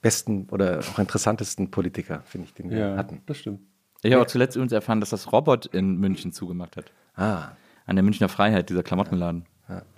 besten 0.07 0.47
oder 0.51 0.79
auch 0.79 0.99
interessantesten 0.99 1.69
Politiker, 1.69 2.21
finde 2.25 2.45
ich, 2.47 2.53
den 2.53 2.69
wir 2.69 2.77
Ja, 2.77 2.97
hatten. 2.97 3.21
das 3.25 3.37
stimmt. 3.39 3.59
Ich 4.03 4.13
habe 4.13 4.21
auch 4.23 4.27
zuletzt 4.27 4.55
übrigens 4.55 4.71
erfahren, 4.71 5.01
dass 5.01 5.09
das 5.09 5.31
Robot 5.33 5.65
in 5.65 5.97
München 5.97 6.31
zugemacht 6.31 6.77
hat. 6.77 6.91
Ah, 7.15 7.49
An 7.85 7.95
der 7.97 8.03
Münchner 8.03 8.29
Freiheit, 8.29 8.69
dieser 8.69 8.83
Klamottenladen. 8.83 9.45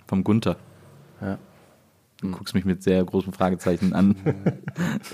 Vom 0.06 0.24
Gunther. 0.24 0.56
Ja. 1.20 1.38
Du 2.20 2.30
guckst 2.32 2.54
mich 2.54 2.64
mit 2.64 2.82
sehr 2.82 3.04
großen 3.04 3.32
Fragezeichen 3.32 3.92
an. 3.92 4.16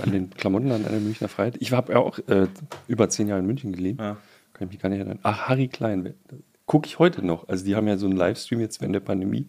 An 0.03 0.12
den 0.12 0.30
Klamotten 0.30 0.72
an 0.72 0.82
der 0.82 0.92
Münchner 1.01 1.28
Freiheit. 1.28 1.57
Ich 1.61 1.72
habe 1.72 1.92
ja 1.92 1.99
auch 1.99 2.18
äh, 2.28 2.47
über 2.88 3.09
zehn 3.11 3.28
Jahre 3.28 3.40
in 3.40 3.47
München 3.47 3.72
gelebt. 3.72 4.01
Ja. 4.01 4.16
Kann 4.55 4.68
ich 4.68 4.72
mich 4.74 4.80
gar 4.80 4.88
nicht 4.88 4.99
erinnern. 5.01 5.18
Ach, 5.22 5.49
Harry 5.49 5.68
Klein. 5.68 6.14
Gucke 6.64 6.86
ich 6.86 6.99
heute 6.99 7.24
noch. 7.24 7.49
Also 7.49 7.64
die 7.66 7.76
haben 7.76 7.86
ja 7.86 7.97
so 7.99 8.07
einen 8.07 8.16
Livestream 8.16 8.61
jetzt 8.61 8.80
während 8.80 8.94
der 8.94 9.01
Pandemie. 9.01 9.47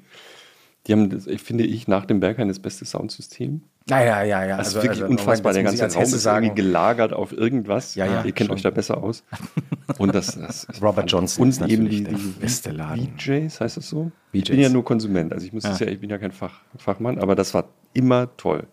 Die 0.87 0.93
haben, 0.93 1.09
das, 1.09 1.27
ich 1.27 1.41
finde 1.41 1.65
ich, 1.65 1.87
nach 1.87 2.05
dem 2.05 2.19
Berghain 2.19 2.47
das 2.47 2.59
beste 2.59 2.85
Soundsystem. 2.85 3.61
ja, 3.89 4.03
ja, 4.03 4.23
ja. 4.23 4.45
ja. 4.45 4.57
Das 4.57 4.69
ist 4.69 4.75
wirklich 4.75 5.03
unfassbar. 5.03 5.51
Der 5.53 5.63
ich 5.63 5.77
ganze 5.79 5.83
Raum 5.83 6.03
ist 6.03 6.11
irgendwie 6.11 6.47
sagen. 6.47 6.55
gelagert 6.55 7.13
auf 7.13 7.33
irgendwas. 7.33 7.95
Ja, 7.95 8.05
ja, 8.05 8.23
Ihr 8.23 8.31
kennt 8.31 8.47
schon. 8.47 8.55
euch 8.55 8.61
da 8.61 8.69
besser 8.69 9.03
aus. 9.03 9.23
Und 9.97 10.15
das, 10.15 10.39
das 10.39 10.63
ist 10.65 10.81
Robert 10.81 11.11
Johnson 11.11 11.43
und 11.43 11.49
ist 11.49 11.61
eben 11.61 11.87
die, 11.87 12.03
der 12.03 12.13
die 12.13 12.33
beste 12.39 12.71
Laden. 12.71 13.13
VJs, 13.17 13.61
heißt 13.61 13.77
das 13.77 13.87
so? 13.89 14.11
Ich 14.33 14.41
VJs. 14.41 14.49
bin 14.51 14.59
ja 14.59 14.69
nur 14.69 14.83
Konsument, 14.83 15.31
also 15.31 15.45
ich 15.45 15.53
muss 15.53 15.63
ja, 15.63 15.87
ich 15.87 15.99
bin 15.99 16.09
ja 16.09 16.17
kein 16.17 16.33
Fach, 16.33 16.59
Fachmann, 16.77 17.17
aber 17.19 17.35
das 17.35 17.53
war 17.53 17.69
immer 17.93 18.35
toll. 18.35 18.67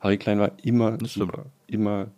Harry 0.00 0.18
Klein 0.18 0.40
war 0.40 0.50
immer 0.62 0.98
super, 1.04 1.46
immer 1.68 2.08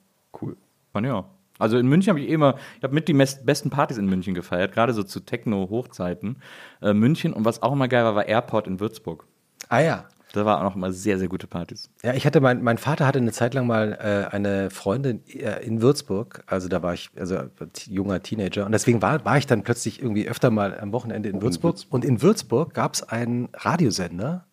cool. 0.41 0.57
Und 0.95 1.05
ja. 1.05 1.27
Also 1.59 1.77
in 1.77 1.89
München 1.89 2.11
habe 2.11 2.21
ich 2.21 2.31
immer, 2.31 2.55
ich 2.79 2.85
habe 2.85 2.95
mit 2.95 3.09
die 3.09 3.13
besten 3.13 3.69
Partys 3.69 3.99
in 3.99 4.07
München 4.07 4.33
gefeiert, 4.33 4.73
gerade 4.73 4.95
so 4.95 5.03
zu 5.03 5.21
Techno-Hochzeiten. 5.21 6.37
Äh, 6.81 6.95
München 6.95 7.33
und 7.33 7.45
was 7.45 7.63
auch 7.63 7.73
immer 7.73 7.89
geil 7.89 8.05
war, 8.05 8.15
war 8.15 8.29
Airport 8.29 8.67
in 8.67 8.81
Würzburg. 8.81 9.27
Ah 9.69 9.81
ja. 9.81 10.05
Da 10.33 10.45
war 10.45 10.59
auch 10.59 10.63
noch 10.63 10.77
immer 10.77 10.93
sehr, 10.93 11.19
sehr 11.19 11.29
gute 11.29 11.47
Partys. 11.47 11.89
Ja, 12.03 12.13
ich 12.13 12.27
hatte 12.27 12.41
mein, 12.41 12.63
mein 12.63 12.77
Vater 12.77 13.07
hatte 13.07 13.19
eine 13.19 13.33
Zeit 13.33 13.55
lang 13.55 13.67
mal 13.67 13.93
äh, 14.01 14.35
eine 14.35 14.71
Freundin 14.71 15.23
äh, 15.29 15.65
in 15.65 15.81
Würzburg. 15.81 16.45
Also 16.47 16.69
da 16.69 16.83
war 16.83 16.93
ich 16.93 17.11
also 17.19 17.45
junger 17.87 18.23
Teenager 18.23 18.67
und 18.67 18.73
deswegen 18.73 19.01
war, 19.01 19.25
war 19.25 19.39
ich 19.39 19.47
dann 19.47 19.63
plötzlich 19.63 20.03
irgendwie 20.03 20.29
öfter 20.29 20.51
mal 20.51 20.79
am 20.79 20.93
Wochenende 20.93 21.31
in 21.31 21.41
Würzburg. 21.41 21.77
Und 21.89 22.05
in 22.05 22.21
Würzburg 22.21 22.75
gab 22.75 22.95
es 22.95 23.03
einen 23.03 23.49
Radiosender, 23.55 24.45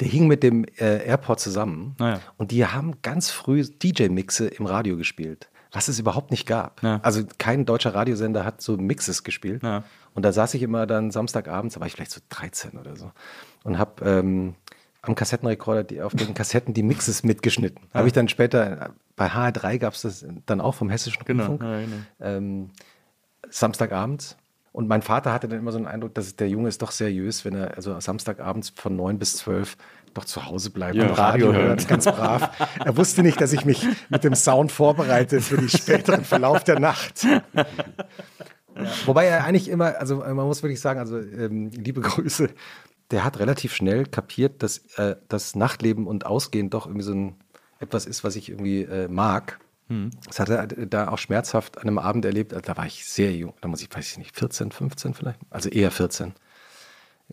der 0.00 0.08
hing 0.08 0.26
mit 0.26 0.42
dem 0.42 0.64
äh, 0.78 1.06
Airport 1.06 1.40
zusammen. 1.40 1.94
Ah 1.98 2.08
ja. 2.08 2.20
Und 2.38 2.50
die 2.50 2.64
haben 2.66 2.94
ganz 3.02 3.30
früh 3.30 3.62
DJ-Mixe 3.62 4.46
im 4.46 4.64
Radio 4.64 4.96
gespielt, 4.96 5.48
was 5.70 5.88
es 5.88 5.98
überhaupt 5.98 6.30
nicht 6.30 6.46
gab. 6.46 6.82
Ja. 6.82 7.00
Also 7.02 7.22
kein 7.38 7.66
deutscher 7.66 7.94
Radiosender 7.94 8.44
hat 8.44 8.62
so 8.62 8.76
Mixes 8.78 9.22
gespielt. 9.22 9.62
Ja. 9.62 9.84
Und 10.14 10.24
da 10.24 10.32
saß 10.32 10.54
ich 10.54 10.62
immer 10.62 10.86
dann 10.86 11.10
Samstagabends, 11.10 11.74
da 11.74 11.80
war 11.80 11.86
ich 11.86 11.92
vielleicht 11.92 12.12
so 12.12 12.20
13 12.28 12.78
oder 12.78 12.96
so, 12.96 13.10
und 13.64 13.78
habe 13.78 14.04
ähm, 14.08 14.54
am 15.02 15.14
Kassettenrekorder 15.14 15.84
die, 15.84 16.00
auf 16.00 16.14
den 16.14 16.34
Kassetten 16.34 16.72
die 16.72 16.82
Mixes 16.82 17.24
mitgeschnitten. 17.24 17.86
Habe 17.92 18.06
ich 18.06 18.12
dann 18.12 18.28
später, 18.28 18.94
bei 19.16 19.26
HR3 19.26 19.78
gab 19.78 19.94
es 19.94 20.02
das 20.02 20.24
dann 20.46 20.60
auch 20.60 20.74
vom 20.74 20.88
Hessischen 20.88 21.24
Genau, 21.24 21.46
Rundfunk, 21.46 21.70
ja, 21.70 21.80
genau. 21.80 21.96
ähm, 22.20 22.70
Samstagabends. 23.50 24.36
Und 24.72 24.88
mein 24.88 25.02
Vater 25.02 25.32
hatte 25.32 25.46
dann 25.46 25.60
immer 25.60 25.70
so 25.70 25.78
einen 25.78 25.86
Eindruck, 25.86 26.14
dass 26.14 26.34
der 26.34 26.48
Junge 26.48 26.68
ist 26.68 26.82
doch 26.82 26.90
seriös, 26.90 27.44
wenn 27.44 27.54
er 27.54 27.76
also 27.76 27.98
Samstagabends 28.00 28.70
von 28.74 28.96
9 28.96 29.18
bis 29.18 29.36
12 29.36 29.76
doch 30.14 30.24
zu 30.24 30.46
Hause 30.46 30.70
bleibt 30.70 30.96
Ja, 30.96 31.08
und 31.08 31.18
Radio 31.18 31.50
Radio 31.50 31.62
hört, 31.62 31.88
ganz 31.88 32.06
brav. 32.06 32.50
Er 32.84 32.96
wusste 32.96 33.22
nicht, 33.22 33.40
dass 33.40 33.52
ich 33.52 33.64
mich 33.64 33.86
mit 34.08 34.24
dem 34.24 34.34
Sound 34.34 34.72
vorbereite 34.72 35.40
für 35.40 35.58
den 35.58 35.68
späteren 35.68 36.24
Verlauf 36.24 36.64
der 36.64 36.80
Nacht. 36.80 37.24
Wobei 39.06 39.26
er 39.26 39.44
eigentlich 39.44 39.68
immer, 39.68 39.96
also 39.98 40.16
man 40.16 40.34
muss 40.34 40.62
wirklich 40.62 40.80
sagen, 40.80 40.98
also 40.98 41.18
ähm, 41.18 41.70
liebe 41.70 42.00
Grüße, 42.00 42.50
der 43.10 43.24
hat 43.24 43.38
relativ 43.38 43.74
schnell 43.74 44.06
kapiert, 44.06 44.62
dass 44.62 44.78
äh, 44.96 45.16
das 45.28 45.54
Nachtleben 45.54 46.06
und 46.06 46.26
Ausgehen 46.26 46.70
doch 46.70 46.86
irgendwie 46.86 47.04
so 47.04 47.12
ein 47.14 47.34
etwas 47.80 48.06
ist, 48.06 48.24
was 48.24 48.36
ich 48.36 48.48
irgendwie 48.48 48.82
äh, 48.82 49.08
mag. 49.08 49.58
Das 50.26 50.40
hat 50.40 50.48
er 50.48 50.66
da 50.66 51.08
auch 51.08 51.18
schmerzhaft 51.18 51.76
an 51.76 51.82
einem 51.82 51.98
Abend 51.98 52.24
erlebt. 52.24 52.52
Da 52.52 52.76
war 52.76 52.86
ich 52.86 53.04
sehr 53.04 53.32
jung, 53.32 53.52
da 53.60 53.68
muss 53.68 53.82
ich, 53.82 53.94
weiß 53.94 54.12
ich 54.12 54.18
nicht, 54.18 54.34
14, 54.34 54.72
15 54.72 55.12
vielleicht, 55.12 55.38
also 55.50 55.68
eher 55.68 55.90
14. 55.90 56.32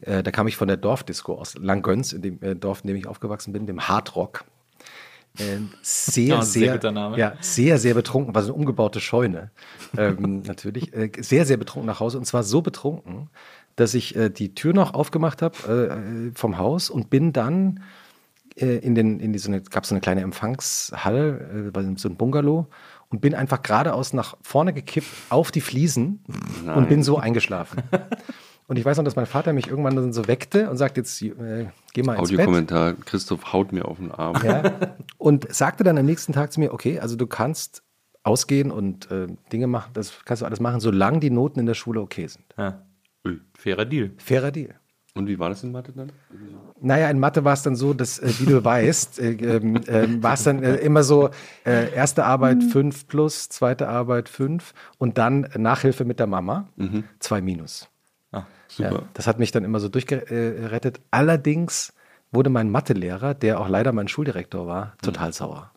Äh, 0.01 0.22
da 0.22 0.32
kam 0.32 0.47
ich 0.47 0.57
von 0.57 0.67
der 0.67 0.76
Dorfdisco 0.78 1.36
aus 1.36 1.55
Langgöns, 1.57 2.11
in 2.11 2.22
dem 2.22 2.41
äh, 2.41 2.55
Dorf, 2.55 2.82
in 2.82 2.88
dem 2.88 2.97
ich 2.97 3.07
aufgewachsen 3.07 3.53
bin, 3.53 3.67
dem 3.67 3.88
Hardrock. 3.88 4.43
ähm, 5.39 5.69
sehr, 5.82 6.28
Ja, 6.28 6.36
ein 6.39 6.45
sehr 6.45 6.61
sehr, 6.61 6.74
guter 6.74 6.91
Name. 6.91 7.17
ja, 7.17 7.36
sehr, 7.39 7.78
sehr 7.78 7.93
betrunken, 7.93 8.36
war 8.36 8.43
so 8.43 8.49
eine 8.49 8.59
umgebaute 8.59 8.99
Scheune, 8.99 9.51
ähm, 9.97 10.41
natürlich, 10.45 10.93
äh, 10.93 11.09
sehr, 11.19 11.45
sehr 11.45 11.57
betrunken 11.57 11.88
nach 11.88 12.01
Hause 12.01 12.17
und 12.17 12.26
zwar 12.26 12.43
so 12.43 12.61
betrunken, 12.61 13.30
dass 13.76 13.93
ich 13.93 14.15
äh, 14.15 14.30
die 14.30 14.55
Tür 14.55 14.74
noch 14.74 14.93
aufgemacht 14.93 15.41
habe 15.41 16.32
äh, 16.34 16.38
vom 16.38 16.57
Haus 16.57 16.89
und 16.89 17.09
bin 17.09 17.34
dann 17.34 17.82
äh, 18.55 18.78
in 18.78 18.95
den, 18.95 19.19
in 19.19 19.34
diese, 19.34 19.61
gab 19.61 19.84
es 19.84 19.89
so 19.89 19.95
eine 19.95 20.01
kleine 20.01 20.22
Empfangshalle, 20.22 21.67
äh, 21.67 21.72
bei 21.72 21.84
so 21.95 22.09
ein 22.09 22.15
Bungalow 22.15 22.67
und 23.09 23.22
bin 23.22 23.36
einfach 23.36 23.61
geradeaus 23.61 24.13
nach 24.13 24.38
vorne 24.41 24.74
gekippt 24.74 25.07
auf 25.30 25.51
die 25.51 25.61
Fliesen 25.61 26.24
und 26.74 26.89
bin 26.89 27.03
so 27.03 27.17
eingeschlafen. 27.17 27.84
Und 28.67 28.78
ich 28.78 28.86
weiß 28.86 28.95
noch, 28.95 29.03
dass 29.03 29.17
mein 29.17 29.26
Vater 29.26 29.51
mich 29.51 29.67
irgendwann 29.67 29.97
dann 29.97 30.13
so 30.13 30.30
weckte 30.30 30.69
und 30.69 30.78
sagte, 30.78 31.01
jetzt 31.01 31.22
äh, 31.22 31.67
geh 31.91 32.03
mal 32.03 32.13
ins 32.13 32.30
Bett. 32.30 32.39
Audiokommentar, 32.39 32.93
Christoph 32.93 33.51
haut 33.51 33.74
mir 33.74 33.84
auf 33.84 33.97
den 33.97 34.11
Arm. 34.11 34.38
Ja, 34.45 34.95
und 35.17 35.53
sagte 35.53 35.84
dann 35.84 35.97
am 35.97 36.05
nächsten 36.05 36.32
Tag 36.32 36.53
zu 36.53 36.61
mir, 36.61 36.72
okay, 36.74 36.97
also 36.97 37.17
du 37.17 37.28
kannst 37.28 37.84
ausgehen 38.24 38.72
und 38.72 39.11
äh, 39.11 39.28
Dinge 39.51 39.67
machen, 39.67 39.91
das 39.93 40.24
kannst 40.24 40.41
du 40.41 40.45
alles 40.45 40.61
machen, 40.61 40.80
solange 40.80 41.19
die 41.19 41.32
Noten 41.32 41.59
in 41.59 41.65
der 41.65 41.74
Schule 41.74 41.99
okay 41.99 42.28
sind. 42.28 42.45
Ja. 42.57 42.82
Ui. 43.26 43.39
Fairer 43.57 43.86
Deal. 43.86 44.11
Fairer 44.17 44.51
Deal. 44.51 44.76
Und 45.13 45.28
wie 45.28 45.38
war 45.39 45.49
das 45.49 45.61
in 45.63 45.74
Mathe 45.74 45.91
dann? 45.91 46.11
Naja, 46.80 47.09
in 47.09 47.19
Mathe 47.19 47.43
war 47.43 47.53
es 47.53 47.63
dann 47.63 47.76
so, 47.76 47.93
dass, 47.93 48.19
äh, 48.19 48.32
wie 48.39 48.45
du 48.45 48.63
weißt, 48.63 49.19
äh, 49.19 49.32
ähm, 49.32 49.82
ähm, 49.88 50.24
war 50.24 50.34
es 50.34 50.43
dann 50.43 50.63
äh, 50.63 50.76
immer 50.78 51.03
so, 51.03 51.30
äh, 51.65 51.93
erste 51.93 52.24
Arbeit 52.26 52.63
5 52.63 53.07
plus, 53.07 53.49
zweite 53.49 53.89
Arbeit 53.89 54.30
5 54.30 54.74
und 54.97 55.17
dann 55.17 55.49
Nachhilfe 55.57 56.05
mit 56.05 56.19
der 56.19 56.28
Mama, 56.28 56.69
2 57.19 57.41
minus. 57.41 57.88
Super. 58.67 58.91
Ja, 58.91 59.01
das 59.15 59.28
hat 59.28 59.38
mich 59.38 59.51
dann 59.51 59.65
immer 59.65 59.82
so 59.82 59.89
durchgerettet. 59.89 61.01
Allerdings 61.11 61.93
wurde 62.32 62.49
mein 62.49 62.69
Mathelehrer, 62.69 63.34
der 63.34 63.59
auch 63.59 63.67
leider 63.67 63.91
mein 63.91 64.07
Schuldirektor 64.07 64.65
war, 64.65 64.93
total 65.01 65.34
sauer. 65.34 65.72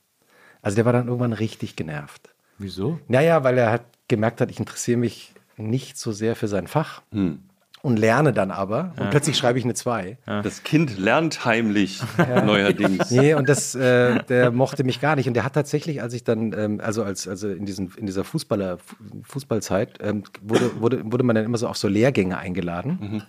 Also 0.63 0.77
der 0.77 0.85
war 0.85 0.93
dann 0.93 1.09
irgendwann 1.09 1.33
richtig 1.33 1.75
genervt. 1.75 2.33
Wieso? 2.59 3.01
Naja, 3.09 3.43
weil 3.43 3.59
er 3.59 3.71
halt 3.71 3.83
gemerkt 4.07 4.41
hat, 4.41 4.51
ich 4.53 4.61
interessiere 4.61 4.99
mich 4.99 5.35
nicht 5.57 5.97
so 5.99 6.13
sehr 6.13 6.37
für 6.37 6.49
sein 6.49 6.67
Fach 6.67 7.03
Hm. 7.13 7.41
und 7.83 7.99
lerne 7.99 8.33
dann 8.33 8.51
aber 8.51 8.93
und 8.99 9.11
plötzlich 9.11 9.37
schreibe 9.37 9.59
ich 9.59 9.65
eine 9.65 9.75
2. 9.75 10.17
Das 10.43 10.63
Kind 10.63 10.99
lernt 10.99 11.45
heimlich 11.45 12.01
neuerdings. 12.45 13.11
Nee, 13.11 13.35
und 13.35 13.49
das, 13.49 13.75
äh, 13.75 14.23
der 14.25 14.51
mochte 14.51 14.85
mich 14.85 15.01
gar 15.01 15.17
nicht. 15.17 15.29
Und 15.29 15.35
der 15.35 15.45
hat 15.45 15.53
tatsächlich, 15.55 16.01
als 16.03 16.15
ich 16.15 16.25
dann, 16.25 16.53
ähm, 16.53 16.81
also 16.83 17.05
als, 17.05 17.29
also 17.29 17.49
in, 17.49 17.67
diesen, 17.67 17.93
in 17.97 18.07
dieser 18.07 18.25
Fußballer, 18.25 18.79
Fußballzeit, 19.25 19.99
ähm, 20.03 20.25
wurde, 20.43 20.81
wurde, 20.81 21.13
wurde 21.13 21.25
man 21.25 21.37
dann 21.37 21.45
immer 21.45 21.59
so 21.59 21.69
auf 21.69 21.77
so 21.77 21.89
Lehrgänge 21.89 22.39
eingeladen. 22.39 23.23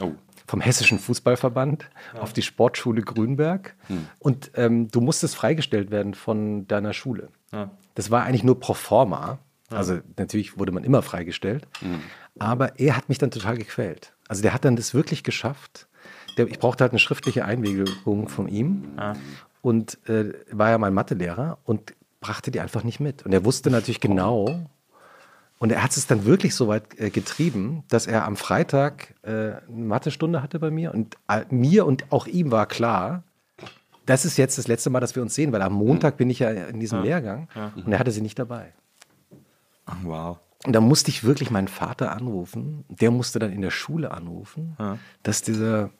Oh. 0.00 0.12
vom 0.46 0.60
Hessischen 0.60 0.98
Fußballverband 0.98 1.88
auf 2.20 2.32
die 2.32 2.42
Sportschule 2.42 3.02
Grünberg. 3.02 3.76
Und 4.18 4.50
ähm, 4.56 4.90
du 4.90 5.00
musstest 5.00 5.36
freigestellt 5.36 5.90
werden 5.92 6.14
von 6.14 6.66
deiner 6.66 6.92
Schule. 6.92 7.28
Das 7.94 8.10
war 8.10 8.24
eigentlich 8.24 8.44
nur 8.44 8.58
pro 8.58 8.74
forma. 8.74 9.38
Also 9.70 10.00
natürlich 10.16 10.58
wurde 10.58 10.72
man 10.72 10.84
immer 10.84 11.02
freigestellt. 11.02 11.66
Aber 12.38 12.78
er 12.78 12.96
hat 12.96 13.08
mich 13.08 13.18
dann 13.18 13.30
total 13.30 13.56
gequält. 13.56 14.12
Also 14.28 14.42
der 14.42 14.52
hat 14.54 14.64
dann 14.64 14.76
das 14.76 14.94
wirklich 14.94 15.22
geschafft. 15.22 15.86
Der, 16.36 16.46
ich 16.48 16.58
brauchte 16.58 16.82
halt 16.84 16.92
eine 16.92 16.98
schriftliche 16.98 17.44
Einwilligung 17.44 18.28
von 18.28 18.48
ihm. 18.48 18.92
Und 19.62 19.98
äh, 20.08 20.32
war 20.50 20.70
ja 20.70 20.78
mein 20.78 20.94
Mathelehrer 20.94 21.58
und 21.64 21.94
brachte 22.20 22.50
die 22.50 22.60
einfach 22.60 22.84
nicht 22.84 23.00
mit. 23.00 23.24
Und 23.24 23.32
er 23.32 23.44
wusste 23.44 23.70
natürlich 23.70 24.00
genau, 24.00 24.66
und 25.58 25.70
er 25.72 25.82
hat 25.82 25.94
es 25.94 26.06
dann 26.06 26.24
wirklich 26.24 26.54
so 26.54 26.68
weit 26.68 26.98
äh, 26.98 27.10
getrieben, 27.10 27.84
dass 27.88 28.06
er 28.06 28.24
am 28.24 28.36
Freitag 28.36 29.14
äh, 29.22 29.28
eine 29.28 29.60
Mathestunde 29.68 30.42
hatte 30.42 30.58
bei 30.58 30.70
mir 30.70 30.94
und 30.94 31.16
äh, 31.28 31.44
mir 31.50 31.84
und 31.84 32.10
auch 32.10 32.26
ihm 32.26 32.50
war 32.50 32.64
klar, 32.64 33.24
das 34.06 34.24
ist 34.24 34.38
jetzt 34.38 34.56
das 34.56 34.68
letzte 34.68 34.88
Mal, 34.88 35.00
dass 35.00 35.14
wir 35.14 35.22
uns 35.22 35.34
sehen, 35.34 35.52
weil 35.52 35.60
am 35.60 35.74
Montag 35.74 36.16
bin 36.16 36.30
ich 36.30 36.38
ja 36.38 36.50
in 36.50 36.80
diesem 36.80 37.00
Lehrgang 37.02 37.48
und 37.84 37.92
er 37.92 37.98
hatte 37.98 38.10
sie 38.10 38.22
nicht 38.22 38.38
dabei. 38.38 38.72
Wow. 40.02 40.38
Und 40.66 40.72
da 40.74 40.80
musste 40.80 41.10
ich 41.10 41.24
wirklich 41.24 41.50
meinen 41.50 41.68
Vater 41.68 42.12
anrufen. 42.12 42.84
Der 42.88 43.10
musste 43.10 43.38
dann 43.38 43.52
in 43.52 43.62
der 43.62 43.70
Schule 43.70 44.10
anrufen, 44.10 44.76
dass 45.22 45.42
dieser 45.42 45.90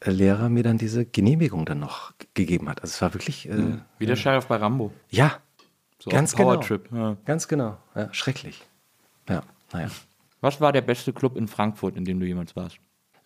äh, 0.00 0.10
Lehrer 0.10 0.48
mir 0.48 0.62
dann 0.64 0.76
diese 0.76 1.06
Genehmigung 1.06 1.66
dann 1.66 1.78
noch 1.78 2.12
gegeben 2.34 2.68
hat. 2.68 2.82
Also 2.82 2.92
es 2.94 3.02
war 3.02 3.14
wirklich, 3.14 3.48
äh, 3.48 3.78
Wie 3.98 4.06
der 4.06 4.16
Sheriff 4.16 4.46
bei 4.46 4.56
Rambo. 4.56 4.92
ja, 5.08 5.38
So 6.00 6.10
ganz 6.10 6.32
auf 6.32 6.38
genau. 6.38 6.50
Powertrip. 6.54 6.88
Ja. 6.92 7.16
Ganz 7.24 7.46
genau. 7.46 7.76
Ja, 7.94 8.12
schrecklich. 8.12 8.66
Ja, 9.28 9.42
naja. 9.72 9.88
Was 10.40 10.60
war 10.60 10.72
der 10.72 10.80
beste 10.80 11.12
Club 11.12 11.36
in 11.36 11.46
Frankfurt, 11.46 11.96
in 11.96 12.04
dem 12.04 12.18
du 12.18 12.26
jemals 12.26 12.56
warst? 12.56 12.78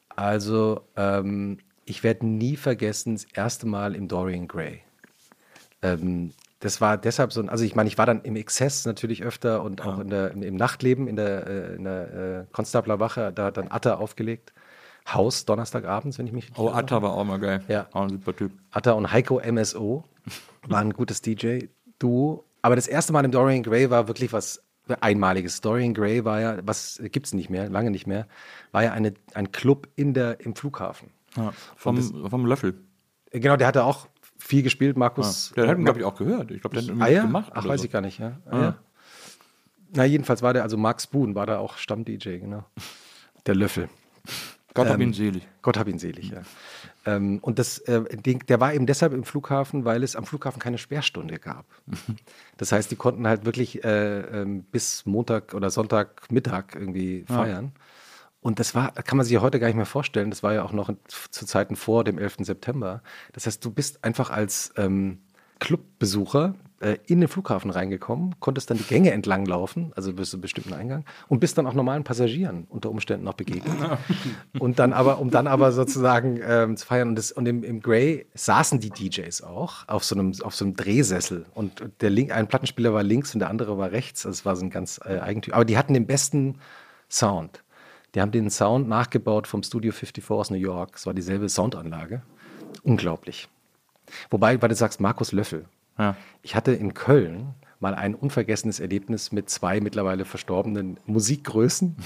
Also, 0.08 0.82
ähm, 0.96 1.58
ich 1.86 2.02
werde 2.02 2.26
nie 2.26 2.56
vergessen, 2.56 3.14
das 3.14 3.24
erste 3.24 3.66
Mal 3.66 3.94
im 3.94 4.08
Dorian 4.08 4.46
Gray. 4.48 4.80
Ähm, 5.82 6.32
das 6.64 6.80
war 6.80 6.96
deshalb 6.96 7.30
so 7.30 7.42
ein, 7.42 7.50
also 7.50 7.62
ich 7.62 7.74
meine, 7.74 7.88
ich 7.88 7.98
war 7.98 8.06
dann 8.06 8.22
im 8.22 8.36
Exzess 8.36 8.86
natürlich 8.86 9.22
öfter 9.22 9.62
und 9.62 9.84
auch 9.84 9.98
in 9.98 10.08
der, 10.08 10.30
im, 10.30 10.56
Nachtleben, 10.56 11.08
in 11.08 11.16
der, 11.16 11.46
äh, 11.46 11.74
in 11.74 11.84
der 11.84 12.14
äh, 12.14 12.46
Konstablerwache, 12.52 13.34
da 13.34 13.44
hat 13.44 13.58
dann 13.58 13.68
Atta 13.68 13.96
aufgelegt. 13.96 14.54
Haus, 15.06 15.44
Donnerstagabends, 15.44 16.18
wenn 16.18 16.26
ich 16.26 16.32
mich 16.32 16.44
richtig 16.44 16.58
Oh. 16.58 16.70
Atta 16.70 17.02
war 17.02 17.12
auch 17.12 17.24
mal 17.24 17.38
geil. 17.38 17.62
Ja. 17.68 17.86
Auch 17.92 18.04
ein 18.04 18.08
super 18.08 18.34
Typ. 18.34 18.52
Atta 18.70 18.92
und 18.92 19.12
Heiko 19.12 19.42
MSO 19.44 20.04
waren 20.66 20.88
ein 20.88 20.92
gutes 20.94 21.20
DJ-Duo. 21.20 22.44
Aber 22.62 22.76
das 22.76 22.86
erste 22.86 23.12
Mal 23.12 23.26
im 23.26 23.30
Dorian 23.30 23.62
Gray 23.62 23.90
war 23.90 24.08
wirklich 24.08 24.32
was 24.32 24.62
Einmaliges. 25.02 25.60
Dorian 25.60 25.92
Gray 25.92 26.24
war 26.24 26.40
ja, 26.40 26.56
was 26.62 26.98
gibt 27.12 27.26
es 27.26 27.34
nicht 27.34 27.50
mehr, 27.50 27.68
lange 27.68 27.90
nicht 27.90 28.06
mehr, 28.06 28.26
war 28.72 28.84
ja 28.84 28.92
eine, 28.92 29.12
ein 29.34 29.52
Club 29.52 29.88
in 29.96 30.14
der, 30.14 30.40
im 30.40 30.56
Flughafen. 30.56 31.10
Ja. 31.36 31.52
Vom, 31.76 32.00
vom 32.30 32.46
Löffel. 32.46 32.80
Genau, 33.32 33.56
der 33.56 33.66
hatte 33.66 33.84
auch 33.84 34.08
viel 34.44 34.62
gespielt, 34.62 34.96
Markus. 34.96 35.52
Der 35.56 35.68
hat 35.68 35.78
ihn, 35.78 35.82
äh, 35.82 35.84
glaube 35.84 36.00
ich, 36.00 36.04
auch 36.04 36.16
gehört. 36.16 36.50
Ich 36.50 36.60
glaube, 36.60 36.76
der 36.76 36.84
hat 36.84 36.90
ihn 36.90 37.02
Ah 37.02 37.08
ja? 37.08 37.22
gemacht. 37.22 37.50
Ach, 37.54 37.66
weiß 37.66 37.80
so. 37.80 37.86
ich 37.86 37.92
gar 37.92 38.00
nicht, 38.00 38.18
ja. 38.18 38.38
Ah, 38.46 38.60
ja. 38.60 38.78
Na, 39.94 40.04
jedenfalls 40.04 40.42
war 40.42 40.52
der, 40.52 40.62
also 40.62 40.76
Mark 40.76 41.00
Spoon 41.00 41.34
war 41.34 41.46
da 41.46 41.58
auch 41.58 41.78
Stamm-DJ, 41.78 42.38
genau. 42.38 42.64
Der 43.46 43.54
Löffel. 43.54 43.88
Gott 44.74 44.86
Ähm, 44.86 44.92
hab 44.92 45.00
ihn 45.00 45.12
selig. 45.12 45.46
Gott 45.62 45.78
hab 45.78 45.86
ihn 45.86 45.98
selig, 45.98 46.30
ja. 46.30 46.42
Ähm, 47.06 47.38
und 47.42 47.58
das, 47.58 47.78
äh, 47.80 48.02
der 48.16 48.60
war 48.60 48.74
eben 48.74 48.86
deshalb 48.86 49.12
im 49.12 49.22
Flughafen, 49.22 49.84
weil 49.84 50.02
es 50.02 50.16
am 50.16 50.24
Flughafen 50.24 50.60
keine 50.60 50.78
Sperrstunde 50.78 51.38
gab. 51.38 51.66
Das 52.56 52.72
heißt, 52.72 52.90
die 52.90 52.96
konnten 52.96 53.26
halt 53.26 53.44
wirklich 53.44 53.84
äh, 53.84 54.20
ähm, 54.20 54.64
bis 54.64 55.06
Montag 55.06 55.54
oder 55.54 55.70
Sonntagmittag 55.70 56.74
irgendwie 56.74 57.24
feiern. 57.28 57.72
Und 58.44 58.60
das 58.60 58.74
war, 58.74 58.92
kann 58.92 59.16
man 59.16 59.24
sich 59.24 59.32
ja 59.32 59.40
heute 59.40 59.58
gar 59.58 59.68
nicht 59.68 59.76
mehr 59.76 59.86
vorstellen. 59.86 60.28
Das 60.28 60.42
war 60.42 60.52
ja 60.52 60.62
auch 60.64 60.72
noch 60.72 60.92
zu 61.08 61.46
Zeiten 61.46 61.76
vor 61.76 62.04
dem 62.04 62.18
11. 62.18 62.36
September. 62.40 63.02
Das 63.32 63.46
heißt, 63.46 63.64
du 63.64 63.70
bist 63.70 64.04
einfach 64.04 64.28
als 64.28 64.70
ähm, 64.76 65.22
Clubbesucher 65.60 66.54
äh, 66.80 66.98
in 67.06 67.20
den 67.20 67.28
Flughafen 67.30 67.70
reingekommen, 67.70 68.34
konntest 68.40 68.68
dann 68.68 68.76
die 68.76 68.84
Gänge 68.84 69.12
entlang 69.12 69.46
laufen, 69.46 69.92
also 69.96 70.12
bis 70.12 70.28
zu 70.28 70.36
einem 70.36 70.42
bestimmten 70.42 70.74
Eingang, 70.74 71.06
und 71.28 71.40
bist 71.40 71.56
dann 71.56 71.66
auch 71.66 71.72
normalen 71.72 72.04
Passagieren 72.04 72.66
unter 72.68 72.90
Umständen 72.90 73.24
noch 73.24 73.32
begegnet. 73.32 73.74
und 74.58 74.78
dann 74.78 74.92
aber, 74.92 75.20
um 75.20 75.30
dann 75.30 75.46
aber 75.46 75.72
sozusagen 75.72 76.38
ähm, 76.46 76.76
zu 76.76 76.84
feiern. 76.84 77.08
Und, 77.08 77.16
das, 77.16 77.32
und 77.32 77.46
im, 77.46 77.64
im 77.64 77.80
Grey 77.80 78.26
saßen 78.34 78.78
die 78.78 78.90
DJs 78.90 79.40
auch 79.40 79.88
auf 79.88 80.04
so 80.04 80.16
einem, 80.16 80.34
auf 80.42 80.54
so 80.54 80.66
einem 80.66 80.76
Drehsessel. 80.76 81.46
Und 81.54 81.82
der 82.02 82.10
Link, 82.10 82.30
ein 82.30 82.46
Plattenspieler 82.46 82.92
war 82.92 83.04
links 83.04 83.32
und 83.32 83.40
der 83.40 83.48
andere 83.48 83.78
war 83.78 83.90
rechts. 83.90 84.26
Also 84.26 84.40
es 84.40 84.44
war 84.44 84.54
so 84.54 84.66
ein 84.66 84.70
ganz 84.70 85.00
äh, 85.02 85.18
Eigentümer. 85.18 85.56
Aber 85.56 85.64
die 85.64 85.78
hatten 85.78 85.94
den 85.94 86.06
besten 86.06 86.58
Sound. 87.08 87.63
Die 88.14 88.20
haben 88.20 88.30
den 88.30 88.50
Sound 88.50 88.88
nachgebaut 88.88 89.46
vom 89.46 89.62
Studio 89.62 89.92
54 89.92 90.30
aus 90.30 90.50
New 90.50 90.56
York. 90.56 90.92
Es 90.96 91.06
war 91.06 91.14
dieselbe 91.14 91.48
Soundanlage. 91.48 92.22
Unglaublich. 92.82 93.48
Wobei, 94.30 94.60
weil 94.60 94.68
du 94.68 94.74
sagst, 94.74 95.00
Markus 95.00 95.32
Löffel. 95.32 95.64
Ja. 95.98 96.16
Ich 96.42 96.54
hatte 96.54 96.72
in 96.72 96.94
Köln 96.94 97.54
mal 97.80 97.94
ein 97.94 98.14
unvergessenes 98.14 98.80
Erlebnis 98.80 99.32
mit 99.32 99.50
zwei 99.50 99.80
mittlerweile 99.80 100.24
verstorbenen 100.24 100.98
Musikgrößen 101.06 101.96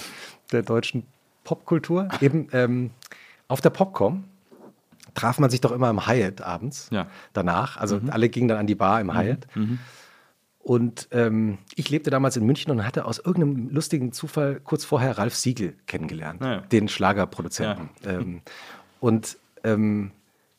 der 0.53 0.63
deutschen 0.63 1.05
Popkultur. 1.45 2.09
Eben 2.21 2.49
ähm, 2.53 2.91
auf 3.49 3.61
der 3.61 3.71
Popcom 3.71 4.25
traf 5.15 5.39
man 5.39 5.51
sich 5.51 5.61
doch 5.61 5.73
immer 5.73 5.91
im 5.91 6.07
Hyatt 6.07 6.41
abends 6.43 6.89
Ja. 6.91 7.07
danach. 7.33 7.77
Also 7.77 8.01
alle 8.11 8.29
gingen 8.29 8.49
dann 8.49 8.59
an 8.59 8.67
die 8.67 8.75
Bar 8.75 9.01
im 9.01 9.13
Hyatt. 9.15 9.47
Und 10.69 11.09
ähm, 11.13 11.57
ich 11.77 11.89
lebte 11.89 12.11
damals 12.11 12.37
in 12.37 12.45
München 12.45 12.71
und 12.71 12.85
hatte 12.87 13.07
aus 13.07 13.19
irgendeinem 13.19 13.71
lustigen 13.71 14.13
Zufall 14.13 14.61
kurz 14.63 14.85
vorher 14.85 15.17
Ralf 15.17 15.35
Siegel 15.35 15.73
kennengelernt, 15.87 16.43
Ja. 16.43 16.61
den 16.61 16.89
Schlagerproduzenten. 16.89 17.89
Ähm, 18.05 18.43
und 19.01 19.39
ähm, 19.65 20.11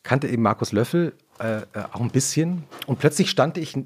kannte 0.02 0.26
eben 0.26 0.42
Markus 0.42 0.72
Löffel 0.72 1.12
äh, 1.38 1.58
äh, 1.58 1.64
auch 1.92 2.00
ein 2.00 2.10
bisschen. 2.10 2.64
Und 2.88 2.98
plötzlich 2.98 3.30
stand 3.30 3.56
ich, 3.56 3.76
äh, 3.76 3.84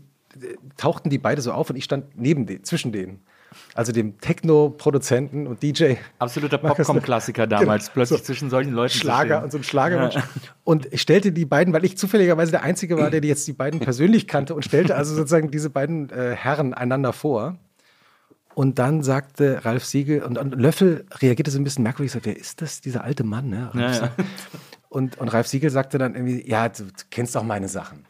tauchten 0.78 1.10
die 1.10 1.18
beide 1.18 1.42
so 1.42 1.52
auf 1.52 1.68
und 1.68 1.76
ich 1.76 1.84
stand 1.84 2.18
neben 2.18 2.46
denen, 2.46 2.64
zwischen 2.64 2.90
denen. 2.90 3.20
Also 3.74 3.92
dem 3.92 4.20
Techno-Produzenten 4.20 5.46
und 5.46 5.62
DJ. 5.62 5.94
Absoluter 6.18 6.58
Popcorn-Klassiker 6.58 7.46
damals. 7.46 7.86
Genau. 7.86 7.94
Plötzlich 7.94 8.20
So. 8.20 8.24
zwischen 8.26 8.50
solchen 8.50 8.72
Leuten 8.72 8.94
Schlager 8.94 9.42
und 9.42 9.52
so 9.52 9.58
ein 9.58 9.64
Schlagermensch. 9.64 10.16
Und 10.64 10.92
ich 10.92 11.00
stellte 11.00 11.32
die 11.32 11.44
beiden, 11.44 11.72
weil 11.74 11.84
ich 11.84 11.98
zufälligerweise 11.98 12.50
der 12.52 12.62
Einzige 12.62 12.96
war, 12.96 13.10
der 13.10 13.20
die 13.20 13.28
jetzt 13.28 13.46
die 13.46 13.52
beiden 13.52 13.80
persönlich 13.80 14.26
kannte 14.26 14.54
und 14.54 14.64
stellte 14.64 14.96
also 14.96 15.14
sozusagen 15.14 15.50
diese 15.50 15.70
beiden 15.70 16.10
äh, 16.10 16.34
Herren 16.34 16.74
einander 16.74 17.12
vor. 17.12 17.58
Und 18.54 18.78
dann 18.78 19.02
sagte 19.02 19.64
Ralf 19.64 19.84
Siegel, 19.84 20.22
und, 20.22 20.38
und 20.38 20.54
Löffel 20.54 21.06
reagierte 21.20 21.50
so 21.50 21.58
ein 21.58 21.64
bisschen 21.64 21.82
merkwürdig, 21.82 22.12
sagte, 22.12 22.30
wer 22.30 22.36
ist 22.36 22.62
das, 22.62 22.80
dieser 22.80 23.02
alte 23.02 23.24
Mann? 23.24 23.48
Ne? 23.48 23.70
Ja, 23.74 23.92
ja. 23.92 24.10
Und, 24.88 25.18
und 25.18 25.28
Ralf 25.28 25.48
Siegel 25.48 25.70
sagte 25.70 25.98
dann 25.98 26.14
irgendwie, 26.14 26.48
ja, 26.48 26.68
du, 26.68 26.84
du 26.84 26.90
kennst 27.10 27.34
doch 27.34 27.42
meine 27.42 27.68
Sachen. 27.68 28.04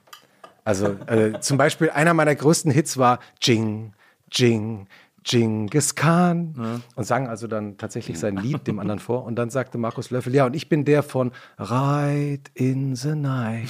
Also 0.65 0.97
äh, 1.07 1.41
zum 1.41 1.57
Beispiel 1.57 1.91
einer 1.91 2.15
meiner 2.15 2.35
größten 2.35 2.71
Hits 2.71 2.99
war 2.99 3.21
Jing, 3.41 3.93
Jing, 4.31 4.87
Genghis 5.25 5.95
Khan 5.95 6.83
und 6.95 7.05
sang 7.05 7.29
also 7.29 7.47
dann 7.47 7.79
tatsächlich 7.79 8.19
sein 8.19 8.37
Lied 8.37 8.67
dem 8.67 8.79
anderen 8.79 8.99
vor 9.01 9.25
und 9.25 9.37
dann 9.37 9.51
sagte 9.51 9.79
Markus 9.79 10.11
Löffel, 10.11 10.35
ja 10.35 10.47
und 10.47 10.55
ich 10.55 10.69
bin 10.69 10.85
der 10.85 11.03
von 11.03 11.33
Ride 11.59 12.43
in 12.55 12.95
the 12.95 13.15
Night 13.15 13.69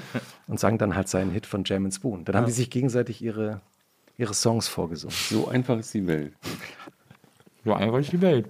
und 0.48 0.60
sang 0.60 0.78
dann 0.78 0.94
halt 0.94 1.08
seinen 1.08 1.30
Hit 1.30 1.46
von 1.46 1.62
Jam 1.64 1.84
and 1.84 1.94
Spoon. 1.94 2.24
Dann 2.24 2.36
haben 2.36 2.46
die 2.46 2.52
sich 2.52 2.70
gegenseitig 2.70 3.22
ihre, 3.22 3.60
ihre 4.18 4.34
Songs 4.34 4.68
vorgesungen. 4.68 5.14
So 5.30 5.48
einfach 5.48 5.78
ist 5.78 5.94
die 5.94 6.06
Welt. 6.06 6.34
Ja, 7.64 7.76
einfach 7.76 7.98
ist 7.98 8.12
die 8.12 8.20
Welt. 8.20 8.48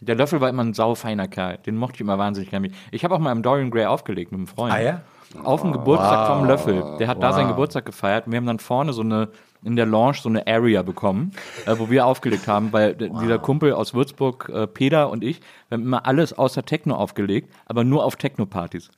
Der 0.00 0.16
Löffel 0.16 0.40
war 0.40 0.48
immer 0.48 0.64
ein 0.64 0.74
saufeiner 0.74 1.28
Kerl. 1.28 1.58
Den 1.58 1.76
mochte 1.76 1.96
ich 1.96 2.00
immer 2.00 2.18
wahnsinnig 2.18 2.50
gerne. 2.50 2.70
Ich 2.90 3.04
habe 3.04 3.14
auch 3.14 3.18
mal 3.18 3.32
im 3.32 3.42
Dorian 3.42 3.70
Gray 3.70 3.86
aufgelegt 3.86 4.32
mit 4.32 4.38
einem 4.38 4.46
Freund. 4.46 4.74
Ah 4.74 4.80
ja? 4.80 5.00
Auf 5.42 5.62
dem 5.62 5.72
Geburtstag 5.72 6.28
vom 6.28 6.46
Löffel. 6.46 6.96
Der 6.98 7.08
hat 7.08 7.22
da 7.22 7.32
seinen 7.32 7.48
Geburtstag 7.48 7.86
gefeiert. 7.86 8.26
Und 8.26 8.32
wir 8.32 8.36
haben 8.36 8.46
dann 8.46 8.58
vorne 8.58 8.92
so 8.92 9.02
eine, 9.02 9.30
in 9.64 9.76
der 9.76 9.86
Lounge 9.86 10.18
so 10.22 10.28
eine 10.28 10.46
Area 10.46 10.82
bekommen, 10.82 11.32
äh, 11.66 11.74
wo 11.78 11.90
wir 11.90 12.06
aufgelegt 12.06 12.46
haben, 12.46 12.72
weil 12.72 12.94
d- 12.94 13.10
dieser 13.20 13.38
Kumpel 13.38 13.72
aus 13.72 13.94
Würzburg, 13.94 14.50
äh, 14.52 14.66
Peter 14.66 15.10
und 15.10 15.24
ich, 15.24 15.40
wir 15.68 15.76
haben 15.76 15.84
immer 15.84 16.06
alles 16.06 16.32
außer 16.32 16.64
Techno 16.64 16.94
aufgelegt, 16.96 17.50
aber 17.66 17.84
nur 17.84 18.04
auf 18.04 18.16
Techno-Partys. 18.16 18.90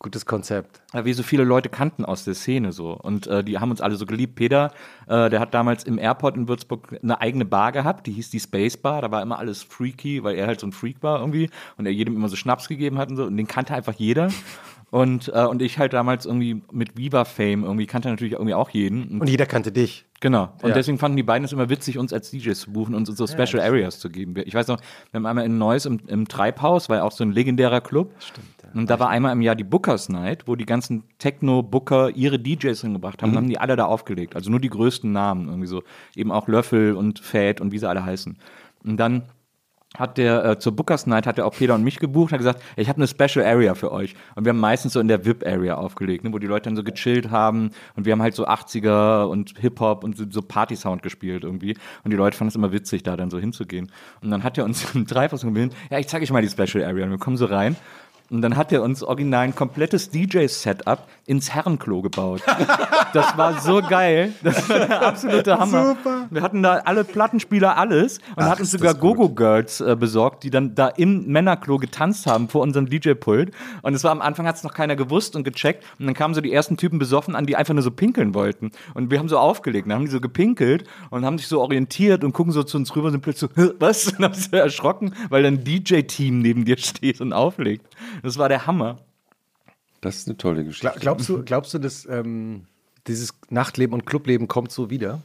Gutes 0.00 0.26
Konzept. 0.26 0.82
Weil 0.92 1.06
wir 1.06 1.14
so 1.14 1.22
viele 1.22 1.44
Leute 1.44 1.70
kannten 1.70 2.04
aus 2.04 2.24
der 2.24 2.34
Szene 2.34 2.72
so. 2.72 2.90
Und 2.92 3.26
äh, 3.26 3.42
die 3.42 3.58
haben 3.58 3.70
uns 3.70 3.80
alle 3.80 3.96
so 3.96 4.04
geliebt. 4.04 4.34
Peter, 4.34 4.70
äh, 5.08 5.30
der 5.30 5.40
hat 5.40 5.54
damals 5.54 5.84
im 5.84 5.98
Airport 5.98 6.36
in 6.36 6.46
Würzburg 6.46 6.98
eine 7.02 7.22
eigene 7.22 7.46
Bar 7.46 7.72
gehabt, 7.72 8.06
die 8.06 8.12
hieß 8.12 8.28
die 8.28 8.40
Space 8.40 8.76
Bar. 8.76 9.00
Da 9.00 9.10
war 9.10 9.22
immer 9.22 9.38
alles 9.38 9.62
freaky, 9.62 10.22
weil 10.22 10.34
er 10.34 10.46
halt 10.46 10.60
so 10.60 10.66
ein 10.66 10.72
Freak 10.72 11.02
war 11.02 11.20
irgendwie 11.20 11.48
und 11.78 11.86
er 11.86 11.92
jedem 11.92 12.16
immer 12.16 12.28
so 12.28 12.36
Schnaps 12.36 12.68
gegeben 12.68 12.98
hat 12.98 13.08
und 13.08 13.16
so. 13.16 13.24
Und 13.24 13.38
den 13.38 13.46
kannte 13.46 13.72
einfach 13.72 13.94
jeder. 13.94 14.28
Und, 14.94 15.28
äh, 15.34 15.44
und 15.44 15.60
ich 15.60 15.80
halt 15.80 15.92
damals 15.92 16.24
irgendwie 16.24 16.62
mit 16.70 16.96
Viva 16.96 17.24
Fame 17.24 17.64
irgendwie 17.64 17.84
kannte 17.84 18.08
natürlich 18.10 18.34
irgendwie 18.34 18.54
auch 18.54 18.70
jeden. 18.70 19.08
Und 19.08 19.22
Und 19.22 19.28
jeder 19.28 19.44
kannte 19.44 19.72
dich. 19.72 20.04
Genau. 20.20 20.52
Und 20.62 20.68
Ja. 20.68 20.74
deswegen 20.76 20.98
fanden 20.98 21.16
die 21.16 21.24
beiden 21.24 21.44
es 21.44 21.50
immer 21.52 21.68
witzig, 21.68 21.98
uns 21.98 22.12
als 22.12 22.30
DJs 22.30 22.56
zu 22.56 22.72
buchen 22.72 22.94
und 22.94 23.08
uns 23.08 23.18
so 23.18 23.26
Special 23.26 23.60
Areas 23.60 23.98
zu 23.98 24.08
geben. 24.08 24.36
Ich 24.46 24.54
weiß 24.54 24.68
noch, 24.68 24.78
wir 25.10 25.18
haben 25.18 25.26
einmal 25.26 25.46
in 25.46 25.58
Neuss 25.58 25.86
im, 25.86 25.98
im 26.06 26.28
Treibhaus, 26.28 26.88
war 26.88 26.98
ja 26.98 27.02
auch 27.02 27.10
so 27.10 27.24
ein 27.24 27.32
legendärer 27.32 27.80
Club. 27.80 28.12
Stimmt. 28.20 28.46
Und 28.72 28.88
da 28.88 29.00
war 29.00 29.08
einmal 29.08 29.32
im 29.32 29.42
Jahr 29.42 29.56
die 29.56 29.64
Bookers 29.64 30.10
Night, 30.10 30.46
wo 30.46 30.54
die 30.54 30.64
ganzen 30.64 31.02
Techno-Booker 31.18 32.10
ihre 32.10 32.38
DJs 32.38 32.80
hingebracht 32.80 33.20
haben. 33.20 33.30
Und 33.30 33.36
haben 33.36 33.48
die 33.48 33.58
alle 33.58 33.74
da 33.74 33.86
aufgelegt. 33.86 34.36
Also 34.36 34.48
nur 34.48 34.60
die 34.60 34.70
größten 34.70 35.10
Namen. 35.10 35.48
Irgendwie 35.48 35.66
so. 35.66 35.82
Eben 36.14 36.30
auch 36.30 36.46
Löffel 36.46 36.94
und 36.94 37.18
Fat 37.18 37.60
und 37.60 37.72
wie 37.72 37.78
sie 37.78 37.88
alle 37.88 38.04
heißen. 38.04 38.36
Und 38.84 38.96
dann 38.98 39.24
hat 39.96 40.18
der 40.18 40.44
äh, 40.44 40.58
zur 40.58 40.74
Bookers 40.74 41.06
Night 41.06 41.26
hat 41.26 41.38
er 41.38 41.46
auch 41.46 41.54
Peter 41.54 41.74
und 41.74 41.84
mich 41.84 41.98
gebucht 41.98 42.32
hat 42.32 42.38
gesagt, 42.38 42.62
ich 42.76 42.88
habe 42.88 42.96
eine 42.96 43.06
Special 43.06 43.44
Area 43.44 43.74
für 43.74 43.92
euch. 43.92 44.14
Und 44.34 44.44
wir 44.44 44.50
haben 44.50 44.60
meistens 44.60 44.92
so 44.94 45.00
in 45.00 45.08
der 45.08 45.24
VIP 45.24 45.46
Area 45.46 45.76
aufgelegt, 45.76 46.24
ne, 46.24 46.32
wo 46.32 46.38
die 46.38 46.46
Leute 46.46 46.64
dann 46.64 46.76
so 46.76 46.82
gechillt 46.82 47.30
haben. 47.30 47.70
Und 47.96 48.04
wir 48.04 48.12
haben 48.12 48.22
halt 48.22 48.34
so 48.34 48.46
80er 48.46 49.24
und 49.24 49.54
Hip 49.58 49.80
Hop 49.80 50.04
und 50.04 50.16
so, 50.16 50.24
so 50.28 50.42
Party 50.42 50.76
Sound 50.76 51.02
gespielt 51.02 51.44
irgendwie. 51.44 51.76
Und 52.02 52.10
die 52.10 52.16
Leute 52.16 52.36
fanden 52.36 52.48
es 52.48 52.56
immer 52.56 52.72
witzig 52.72 53.02
da 53.04 53.16
dann 53.16 53.30
so 53.30 53.38
hinzugehen. 53.38 53.90
Und 54.20 54.30
dann 54.30 54.42
hat 54.42 54.58
er 54.58 54.64
uns 54.64 54.84
im 54.94 55.06
Treibhaus 55.06 55.42
gebeten, 55.42 55.74
ja, 55.90 55.98
ich 55.98 56.08
zeige 56.08 56.24
euch 56.24 56.32
mal 56.32 56.42
die 56.42 56.48
Special 56.48 56.84
Area. 56.84 57.04
Und 57.04 57.10
wir 57.10 57.18
kommen 57.18 57.36
so 57.36 57.46
rein 57.46 57.76
und 58.34 58.42
dann 58.42 58.56
hat 58.56 58.72
er 58.72 58.82
uns 58.82 59.04
original 59.04 59.44
ein 59.44 59.54
komplettes 59.54 60.10
DJ-Setup 60.10 61.06
ins 61.26 61.54
Herrenklo 61.54 62.02
gebaut. 62.02 62.42
Das 63.12 63.38
war 63.38 63.60
so 63.60 63.80
geil. 63.80 64.32
Das 64.42 64.68
war 64.68 64.78
der 64.80 65.06
absolute 65.06 65.56
Hammer. 65.56 65.96
Wir 66.30 66.42
hatten 66.42 66.64
da 66.64 66.78
alle 66.78 67.04
Plattenspieler, 67.04 67.76
alles. 67.76 68.18
Und 68.34 68.44
hatten 68.44 68.64
sogar 68.64 68.94
Gogo-Girls 68.94 69.80
äh, 69.80 69.94
besorgt, 69.94 70.42
die 70.42 70.50
dann 70.50 70.74
da 70.74 70.88
im 70.88 71.28
Männerklo 71.28 71.78
getanzt 71.78 72.26
haben 72.26 72.48
vor 72.48 72.62
unserem 72.62 72.86
DJ-Pult. 72.90 73.52
Und 73.82 73.94
es 73.94 74.02
war 74.02 74.10
am 74.10 74.20
Anfang 74.20 74.48
hat 74.48 74.56
es 74.56 74.64
noch 74.64 74.74
keiner 74.74 74.96
gewusst 74.96 75.36
und 75.36 75.44
gecheckt. 75.44 75.84
Und 76.00 76.06
dann 76.06 76.14
kamen 76.14 76.34
so 76.34 76.40
die 76.40 76.52
ersten 76.52 76.76
Typen 76.76 76.98
besoffen 76.98 77.36
an, 77.36 77.46
die 77.46 77.54
einfach 77.54 77.72
nur 77.72 77.84
so 77.84 77.92
pinkeln 77.92 78.34
wollten. 78.34 78.72
Und 78.94 79.12
wir 79.12 79.20
haben 79.20 79.28
so 79.28 79.38
aufgelegt. 79.38 79.86
Dann 79.86 79.94
haben 79.94 80.06
die 80.06 80.10
so 80.10 80.20
gepinkelt 80.20 80.82
und 81.10 81.24
haben 81.24 81.38
sich 81.38 81.46
so 81.46 81.60
orientiert 81.60 82.24
und 82.24 82.32
gucken 82.32 82.52
so 82.52 82.64
zu 82.64 82.78
uns 82.78 82.96
rüber 82.96 83.06
und 83.06 83.12
sind 83.12 83.20
plötzlich 83.20 83.48
so, 83.54 83.62
"Hä, 83.62 83.70
was? 83.78 84.08
Und 84.08 84.24
haben 84.24 84.34
sich 84.34 84.48
so 84.50 84.56
erschrocken, 84.56 85.14
weil 85.28 85.44
dann 85.44 85.54
ein 85.54 85.64
DJ-Team 85.64 86.40
neben 86.40 86.64
dir 86.64 86.78
steht 86.78 87.20
und 87.20 87.32
auflegt. 87.32 87.86
Das 88.24 88.38
war 88.38 88.48
der 88.48 88.66
Hammer. 88.66 88.96
Das 90.00 90.16
ist 90.16 90.28
eine 90.28 90.36
tolle 90.36 90.64
Geschichte. 90.64 90.88
Gla- 90.88 90.98
Glaubst 91.00 91.28
du, 91.28 91.42
glaubst 91.44 91.74
du, 91.74 91.78
dass 91.78 92.06
ähm, 92.06 92.66
dieses 93.06 93.34
Nachtleben 93.50 93.94
und 93.94 94.04
Clubleben 94.06 94.48
kommt 94.48 94.70
so 94.72 94.90
wieder? 94.90 95.22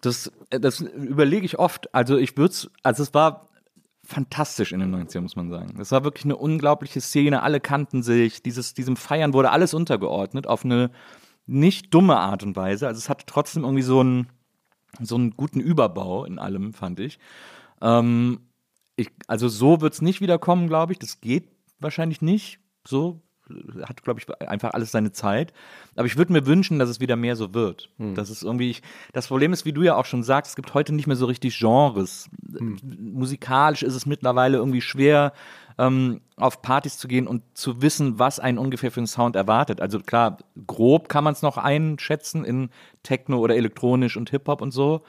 Das, 0.00 0.32
äh, 0.50 0.58
das 0.60 0.80
überlege 0.80 1.44
ich 1.46 1.58
oft. 1.58 1.94
Also 1.94 2.16
ich 2.16 2.36
würde 2.36 2.52
es, 2.52 2.70
also 2.82 3.02
es 3.02 3.14
war 3.14 3.48
fantastisch 4.04 4.72
in 4.72 4.80
den 4.80 4.94
90ern, 4.94 5.20
muss 5.20 5.36
man 5.36 5.50
sagen. 5.50 5.78
Es 5.80 5.92
war 5.92 6.02
wirklich 6.04 6.24
eine 6.24 6.36
unglaubliche 6.36 7.00
Szene. 7.00 7.42
Alle 7.42 7.60
kannten 7.60 8.02
sich. 8.02 8.42
Dieses, 8.42 8.74
diesem 8.74 8.96
Feiern 8.96 9.32
wurde 9.32 9.50
alles 9.50 9.72
untergeordnet 9.74 10.46
auf 10.46 10.64
eine 10.64 10.90
nicht 11.46 11.92
dumme 11.94 12.16
Art 12.18 12.42
und 12.42 12.56
Weise. 12.56 12.86
Also 12.88 12.98
es 12.98 13.08
hatte 13.08 13.24
trotzdem 13.26 13.62
irgendwie 13.64 13.82
so 13.82 14.00
einen, 14.00 14.28
so 15.00 15.14
einen 15.14 15.36
guten 15.36 15.60
Überbau 15.60 16.24
in 16.24 16.38
allem, 16.38 16.72
fand 16.72 17.00
ich. 17.00 17.18
Ähm, 17.80 18.40
ich 18.96 19.10
also 19.26 19.48
so 19.48 19.80
wird 19.80 19.94
es 19.94 20.02
nicht 20.02 20.20
wiederkommen, 20.20 20.68
glaube 20.68 20.92
ich. 20.92 20.98
Das 20.98 21.20
geht 21.20 21.48
wahrscheinlich 21.80 22.22
nicht. 22.22 22.60
So 22.86 23.22
hat, 23.82 24.02
glaube 24.02 24.20
ich, 24.20 24.48
einfach 24.48 24.72
alles 24.74 24.92
seine 24.92 25.12
Zeit. 25.12 25.52
Aber 25.96 26.06
ich 26.06 26.16
würde 26.16 26.32
mir 26.32 26.46
wünschen, 26.46 26.78
dass 26.78 26.88
es 26.88 27.00
wieder 27.00 27.16
mehr 27.16 27.36
so 27.36 27.54
wird. 27.54 27.90
Das 28.14 28.30
ist 28.30 28.42
irgendwie, 28.42 28.70
ich, 28.70 28.82
das 29.12 29.26
Problem 29.28 29.52
ist, 29.52 29.64
wie 29.64 29.72
du 29.72 29.82
ja 29.82 29.96
auch 29.96 30.04
schon 30.04 30.22
sagst, 30.22 30.50
es 30.50 30.56
gibt 30.56 30.74
heute 30.74 30.94
nicht 30.94 31.06
mehr 31.06 31.16
so 31.16 31.26
richtig 31.26 31.58
Genres. 31.58 32.28
Musikalisch 32.82 33.82
ist 33.82 33.94
es 33.94 34.06
mittlerweile 34.06 34.58
irgendwie 34.58 34.80
schwer, 34.80 35.32
ähm, 35.78 36.20
auf 36.36 36.62
Partys 36.62 36.98
zu 36.98 37.08
gehen 37.08 37.26
und 37.26 37.42
zu 37.54 37.82
wissen, 37.82 38.18
was 38.18 38.38
einen 38.38 38.58
ungefähr 38.58 38.90
für 38.90 39.00
einen 39.00 39.06
Sound 39.06 39.36
erwartet. 39.36 39.80
Also 39.80 39.98
klar, 40.00 40.38
grob 40.66 41.08
kann 41.08 41.24
man 41.24 41.32
es 41.32 41.42
noch 41.42 41.56
einschätzen 41.56 42.44
in 42.44 42.70
Techno 43.02 43.38
oder 43.38 43.56
elektronisch 43.56 44.16
und 44.16 44.30
Hip-Hop 44.30 44.60
und 44.60 44.72
so. 44.72 45.02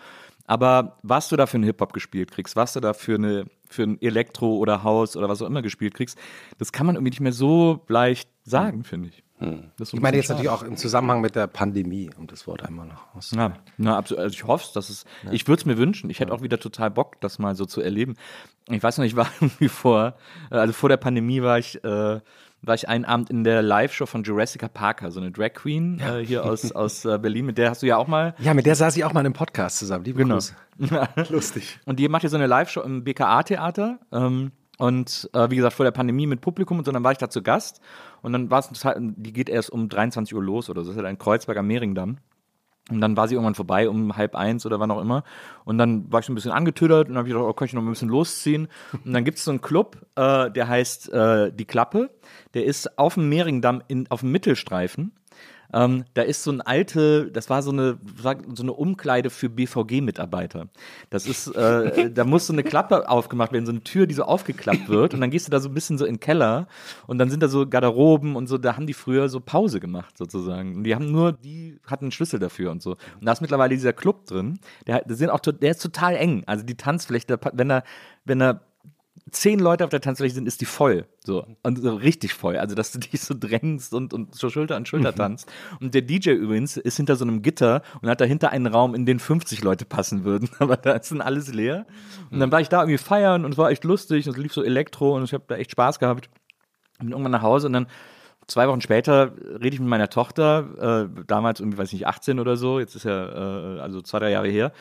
Aber 0.51 0.97
was 1.01 1.29
du 1.29 1.37
da 1.37 1.45
für 1.45 1.55
einen 1.55 1.63
Hip-Hop 1.63 1.93
gespielt 1.93 2.29
kriegst, 2.29 2.57
was 2.57 2.73
du 2.73 2.81
da 2.81 2.91
für, 2.91 3.15
eine, 3.15 3.45
für 3.69 3.83
ein 3.83 4.01
Elektro 4.01 4.57
oder 4.57 4.83
House 4.83 5.15
oder 5.15 5.29
was 5.29 5.41
auch 5.41 5.47
immer 5.47 5.61
gespielt 5.61 5.93
kriegst, 5.93 6.17
das 6.57 6.73
kann 6.73 6.85
man 6.85 6.95
irgendwie 6.95 7.11
nicht 7.11 7.21
mehr 7.21 7.31
so 7.31 7.79
leicht 7.87 8.27
sagen, 8.43 8.83
finde 8.83 9.07
ich. 9.07 9.23
So 9.39 9.47
Ich 9.83 9.93
ein 9.93 10.01
meine 10.01 10.17
jetzt 10.17 10.25
schade. 10.25 10.43
natürlich 10.43 10.49
auch 10.49 10.63
im 10.63 10.75
Zusammenhang 10.75 11.21
mit 11.21 11.37
der 11.37 11.47
Pandemie, 11.47 12.09
um 12.17 12.27
das 12.27 12.47
Wort 12.47 12.65
einmal 12.65 12.85
noch 12.85 13.15
auszuführen. 13.15 13.53
Ja, 13.53 13.61
na, 13.77 13.97
absolut. 13.97 14.25
Also 14.25 14.33
ich 14.33 14.43
hoffe 14.43 14.65
es, 14.67 14.73
dass 14.73 14.89
es. 14.89 15.05
Ich 15.31 15.47
würde 15.47 15.61
es 15.61 15.65
mir 15.65 15.77
wünschen. 15.77 16.09
Ich 16.09 16.19
hätte 16.19 16.33
auch 16.33 16.41
wieder 16.41 16.59
total 16.59 16.91
Bock, 16.91 17.21
das 17.21 17.39
mal 17.39 17.55
so 17.55 17.65
zu 17.65 17.79
erleben. 17.79 18.15
Ich 18.69 18.83
weiß 18.83 18.97
noch, 18.97 19.05
ich 19.05 19.15
war 19.15 19.27
irgendwie 19.39 19.69
vor, 19.69 20.15
also 20.49 20.73
vor 20.73 20.89
der 20.89 20.97
Pandemie 20.97 21.41
war 21.41 21.59
ich, 21.59 21.81
äh, 21.81 22.19
war 22.61 22.75
ich 22.75 22.87
einen 22.87 23.05
Abend 23.05 23.29
in 23.29 23.43
der 23.43 23.61
Live-Show 23.61 24.05
von 24.05 24.23
Jurassica 24.23 24.67
Parker, 24.67 25.11
so 25.11 25.19
eine 25.19 25.31
Drag 25.31 25.53
Queen 25.53 25.99
äh, 25.99 26.23
hier 26.25 26.45
aus, 26.45 26.71
aus 26.75 27.05
äh, 27.05 27.17
Berlin. 27.17 27.45
Mit 27.45 27.57
der 27.57 27.71
hast 27.71 27.81
du 27.81 27.87
ja 27.87 27.97
auch 27.97 28.07
mal 28.07 28.35
Ja, 28.39 28.53
mit 28.53 28.65
der 28.65 28.75
saß 28.75 28.95
ich 28.97 29.03
auch 29.03 29.13
mal 29.13 29.21
in 29.21 29.27
einem 29.27 29.33
Podcast 29.33 29.79
zusammen. 29.79 30.05
Liebe 30.05 30.19
Genau. 30.19 30.35
Grüße. 30.35 30.53
Lustig. 31.29 31.79
Und 31.85 31.99
die 31.99 32.07
macht 32.07 32.23
ja 32.23 32.29
so 32.29 32.37
eine 32.37 32.47
Live-Show 32.47 32.81
im 32.81 33.03
BKA-Theater. 33.03 33.99
Ähm, 34.11 34.51
und 34.77 35.29
äh, 35.33 35.49
wie 35.49 35.55
gesagt, 35.57 35.73
vor 35.75 35.83
der 35.83 35.91
Pandemie 35.91 36.25
mit 36.25 36.41
Publikum 36.41 36.79
und 36.79 36.85
so, 36.85 36.91
dann 36.91 37.03
war 37.03 37.11
ich 37.11 37.17
da 37.19 37.29
zu 37.29 37.43
Gast. 37.43 37.81
Und 38.21 38.33
dann 38.33 38.49
war 38.49 38.59
es 38.59 38.69
die 38.95 39.33
geht 39.33 39.49
erst 39.49 39.71
um 39.71 39.89
23 39.89 40.33
Uhr 40.35 40.43
los 40.43 40.69
oder 40.69 40.81
so. 40.81 40.89
Das 40.89 40.95
ist 40.95 40.97
halt 40.97 41.07
ein 41.07 41.19
Kreuzberg 41.19 41.57
am 41.57 41.67
Mehringdamm. 41.67 42.17
Und 42.91 43.01
dann 43.01 43.17
war 43.17 43.27
sie 43.27 43.35
irgendwann 43.35 43.55
vorbei 43.55 43.89
um 43.89 44.15
halb 44.15 44.35
eins 44.35 44.65
oder 44.65 44.79
wann 44.79 44.91
auch 44.91 45.01
immer. 45.01 45.23
Und 45.65 45.77
dann 45.77 46.11
war 46.11 46.19
ich 46.19 46.25
so 46.25 46.31
ein 46.31 46.35
bisschen 46.35 46.51
angetödert 46.51 47.09
und 47.09 47.17
habe 47.17 47.27
ich 47.27 47.33
gedacht, 47.33 47.49
oh, 47.49 47.53
kann 47.53 47.65
ich 47.65 47.73
noch 47.73 47.81
ein 47.81 47.89
bisschen 47.89 48.09
losziehen. 48.09 48.67
Und 49.05 49.13
dann 49.13 49.23
gibt 49.23 49.37
es 49.37 49.45
so 49.45 49.51
einen 49.51 49.61
Club, 49.61 49.97
äh, 50.15 50.51
der 50.51 50.67
heißt 50.67 51.11
äh, 51.13 51.51
Die 51.51 51.65
Klappe. 51.65 52.09
Der 52.53 52.65
ist 52.65 52.97
auf 52.97 53.15
dem 53.15 53.29
Mehringdamm 53.29 53.81
in, 53.87 54.09
auf 54.09 54.21
dem 54.21 54.31
Mittelstreifen. 54.31 55.13
Ähm, 55.73 56.05
da 56.13 56.21
ist 56.21 56.43
so 56.43 56.51
ein 56.51 56.61
alte, 56.61 57.31
das 57.31 57.49
war 57.49 57.61
so 57.61 57.71
eine, 57.71 57.97
so 58.53 58.63
eine 58.63 58.73
Umkleide 58.73 59.29
für 59.29 59.49
BVG-Mitarbeiter. 59.49 60.67
Das 61.09 61.27
ist, 61.27 61.47
äh, 61.47 62.11
da 62.13 62.23
muss 62.23 62.47
so 62.47 62.53
eine 62.53 62.63
Klappe 62.63 63.09
aufgemacht 63.09 63.51
werden, 63.51 63.65
so 63.65 63.71
eine 63.71 63.83
Tür, 63.83 64.07
die 64.07 64.13
so 64.13 64.23
aufgeklappt 64.23 64.89
wird. 64.89 65.13
Und 65.13 65.21
dann 65.21 65.31
gehst 65.31 65.47
du 65.47 65.51
da 65.51 65.59
so 65.59 65.69
ein 65.69 65.73
bisschen 65.73 65.97
so 65.97 66.05
in 66.05 66.15
den 66.15 66.19
Keller 66.19 66.67
und 67.07 67.17
dann 67.17 67.29
sind 67.29 67.41
da 67.41 67.47
so 67.47 67.67
Garderoben 67.67 68.35
und 68.35 68.47
so, 68.47 68.57
da 68.57 68.75
haben 68.75 68.87
die 68.87 68.93
früher 68.93 69.29
so 69.29 69.39
Pause 69.39 69.79
gemacht 69.79 70.17
sozusagen. 70.17 70.75
Und 70.75 70.83
die 70.83 70.95
haben 70.95 71.11
nur, 71.11 71.33
die 71.33 71.79
hatten 71.85 72.05
einen 72.05 72.11
Schlüssel 72.11 72.39
dafür 72.39 72.71
und 72.71 72.81
so. 72.81 72.91
Und 72.91 73.25
da 73.25 73.31
ist 73.31 73.41
mittlerweile 73.41 73.73
dieser 73.73 73.93
Club 73.93 74.25
drin, 74.25 74.59
der, 74.87 75.03
der, 75.03 75.15
sind 75.15 75.29
auch, 75.29 75.39
der 75.39 75.71
ist 75.71 75.81
total 75.81 76.15
eng. 76.15 76.43
Also 76.45 76.65
die 76.65 76.75
Tanzfläche, 76.75 77.39
wenn 77.53 77.69
da, 77.69 77.83
wenn 78.25 78.39
da 78.39 78.61
zehn 79.31 79.59
Leute 79.59 79.83
auf 79.83 79.89
der 79.89 80.01
Tanzfläche 80.01 80.35
sind, 80.35 80.47
ist 80.47 80.61
die 80.61 80.65
voll. 80.65 81.05
So. 81.23 81.45
Und 81.63 81.81
so 81.81 81.95
richtig 81.95 82.33
voll. 82.33 82.57
Also, 82.57 82.75
dass 82.75 82.91
du 82.91 82.99
dich 82.99 83.21
so 83.21 83.33
drängst 83.37 83.93
und, 83.93 84.13
und 84.13 84.35
so 84.35 84.49
Schulter 84.49 84.75
an 84.75 84.85
Schulter 84.85 85.13
tanzt. 85.15 85.51
Und 85.79 85.93
der 85.93 86.01
DJ 86.01 86.31
übrigens 86.31 86.77
ist 86.77 86.97
hinter 86.97 87.15
so 87.15 87.25
einem 87.25 87.41
Gitter 87.41 87.81
und 88.01 88.09
hat 88.09 88.21
dahinter 88.21 88.51
einen 88.51 88.67
Raum, 88.67 88.93
in 88.93 89.05
den 89.05 89.19
50 89.19 89.63
Leute 89.63 89.85
passen 89.85 90.23
würden. 90.23 90.49
Aber 90.59 90.77
da 90.77 90.93
ist 90.93 91.11
dann 91.11 91.21
alles 91.21 91.53
leer. 91.53 91.85
Und 92.29 92.39
dann 92.39 92.51
war 92.51 92.61
ich 92.61 92.69
da 92.69 92.81
irgendwie 92.81 92.97
feiern 92.97 93.45
und 93.45 93.53
es 93.53 93.57
war 93.57 93.71
echt 93.71 93.83
lustig 93.83 94.27
und 94.27 94.33
es 94.33 94.37
lief 94.37 94.53
so 94.53 94.63
Elektro 94.63 95.15
und 95.15 95.23
ich 95.23 95.33
habe 95.33 95.43
da 95.47 95.55
echt 95.55 95.71
Spaß 95.71 95.99
gehabt. 95.99 96.29
Bin 96.99 97.11
irgendwann 97.11 97.31
nach 97.31 97.41
Hause 97.41 97.67
und 97.67 97.73
dann 97.73 97.87
zwei 98.47 98.67
Wochen 98.67 98.81
später 98.81 99.33
rede 99.37 99.73
ich 99.73 99.79
mit 99.79 99.89
meiner 99.89 100.09
Tochter, 100.09 101.07
äh, 101.17 101.23
damals 101.25 101.59
irgendwie, 101.59 101.77
weiß 101.77 101.87
ich 101.87 101.93
nicht, 101.93 102.07
18 102.07 102.39
oder 102.39 102.57
so, 102.57 102.79
jetzt 102.79 102.95
ist 102.95 103.05
ja 103.05 103.77
äh, 103.77 103.79
also 103.79 104.01
zwei, 104.01 104.19
drei 104.19 104.31
Jahre 104.31 104.49
her. 104.49 104.71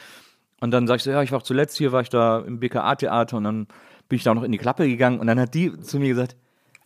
Und 0.60 0.72
dann 0.72 0.86
sag 0.86 0.96
ich 0.96 1.02
so, 1.04 1.10
ja, 1.10 1.22
ich 1.22 1.32
war 1.32 1.38
auch 1.38 1.44
zuletzt 1.44 1.78
hier, 1.78 1.92
war 1.92 2.02
ich 2.02 2.10
da 2.10 2.40
im 2.40 2.60
BKA-Theater 2.60 3.36
und 3.36 3.44
dann 3.44 3.66
bin 4.10 4.16
ich 4.16 4.24
da 4.24 4.32
auch 4.32 4.34
noch 4.34 4.42
in 4.42 4.52
die 4.52 4.58
Klappe 4.58 4.86
gegangen 4.86 5.18
und 5.20 5.26
dann 5.26 5.40
hat 5.40 5.54
die 5.54 5.80
zu 5.80 5.98
mir 5.98 6.08
gesagt, 6.08 6.36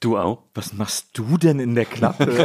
Du 0.00 0.16
auch? 0.18 0.42
was 0.54 0.72
machst 0.74 1.08
du 1.18 1.36
denn 1.38 1.58
in 1.58 1.74
der 1.74 1.86
Klappe? 1.86 2.26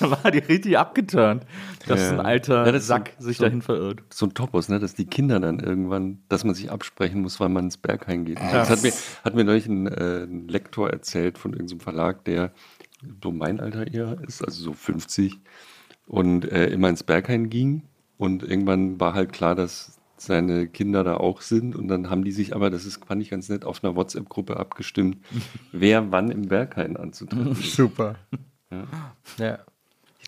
da 0.00 0.10
war 0.10 0.30
die 0.30 0.38
richtig 0.38 0.78
abgeturnt, 0.78 1.44
dass 1.88 2.00
Ja. 2.00 2.10
ein 2.12 2.20
alter 2.20 2.66
Ja, 2.72 2.78
Sack 2.80 3.12
so- 3.18 3.24
sich 3.26 3.38
so- 3.38 3.44
dahin 3.44 3.62
verirrt. 3.62 4.00
so 4.10 4.26
ein 4.26 4.34
Topos, 4.34 4.68
ne, 4.68 4.78
dass 4.78 4.94
die 4.94 5.06
Kinder 5.06 5.40
dann 5.40 5.58
irgendwann, 5.58 6.18
dass 6.28 6.44
man 6.44 6.54
sich 6.54 6.70
absprechen 6.70 7.22
muss, 7.22 7.40
weil 7.40 7.48
man 7.48 7.64
ins 7.64 7.76
Berghain 7.78 8.24
geht. 8.24 8.38
Das 8.38 8.70
hat 8.70 8.82
mir, 8.82 8.92
hat 9.24 9.34
mir 9.34 9.44
neulich 9.44 9.66
ein, 9.66 9.86
äh, 9.86 10.24
ein 10.24 10.46
Lektor 10.48 10.90
erzählt 10.90 11.38
von 11.38 11.52
irgendeinem 11.52 11.80
Verlag, 11.80 12.24
der 12.24 12.52
so 13.22 13.32
mein 13.32 13.60
Alter 13.60 13.92
eher 13.92 14.18
ist, 14.26 14.44
also 14.44 14.62
so 14.62 14.72
50 14.72 15.40
und 16.06 16.44
äh, 16.50 16.66
immer 16.68 16.88
ins 16.88 17.02
Berghain 17.02 17.50
ging 17.50 17.82
und 18.18 18.42
irgendwann 18.42 19.00
war 19.00 19.14
halt 19.14 19.32
klar, 19.32 19.54
dass 19.54 19.95
seine 20.18 20.66
Kinder 20.68 21.04
da 21.04 21.16
auch 21.16 21.40
sind 21.40 21.76
und 21.76 21.88
dann 21.88 22.10
haben 22.10 22.24
die 22.24 22.32
sich 22.32 22.54
aber, 22.54 22.70
das 22.70 22.84
ist, 22.84 23.04
fand 23.04 23.22
ich 23.22 23.30
ganz 23.30 23.48
nett, 23.48 23.64
auf 23.64 23.82
einer 23.84 23.96
WhatsApp-Gruppe 23.96 24.56
abgestimmt, 24.56 25.18
wer 25.72 26.10
wann 26.12 26.30
im 26.30 26.48
Berghain 26.48 26.96
anzutreffen 26.96 27.52
ist. 27.52 27.74
Super. 27.74 28.16
Ja. 29.38 29.58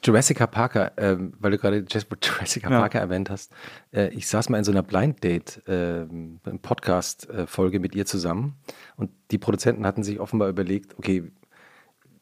Jurassic 0.04 0.38
Parker, 0.50 0.92
ähm, 0.96 1.32
weil 1.40 1.50
du 1.52 1.58
gerade 1.58 1.78
Jurassic 2.22 2.62
Ja. 2.62 2.68
Parker 2.68 3.00
erwähnt 3.00 3.30
hast. 3.30 3.52
Äh, 3.92 4.08
ich 4.14 4.28
saß 4.28 4.48
mal 4.48 4.58
in 4.58 4.64
so 4.64 4.70
einer 4.70 4.82
Blind 4.82 5.24
Date 5.24 5.62
ähm, 5.66 6.38
Podcast-Folge 6.62 7.80
mit 7.80 7.94
ihr 7.94 8.06
zusammen 8.06 8.54
und 8.96 9.10
die 9.30 9.38
Produzenten 9.38 9.84
hatten 9.86 10.02
sich 10.02 10.20
offenbar 10.20 10.48
überlegt, 10.48 10.96
okay, 10.98 11.32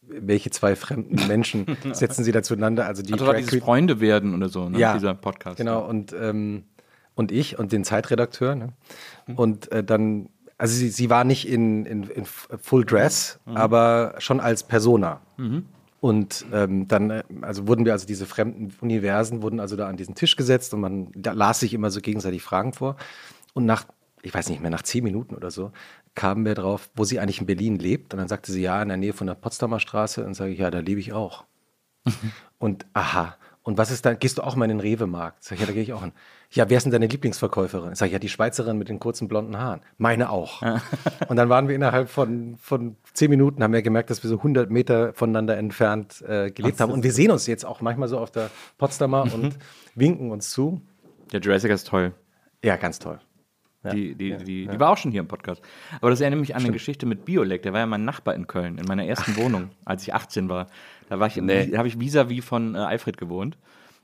welche 0.09 0.51
zwei 0.51 0.77
fremden 0.77 1.17
Menschen 1.29 1.67
setzen 1.93 2.25
sie 2.25 2.33
da 2.33 2.43
zueinander? 2.43 2.87
Also 2.87 3.03
die 3.03 3.12
Also 3.12 3.33
dieses 3.33 3.62
Freunde 3.62 4.01
werden 4.01 4.35
oder 4.35 4.49
so, 4.49 4.69
ne? 4.69 4.79
ja, 4.79 4.95
dieser 4.95 5.14
Podcast. 5.14 5.57
Genau, 5.59 5.87
und, 5.87 6.14
ähm, 6.19 6.64
und 7.17 7.33
ich 7.33 7.59
und 7.59 7.73
den 7.73 7.83
Zeitredakteur. 7.83 8.55
Ne? 8.55 8.69
Und 9.35 9.73
äh, 9.73 9.83
dann, 9.83 10.29
also 10.59 10.77
sie, 10.77 10.91
sie 10.91 11.11
war 11.11 11.25
nicht 11.25 11.49
in, 11.49 11.85
in, 11.85 12.05
in 12.05 12.25
Full 12.25 12.85
Dress, 12.85 13.41
aber 13.47 14.14
schon 14.19 14.39
als 14.39 14.62
Persona. 14.62 15.21
Und 16.01 16.47
ähm, 16.53 16.87
dann, 16.87 17.11
äh, 17.11 17.25
also 17.41 17.67
wurden 17.67 17.85
wir, 17.85 17.93
also 17.93 18.07
diese 18.07 18.27
fremden 18.27 18.73
Universen 18.81 19.43
wurden 19.43 19.59
also 19.59 19.75
da 19.75 19.89
an 19.89 19.97
diesen 19.97 20.14
Tisch 20.14 20.37
gesetzt 20.37 20.73
und 20.73 20.81
man 20.81 21.11
las 21.14 21.59
sich 21.61 21.75
immer 21.75 21.91
so 21.91 22.01
gegenseitig 22.01 22.43
Fragen 22.43 22.75
vor. 22.75 22.97
Und 23.55 23.67
nach, 23.67 23.87
ich 24.23 24.33
weiß 24.33 24.49
nicht 24.51 24.61
mehr, 24.61 24.71
nach 24.71 24.83
zehn 24.83 25.03
Minuten 25.03 25.35
oder 25.35 25.51
so, 25.51 25.73
kamen 26.14 26.45
wir 26.45 26.55
drauf, 26.55 26.91
wo 26.95 27.05
sie 27.05 27.19
eigentlich 27.19 27.41
in 27.41 27.47
Berlin 27.47 27.79
lebt. 27.79 28.12
Und 28.12 28.19
dann 28.19 28.29
sagte 28.29 28.53
sie, 28.53 28.62
ja, 28.62 28.81
in 28.83 28.89
der 28.89 28.99
Nähe 28.99 29.14
von 29.14 29.27
der 29.27 29.35
Potsdamer 29.35 29.81
Straße. 29.81 30.25
Und 30.25 30.35
sage 30.35 30.53
ich, 30.53 30.59
ja, 30.59 30.71
da 30.71 30.79
lebe 30.79 31.01
ich 31.01 31.12
auch. 31.12 31.45
Und 32.59 32.87
aha. 32.93 33.37
Und 33.62 33.79
was 33.79 33.91
ist 33.91 34.07
da? 34.07 34.14
Gehst 34.14 34.39
du 34.39 34.43
auch 34.43 34.55
mal 34.55 34.67
in 34.67 34.79
den 34.79 34.81
Rewe-Markt? 34.81 35.43
Sag 35.43 35.55
ich, 35.55 35.61
ja, 35.61 35.67
da 35.67 35.73
gehe 35.73 35.83
ich 35.83 35.93
auch 35.93 36.03
hin. 36.03 36.12
Ja, 36.57 36.70
wer 36.70 36.78
ist 36.78 36.84
denn 36.84 36.90
deine 36.92 37.07
Lieblingsverkäuferin? 37.07 37.94
Sag 37.94 38.07
ich, 38.07 38.12
ja, 38.14 38.18
die 38.18 38.30
Schweizerin 38.30 38.78
mit 38.78 38.88
den 38.88 38.98
kurzen 38.98 39.28
blonden 39.28 39.59
Haaren. 39.59 39.82
Meine 39.98 40.30
auch. 40.30 40.62
Und 41.28 41.36
dann 41.36 41.50
waren 41.50 41.68
wir 41.68 41.74
innerhalb 41.74 42.09
von, 42.09 42.57
von 42.59 42.96
zehn 43.12 43.28
Minuten, 43.28 43.62
haben 43.62 43.74
wir 43.74 43.82
gemerkt, 43.82 44.09
dass 44.09 44.22
wir 44.22 44.30
so 44.30 44.38
100 44.38 44.70
Meter 44.70 45.12
voneinander 45.12 45.59
entfernt 45.59 46.22
äh, 46.26 46.50
gelebt 46.50 46.80
haben. 46.80 46.92
Und 46.92 47.04
wir 47.04 47.12
sehen 47.12 47.30
uns 47.30 47.46
jetzt 47.46 47.66
auch 47.66 47.82
manchmal 47.82 48.09
so 48.09 48.18
auf 48.18 48.30
der 48.30 48.50
Potsdamer 48.78 49.24
und 49.34 49.59
winken 49.94 50.30
uns 50.30 50.50
zu. 50.50 50.80
Der 51.30 51.40
Jurassic 51.40 51.70
ist 51.70 51.88
toll. 51.88 52.14
Ja, 52.64 52.76
ganz 52.76 52.98
toll. 52.98 53.18
die, 53.92 54.14
die, 54.14 54.36
die, 54.38 54.66
die 54.66 54.80
war 54.80 54.88
auch 54.90 54.96
schon 54.96 55.11
hier 55.12 55.20
im 55.20 55.28
Podcast. 55.28 55.61
Aber 56.00 56.09
das 56.09 56.22
erinnert 56.22 56.40
mich 56.40 56.57
an 56.57 56.62
eine 56.62 56.72
Geschichte 56.72 57.04
mit 57.04 57.26
Biolek. 57.26 57.64
Der 57.64 57.74
war 57.74 57.80
ja 57.80 57.86
mein 57.86 58.07
Nachbar 58.07 58.34
in 58.34 58.46
Köln, 58.46 58.78
in 58.78 58.86
meiner 58.86 59.04
ersten 59.04 59.36
Wohnung, 59.36 59.70
als 59.84 60.02
ich 60.04 60.14
18 60.14 60.48
war. 60.48 60.68
Da 61.11 61.20
war 61.20 61.26
ich, 61.26 61.36
Nee. 61.36 61.76
habe 61.76 61.86
ich 61.86 61.98
vis-à-vis 61.98 62.42
von 62.42 62.74
äh, 62.74 62.78
Alfred 62.78 63.18
gewohnt. 63.18 63.59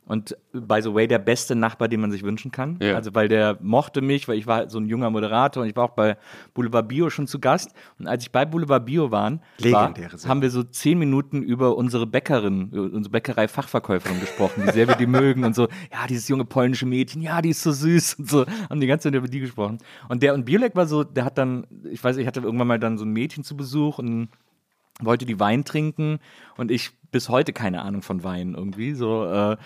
Und 0.04 0.36
by 0.52 0.80
the 0.82 0.92
way, 0.92 1.06
der 1.06 1.20
beste 1.20 1.54
Nachbar, 1.54 1.86
den 1.88 2.00
man 2.00 2.10
sich 2.10 2.24
wünschen 2.24 2.50
kann. 2.50 2.78
Ja. 2.82 2.96
Also, 2.96 3.14
weil 3.14 3.28
der 3.28 3.58
mochte 3.60 4.00
mich, 4.00 4.26
weil 4.26 4.36
ich 4.36 4.46
war 4.46 4.68
so 4.68 4.78
ein 4.78 4.86
junger 4.86 5.10
Moderator 5.10 5.62
und 5.62 5.68
ich 5.68 5.76
war 5.76 5.84
auch 5.84 5.94
bei 5.94 6.16
Boulevard 6.54 6.88
Bio 6.88 7.08
schon 7.08 7.28
zu 7.28 7.38
Gast. 7.38 7.70
Und 7.98 8.08
als 8.08 8.24
ich 8.24 8.32
bei 8.32 8.44
Boulevard 8.44 8.84
Bio 8.84 9.12
waren, 9.12 9.40
war, 9.60 9.94
haben 10.26 10.42
wir 10.42 10.50
so 10.50 10.64
zehn 10.64 10.98
Minuten 10.98 11.42
über 11.42 11.76
unsere 11.76 12.06
Bäckerin, 12.06 12.70
unsere 12.72 13.12
Bäckerei-Fachverkäuferin 13.12 14.20
gesprochen, 14.20 14.64
wie 14.66 14.72
sehr 14.72 14.88
wir 14.88 14.96
die 14.96 15.06
mögen 15.06 15.44
und 15.44 15.54
so, 15.54 15.68
ja, 15.92 16.06
dieses 16.08 16.28
junge 16.28 16.44
polnische 16.44 16.84
Mädchen, 16.84 17.22
ja, 17.22 17.40
die 17.40 17.50
ist 17.50 17.62
so 17.62 17.70
süß 17.70 18.14
und 18.14 18.28
so, 18.28 18.44
haben 18.68 18.80
die 18.80 18.88
ganze 18.88 19.08
Zeit 19.08 19.14
über 19.14 19.28
die 19.28 19.40
gesprochen. 19.40 19.78
Und 20.08 20.22
der 20.22 20.34
und 20.34 20.44
Biolek 20.44 20.74
war 20.74 20.86
so, 20.86 21.04
der 21.04 21.24
hat 21.24 21.38
dann, 21.38 21.66
ich 21.90 22.02
weiß, 22.02 22.16
ich 22.16 22.26
hatte 22.26 22.40
irgendwann 22.40 22.66
mal 22.66 22.80
dann 22.80 22.98
so 22.98 23.04
ein 23.04 23.12
Mädchen 23.12 23.44
zu 23.44 23.56
Besuch 23.56 23.98
und 23.98 24.28
wollte 25.00 25.26
die 25.26 25.40
Wein 25.40 25.64
trinken 25.64 26.18
und 26.56 26.70
ich 26.70 26.92
bis 27.10 27.28
heute 27.28 27.52
keine 27.52 27.82
Ahnung 27.82 28.02
von 28.02 28.24
Wein 28.24 28.54
irgendwie. 28.54 28.94
So 28.94 29.26
äh, 29.26 29.56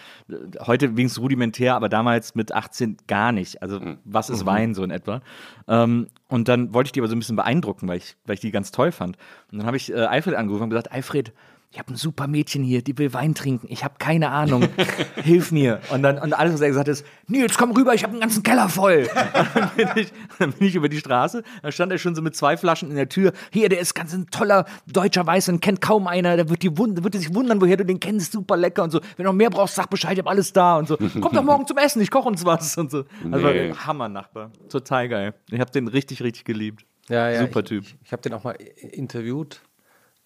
heute 0.61 0.97
wenigstens 0.97 1.22
rudimentär, 1.22 1.77
aber 1.77 1.89
damals 1.89 2.35
mit 2.35 2.53
18 2.53 2.99
gar 3.07 3.33
nicht. 3.33 3.62
Also 3.62 3.81
was 4.05 4.29
ist 4.29 4.45
Wein 4.45 4.74
so 4.74 4.83
in 4.83 4.91
etwa? 4.91 5.22
Ähm, 5.68 6.09
und 6.29 6.49
dann 6.49 6.74
wollte 6.74 6.89
ich 6.89 6.93
die 6.93 7.01
aber 7.01 7.09
so 7.09 7.14
ein 7.14 7.20
bisschen 7.20 7.37
beeindrucken, 7.37 7.89
weil 7.89 7.99
ich, 7.99 8.16
weil 8.27 8.35
ich 8.35 8.41
die 8.41 8.51
ganz 8.51 8.72
toll 8.72 8.93
fand. 8.93 9.16
Und 9.51 9.59
dann 9.59 9.66
habe 9.66 9.77
ich 9.77 9.93
äh, 9.93 9.97
Alfred 9.97 10.35
angerufen 10.35 10.64
und 10.64 10.70
gesagt, 10.70 10.93
Alfred, 10.93 11.33
ich 11.71 11.79
habe 11.79 11.93
ein 11.93 11.97
super 11.97 12.27
Mädchen 12.27 12.62
hier, 12.62 12.81
die 12.83 12.97
will 12.97 13.12
Wein 13.12 13.35
trinken. 13.35 13.67
Ich 13.71 13.85
habe 13.85 13.97
keine 13.99 14.31
Ahnung. 14.31 14.67
Hilf 15.17 15.53
mir. 15.53 15.81
Und 15.91 16.03
dann 16.03 16.19
und 16.19 16.33
alles, 16.33 16.55
was 16.55 16.61
er 16.62 16.69
gesagt 16.69 16.89
hat, 16.89 16.93
ist, 16.93 17.05
Nils, 17.27 17.59
komm 17.59 17.73
rüber, 17.73 17.93
ich 17.95 18.03
habe 18.03 18.12
einen 18.12 18.21
ganzen 18.21 18.43
Keller 18.43 18.69
voll. 18.69 19.07
Und 19.17 19.55
dann, 19.55 19.71
bin 19.77 19.89
ich, 19.97 20.12
dann 20.39 20.53
bin 20.53 20.69
ich 20.69 20.75
über 20.75 20.89
die 20.89 20.99
Straße, 20.99 21.43
da 21.62 21.73
stand 21.73 21.93
er 21.93 21.99
schon 21.99 22.14
so 22.14 22.23
mit 22.23 22.35
zwei 22.37 22.57
Flaschen 22.57 22.89
in 22.91 22.97
der 22.97 23.09
Tür. 23.09 23.33
Hier, 23.51 23.69
der 23.69 23.81
ist 23.81 23.95
ganz 23.95 24.14
ein 24.14 24.27
toller 24.31 24.64
deutscher 24.87 25.27
Weißer, 25.27 25.53
den 25.53 25.61
kennt 25.61 25.81
kaum 25.81 26.07
einer. 26.07 26.37
Der 26.37 26.49
wird, 26.49 26.62
die 26.62 26.77
wird 26.77 27.14
sich 27.14 27.35
wundern, 27.35 27.61
woher 27.61 27.77
du 27.77 27.85
den 27.85 28.01
kennst, 28.01 28.33
super 28.33 28.57
lecker 28.57 28.83
und 28.83 28.91
so. 28.91 29.01
Wenn 29.17 29.25
du 29.25 29.31
noch 29.31 29.33
mehr 29.35 29.51
brauchst, 29.51 29.75
sag 29.75 29.91
Bescheid, 29.91 30.12
ich 30.14 30.19
hab 30.21 30.29
alles 30.29 30.53
da 30.53 30.77
und 30.79 30.89
so. 30.89 30.97
Komm 31.21 31.33
doch 31.35 31.45
morgen 31.45 31.67
zum 31.67 31.77
Essen, 31.79 32.01
ich 32.01 32.11
koche 32.11 32.29
uns 32.29 32.45
was 32.45 32.77
und 32.79 32.91
so. 32.91 33.05
Also 33.31 33.47
Nee. 33.49 33.71
war 33.71 33.87
Hammer 33.87 34.09
Nachbar. 34.09 34.51
Total 34.69 35.09
geil. 35.09 35.35
Ich 35.51 35.61
habe 35.61 35.71
den 35.71 35.89
richtig, 35.89 36.23
richtig 36.23 36.45
geliebt. 36.45 36.85
Ja, 37.09 37.31
ja, 37.31 37.41
Super 37.41 37.61
ich, 37.61 37.67
Typ. 37.67 37.85
Ich, 37.85 37.97
ich 38.05 38.12
habe 38.12 38.23
den 38.23 38.33
auch 38.35 38.45
mal 38.45 38.57
interviewt. 38.93 39.61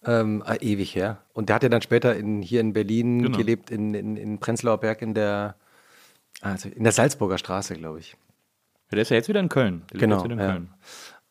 Ähm, 0.05 0.41
ah, 0.45 0.55
ewig 0.59 0.95
her. 0.95 1.21
Und 1.33 1.49
der 1.49 1.55
hat 1.55 1.63
ja 1.63 1.69
dann 1.69 1.81
später 1.81 2.15
in, 2.15 2.41
hier 2.41 2.59
in 2.61 2.73
Berlin 2.73 3.21
Genau. 3.21 3.37
gelebt, 3.37 3.69
in, 3.69 3.93
in, 3.93 4.17
in 4.17 4.39
Prenzlauer 4.39 4.79
Berg 4.79 5.01
in 5.01 5.13
der, 5.13 5.55
also 6.41 6.69
in 6.69 6.83
der 6.83 6.91
Salzburger 6.91 7.37
Straße, 7.37 7.75
glaube 7.75 7.99
ich. 7.99 8.11
Ja, 8.89 8.95
der 8.95 9.01
ist 9.03 9.09
ja 9.09 9.17
jetzt 9.17 9.29
wieder 9.29 9.39
in 9.39 9.49
Köln. 9.49 9.83
Der 9.93 9.99
Genau. 9.99 10.23
In 10.23 10.39
Ja. 10.39 10.51
Köln. 10.51 10.73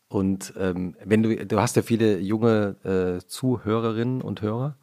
Und 0.08 0.52
ähm, 0.58 0.96
wenn 1.04 1.22
du, 1.22 1.46
du 1.46 1.60
hast 1.60 1.76
ja 1.76 1.82
viele 1.82 2.18
junge 2.18 2.76
äh, 2.84 3.24
Zuhörerinnen 3.26 4.22
und 4.22 4.42
Hörer. 4.42 4.76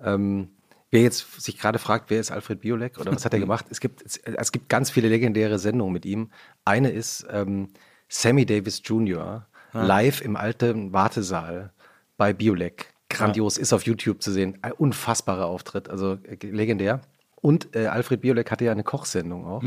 Ähm, 0.00 0.50
wer 0.90 1.02
jetzt 1.02 1.40
sich 1.42 1.58
gerade 1.58 1.78
fragt, 1.80 2.10
wer 2.10 2.20
ist 2.20 2.30
Alfred 2.30 2.60
Biolek 2.60 2.98
oder 2.98 3.12
was 3.12 3.24
hat 3.24 3.32
er 3.34 3.40
gemacht? 3.46 3.66
Es 3.70 3.80
gibt, 3.80 4.02
es, 4.04 4.16
es 4.18 4.52
gibt 4.52 4.68
ganz 4.68 4.90
viele 4.90 5.08
legendäre 5.08 5.58
Sendungen 5.58 5.92
mit 5.92 6.04
ihm. 6.06 6.30
Eine 6.64 6.90
ist 6.90 7.26
ähm, 7.30 7.68
Sammy 8.08 8.46
Davis 8.46 8.82
Jr. 8.84 9.46
live 9.72 10.20
im 10.22 10.36
alten 10.36 10.92
Wartesaal 10.92 11.72
bei 12.16 12.32
Biolek. 12.32 12.94
Grandios, 13.08 13.58
ist 13.58 13.72
auf 13.72 13.84
YouTube 13.84 14.22
zu 14.22 14.32
sehen. 14.32 14.58
Ein 14.62 14.72
unfassbarer 14.72 15.46
Auftritt, 15.46 15.88
also 15.88 16.18
äh, 16.24 16.46
legendär. 16.46 17.00
Und 17.40 17.74
äh, 17.74 17.86
Alfred 17.86 18.20
Biolek 18.20 18.50
hatte 18.50 18.64
ja 18.64 18.72
eine 18.72 18.82
Kochsendung 18.82 19.46
auch. 19.46 19.62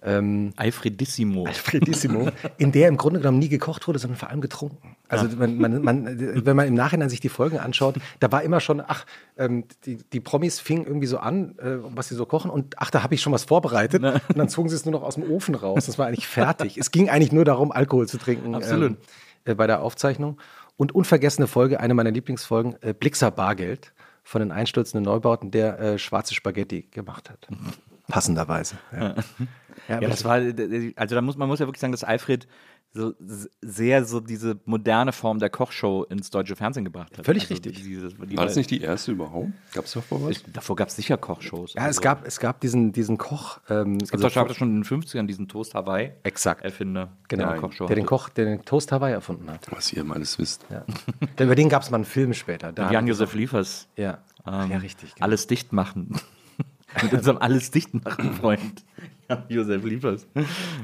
Ähm, 0.00 0.52
Alfredissimo. 0.54 1.44
Alfredissimo, 1.44 2.30
in 2.58 2.70
der 2.70 2.88
im 2.88 2.96
Grunde 2.96 3.18
genommen 3.18 3.40
nie 3.40 3.48
gekocht 3.48 3.88
wurde, 3.88 3.98
sondern 3.98 4.16
vor 4.16 4.30
allem 4.30 4.40
getrunken. 4.40 4.96
Also 5.08 5.28
man, 5.36 5.58
man, 5.58 5.82
man, 5.82 6.06
wenn 6.46 6.54
man 6.54 6.68
im 6.68 6.74
Nachhinein 6.74 7.10
sich 7.10 7.18
die 7.18 7.28
Folgen 7.28 7.58
anschaut, 7.58 7.96
da 8.20 8.30
war 8.30 8.42
immer 8.42 8.60
schon, 8.60 8.80
ach, 8.80 9.06
ähm, 9.36 9.64
die, 9.86 9.96
die 10.12 10.20
Promis 10.20 10.60
fingen 10.60 10.86
irgendwie 10.86 11.08
so 11.08 11.18
an, 11.18 11.58
äh, 11.58 11.78
was 11.82 12.08
sie 12.08 12.14
so 12.14 12.26
kochen 12.26 12.48
und 12.48 12.76
ach, 12.78 12.92
da 12.92 13.02
habe 13.02 13.14
ich 13.14 13.22
schon 13.22 13.32
was 13.32 13.44
vorbereitet 13.44 14.04
und 14.04 14.38
dann 14.38 14.48
zogen 14.48 14.68
sie 14.68 14.76
es 14.76 14.84
nur 14.84 14.92
noch 14.92 15.02
aus 15.02 15.16
dem 15.16 15.28
Ofen 15.28 15.56
raus. 15.56 15.86
Das 15.86 15.98
war 15.98 16.06
eigentlich 16.06 16.28
fertig. 16.28 16.78
es 16.78 16.92
ging 16.92 17.08
eigentlich 17.08 17.32
nur 17.32 17.44
darum, 17.44 17.72
Alkohol 17.72 18.06
zu 18.06 18.18
trinken 18.18 18.54
Absolut. 18.54 18.90
Ähm, 18.90 18.96
äh, 19.46 19.54
bei 19.54 19.66
der 19.66 19.82
Aufzeichnung. 19.82 20.38
Und 20.78 20.94
unvergessene 20.94 21.48
Folge, 21.48 21.80
eine 21.80 21.92
meiner 21.92 22.12
Lieblingsfolgen, 22.12 22.76
äh, 22.80 22.94
Blixer 22.94 23.30
Bargeld 23.30 23.92
von 24.22 24.40
den 24.40 24.52
einstürzenden 24.52 25.04
Neubauten, 25.04 25.50
der 25.50 25.78
äh, 25.78 25.98
schwarze 25.98 26.34
Spaghetti 26.34 26.82
gemacht 26.90 27.28
hat. 27.28 27.48
Passenderweise. 28.06 28.78
Ja. 28.92 29.14
Ja, 29.88 30.00
das 30.00 30.24
war, 30.24 30.34
also 30.96 31.14
da 31.14 31.22
muss 31.22 31.36
man 31.36 31.48
muss 31.48 31.60
ja 31.60 31.66
wirklich 31.66 31.80
sagen, 31.80 31.92
dass 31.92 32.04
Alfred 32.04 32.46
so 32.92 33.14
sehr 33.60 34.04
so 34.04 34.20
diese 34.20 34.58
moderne 34.64 35.12
Form 35.12 35.38
der 35.38 35.50
Kochshow 35.50 36.04
ins 36.04 36.30
deutsche 36.30 36.56
Fernsehen 36.56 36.84
gebracht 36.84 37.16
hat. 37.18 37.24
Völlig 37.24 37.44
also 37.44 37.54
richtig. 37.54 37.82
Dieses, 37.82 38.14
die 38.16 38.36
War 38.36 38.46
das 38.46 38.56
nicht 38.56 38.70
die 38.70 38.80
erste 38.80 39.12
überhaupt? 39.12 39.50
Gab 39.72 39.84
es 39.84 39.92
davor 39.92 40.22
was? 40.22 40.30
Ich, 40.30 40.42
davor 40.44 40.76
gab 40.76 40.88
es 40.88 40.96
sicher 40.96 41.16
Kochshows. 41.16 41.74
Ja, 41.74 41.86
es 41.88 42.00
gab, 42.00 42.26
es 42.26 42.40
gab 42.40 42.60
diesen, 42.60 42.92
diesen 42.92 43.18
Koch. 43.18 43.60
Ähm, 43.68 43.98
Es 44.02 44.10
gibt 44.10 44.22
doch 44.24 44.54
schon 44.54 44.70
in 44.70 44.82
den 44.82 44.84
50ern 44.84 45.26
diesen 45.26 45.48
Toast 45.48 45.74
Hawaii. 45.74 46.12
Exakt. 46.22 46.64
Erfinder 46.64 47.16
Genau, 47.28 47.50
der 47.50 47.60
Kochshow. 47.60 47.86
der 47.86 47.96
den. 47.96 48.06
Koch, 48.06 48.28
der 48.30 48.46
den 48.46 48.64
Toast 48.64 48.90
Hawaii 48.90 49.12
erfunden 49.12 49.50
hat. 49.50 49.66
Was 49.70 49.92
ihr 49.92 50.04
alles 50.10 50.38
wisst. 50.38 50.64
Ja. 50.70 50.84
Denn 51.38 51.46
Über 51.46 51.54
den 51.54 51.68
gab 51.68 51.82
es 51.82 51.90
mal 51.90 51.96
einen 51.96 52.04
Film 52.04 52.32
später. 52.32 52.72
Da 52.72 52.90
Jan-Josef 52.90 53.34
Liefers. 53.34 53.88
Ja. 53.96 54.18
Ähm, 54.46 54.70
ja, 54.70 54.78
richtig. 54.78 55.14
genau. 55.14 55.24
Alles 55.26 55.46
dicht 55.46 55.72
machen. 55.72 56.18
Mit 57.02 57.12
unserem 57.12 57.36
alles 57.36 57.70
dicht 57.70 57.92
machen 57.92 58.32
Freund. 58.34 58.84
Josef 59.48 59.84
Liefers. 59.84 60.26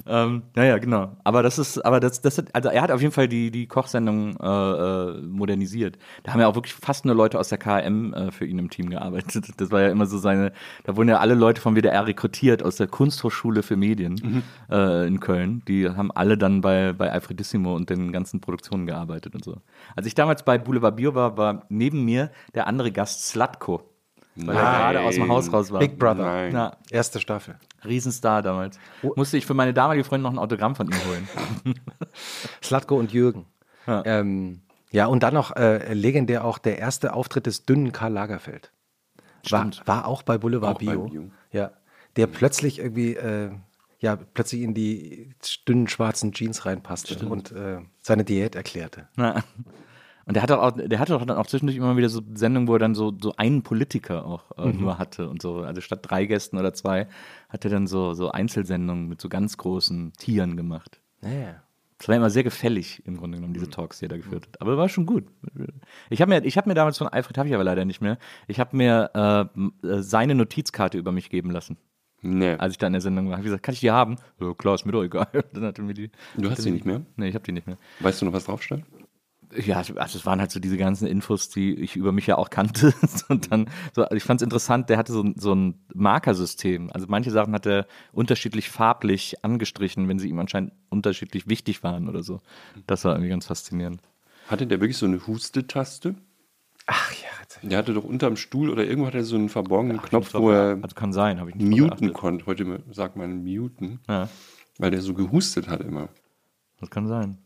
ähm, 0.07 0.43
naja, 0.55 0.79
genau. 0.79 1.17
Aber 1.25 1.43
das 1.43 1.59
ist, 1.59 1.79
aber 1.85 2.01
das, 2.01 2.21
das 2.21 2.39
hat, 2.39 2.55
also 2.55 2.69
er 2.69 2.83
hat 2.83 2.91
auf 2.91 3.01
jeden 3.01 3.13
Fall 3.13 3.29
die, 3.29 3.51
die 3.51 3.67
Kochsendung 3.67 4.37
äh, 4.37 4.47
äh, 4.47 5.23
modernisiert. 5.23 5.99
Da 6.23 6.33
haben 6.33 6.41
ja 6.41 6.49
auch 6.49 6.55
wirklich 6.55 6.75
fast 6.75 7.05
nur 7.05 7.15
Leute 7.15 7.39
aus 7.39 7.49
der 7.49 7.59
KM 7.59 8.13
äh, 8.13 8.31
für 8.31 8.47
ihn 8.47 8.59
im 8.59 8.71
Team 8.71 8.91
gearbeitet. 8.91 9.47
Das 9.57 9.71
war 9.71 9.83
ja 9.83 9.89
immer 9.89 10.07
so 10.07 10.19
seine, 10.19 10.53
da 10.85 10.97
wurden 10.97 11.09
ja 11.09 11.19
alle 11.19 11.35
Leute 11.35 11.61
vom 11.61 11.75
WDR 11.77 12.07
rekrutiert 12.07 12.63
aus 12.63 12.77
der 12.77 12.87
Kunsthochschule 12.87 13.63
für 13.63 13.77
Medien 13.77 14.43
äh, 14.71 15.07
in 15.07 15.21
Köln. 15.21 15.63
Die 15.69 15.89
haben 15.89 16.11
alle 16.13 16.37
dann 16.37 16.61
bei, 16.61 16.93
bei 16.93 17.11
Alfredissimo 17.11 17.75
und 17.75 17.91
den 17.91 18.13
ganzen 18.13 18.41
Produktionen 18.41 18.87
gearbeitet 18.87 19.35
und 19.35 19.45
so. 19.45 19.57
Als 19.97 20.07
ich 20.07 20.15
damals 20.15 20.45
bei 20.45 20.59
Boulevard 20.59 20.97
Bio 20.97 21.15
war, 21.15 21.37
war 21.37 21.65
neben 21.69 22.05
mir 22.05 22.31
der 22.55 22.67
andere 22.67 22.93
Gast 22.93 23.27
Slatko. 23.27 23.94
Weil 24.37 24.57
er 24.57 24.63
gerade 24.63 25.01
aus 25.03 25.15
dem 25.15 25.29
Haus 25.29 25.53
raus 25.53 25.71
war. 25.73 25.81
Big 25.81 25.99
Brother. 25.99 26.25
Nein. 26.25 26.53
Ja, 26.53 26.77
Erste 26.91 27.21
Staffel. 27.21 27.57
Riesenstar 27.85 28.43
damals. 28.43 28.79
Musste 29.17 29.37
ich 29.37 29.47
für 29.47 29.55
meine 29.55 29.75
damalige 29.75 30.05
Freundin 30.05 30.25
noch 30.25 30.33
ein 30.33 30.39
Autogramm 30.39 30.75
von 30.75 30.89
ihm 30.89 30.99
holen. 31.07 31.29
Slatko 32.63 32.97
und 32.97 33.13
Jürgen. 33.13 33.47
Ja. 33.87 34.03
Ähm, 34.05 34.63
ja 34.91 35.07
und 35.07 35.23
dann 35.23 35.35
noch 35.35 35.55
äh, 35.57 35.93
legendär 35.93 36.45
auch 36.45 36.59
der 36.59 36.79
erste 36.79 37.13
Auftritt 37.13 37.47
des 37.47 37.65
dünnen 37.65 37.93
Karl 37.93 38.13
Lagerfeld. 38.13 38.73
War, 39.51 39.61
Stimmt. 39.61 39.83
war 39.87 40.07
auch 40.07 40.23
bei 40.23 40.39
Boulevard 40.39 40.77
Auch 40.77 40.79
Bio. 40.79 41.09
Bio. 41.09 41.31
Ja. 41.53 41.73
Der 42.17 42.27
plötzlich 42.27 42.79
irgendwie, 42.79 43.15
äh, 43.15 43.51
ja, 43.99 44.17
plötzlich 44.17 44.63
in 44.63 44.75
die 44.75 45.35
dünnen 45.69 45.89
schwarzen 45.89 46.33
Jeans 46.33 46.65
reinpasste 46.65 47.27
und 47.27 47.53
äh, 47.53 47.79
seine 48.01 48.25
Diät 48.25 48.55
erklärte. 48.55 49.09
Na. 49.17 49.43
Und 50.27 50.35
der 50.35 50.43
hatte 50.43 50.61
auch, 50.61 50.73
der 50.73 50.99
hatte 50.99 51.17
auch 51.17 51.25
dann 51.25 51.37
auch 51.37 51.47
zwischendurch 51.47 51.77
immer 51.77 51.97
wieder 51.97 52.09
so 52.09 52.23
Sendungen, 52.35 52.67
wo 52.67 52.75
er 52.75 52.79
dann 52.79 52.95
so, 52.95 53.13
so 53.21 53.35
einen 53.37 53.63
Politiker 53.63 54.25
auch 54.25 54.57
äh, 54.57 54.73
nur 54.73 54.99
hatte 54.99 55.29
und 55.29 55.43
so. 55.43 55.59
Also 55.59 55.81
statt 55.81 56.01
drei 56.03 56.25
Gästen 56.25 56.59
oder 56.59 56.73
zwei 56.73 57.09
hat 57.49 57.65
er 57.65 57.71
dann 57.71 57.87
so, 57.87 58.15
so 58.15 58.31
Einzelsendungen 58.31 59.09
mit 59.09 59.21
so 59.21 59.29
ganz 59.29 59.59
großen 59.59 60.13
Tieren 60.15 60.57
gemacht. 60.57 61.01
Naja. 61.21 61.63
Es 61.99 62.09
war 62.09 62.17
immer 62.17 62.31
sehr 62.31 62.43
gefällig 62.43 63.03
im 63.07 63.17
Grunde 63.17 63.39
genommen, 63.39 63.55
diese 63.55 63.71
Talks, 63.71 63.99
die 63.99 64.07
er 64.07 64.09
da 64.09 64.17
geführt 64.17 64.47
hat. 64.47 64.61
Aber 64.61 64.77
war 64.77 64.89
schon 64.89 65.07
gut. 65.07 65.25
Ich 66.11 66.21
habe 66.21 66.29
mir, 66.29 66.45
ich 66.45 66.59
hab 66.59 66.67
mir 66.67 66.75
damals 66.75 66.99
von 66.99 67.07
Alfred, 67.07 67.39
habe 67.39 67.49
ich 67.49 67.55
aber 67.55 67.65
leider 67.65 67.85
nicht 67.85 68.01
mehr, 68.01 68.19
ich 68.49 68.61
habe 68.61 68.77
mir 68.77 69.11
äh, 69.15 69.87
äh, 69.87 70.03
seine 70.03 70.35
Notizkarte 70.35 70.99
über 70.99 71.13
mich 71.13 71.31
geben 71.31 71.51
lassen. 71.51 71.79
Nee. 72.21 72.55
Als 72.55 72.73
ich 72.73 72.79
da 72.79 72.87
in 72.87 72.95
der 72.95 73.03
Sendung 73.03 73.27
war, 73.27 73.33
habe 73.33 73.43
ich 73.43 73.47
gesagt, 73.47 73.63
kann 73.63 73.75
ich 73.75 73.81
die 73.81 73.91
haben? 73.91 74.17
Ja, 74.41 74.55
klar, 74.55 74.75
ist 74.75 74.87
mir 74.87 74.93
doch 74.93 75.05
egal. 75.05 75.29
Dann 75.53 75.65
hat 75.65 75.79
er 75.79 75.85
mir 75.85 75.95
die. 75.95 76.11
Du 76.37 76.51
hast 76.51 76.63
sie 76.63 76.71
nicht 76.71 76.87
mehr? 76.87 77.03
Nee, 77.17 77.29
ich 77.29 77.35
habe 77.35 77.45
die 77.45 77.53
nicht 77.53 77.67
mehr. 77.67 77.77
Weißt 78.01 78.21
du 78.21 78.27
noch, 78.27 78.33
was 78.33 78.47
drauf 78.47 78.63
stand? 78.63 78.85
Ja, 79.57 79.77
also 79.77 79.95
es 80.19 80.27
waren 80.27 80.41
halt 80.41 80.51
so 80.51 80.59
diese 80.61 80.77
ganzen 80.77 81.07
Infos, 81.07 81.49
die 81.49 81.75
ich 81.75 81.97
über 81.97 82.11
mich 82.13 82.27
ja 82.27 82.37
auch 82.39 82.51
kannte. 82.51 82.93
Und 83.29 83.53
dann, 83.53 83.71
so, 83.95 84.03
also 84.03 84.17
ich 84.17 84.25
fand 84.25 84.41
es 84.41 84.45
interessant, 84.45 84.89
der 84.91 84.99
hatte 84.99 85.13
so, 85.13 85.23
ein- 85.23 85.35
so 85.39 85.55
ein 85.55 85.75
Markersystem. 85.95 86.91
Also 86.93 87.07
manche 87.09 87.31
Sachen 87.31 87.55
hat 87.55 87.67
er 87.67 87.87
unterschiedlich 88.13 88.69
farblich 88.69 89.45
angestrichen, 89.45 90.09
wenn 90.09 90.19
sie 90.19 90.29
ihm 90.29 90.39
anscheinend 90.39 90.73
unterschiedlich 90.91 91.47
wichtig 91.49 91.83
waren 91.83 92.09
oder 92.09 92.23
so. 92.23 92.41
Das 92.87 93.05
war 93.05 93.13
irgendwie 93.13 93.31
ganz 93.31 93.47
faszinierend. 93.47 94.01
Hatte 94.49 94.67
der 94.67 94.81
wirklich 94.81 94.97
so 94.99 95.07
eine 95.07 95.27
Hustetaste? 95.27 96.15
Ach 96.87 97.13
ja. 97.13 97.29
Der 97.69 97.79
hatte 97.79 97.95
doch 97.95 98.05
unterm 98.05 98.37
Stuhl 98.37 98.69
oder 98.69 98.85
irgendwo 98.85 99.07
hat 99.07 99.15
er 99.15 99.25
so 99.25 99.37
einen 99.37 99.49
verborgenen 99.49 100.03
Knopf, 100.03 100.35
wo 100.35 100.51
er 100.51 100.79
also 100.83 100.95
kann 100.95 101.13
sein, 101.13 101.39
habe 101.41 101.51
ich 101.51 101.57
nicht 101.57 101.81
muten 101.81 102.13
konnte. 102.13 102.45
Heute 102.47 102.83
sagt 102.91 103.17
man 103.17 103.43
muten, 103.45 104.01
Ja, 104.09 104.29
weil 104.79 104.91
der 104.91 105.01
so 105.01 105.15
gehustet 105.15 105.69
hat 105.69 105.81
immer. 105.81 106.09
das 106.81 106.91
kann 106.91 107.07
sein. 107.07 107.39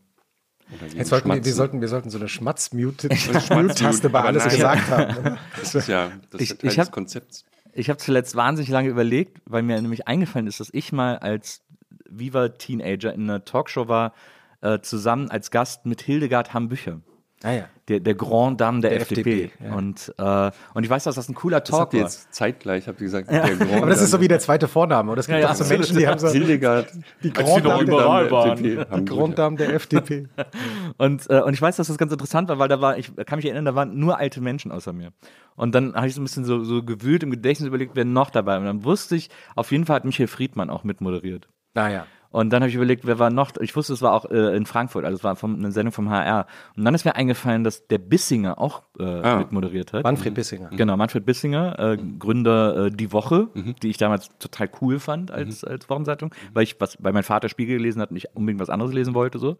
Jetzt 0.95 1.09
sollten 1.09 1.29
wir, 1.29 1.43
wir, 1.43 1.53
sollten, 1.53 1.81
wir 1.81 1.87
sollten 1.87 2.09
so 2.09 2.17
eine 2.19 2.27
Schmatz-Mute-Taste 2.27 3.39
Schmatz-Mute, 3.41 4.09
bei 4.09 4.21
alles 4.21 4.45
nein. 4.45 4.55
gesagt 4.55 4.89
haben. 4.89 5.37
Das 5.59 5.75
ist 5.75 5.87
ja 5.87 6.11
das 6.29 6.41
Ich- 6.41 6.49
Teil 6.49 6.57
ich 6.69 6.75
des 6.75 6.77
hab- 6.77 6.91
Konzepts. 6.91 7.45
Ich 7.73 7.89
habe 7.89 7.97
zuletzt 7.97 8.35
wahnsinnig 8.35 8.69
lange 8.69 8.89
überlegt, 8.89 9.41
weil 9.45 9.61
mir 9.63 9.79
nämlich 9.81 10.07
eingefallen 10.07 10.47
ist, 10.47 10.59
dass 10.59 10.69
ich 10.73 10.91
mal 10.91 11.17
als 11.17 11.61
Viva 12.09 12.49
Teenager 12.49 13.13
in 13.13 13.23
einer 13.23 13.45
Talkshow 13.45 13.87
war, 13.87 14.13
äh, 14.61 14.79
zusammen 14.81 15.29
als 15.29 15.51
Gast 15.51 15.85
mit 15.85 16.01
Hildegard 16.01 16.53
Hambücher. 16.53 16.99
Ah 17.43 17.51
ja. 17.51 17.69
Der, 17.87 17.99
der 18.01 18.15
Grand 18.15 18.59
Dame 18.59 18.81
der, 18.81 18.91
Der 18.91 19.01
FDP. 19.01 19.45
FDP, 19.45 19.63
ja. 19.65 19.73
und, 19.73 20.13
äh, 20.17 20.51
und 20.73 20.83
ich 20.83 20.89
weiß, 20.89 21.05
dass 21.05 21.15
das 21.15 21.27
ein 21.29 21.35
cooler 21.35 21.61
Das 21.61 21.69
Talk 21.69 21.79
habt 21.79 21.93
ihr 21.93 22.01
war. 22.01 22.07
jetzt 22.07 22.33
zeitgleich, 22.33 22.85
habt 22.87 22.99
ihr 22.99 23.05
gesagt, 23.05 23.31
der 23.31 23.55
Grand 23.55 23.73
Aber 23.77 23.87
das 23.87 24.01
ist 24.01 24.11
so 24.11 24.19
wie 24.19 24.27
der 24.27 24.39
zweite 24.39 24.67
Vorname. 24.67 25.11
Und 25.11 25.17
es 25.17 25.25
gibt 25.25 25.37
Ja, 25.39 25.45
ja, 25.45 25.51
auch 25.51 25.55
so. 25.55 25.63
Menschen, 25.63 25.97
die 25.97 26.05
haben 26.07 26.19
so 26.19 26.27
Hildegard. 26.29 26.91
die 27.23 27.31
Grand 27.31 27.65
Dame 27.65 27.85
der, 27.85 27.95
waren. 28.31 28.57
die 28.61 29.05
Grand 29.05 29.39
Dame 29.39 29.55
der 29.55 29.73
FDP. 29.73 30.27
Und, 30.97 31.29
äh, 31.29 31.41
und 31.41 31.53
ich 31.53 31.61
weiß, 31.61 31.77
dass 31.77 31.87
das 31.87 31.97
ganz 31.97 32.11
interessant 32.11 32.49
war, 32.49 32.59
weil 32.59 32.67
da 32.67 32.81
war, 32.81 32.97
ich 32.97 33.15
kann 33.25 33.37
mich 33.37 33.45
erinnern, 33.45 33.63
da 33.65 33.73
waren 33.73 33.97
nur 33.97 34.17
alte 34.17 34.41
Menschen 34.41 34.71
außer 34.71 34.91
mir. 34.91 35.11
Und 35.55 35.73
dann 35.73 35.95
habe 35.95 36.07
ich 36.07 36.15
so 36.15 36.19
ein 36.21 36.25
bisschen 36.25 36.43
so, 36.43 36.63
so 36.65 36.83
gewühlt 36.83 37.23
im 37.23 37.31
Gedächtnis 37.31 37.67
überlegt, 37.67 37.95
wer 37.95 38.03
noch 38.05 38.31
dabei. 38.31 38.57
Und 38.57 38.65
dann 38.65 38.83
wusste 38.83 39.15
ich, 39.15 39.29
auf 39.55 39.71
jeden 39.71 39.85
Fall 39.85 39.95
hat 39.97 40.05
Michael 40.05 40.27
Friedmann 40.27 40.69
auch 40.69 40.83
mitmoderiert. 40.83 41.47
Naja. 41.73 42.05
Und 42.31 42.51
dann 42.51 42.61
habe 42.61 42.69
ich 42.69 42.75
überlegt, 42.75 43.07
wer 43.07 43.17
war 43.17 43.31
noch? 43.31 43.51
Ich 43.59 43.75
wusste, 43.75 43.93
es 43.93 44.01
war 44.03 44.13
auch 44.13 44.29
äh, 44.29 44.55
in 44.55 44.65
Frankfurt, 44.67 45.03
also 45.03 45.17
es 45.17 45.23
war 45.23 45.35
vom, 45.35 45.55
eine 45.55 45.71
Sendung 45.71 45.91
vom 45.91 46.09
HR. 46.11 46.45
Und 46.77 46.85
dann 46.85 46.93
ist 46.93 47.03
mir 47.05 47.15
eingefallen, 47.15 47.63
dass 47.63 47.87
der 47.87 47.97
Bissinger 47.97 48.59
auch 48.59 48.83
äh, 48.99 49.03
Ah. 49.03 49.37
mitmoderiert 49.39 49.93
hat. 49.93 50.03
Manfred 50.03 50.35
Bissinger. 50.35 50.69
Genau, 50.69 50.95
Manfred 50.95 51.25
Bissinger, 51.25 51.79
äh, 51.79 51.97
Gründer 52.19 52.85
äh, 52.85 52.91
Die 52.91 53.11
Woche, 53.11 53.47
die 53.81 53.89
ich 53.89 53.97
damals 53.97 54.29
total 54.37 54.69
cool 54.81 54.99
fand 54.99 55.31
als, 55.31 55.63
als 55.63 55.89
Wochenzeitung, 55.89 56.33
weil 56.53 56.63
ich 56.63 56.79
was, 56.79 56.97
weil 57.01 57.13
mein 57.13 57.23
Vater 57.23 57.49
Spiegel 57.49 57.77
gelesen 57.77 58.01
hat 58.01 58.11
und 58.11 58.17
ich 58.17 58.27
unbedingt 58.35 58.59
was 58.61 58.69
anderes 58.69 58.93
lesen 58.93 59.13
wollte 59.15 59.39
so. 59.39 59.57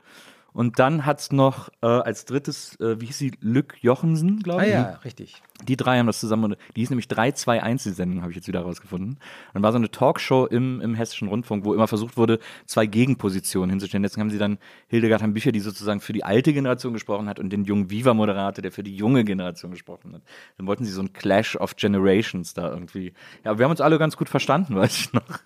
Und 0.54 0.80
dann 0.80 1.06
hat's 1.06 1.32
noch 1.32 1.70
äh, 1.82 1.88
als 1.88 2.26
drittes, 2.26 2.80
äh, 2.80 3.00
wie 3.00 3.06
hieß 3.06 3.18
sie, 3.18 3.32
Lück 3.40 3.78
Jochensen, 3.82 4.40
glaube 4.40 4.62
Ah 4.62 4.66
ich. 4.66 4.72
ja, 4.72 4.92
richtig. 5.04 5.42
Die 5.68 5.76
drei 5.76 6.00
haben 6.00 6.08
das 6.08 6.20
zusammen, 6.20 6.56
die 6.76 6.82
hieß 6.82 6.90
nämlich 6.90 7.08
321 7.08 7.92
die 7.92 7.96
Sendung, 7.96 8.22
habe 8.22 8.32
ich 8.32 8.36
jetzt 8.38 8.48
wieder 8.48 8.62
rausgefunden. 8.62 9.20
Und 9.54 9.62
war 9.62 9.72
so 9.72 9.78
eine 9.78 9.92
Talkshow 9.92 10.46
im, 10.46 10.82
im 10.82 10.96
Hessischen 10.96 11.28
Rundfunk, 11.28 11.66
wo 11.66 11.74
immer 11.74 11.88
versucht 11.88 12.18
wurde, 12.18 12.40
zwei 12.66 12.86
Gegenpositionen 12.86 13.70
hinzustellen. 13.70 14.04
Deswegen 14.04 14.22
haben 14.22 14.30
sie 14.30 14.38
dann 14.38 14.58
Hildegard 14.88 15.22
haben 15.22 15.34
Bücher, 15.34 15.52
die 15.52 15.60
sozusagen 15.60 16.02
für 16.02 16.14
die 16.14 16.24
alte 16.24 16.54
Generation 16.54 16.94
gesprochen 16.94 17.28
hat 17.28 17.40
und 17.40 17.52
den 17.52 17.66
jungen 17.66 17.90
Viva-Moderator, 17.90 18.62
der 18.62 18.72
für 18.72 18.84
die 18.84 18.96
junge 18.96 19.24
Generation 19.24 19.72
gesprochen 19.72 20.14
hat. 20.14 20.22
Dann 20.58 20.68
wollten 20.68 20.86
sie 20.86 20.92
so 20.92 21.02
ein 21.02 21.14
Clash 21.14 21.56
of 21.56 21.76
Generations 21.76 22.54
da 22.54 22.70
irgendwie. 22.70 23.14
Ja, 23.44 23.52
aber 23.52 23.60
wir 23.60 23.66
haben 23.66 23.72
uns 23.72 23.82
alle 23.82 24.00
ganz 24.00 24.18
gut 24.18 24.30
verstanden, 24.30 24.76
weiß 24.78 24.98
ich 24.98 25.14
noch. 25.14 25.40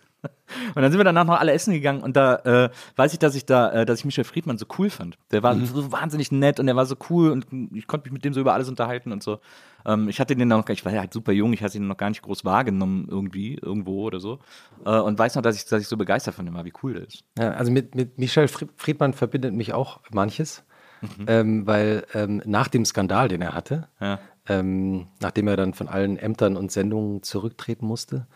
Und 0.76 0.82
dann 0.82 0.92
sind 0.92 1.00
wir 1.00 1.04
danach 1.06 1.26
noch 1.26 1.40
alle 1.40 1.52
essen 1.52 1.74
gegangen 1.74 2.02
und 2.04 2.16
da 2.16 2.36
äh, 2.38 2.70
weiß 2.96 3.14
ich, 3.14 3.20
dass 3.20 3.36
ich 3.36 3.46
da, 3.46 3.72
äh, 3.72 3.86
dass 3.86 4.00
ich 4.00 4.06
Michel 4.06 4.24
Friedmann 4.24 4.58
so 4.58 4.66
cool 4.78 4.90
fand. 4.90 5.18
Der 5.32 5.44
war 5.44 5.56
so 5.66 5.92
wahnsinnig 5.92 6.32
nett 6.32 6.60
und 6.60 6.68
der 6.68 6.76
war 6.76 6.86
so 6.86 6.96
cool 7.10 7.32
und 7.32 7.46
ich 7.74 7.88
konnte 7.88 8.06
mich 8.06 8.14
mit 8.14 8.24
dem 8.24 8.34
so 8.34 8.40
über 8.40 8.54
alles 8.54 8.70
unterhalten 8.70 9.12
und 9.12 9.22
so. 9.24 9.40
Ähm, 9.86 10.08
ich 10.10 10.20
hatte 10.20 10.36
den 10.36 10.48
noch 10.48 10.68
ich 10.70 10.86
war 10.86 10.94
ja 10.94 11.02
halt 11.02 11.14
super 11.14 11.32
jung, 11.32 11.54
ich 11.54 11.64
hatte 11.64 11.78
ihn 11.78 11.88
noch 11.88 11.98
gar 11.98 12.10
nicht 12.10 12.22
groß 12.22 12.46
wahrgenommen 12.46 13.08
irgendwie, 13.10 13.56
irgendwo 13.56 14.04
oder 14.04 14.20
so. 14.20 14.40
Äh, 14.86 15.00
und 15.00 15.18
weiß 15.20 15.36
noch, 15.36 15.42
dass 15.42 15.56
ich, 15.56 15.66
dass 15.66 15.82
ich 15.82 15.88
so 15.88 15.98
begeistert 15.98 16.36
von 16.36 16.46
dem 16.46 16.54
war, 16.54 16.66
wie 16.66 16.74
cool 16.84 16.94
der 16.94 17.08
ist. 17.08 17.24
Ja, 17.38 17.52
also 17.52 17.72
mit, 17.72 17.96
mit 17.96 18.18
Michel 18.18 18.48
Fri- 18.48 18.70
Friedmann 18.78 19.14
verbindet 19.14 19.54
mich 19.54 19.74
auch 19.74 20.00
manches, 20.12 20.64
ähm, 21.28 21.68
weil 21.68 22.06
ähm, 22.14 22.42
nach 22.46 22.70
dem 22.70 22.86
Skandal, 22.86 23.28
den 23.28 23.42
er 23.42 23.54
hatte, 23.54 23.90
Ja. 24.00 24.20
ähm, 24.48 25.08
nachdem 25.20 25.48
er 25.50 25.58
dann 25.58 25.74
von 25.74 25.90
allen 25.90 26.16
Ämtern 26.18 26.56
und 26.56 26.72
Sendungen 26.72 27.24
zurücktreten 27.24 27.86
musste, 27.86 28.28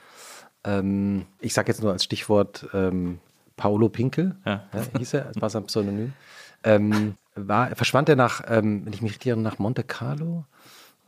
ähm, 0.63 1.25
ich 1.39 1.53
sage 1.53 1.69
jetzt 1.69 1.81
nur 1.81 1.91
als 1.91 2.03
Stichwort 2.03 2.67
ähm, 2.73 3.19
Paolo 3.55 3.89
Pinkel, 3.89 4.35
Ja. 4.45 4.63
hieß 4.97 5.15
er, 5.15 5.21
das 5.25 5.41
war 5.41 5.49
sein 5.49 5.65
Pseudonym, 5.65 6.13
ähm, 6.63 7.15
war, 7.35 7.75
verschwand 7.75 8.09
er 8.09 8.15
nach, 8.15 8.43
ähm, 8.47 8.85
wenn 8.85 8.93
ich 8.93 9.01
mich 9.01 9.11
richtig 9.11 9.27
erinnere, 9.29 9.51
nach 9.51 9.59
Monte 9.59 9.83
Carlo 9.83 10.45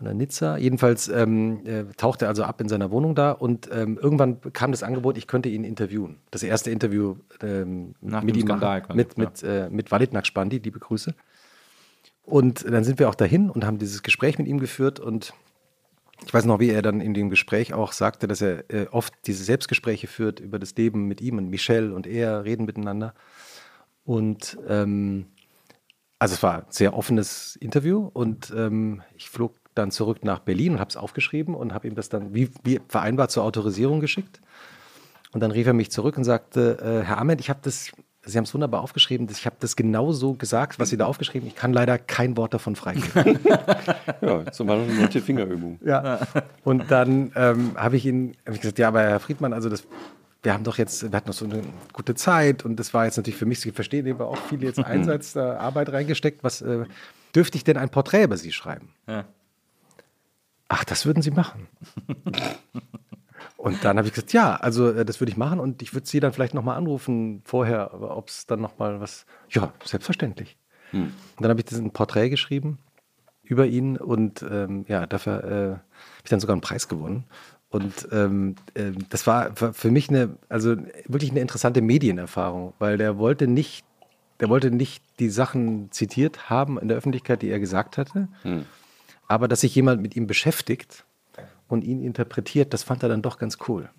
oder 0.02 0.14
Nizza. 0.14 0.58
Jedenfalls 0.58 1.10
ähm, 1.10 1.66
äh, 1.66 1.84
tauchte 1.98 2.26
er 2.26 2.30
also 2.30 2.44
ab 2.44 2.62
in 2.62 2.70
seiner 2.70 2.92
Wohnung 2.92 3.16
da 3.16 3.32
und 3.32 3.70
ähm, 3.72 4.00
irgendwann 4.02 4.40
kam 4.54 4.72
das 4.72 4.84
Angebot, 4.84 5.18
ich 5.18 5.28
könnte 5.28 5.50
ihn 5.50 5.64
interviewen. 5.64 6.18
Das 6.32 6.44
erste 6.44 6.72
Interview 6.72 7.16
ähm, 7.42 7.96
Nach 8.02 8.24
mit 8.24 8.36
dem 8.36 8.42
ihm 8.42 8.48
Skandal 8.48 8.82
machen, 8.82 8.96
mit, 8.96 9.18
ja. 9.18 9.24
mit, 9.24 9.44
äh, 9.44 9.70
mit 9.70 9.92
Walid 9.92 10.14
Nakspandi, 10.14 10.60
liebe 10.60 10.80
Grüße. 10.80 11.14
Und 12.24 12.64
dann 12.72 12.84
sind 12.84 13.00
wir 13.00 13.10
auch 13.10 13.16
dahin 13.16 13.50
und 13.50 13.66
haben 13.66 13.80
dieses 13.80 14.04
Gespräch 14.04 14.38
mit 14.38 14.48
ihm 14.48 14.60
geführt 14.60 15.00
und 15.00 15.34
ich 16.26 16.34
weiß 16.34 16.46
noch, 16.46 16.60
wie 16.60 16.70
er 16.70 16.82
dann 16.82 17.02
in 17.02 17.14
dem 17.14 17.30
Gespräch 17.30 17.74
auch 17.74 17.92
sagte, 17.92 18.28
dass 18.28 18.42
er 18.42 18.70
äh, 18.70 18.88
oft 18.92 19.14
diese 19.26 19.44
Selbstgespräche 19.44 20.08
führt 20.08 20.40
über 20.40 20.60
das 20.60 20.76
Leben 20.76 21.08
mit 21.08 21.22
ihm 21.22 21.38
und 21.38 21.50
Michelle 21.50 21.94
und 21.94 22.08
er 22.08 22.44
reden 22.44 22.66
miteinander. 22.66 23.14
Und 24.04 24.58
ähm, 24.68 25.28
also 26.20 26.36
es 26.36 26.44
war 26.44 26.60
ein 26.60 26.66
sehr 26.70 26.96
offenes 26.96 27.56
Interview 27.56 28.10
und 28.14 28.54
ähm, 28.56 29.02
ich 29.16 29.30
flog 29.30 29.56
dann 29.76 29.92
zurück 29.92 30.24
nach 30.24 30.40
Berlin 30.40 30.74
und 30.74 30.80
habe 30.80 30.90
es 30.90 30.98
aufgeschrieben 30.98 31.56
und 31.56 31.74
habe 31.74 31.88
ihm 31.88 31.96
das 31.96 32.10
dann 32.10 32.34
wie, 32.34 32.50
wie 32.64 32.82
vereinbart 32.88 33.32
zur 33.32 33.44
Autorisierung 33.44 34.00
geschickt. 34.02 34.42
Und 35.32 35.42
dann 35.42 35.52
rief 35.52 35.68
er 35.68 35.74
mich 35.74 35.92
zurück 35.92 36.18
und 36.18 36.24
sagte, 36.24 36.80
äh, 36.82 37.06
Herr 37.06 37.20
Ahmed, 37.20 37.40
ich 37.40 37.50
habe 37.50 37.60
das, 37.64 37.92
Sie 38.30 38.38
haben 38.38 38.46
es 38.46 38.54
wunderbar 38.54 38.82
aufgeschrieben, 38.82 39.28
ich 39.30 39.46
habe 39.46 39.56
das 39.60 39.76
genauso 39.76 40.34
gesagt, 40.34 40.80
was 40.80 40.90
Sie 40.90 40.98
da 40.98 41.06
aufgeschrieben 41.06 41.48
Ich 41.48 41.56
kann 41.56 41.74
leider 41.74 41.98
kein 41.98 42.38
Wort 42.38 42.54
davon 42.54 42.76
freigeben. 42.76 43.40
Ja, 44.22 44.44
war 44.46 44.78
noch 44.78 44.84
eine 44.84 44.94
nette 44.94 45.22
Fingerübung. 45.22 45.80
Ja. 45.84 46.20
Und 46.64 46.92
dann 46.92 47.32
ähm, 47.36 47.72
habe 47.76 47.96
ich 47.96 48.06
ihn 48.06 48.36
hab 48.46 48.54
ich 48.54 48.62
gesagt, 48.62 48.80
ja, 48.80 48.90
aber 48.90 49.02
Herr 49.02 49.20
Friedmann, 49.20 49.54
also 49.54 49.70
das, 49.70 49.86
wir 50.44 50.54
haben 50.54 50.64
doch 50.64 50.78
jetzt, 50.78 51.10
wir 51.10 51.16
hatten 51.16 51.30
noch 51.30 51.36
so 51.36 51.46
eine 51.46 51.62
gute 51.94 52.16
Zeit 52.16 52.66
und 52.66 52.78
das 52.78 52.94
war 52.94 53.06
jetzt 53.06 53.18
natürlich 53.18 53.38
für 53.38 53.46
mich, 53.46 53.60
Sie 53.60 53.72
verstehen, 53.72 54.06
eben 54.06 54.22
auch 54.22 54.38
viel 54.38 54.64
jetzt 54.64 54.80
Einsatz, 54.86 55.36
äh, 55.36 55.40
Arbeit 55.40 55.92
reingesteckt. 55.92 56.44
Was 56.44 56.62
äh, 56.62 56.86
dürfte 57.34 57.58
ich 57.58 57.64
denn 57.64 57.78
ein 57.78 57.90
Porträt 57.90 58.24
über 58.24 58.38
Sie 58.38 58.52
schreiben? 58.52 58.90
Ja. 59.08 59.26
Ach, 60.68 60.84
das 60.84 61.06
würden 61.06 61.24
Sie 61.24 61.32
machen. 61.32 61.68
Und 63.60 63.84
dann 63.84 63.98
habe 63.98 64.08
ich 64.08 64.14
gesagt, 64.14 64.32
ja, 64.32 64.56
also 64.56 64.90
äh, 64.90 65.04
das 65.04 65.20
würde 65.20 65.32
ich 65.32 65.38
machen 65.38 65.60
und 65.60 65.82
ich 65.82 65.94
würde 65.94 66.08
Sie 66.08 66.22
dann 66.22 66.32
vielleicht 66.32 66.54
nochmal 66.54 66.78
anrufen 66.78 67.42
vorher, 67.44 67.94
ob 67.94 68.30
es 68.30 68.46
dann 68.46 68.62
nochmal 68.62 69.02
was. 69.02 69.26
Ja, 69.50 69.74
selbstverständlich. 69.84 70.58
Und 71.36 71.44
dann 71.44 71.50
habe 71.50 71.60
ich 71.60 71.66
das 71.66 71.78
ein 71.78 71.92
Porträt 71.92 72.30
geschrieben 72.30 72.80
über 73.44 73.66
ihn 73.66 73.98
und 73.98 74.46
ähm, 74.50 74.86
ja, 74.88 75.06
dafür 75.06 75.44
äh, 75.44 75.70
habe 75.72 75.82
ich 76.24 76.30
dann 76.30 76.40
sogar 76.40 76.54
einen 76.54 76.62
Preis 76.62 76.88
gewonnen. 76.88 77.26
Und 77.68 78.08
ähm, 78.14 78.56
ähm, 78.76 78.96
das 79.10 79.28
war 79.28 79.54
für 79.56 79.92
mich 79.92 80.10
eine, 80.10 80.38
also 80.48 80.78
wirklich 81.08 81.32
eine 81.32 81.42
interessante 81.42 81.82
Medienerfahrung, 81.82 82.74
weil 82.80 82.98
der 82.98 83.18
wollte 83.18 83.48
nicht, 83.48 83.84
der 84.40 84.48
wollte 84.48 84.72
nicht 84.72 85.04
die 85.20 85.30
Sachen 85.30 85.92
zitiert 85.92 86.50
haben 86.50 86.80
in 86.80 86.88
der 86.88 86.96
Öffentlichkeit, 86.96 87.42
die 87.42 87.50
er 87.50 87.60
gesagt 87.60 87.98
hatte, 87.98 88.30
aber 89.28 89.50
dass 89.50 89.62
sich 89.62 89.76
jemand 89.76 90.02
mit 90.02 90.16
ihm 90.16 90.28
beschäftigt 90.28 91.04
und 91.70 91.84
ihn 91.84 92.04
interpretiert, 92.04 92.74
das 92.74 92.84
fand 92.84 93.04
er 93.04 93.10
dann 93.10 93.22
doch 93.22 93.38
ganz 93.40 93.58
cool. 93.68 93.90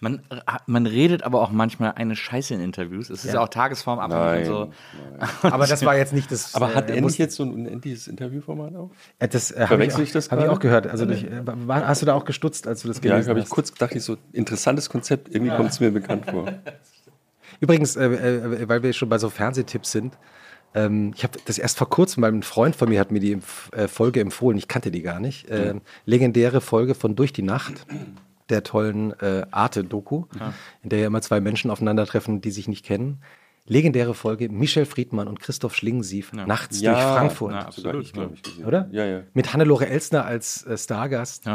Man, 0.00 0.20
man 0.66 0.86
redet 0.86 1.22
aber 1.22 1.40
auch 1.40 1.50
manchmal 1.50 1.92
eine 1.92 2.16
Scheiße 2.16 2.52
in 2.52 2.60
Interviews. 2.60 3.08
Es 3.10 3.20
ist 3.24 3.28
ja, 3.28 3.34
Ja. 3.34 3.40
auch 3.40 3.48
tagesformabhängig 3.48 4.48
und 4.50 4.72
so. 5.42 5.48
Aber 5.48 5.66
das 5.66 5.84
war 5.84 5.96
jetzt 5.96 6.12
nicht 6.12 6.30
das. 6.32 6.54
Aber 6.54 6.74
hat 6.74 6.90
äh, 6.90 6.96
er 6.96 7.00
muss- 7.02 7.12
nicht 7.12 7.18
jetzt 7.18 7.36
so 7.36 7.44
ein 7.44 7.52
unendliches 7.54 8.08
Interviewformat 8.08 8.74
auch? 8.74 8.90
Äh, 9.18 9.28
Das 9.28 9.50
äh, 9.52 9.66
habe 9.68 9.84
ich, 9.84 9.94
auch- 9.94 9.98
ich 10.00 10.12
das 10.12 10.30
hab 10.30 10.40
ich 10.40 10.48
auch 10.48 10.58
gehört. 10.58 10.88
Also 10.88 11.06
durch, 11.06 11.22
äh, 11.24 11.42
war, 11.44 11.86
hast 11.86 12.02
du 12.02 12.06
da 12.06 12.14
auch 12.14 12.24
gestutzt, 12.24 12.66
als 12.66 12.82
du 12.82 12.88
das 12.88 12.98
Ja, 12.98 13.02
gelesen 13.12 13.28
habe 13.30 13.38
ich 13.38 13.44
hast? 13.46 13.50
kurz 13.50 13.72
gedacht, 13.72 13.94
ich 13.94 14.02
so 14.02 14.16
interessantes 14.32 14.90
Konzept, 14.90 15.32
irgendwie 15.34 15.54
kommt 15.56 15.70
es 15.70 15.80
mir 15.80 15.90
bekannt 15.92 16.26
vor. 16.26 16.48
Übrigens, 17.60 17.96
äh, 17.96 18.04
äh, 18.06 18.68
weil 18.68 18.82
wir 18.82 18.92
schon 18.92 19.08
bei 19.08 19.18
so 19.18 19.30
Fernsehtipps 19.30 19.92
sind, 19.92 20.18
ähm, 20.74 21.12
ich 21.16 21.22
habe 21.22 21.38
das 21.44 21.58
erst 21.58 21.78
vor 21.78 21.88
kurzem, 21.88 22.22
weil 22.22 22.32
ein 22.32 22.42
Freund 22.42 22.76
von 22.76 22.88
mir 22.88 23.00
hat 23.00 23.12
mir 23.12 23.20
die 23.20 23.38
äh, 23.72 23.88
Folge 23.88 24.20
empfohlen, 24.20 24.58
ich 24.58 24.68
kannte 24.68 24.90
die 24.90 25.02
gar 25.02 25.20
nicht. 25.20 25.48
Äh, 25.48 25.74
legendäre 26.04 26.60
Folge 26.60 26.94
von 26.94 27.14
Durch 27.14 27.32
die 27.32 27.42
Nacht, 27.42 27.86
der 28.48 28.62
tollen 28.62 29.12
äh, 29.20 29.46
Arte-Doku, 29.50 30.24
in 30.82 30.90
der 30.90 30.98
ja 30.98 31.06
immer 31.06 31.22
zwei 31.22 31.40
Menschen 31.40 31.70
aufeinandertreffen, 31.70 32.40
die 32.40 32.50
sich 32.50 32.68
nicht 32.68 32.84
kennen. 32.84 33.22
Legendäre 33.66 34.12
Folge, 34.12 34.50
Michel 34.50 34.84
Friedmann 34.84 35.26
und 35.26 35.40
Christoph 35.40 35.74
Schlingensief, 35.74 36.34
nachts 36.34 36.82
durch 36.82 36.98
Frankfurt. 36.98 37.52
na, 37.52 37.66
absolut. 37.66 38.04
ich, 38.04 38.12
glaube 38.12 38.34
ich, 38.34 38.42
gesehen. 38.42 38.66
Oder? 38.66 38.88
Ja, 38.90 39.06
ja. 39.06 39.22
Mit 39.32 39.54
Hannelore 39.54 39.86
Elsner 39.86 40.26
als 40.26 40.66
äh, 40.66 40.76
Stargast. 40.76 41.46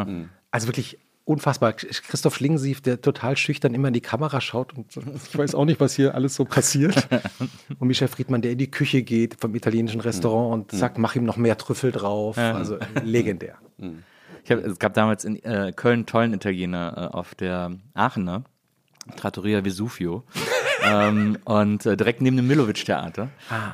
Also 0.51 0.67
wirklich 0.67 0.97
unfassbar. 1.29 1.73
Christoph 1.73 2.35
Schlingensief, 2.35 2.81
der 2.81 3.01
total 3.01 3.37
schüchtern 3.37 3.73
immer 3.73 3.89
in 3.89 3.93
die 3.93 4.01
Kamera 4.01 4.41
schaut 4.41 4.73
und 4.73 4.87
ich 4.97 5.37
weiß 5.37 5.55
auch 5.55 5.65
nicht, 5.65 5.79
was 5.79 5.95
hier 5.95 6.15
alles 6.15 6.35
so 6.35 6.43
passiert. 6.43 7.07
und 7.79 7.87
Michel 7.87 8.07
Friedmann, 8.07 8.41
der 8.41 8.53
in 8.53 8.57
die 8.57 8.71
Küche 8.71 9.03
geht 9.03 9.37
vom 9.39 9.53
italienischen 9.55 10.01
Restaurant 10.01 10.53
und 10.53 10.71
sagt, 10.77 10.97
mach 10.97 11.15
ihm 11.15 11.25
noch 11.25 11.37
mehr 11.37 11.57
Trüffel 11.57 11.91
drauf. 11.91 12.37
Also 12.37 12.77
legendär. 13.03 13.57
Ich 14.45 14.51
hab, 14.51 14.65
es 14.65 14.79
gab 14.79 14.93
damals 14.93 15.25
in 15.25 15.35
äh, 15.43 15.73
Köln 15.75 15.95
einen 15.95 16.05
tollen 16.05 16.33
Italiener 16.33 16.93
äh, 17.11 17.15
auf 17.15 17.35
der 17.35 17.71
Aachener, 17.93 18.45
Trattoria 19.15 19.63
Vesuvio. 19.63 20.23
ähm, 20.83 21.37
und 21.45 21.85
äh, 21.85 21.97
direkt 21.97 22.21
neben 22.21 22.37
dem 22.37 22.47
Milovic-Theater. 22.47 23.29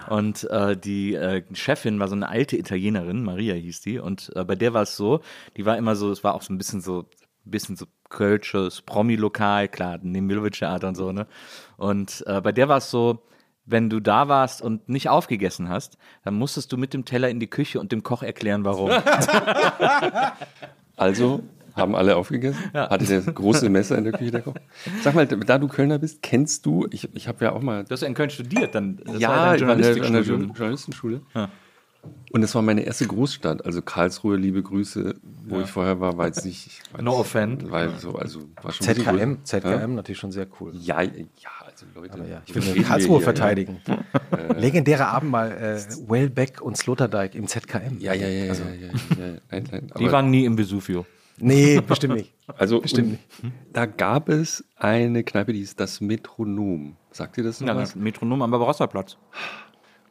Und 0.10 0.44
äh, 0.50 0.76
die 0.76 1.14
äh, 1.14 1.44
Chefin 1.54 2.00
war 2.00 2.08
so 2.08 2.16
eine 2.16 2.28
alte 2.28 2.58
Italienerin, 2.58 3.24
Maria 3.24 3.54
hieß 3.54 3.82
die. 3.82 4.00
Und 4.00 4.32
äh, 4.36 4.44
bei 4.44 4.56
der 4.56 4.74
war 4.74 4.82
es 4.82 4.98
so, 4.98 5.22
die 5.56 5.66
war 5.66 5.78
immer 5.78 5.96
so, 5.96 6.12
es 6.12 6.24
war 6.24 6.34
auch 6.34 6.42
so 6.42 6.52
ein 6.52 6.58
bisschen 6.58 6.82
so, 6.82 7.06
bisschen 7.52 7.76
so 7.76 7.86
kölsches 8.10 8.82
Promi-Lokal, 8.82 9.68
klar, 9.68 9.98
neben 9.98 10.14
dem 10.14 10.28
Milovic-Theater 10.28 10.88
und 10.88 10.96
so, 10.96 11.12
ne? 11.12 11.28
Und 11.78 12.24
äh, 12.28 12.42
bei 12.42 12.52
der 12.52 12.70
war 12.70 12.78
es 12.78 12.90
so, 12.92 13.24
wenn 13.66 13.90
du 13.90 14.00
da 14.00 14.28
warst 14.28 14.62
und 14.62 14.88
nicht 14.90 15.10
aufgegessen 15.10 15.70
hast, 15.70 15.98
dann 16.24 16.36
musstest 16.36 16.72
du 16.72 16.78
mit 16.78 16.94
dem 16.94 17.06
Teller 17.06 17.30
in 17.30 17.40
die 17.40 17.48
Küche 17.48 17.80
und 17.80 17.92
dem 17.92 18.04
Koch 18.04 18.24
erklären, 18.24 18.64
warum. 18.64 18.92
Also 20.98 21.44
haben 21.76 21.94
alle 21.94 22.16
aufgegessen. 22.16 22.72
Hatte 22.74 23.06
der 23.06 23.22
große 23.22 23.70
Messer 23.70 23.98
in 23.98 24.06
der 24.06 24.14
Küche 24.14 24.32
der 24.32 24.42
Koch. 24.42 24.54
Sag 25.02 25.14
mal, 25.14 25.26
da 25.28 25.58
du 25.58 25.68
Kölner 25.68 26.00
bist, 26.00 26.22
kennst 26.22 26.66
du, 26.66 26.88
ich, 26.90 27.14
ich 27.14 27.28
habe 27.28 27.44
ja 27.44 27.52
auch 27.52 27.62
mal 27.62 27.84
Du 27.84 27.92
hast 27.92 28.02
ja 28.02 28.08
in 28.08 28.14
Köln 28.14 28.30
studiert, 28.30 28.76
dann 28.76 29.02
ja, 29.18 29.28
war 29.28 29.58
dein 29.58 29.68
war 29.68 29.76
an 29.76 29.82
der, 29.82 29.98
Journalistikstudium. 29.98 30.54
Journalistenschule. 30.54 31.22
Und 32.32 32.44
es 32.44 32.54
war 32.54 32.62
meine 32.62 32.82
erste 32.82 33.08
Großstadt, 33.08 33.66
also 33.66 33.82
Karlsruhe, 33.82 34.36
liebe 34.36 34.62
Grüße, 34.62 35.16
wo 35.48 35.62
ich 35.62 35.70
vorher 35.70 36.02
war, 36.02 36.18
war 36.18 36.26
jetzt 36.28 36.44
nicht. 36.46 36.82
No 36.98 37.12
nicht- 37.12 37.20
offend. 37.20 37.72
War 37.72 37.98
so, 37.98 38.16
also 38.16 38.42
war 38.62 38.74
schon 38.74 38.86
ZKM. 38.88 39.38
ZKM 39.44 39.96
natürlich 39.96 40.20
schon 40.20 40.34
sehr 40.34 40.48
cool. 40.60 40.72
Ja, 40.76 41.02
ja, 41.02 41.12
also 41.66 41.86
Leute. 41.96 42.18
Ja, 42.30 42.42
ich 42.46 42.54
will 42.76 42.84
Karlsruhe 42.84 43.18
hier, 43.18 43.24
verteidigen. 43.24 43.78
Legendärer 44.58 45.08
Abend 45.08 45.32
mal 45.32 45.52
äh, 45.52 46.10
Wellbeck 46.10 46.62
und 46.62 46.78
Sloterdijk 46.78 47.36
im 47.36 47.48
ZKM. 47.48 48.00
Ja, 48.00 48.14
ja, 48.14 48.28
ja, 48.28 48.44
ja, 48.46 48.50
Also, 48.50 48.64
ja, 48.64 48.70
ja, 48.70 48.88
ja, 49.18 49.26
ja. 49.34 49.40
Nein, 49.52 49.64
nein, 49.72 49.92
Die 49.98 50.12
waren 50.12 50.30
nie 50.30 50.46
im 50.46 50.58
Vesuvio. 50.58 51.06
Nee, 51.38 51.82
bestimmt 51.82 52.16
nicht. 52.16 52.34
Also 52.58 52.80
Bestimmt 52.80 53.18
und 53.42 53.52
da 53.74 53.88
gab 53.88 54.30
es 54.30 54.64
eine 54.78 55.24
Kneipe, 55.24 55.52
die 55.52 55.60
hieß 55.60 55.76
das 55.76 56.00
Metronom. 56.00 56.96
Sagt 57.10 57.40
ihr 57.40 57.44
das 57.44 57.60
noch 57.60 57.68
Ja, 57.70 57.76
was? 57.76 57.94
das 57.94 57.96
Metronom 57.96 58.44
am 58.44 58.52
Barbarossa-Platz. 58.52 59.18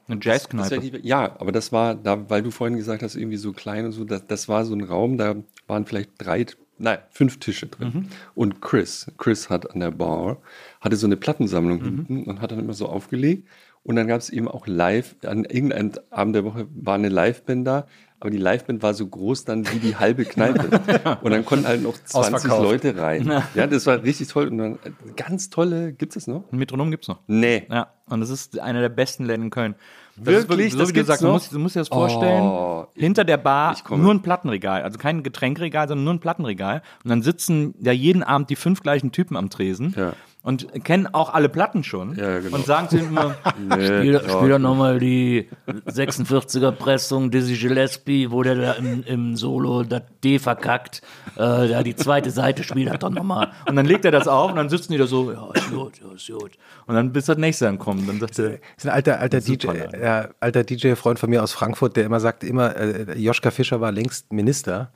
Eine 0.07 0.21
Jazzkneipe. 0.23 1.01
ja, 1.03 1.35
aber 1.41 1.53
das 1.53 1.73
war, 1.73 1.95
da, 1.95 2.29
weil 2.29 2.43
du 2.43 2.51
vorhin 2.51 2.77
gesagt 2.77 3.03
hast, 3.03 3.17
irgendwie 3.17 3.37
so 3.39 3.53
klein 3.53 3.87
und 3.87 3.93
so, 3.93 4.05
das, 4.05 4.27
das 4.27 4.49
war 4.49 4.65
so 4.65 4.75
ein 4.75 4.83
Raum, 4.83 5.17
da 5.17 5.37
waren 5.67 5.87
vielleicht 5.87 6.11
drei, 6.19 6.45
nein, 6.79 6.99
fünf 7.11 7.39
Tische 7.39 7.67
drin. 7.69 7.89
Und 8.35 8.61
Chris, 8.61 9.07
Chris 9.17 9.49
hat 9.49 9.71
an 9.71 9.81
der 9.81 9.91
Bar, 9.93 10.39
hatte 10.81 10.97
so 10.97 11.07
eine 11.07 11.17
Plattensammlung 11.17 11.81
hinten 12.07 12.25
und 12.25 12.41
hat 12.41 12.53
dann 12.53 12.59
immer 12.59 12.75
so 12.75 12.87
aufgelegt. 12.87 13.49
Und 13.85 13.97
dann 13.97 14.09
gab 14.09 14.21
es 14.21 14.31
eben 14.31 14.49
auch 14.49 14.67
live, 14.67 15.15
an 15.25 15.45
irgendeinem 15.45 15.93
Abend 16.11 16.35
der 16.35 16.45
Woche 16.45 16.67
war 16.75 16.95
eine 16.95 17.11
Liveband 17.11 17.67
da, 17.67 17.87
aber 18.19 18.31
die 18.31 18.39
Liveband 18.39 18.83
war 18.83 18.95
so 18.95 19.07
groß 19.07 19.45
dann 19.45 19.71
wie 19.71 19.79
die 19.79 19.97
halbe 19.97 20.25
Kneipe. 20.25 21.19
und 21.23 21.31
dann 21.31 21.45
konnten 21.45 21.67
halt 21.67 21.83
noch 21.83 21.93
20 21.93 22.35
Ausverkauft. 22.35 22.63
Leute 22.63 22.97
rein. 22.97 23.31
Ja, 23.55 23.67
das 23.67 23.85
war 23.85 24.03
richtig 24.03 24.29
toll. 24.29 24.49
Und 24.49 24.57
dann 24.57 24.75
äh, 24.77 25.13
ganz 25.15 25.51
tolle, 25.51 25.93
gibt 25.93 26.17
es 26.17 26.25
das 26.25 26.35
noch? 26.35 26.51
Ein 26.51 26.59
Metronom 26.59 26.91
gibt's 26.91 27.09
noch. 27.09 27.21
Nee. 27.27 27.67
Ja, 27.71 27.89
und 28.09 28.21
das 28.21 28.31
ist 28.31 28.59
einer 28.59 28.81
der 28.81 28.89
besten 28.89 29.27
Läden 29.27 29.43
in 29.43 29.51
Köln. 29.51 29.75
Das 30.17 30.27
Wirklich? 30.27 30.69
Ist, 30.69 30.73
so 30.73 30.79
Das 30.79 30.89
wie 30.89 30.93
du 30.95 31.05
sagst, 31.05 31.23
du 31.23 31.29
musst, 31.29 31.53
du 31.53 31.59
musst 31.59 31.75
dir 31.75 31.81
das 31.81 31.89
vorstellen. 31.89 32.45
Oh, 32.45 32.87
hinter 32.95 33.25
der 33.25 33.37
Bar 33.37 33.77
nur 33.91 34.15
ein 34.15 34.23
Plattenregal, 34.23 34.83
also 34.83 34.97
kein 34.97 35.23
Getränkregal, 35.23 35.89
sondern 35.89 36.05
nur 36.05 36.15
ein 36.15 36.21
Plattenregal. 36.21 36.83
Und 37.03 37.11
dann 37.11 37.21
sitzen 37.23 37.75
ja 37.81 37.93
jeden 37.93 38.23
Abend 38.23 38.49
die 38.49 38.57
fünf 38.57 38.81
gleichen 38.81 39.13
Typen 39.13 39.37
am 39.37 39.51
Tresen 39.51 39.95
Ja. 39.99 40.15
Und 40.45 40.85
kennen 40.85 41.07
auch 41.07 41.33
alle 41.33 41.49
Platten 41.49 41.83
schon 41.83 42.17
Ja, 42.17 42.39
genau. 42.39 42.57
und 42.57 42.67
sagen 42.67 42.91
zu 42.91 42.99
ihnen 42.99 43.09
immer, 43.09 43.35
Spiel, 43.73 44.21
spiel 44.21 44.49
doch 44.51 44.59
nochmal 44.59 44.99
die 44.99 45.49
46er 45.87 46.71
Pressung 46.71 47.31
Dizzy 47.31 47.57
Gillespie, 47.57 48.31
wo 48.31 48.43
der 48.43 48.55
da 48.55 48.73
im, 48.73 49.03
im 49.05 49.37
Solo 49.37 49.85
das 49.85 50.03
D 50.23 50.39
verkackt. 50.39 51.01
Äh, 51.37 51.69
da 51.69 51.83
die 51.83 51.97
zweite 51.97 52.31
Seite 52.31 52.63
spielt 52.63 52.91
das 52.91 52.99
doch 52.99 53.09
nochmal. 53.09 53.53
und 53.67 53.75
dann 53.75 53.87
legt 53.87 54.05
er 54.05 54.11
das 54.11 54.29
auf 54.29 54.51
und 54.51 54.57
dann 54.57 54.69
sitzen 54.69 54.93
die 54.93 54.99
da 54.99 55.07
so, 55.07 55.33
ja, 55.33 55.49
ist 55.55 55.71
gut, 55.71 55.99
ja, 55.99 56.15
ist 56.15 56.31
gut. 56.31 56.53
Und 56.87 56.95
dann 56.95 57.11
bis 57.11 57.25
das 57.25 57.39
nächste 57.39 57.65
dann 57.65 57.79
kommt, 57.79 58.07
dann 58.07 58.21
sagt 58.21 58.39
er, 58.39 58.51
Das 58.51 58.61
ist 58.77 58.87
ein 58.87 58.93
alter, 58.93 59.21
alter 59.21 59.41
DJ, 59.41 59.69
äh, 59.69 60.29
alter 60.41 60.63
DJ-Freund 60.63 61.19
von 61.19 61.31
mir 61.31 61.43
aus 61.43 61.55
Frankfurt, 61.55 61.97
der 61.97 62.05
immer 62.05 62.21
sagt, 62.21 62.45
immer, 62.45 62.77
äh, 62.77 63.19
Joschka 63.19 63.51
Fischer 63.51 63.81
war 63.81 63.93
längst 63.93 64.31
Minister, 64.31 64.91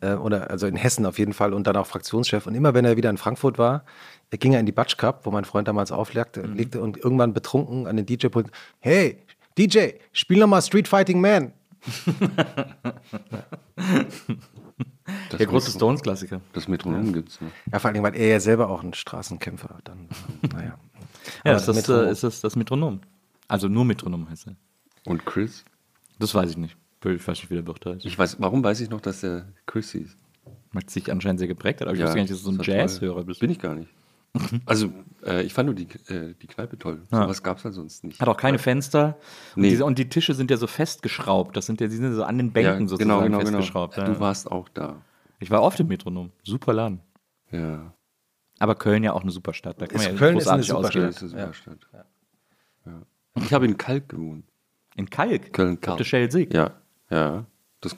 äh, 0.00 0.14
oder 0.14 0.50
also 0.50 0.66
in 0.66 0.76
Hessen 0.76 1.06
auf 1.06 1.18
jeden 1.18 1.32
Fall 1.32 1.52
und 1.52 1.66
dann 1.66 1.76
auch 1.76 1.86
Fraktionschef. 1.86 2.46
Und 2.46 2.54
immer 2.54 2.74
wenn 2.74 2.84
er 2.84 2.96
wieder 2.96 3.10
in 3.10 3.18
Frankfurt 3.18 3.58
war, 3.58 3.84
äh, 4.30 4.36
ging 4.38 4.52
er 4.52 4.60
in 4.60 4.66
die 4.66 4.72
Batsch 4.72 4.96
Cup, 4.96 5.24
wo 5.26 5.30
mein 5.30 5.44
Freund 5.44 5.68
damals 5.68 5.92
auflegte, 5.92 6.46
Mhm. 6.46 6.54
legte 6.54 6.80
und 6.80 6.96
irgendwann 6.98 7.32
betrunken 7.34 7.86
an 7.86 7.96
den 7.96 8.06
DJ-Pult, 8.06 8.50
hey, 8.80 9.18
DJ, 9.56 9.90
spiel 10.12 10.38
nochmal 10.38 10.62
Street 10.62 10.86
Fighting 10.88 11.20
Man. 11.20 11.52
Das 15.30 15.38
der 15.38 15.46
große 15.46 15.70
Stones-Klassiker. 15.72 16.40
Das 16.52 16.68
Metronom 16.68 17.12
gibt's 17.12 17.40
noch. 17.40 17.50
Ja, 17.72 17.78
vor 17.78 17.90
allem, 17.90 18.02
weil 18.02 18.14
er 18.14 18.28
ja 18.28 18.40
selber 18.40 18.68
auch 18.68 18.82
ein 18.82 18.92
Straßenkämpfer 18.94 19.78
dann, 19.84 20.08
war. 20.08 20.60
naja. 20.60 20.78
Ja, 21.44 21.50
Aber 21.52 21.56
ist 21.56 21.66
das, 21.68 21.76
Metronom. 21.76 22.06
äh, 22.06 22.10
ist 22.12 22.22
das 22.22 22.40
das 22.40 22.56
Metronom. 22.56 23.00
Also 23.48 23.68
nur 23.68 23.84
Metronom 23.84 24.28
heißt 24.30 24.46
er. 24.46 24.56
Und 25.04 25.26
Chris? 25.26 25.62
Das 26.18 26.34
weiß 26.34 26.50
ich 26.50 26.56
nicht. 26.56 26.76
Ich 27.04 27.26
weiß 27.26 27.38
nicht, 27.38 27.50
wie 27.50 27.54
der 27.54 27.66
Wirt 27.66 27.84
heißt. 27.84 28.04
Ich 28.06 28.18
weiß, 28.18 28.36
warum 28.40 28.64
weiß 28.64 28.80
ich 28.80 28.88
noch, 28.88 29.00
dass 29.00 29.20
der 29.20 29.46
Chris 29.66 29.92
hieß? 29.92 30.16
Hat 30.74 30.88
sich 30.90 31.10
anscheinend 31.12 31.38
sehr 31.40 31.48
geprägt 31.48 31.80
hat, 31.80 31.88
aber 31.88 31.94
ich 31.94 32.00
Ja, 32.00 32.06
wusste 32.06 32.16
gar 32.16 32.22
nicht, 32.22 32.32
dass 32.32 32.42
du 32.42 32.52
so 32.52 32.58
ein. 32.58 32.62
Jazzhörer 32.62 33.24
bist. 33.24 33.40
Bin 33.40 33.50
ich 33.50 33.58
gar 33.58 33.74
nicht. 33.74 33.88
Also, 34.66 34.92
äh, 35.24 35.42
ich 35.42 35.52
fand 35.54 35.66
nur 35.66 35.74
die, 35.74 35.88
äh, 36.12 36.34
die 36.40 36.46
Kneipe 36.46 36.78
toll. 36.78 37.02
Ja. 37.10 37.22
Sowas 37.22 37.42
gab 37.42 37.58
es 37.58 37.64
halt 37.64 37.74
sonst 37.74 38.04
nicht. 38.04 38.20
Hat 38.20 38.28
auch 38.28 38.36
keine 38.36 38.58
Fenster. 38.58 39.18
Und, 39.56 39.62
Nee. 39.62 39.70
diese, 39.70 39.84
und 39.84 39.98
die 39.98 40.08
Tische 40.08 40.34
sind 40.34 40.50
ja 40.50 40.56
so 40.56 40.66
festgeschraubt. 40.66 41.56
Das 41.56 41.66
sind 41.66 41.80
ja, 41.80 41.88
die 41.88 41.96
sind 41.96 42.14
so 42.14 42.22
an 42.24 42.38
den 42.38 42.52
Bänken 42.52 42.82
ja, 42.82 42.88
sozusagen 42.88 43.08
genau, 43.10 43.22
genau, 43.22 43.38
genau. 43.38 43.50
festgeschraubt. 43.58 43.96
Ja. 43.96 44.04
Du 44.04 44.20
warst 44.20 44.50
auch 44.50 44.68
da. 44.68 45.02
Ich 45.40 45.50
war 45.50 45.62
oft 45.62 45.80
im 45.80 45.88
Metronom. 45.88 46.30
Super 46.44 46.72
Laden. 46.72 47.00
Ja. 47.50 47.92
Aber 48.58 48.74
Köln 48.74 49.02
ja 49.04 49.12
auch 49.12 49.22
eine 49.22 49.30
super 49.30 49.54
Stadt. 49.54 49.80
Da 49.80 49.86
kann 49.86 49.96
Ist- 49.96 50.04
man 50.06 50.12
ja 50.14 50.18
Köln 50.18 50.36
ist 50.36 50.48
eine 50.48 50.62
großartig 50.62 50.92
super. 50.92 51.06
Das 51.06 51.22
ist 51.22 51.34
eine 51.34 51.40
super 51.42 51.54
Stadt. 51.54 51.78
Ja. 52.86 53.02
Ich 53.42 53.52
habe 53.52 53.64
in 53.66 53.76
Kalk 53.76 54.08
gewohnt. 54.08 54.44
In 54.96 55.08
Kalk? 55.10 55.52
Köln-Kalk. 55.52 55.92
Auf 55.92 55.98
der 55.98 56.04
Schellsee. 56.04 56.48
Ja, 56.52 56.72
ja. 57.10 57.46
Das, 57.80 57.96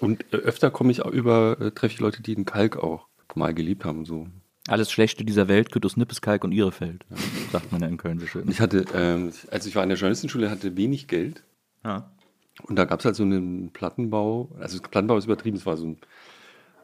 und 0.00 0.24
äh, 0.32 0.36
öfter 0.38 0.72
komme 0.72 0.90
ich 0.90 1.02
auch 1.02 1.10
über, 1.12 1.56
äh, 1.60 1.70
treffe 1.70 1.94
ich 1.94 2.00
Leute, 2.00 2.22
die 2.22 2.32
in 2.32 2.44
Kalk 2.44 2.76
auch 2.76 3.06
mal 3.36 3.54
geliebt 3.54 3.84
haben. 3.84 4.04
So. 4.04 4.26
Alles 4.68 4.90
Schlechte 4.90 5.24
dieser 5.24 5.48
Welt 5.48 5.70
gehört 5.70 5.86
aus 5.86 5.96
Nippeskalk 5.96 6.42
und 6.44 6.52
Ihrefeld. 6.52 7.04
Sagt 7.52 7.70
man 7.70 7.80
ja 7.80 7.86
in 7.86 7.96
Köln 7.96 8.18
so 8.18 8.26
schön. 8.26 8.48
Ich 8.50 8.60
hatte, 8.60 8.84
ähm, 8.94 9.32
als 9.50 9.66
ich 9.66 9.76
war 9.76 9.82
in 9.82 9.88
der 9.88 9.98
Journalistenschule, 9.98 10.50
hatte 10.50 10.76
wenig 10.76 11.06
Geld. 11.06 11.44
Ja. 11.84 12.10
Und 12.64 12.76
da 12.76 12.84
gab 12.84 13.00
es 13.00 13.04
halt 13.04 13.16
so 13.16 13.22
einen 13.22 13.70
Plattenbau, 13.70 14.50
also 14.58 14.80
Plattenbau 14.80 15.18
ist 15.18 15.26
übertrieben, 15.26 15.56
es 15.56 15.66
war 15.66 15.76
so 15.76 15.86
ein, 15.86 15.98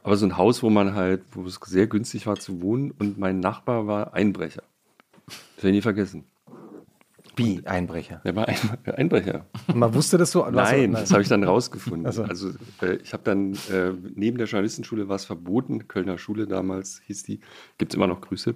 aber 0.02 0.16
so 0.16 0.26
ein 0.26 0.36
Haus, 0.36 0.62
wo 0.62 0.70
man 0.70 0.94
halt, 0.94 1.22
wo 1.32 1.44
es 1.46 1.58
sehr 1.64 1.86
günstig 1.86 2.26
war 2.26 2.38
zu 2.38 2.60
wohnen 2.60 2.90
und 2.90 3.18
mein 3.18 3.40
Nachbar 3.40 3.86
war 3.86 4.14
Einbrecher. 4.14 4.62
Das 5.26 5.64
werde 5.64 5.68
ich 5.68 5.74
nie 5.76 5.82
vergessen. 5.82 6.24
Wie 7.36 7.66
Einbrecher. 7.66 8.20
Der 8.24 8.36
war 8.36 8.48
ein, 8.48 8.56
Einbrecher. 8.84 9.46
Und 9.68 9.76
man 9.76 9.94
wusste 9.94 10.18
das 10.18 10.32
so? 10.32 10.48
Nein, 10.50 10.92
das 10.92 11.12
habe 11.12 11.22
ich 11.22 11.28
dann 11.28 11.44
rausgefunden. 11.44 12.06
Ach 12.06 12.12
so. 12.12 12.24
Also 12.24 12.50
äh, 12.82 12.96
ich 12.96 13.12
habe 13.12 13.22
dann, 13.24 13.54
äh, 13.70 13.92
neben 14.14 14.38
der 14.38 14.46
Journalistenschule 14.46 15.08
war 15.08 15.16
es 15.16 15.24
verboten, 15.24 15.88
Kölner 15.88 16.18
Schule 16.18 16.46
damals 16.46 17.00
hieß 17.06 17.22
die, 17.22 17.40
gibt 17.78 17.92
es 17.92 17.96
immer 17.96 18.06
noch 18.06 18.20
Grüße. 18.20 18.54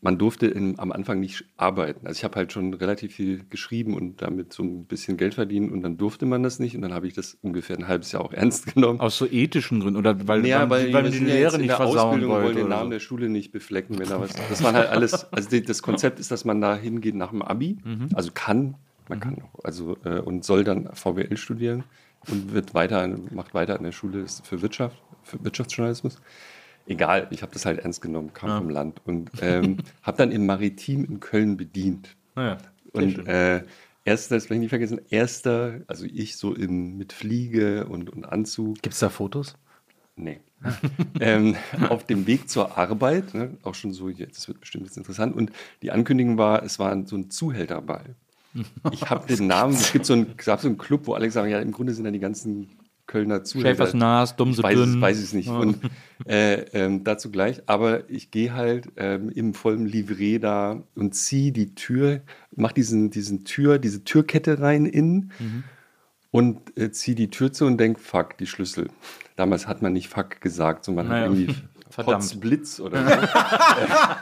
Man 0.00 0.18
durfte 0.18 0.46
in, 0.46 0.78
am 0.78 0.92
Anfang 0.92 1.20
nicht 1.20 1.44
arbeiten. 1.56 2.06
Also 2.06 2.18
ich 2.18 2.24
habe 2.24 2.36
halt 2.36 2.52
schon 2.52 2.72
relativ 2.74 3.14
viel 3.14 3.44
geschrieben 3.50 3.94
und 3.94 4.22
damit 4.22 4.52
so 4.52 4.62
ein 4.62 4.84
bisschen 4.86 5.16
Geld 5.16 5.34
verdienen 5.34 5.70
und 5.72 5.82
dann 5.82 5.96
durfte 5.96 6.24
man 6.26 6.42
das 6.42 6.58
nicht 6.58 6.74
und 6.76 6.82
dann 6.82 6.92
habe 6.92 7.06
ich 7.06 7.14
das 7.14 7.36
ungefähr 7.42 7.76
ein 7.78 7.88
halbes 7.88 8.12
Jahr 8.12 8.22
auch 8.24 8.32
ernst 8.32 8.74
genommen. 8.74 9.00
Aus 9.00 9.18
so 9.18 9.26
ethischen 9.26 9.80
Gründen 9.80 9.98
oder 9.98 10.28
weil, 10.28 10.46
Ja, 10.46 10.68
weil, 10.70 10.92
weil, 10.92 11.04
weil 11.04 11.10
die 11.10 11.18
Lehre 11.18 11.58
nicht 11.58 11.72
versauen 11.72 11.98
Ausbildung 12.10 12.30
wollen 12.30 12.44
wollte. 12.44 12.58
den 12.60 12.68
Namen 12.68 12.86
so. 12.86 12.90
der 12.90 13.00
Schule 13.00 13.28
nicht 13.28 13.52
beflecken, 13.52 13.98
wenn 13.98 14.08
da 14.08 14.20
was. 14.20 14.32
Das 14.48 14.62
waren 14.62 14.74
halt 14.74 14.88
alles. 14.88 15.32
Also 15.32 15.58
das 15.60 15.82
Konzept 15.82 16.18
ist, 16.20 16.30
dass 16.30 16.44
man 16.44 16.60
da 16.60 16.76
hingeht 16.76 17.14
nach 17.14 17.30
dem 17.30 17.42
Abi, 17.42 17.78
Mhm. 17.84 18.08
also 18.14 18.30
kann, 18.32 18.76
man 19.08 19.18
kann 19.20 19.36
auch, 19.42 19.64
also 19.64 19.96
äh, 20.04 20.20
und 20.20 20.44
soll 20.44 20.62
dann 20.64 20.88
VWL 20.94 21.36
studieren 21.36 21.84
und 22.28 22.52
wird 22.54 22.74
weiter, 22.74 23.08
macht 23.32 23.52
weiter 23.54 23.76
an 23.76 23.82
der 23.82 23.92
Schule 23.92 24.26
für 24.44 24.62
Wirtschaft, 24.62 24.96
für 25.24 25.42
Wirtschaftsjournalismus. 25.44 26.20
Egal, 26.86 27.28
ich 27.30 27.42
habe 27.42 27.52
das 27.52 27.64
halt 27.64 27.80
ernst 27.80 28.02
genommen, 28.02 28.32
kam 28.32 28.62
vom 28.62 28.70
Land 28.70 29.00
und 29.04 29.30
ähm, 29.40 29.78
habe 30.02 30.16
dann 30.16 30.32
im 30.32 30.46
Maritim 30.46 31.04
in 31.04 31.20
Köln 31.20 31.56
bedient. 31.56 32.16
Naja, 32.34 32.58
Und 32.92 33.26
äh, 33.28 33.62
erster, 34.04 34.34
das 34.34 34.50
will 34.50 34.56
ich 34.56 34.62
nicht 34.62 34.70
vergessen, 34.70 35.00
erster, 35.10 35.80
also 35.86 36.04
ich 36.06 36.36
so 36.36 36.54
in, 36.54 36.96
mit 36.98 37.12
Fliege 37.12 37.86
und, 37.86 38.10
und 38.10 38.24
Anzug, 38.24 38.82
Gibt 38.82 38.94
es 38.94 39.00
da 39.00 39.10
Fotos? 39.10 39.56
Nee. 40.16 40.40
ähm, 41.20 41.56
auf 41.88 42.04
dem 42.04 42.26
Weg 42.26 42.48
zur 42.48 42.78
Arbeit, 42.78 43.34
ne, 43.34 43.56
auch 43.62 43.74
schon 43.74 43.92
so, 43.92 44.08
jetzt 44.08 44.38
das 44.38 44.48
wird 44.48 44.60
bestimmt 44.60 44.84
jetzt 44.84 44.96
interessant. 44.96 45.34
Und 45.34 45.50
die 45.82 45.90
Ankündigung 45.90 46.38
war, 46.38 46.62
es 46.62 46.78
war 46.78 47.06
so 47.06 47.16
ein 47.16 47.30
Zuhälterball. 47.30 48.14
Ich 48.92 49.08
habe 49.08 49.26
den 49.26 49.46
Namen, 49.46 49.74
es 49.74 49.92
gibt 49.92 50.04
so 50.04 50.12
einen, 50.12 50.34
es 50.36 50.44
gab 50.44 50.60
so 50.60 50.68
einen 50.68 50.78
Club, 50.78 51.06
wo 51.06 51.14
alle 51.14 51.30
sagen, 51.30 51.50
ja, 51.50 51.58
im 51.58 51.72
Grunde 51.72 51.94
sind 51.94 52.04
da 52.04 52.10
die 52.10 52.18
ganzen 52.18 52.68
Kölner 53.06 53.44
Zuhälter. 53.44 53.70
Schäfers 53.70 53.94
Nas, 53.94 54.36
dumm 54.36 54.50
Ich 54.50 54.56
so 54.56 54.62
weiß, 54.62 54.78
es, 54.78 54.90
dünn. 54.92 55.00
weiß 55.00 55.18
es 55.18 55.32
nicht. 55.32 55.48
Und 55.48 55.78
äh, 56.26 56.54
ähm, 56.72 57.04
dazu 57.04 57.30
gleich. 57.30 57.62
Aber 57.66 58.08
ich 58.08 58.30
gehe 58.30 58.54
halt 58.54 58.88
ähm, 58.96 59.28
im 59.30 59.54
vollen 59.54 59.86
Livret 59.86 60.42
da 60.44 60.82
und 60.94 61.14
ziehe 61.14 61.52
die 61.52 61.74
Tür, 61.74 62.20
mach 62.54 62.72
diesen, 62.72 63.10
diesen 63.10 63.44
Tür, 63.44 63.78
diese 63.78 64.04
Türkette 64.04 64.60
rein 64.60 64.86
innen 64.86 65.32
und 66.30 66.76
äh, 66.78 66.90
ziehe 66.92 67.14
die 67.14 67.28
Tür 67.30 67.52
zu 67.52 67.66
und 67.66 67.78
denke, 67.78 68.00
fuck, 68.00 68.38
die 68.38 68.46
Schlüssel. 68.46 68.88
Damals 69.36 69.66
hat 69.66 69.82
man 69.82 69.92
nicht 69.92 70.08
fuck 70.08 70.40
gesagt, 70.40 70.84
sondern 70.84 71.08
man 71.08 71.16
Naja. 71.16 71.30
hat 71.30 71.38
irgendwie 71.38 71.54
Verdammt. 71.92 72.22
Potz 72.22 72.34
Blitz 72.36 72.80
oder 72.80 73.06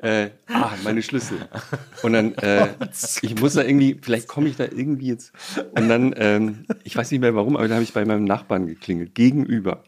so. 0.00 0.06
äh, 0.06 0.30
ah, 0.46 0.70
meine 0.84 1.02
Schlüssel. 1.02 1.38
Und 2.04 2.12
dann, 2.12 2.32
äh, 2.34 2.68
ich 3.22 3.40
muss 3.40 3.54
da 3.54 3.64
irgendwie, 3.64 3.98
vielleicht 4.00 4.28
komme 4.28 4.48
ich 4.48 4.56
da 4.56 4.64
irgendwie 4.64 5.08
jetzt. 5.08 5.32
Und 5.72 5.88
dann, 5.88 6.14
ähm, 6.16 6.64
ich 6.84 6.94
weiß 6.94 7.10
nicht 7.10 7.20
mehr 7.20 7.34
warum, 7.34 7.56
aber 7.56 7.66
da 7.66 7.74
habe 7.74 7.82
ich 7.82 7.92
bei 7.92 8.04
meinem 8.04 8.24
Nachbarn 8.24 8.68
geklingelt, 8.68 9.16
gegenüber. 9.16 9.82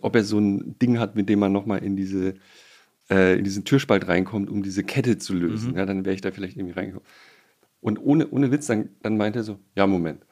Ob 0.00 0.16
er 0.16 0.24
so 0.24 0.38
ein 0.38 0.78
Ding 0.78 0.98
hat, 0.98 1.16
mit 1.16 1.28
dem 1.28 1.38
man 1.38 1.52
nochmal 1.52 1.80
in 1.84 1.96
diese 1.96 2.34
äh, 3.10 3.36
in 3.36 3.44
diesen 3.44 3.64
Türspalt 3.64 4.08
reinkommt, 4.08 4.48
um 4.48 4.62
diese 4.62 4.84
Kette 4.84 5.18
zu 5.18 5.34
lösen. 5.34 5.76
Ja, 5.76 5.84
dann 5.84 6.06
wäre 6.06 6.14
ich 6.14 6.22
da 6.22 6.30
vielleicht 6.30 6.56
irgendwie 6.56 6.78
reingekommen. 6.78 7.06
Und 7.80 7.98
ohne, 7.98 8.28
ohne 8.30 8.50
Witz, 8.50 8.66
dann, 8.66 8.90
dann 9.02 9.16
meinte 9.16 9.40
er 9.40 9.42
so, 9.42 9.58
ja, 9.74 9.86
Moment. 9.86 10.24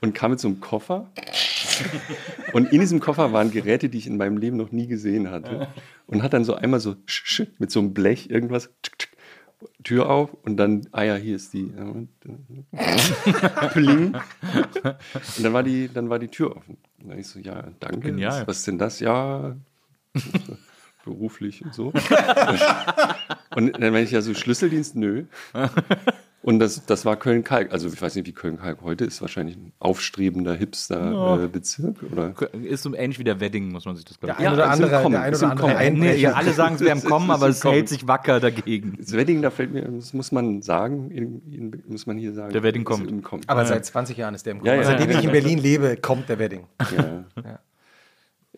Und 0.00 0.14
kam 0.14 0.30
mit 0.30 0.40
so 0.40 0.48
einem 0.48 0.60
Koffer. 0.60 1.10
Und 2.52 2.72
in 2.72 2.80
diesem 2.80 3.00
Koffer 3.00 3.32
waren 3.32 3.50
Geräte, 3.50 3.88
die 3.88 3.98
ich 3.98 4.06
in 4.06 4.16
meinem 4.16 4.36
Leben 4.36 4.56
noch 4.56 4.72
nie 4.72 4.86
gesehen 4.86 5.30
hatte. 5.30 5.68
Und 6.06 6.22
hat 6.22 6.32
dann 6.32 6.44
so 6.44 6.54
einmal 6.54 6.80
so 6.80 6.96
mit 7.58 7.70
so 7.70 7.80
einem 7.80 7.94
Blech 7.94 8.30
irgendwas, 8.30 8.70
Tür 9.82 10.10
auf 10.10 10.34
und 10.42 10.56
dann, 10.56 10.86
ah 10.92 11.02
ja, 11.02 11.14
hier 11.16 11.36
ist 11.36 11.52
die. 11.52 11.72
äh, 12.72 13.68
Pling. 13.72 14.14
Und 14.14 15.44
dann 15.44 15.52
war 15.52 15.62
die, 15.62 15.88
dann 15.92 16.10
war 16.10 16.18
die 16.18 16.28
Tür 16.28 16.56
offen. 16.56 16.78
Und 17.00 17.10
dann 17.10 17.18
ich 17.18 17.28
so, 17.28 17.38
ja, 17.38 17.68
danke. 17.80 18.00
Genial. 18.00 18.40
Was, 18.42 18.48
was 18.48 18.56
ist 18.58 18.66
denn 18.66 18.78
das? 18.78 19.00
Ja, 19.00 19.56
beruflich 21.04 21.64
und 21.64 21.74
so. 21.74 21.88
und 23.54 23.72
dann 23.72 23.92
meine 23.92 24.02
ich 24.02 24.10
ja 24.10 24.22
so, 24.22 24.34
Schlüsseldienst, 24.34 24.96
nö. 24.96 25.24
Und 26.44 26.58
das, 26.58 26.84
das 26.84 27.06
war 27.06 27.16
Köln-Kalk. 27.16 27.72
Also 27.72 27.88
ich 27.88 28.02
weiß 28.02 28.16
nicht, 28.16 28.26
wie 28.26 28.32
Köln-Kalk 28.32 28.82
heute 28.82 29.06
ist. 29.06 29.22
Wahrscheinlich 29.22 29.56
ein 29.56 29.72
aufstrebender 29.78 30.52
Hipster-Bezirk. 30.54 32.02
oder? 32.12 32.34
Ist 32.52 32.82
so 32.82 32.94
ähnlich 32.94 33.18
wie 33.18 33.24
der 33.24 33.40
Wedding, 33.40 33.72
muss 33.72 33.86
man 33.86 33.96
sich 33.96 34.04
das 34.04 34.18
Der 34.18 34.34
glauben. 34.34 34.46
ein 34.46 34.52
oder 34.52 34.64
ist 34.64 34.66
im 34.78 34.84
andere, 34.84 35.10
der 35.10 35.20
ein 35.22 35.32
ist 35.32 35.38
oder 35.38 35.46
im 35.46 35.50
andere 35.52 35.66
Kommen. 35.68 35.76
Einbrecher. 35.78 36.14
Nee, 36.16 36.20
ja, 36.20 36.32
alle 36.34 36.52
sagen, 36.52 36.74
es 36.74 36.82
wäre 36.82 36.98
im 36.98 37.02
Kommen, 37.02 37.30
aber 37.30 37.48
es 37.48 37.64
hält 37.64 37.88
sich 37.88 38.06
wacker 38.06 38.40
dagegen. 38.40 38.94
Das 38.98 39.12
Wedding, 39.14 39.40
da 39.40 39.48
fällt 39.48 39.72
mir, 39.72 39.82
das 39.88 40.12
muss 40.12 40.32
man 40.32 40.60
sagen, 40.60 41.10
in, 41.10 41.50
in, 41.50 41.82
muss 41.86 42.06
man 42.06 42.18
hier 42.18 42.34
sagen. 42.34 42.52
Der 42.52 42.62
Wedding 42.62 42.84
kommt. 42.84 43.10
im 43.10 43.22
Kommen. 43.22 43.42
Aber 43.46 43.64
seit 43.64 43.86
20 43.86 44.14
Jahren 44.18 44.34
ist 44.34 44.44
der 44.44 44.52
im 44.52 44.58
Kommen. 44.58 44.68
Ja, 44.68 44.74
ja. 44.76 44.84
Seitdem 44.84 45.08
ich 45.12 45.24
in 45.24 45.32
Berlin 45.32 45.58
lebe, 45.58 45.96
kommt 45.96 46.28
der 46.28 46.38
Wedding. 46.38 46.66
ja. 46.94 47.24
ja, 47.42 47.58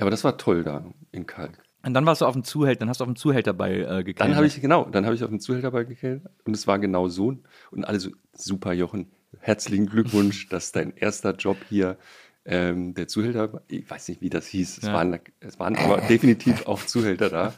aber 0.01 0.11
das 0.11 0.25
war 0.25 0.37
toll 0.37 0.65
da 0.65 0.85
in 1.13 1.25
Kalk. 1.25 1.57
Und 1.87 1.95
dann 1.95 2.05
warst 2.05 2.21
du 2.21 2.27
auf 2.27 2.33
dem 2.33 2.43
Zuhälter, 2.43 2.81
dann 2.81 2.89
hast 2.89 2.99
du 3.01 3.05
auf 3.05 3.09
dem 3.11 3.15
Zuhälterball 3.17 3.73
äh, 3.73 4.05
gekellnert. 4.05 4.21
Dann 4.21 4.35
habe 4.35 4.47
ich, 4.47 4.61
genau, 4.61 4.87
dann 4.87 5.05
habe 5.07 5.15
ich 5.15 5.23
auf 5.23 5.31
den 5.31 5.39
Zuhälterball 5.39 5.87
gekillt 5.87 6.23
und 6.45 6.55
es 6.55 6.67
war 6.67 6.81
genau 6.81 7.09
so. 7.09 7.37
Und 7.71 7.85
alle 7.85 8.01
so, 8.01 8.11
super 8.35 8.73
Jochen, 8.73 9.07
herzlichen 9.39 9.87
Glückwunsch, 9.87 10.49
dass 10.51 10.73
dein 10.73 10.93
erster 10.97 11.37
Job 11.37 11.57
hier 11.69 11.97
ähm, 12.45 12.95
der 12.95 13.07
Zuhälter, 13.07 13.63
ich 13.69 13.89
weiß 13.89 14.09
nicht, 14.09 14.21
wie 14.21 14.31
das 14.31 14.49
hieß, 14.49 14.79
es, 14.79 14.85
Ja. 14.85 14.95
waren, 14.95 15.19
es 15.39 15.61
waren 15.61 15.77
aber 15.77 15.99
definitiv 16.09 16.67
auch 16.67 16.85
Zuhälter 16.85 17.31
da. 17.31 17.55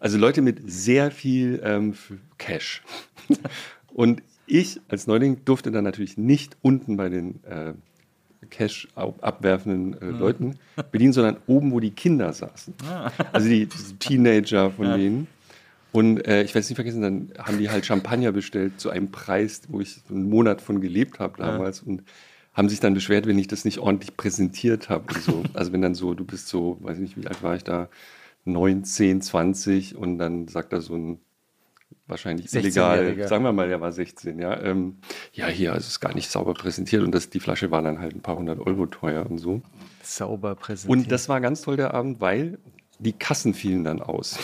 Also 0.00 0.18
Leute 0.18 0.42
mit 0.42 0.60
sehr 0.68 1.12
viel 1.12 1.60
ähm, 1.64 1.94
Cash. 2.38 2.82
Und 3.94 4.22
ich 4.46 4.80
als 4.88 5.06
Neuling 5.06 5.44
durfte 5.44 5.70
dann 5.70 5.84
natürlich 5.84 6.18
nicht 6.18 6.56
unten 6.60 6.96
bei 6.96 7.08
den 7.08 7.42
äh, 7.44 7.74
Cash 8.48 8.88
ab- 8.94 9.18
abwerfenden 9.20 10.00
äh, 10.00 10.06
Leuten 10.06 10.58
bedienen, 10.92 11.12
sondern 11.12 11.36
oben, 11.46 11.72
wo 11.72 11.80
die 11.80 11.90
Kinder 11.90 12.32
saßen. 12.32 12.74
Also 13.32 13.48
die, 13.48 13.66
die 13.66 13.96
Teenager 13.98 14.70
von 14.70 14.86
denen. 14.96 15.26
Und 15.92 16.26
äh, 16.26 16.42
ich 16.42 16.50
werde 16.50 16.60
es 16.60 16.68
nicht 16.70 16.76
vergessen, 16.76 17.02
dann 17.02 17.32
haben 17.38 17.58
die 17.58 17.68
halt 17.68 17.84
Champagner 17.84 18.32
bestellt 18.32 18.80
zu 18.80 18.90
einem 18.90 19.10
Preis, 19.10 19.62
wo 19.68 19.80
ich 19.80 20.02
so 20.08 20.14
einen 20.14 20.28
Monat 20.30 20.60
von 20.60 20.80
gelebt 20.80 21.18
habe 21.18 21.34
damals 21.38 21.80
und 21.82 22.04
haben 22.54 22.68
sich 22.68 22.80
dann 22.80 22.94
beschwert, 22.94 23.26
wenn 23.26 23.38
ich 23.38 23.48
das 23.48 23.64
nicht 23.64 23.78
ordentlich 23.78 24.16
präsentiert 24.16 24.88
habe. 24.88 25.12
So. 25.20 25.42
Also 25.54 25.72
wenn 25.72 25.82
dann 25.82 25.94
so, 25.94 26.14
du 26.14 26.24
bist 26.24 26.48
so, 26.48 26.78
weiß 26.80 26.98
nicht, 26.98 27.16
wie 27.16 27.26
alt 27.26 27.42
war 27.42 27.56
ich 27.56 27.64
da, 27.64 27.88
19, 28.44 29.20
20 29.20 29.96
und 29.96 30.18
dann 30.18 30.48
sagt 30.48 30.72
da 30.72 30.80
so 30.80 30.94
ein 30.94 31.18
wahrscheinlich 32.06 32.52
illegal, 32.54 33.00
16-Jähriger. 33.00 33.28
sagen 33.28 33.44
wir 33.44 33.52
mal, 33.52 33.68
der 33.68 33.80
war 33.80 33.92
16, 33.92 34.38
ja. 34.38 34.60
Ähm, 34.62 34.98
ja, 35.32 35.46
hier, 35.46 35.72
also 35.72 35.84
es 35.84 35.92
ist 35.92 36.00
gar 36.00 36.14
nicht 36.14 36.30
sauber 36.30 36.54
präsentiert 36.54 37.02
und 37.02 37.12
das, 37.14 37.30
die 37.30 37.40
Flasche 37.40 37.70
war 37.70 37.82
dann 37.82 37.98
halt 38.00 38.14
ein 38.14 38.20
paar 38.20 38.36
hundert 38.36 38.60
Euro 38.60 38.86
teuer 38.86 39.26
und 39.28 39.38
so. 39.38 39.62
Sauber 40.02 40.54
präsentiert. 40.54 40.90
Und 40.90 41.12
das 41.12 41.28
war 41.28 41.40
ganz 41.40 41.62
toll 41.62 41.76
der 41.76 41.94
Abend, 41.94 42.20
weil 42.20 42.58
die 42.98 43.12
Kassen 43.12 43.54
fielen 43.54 43.84
dann 43.84 44.02
aus. 44.02 44.38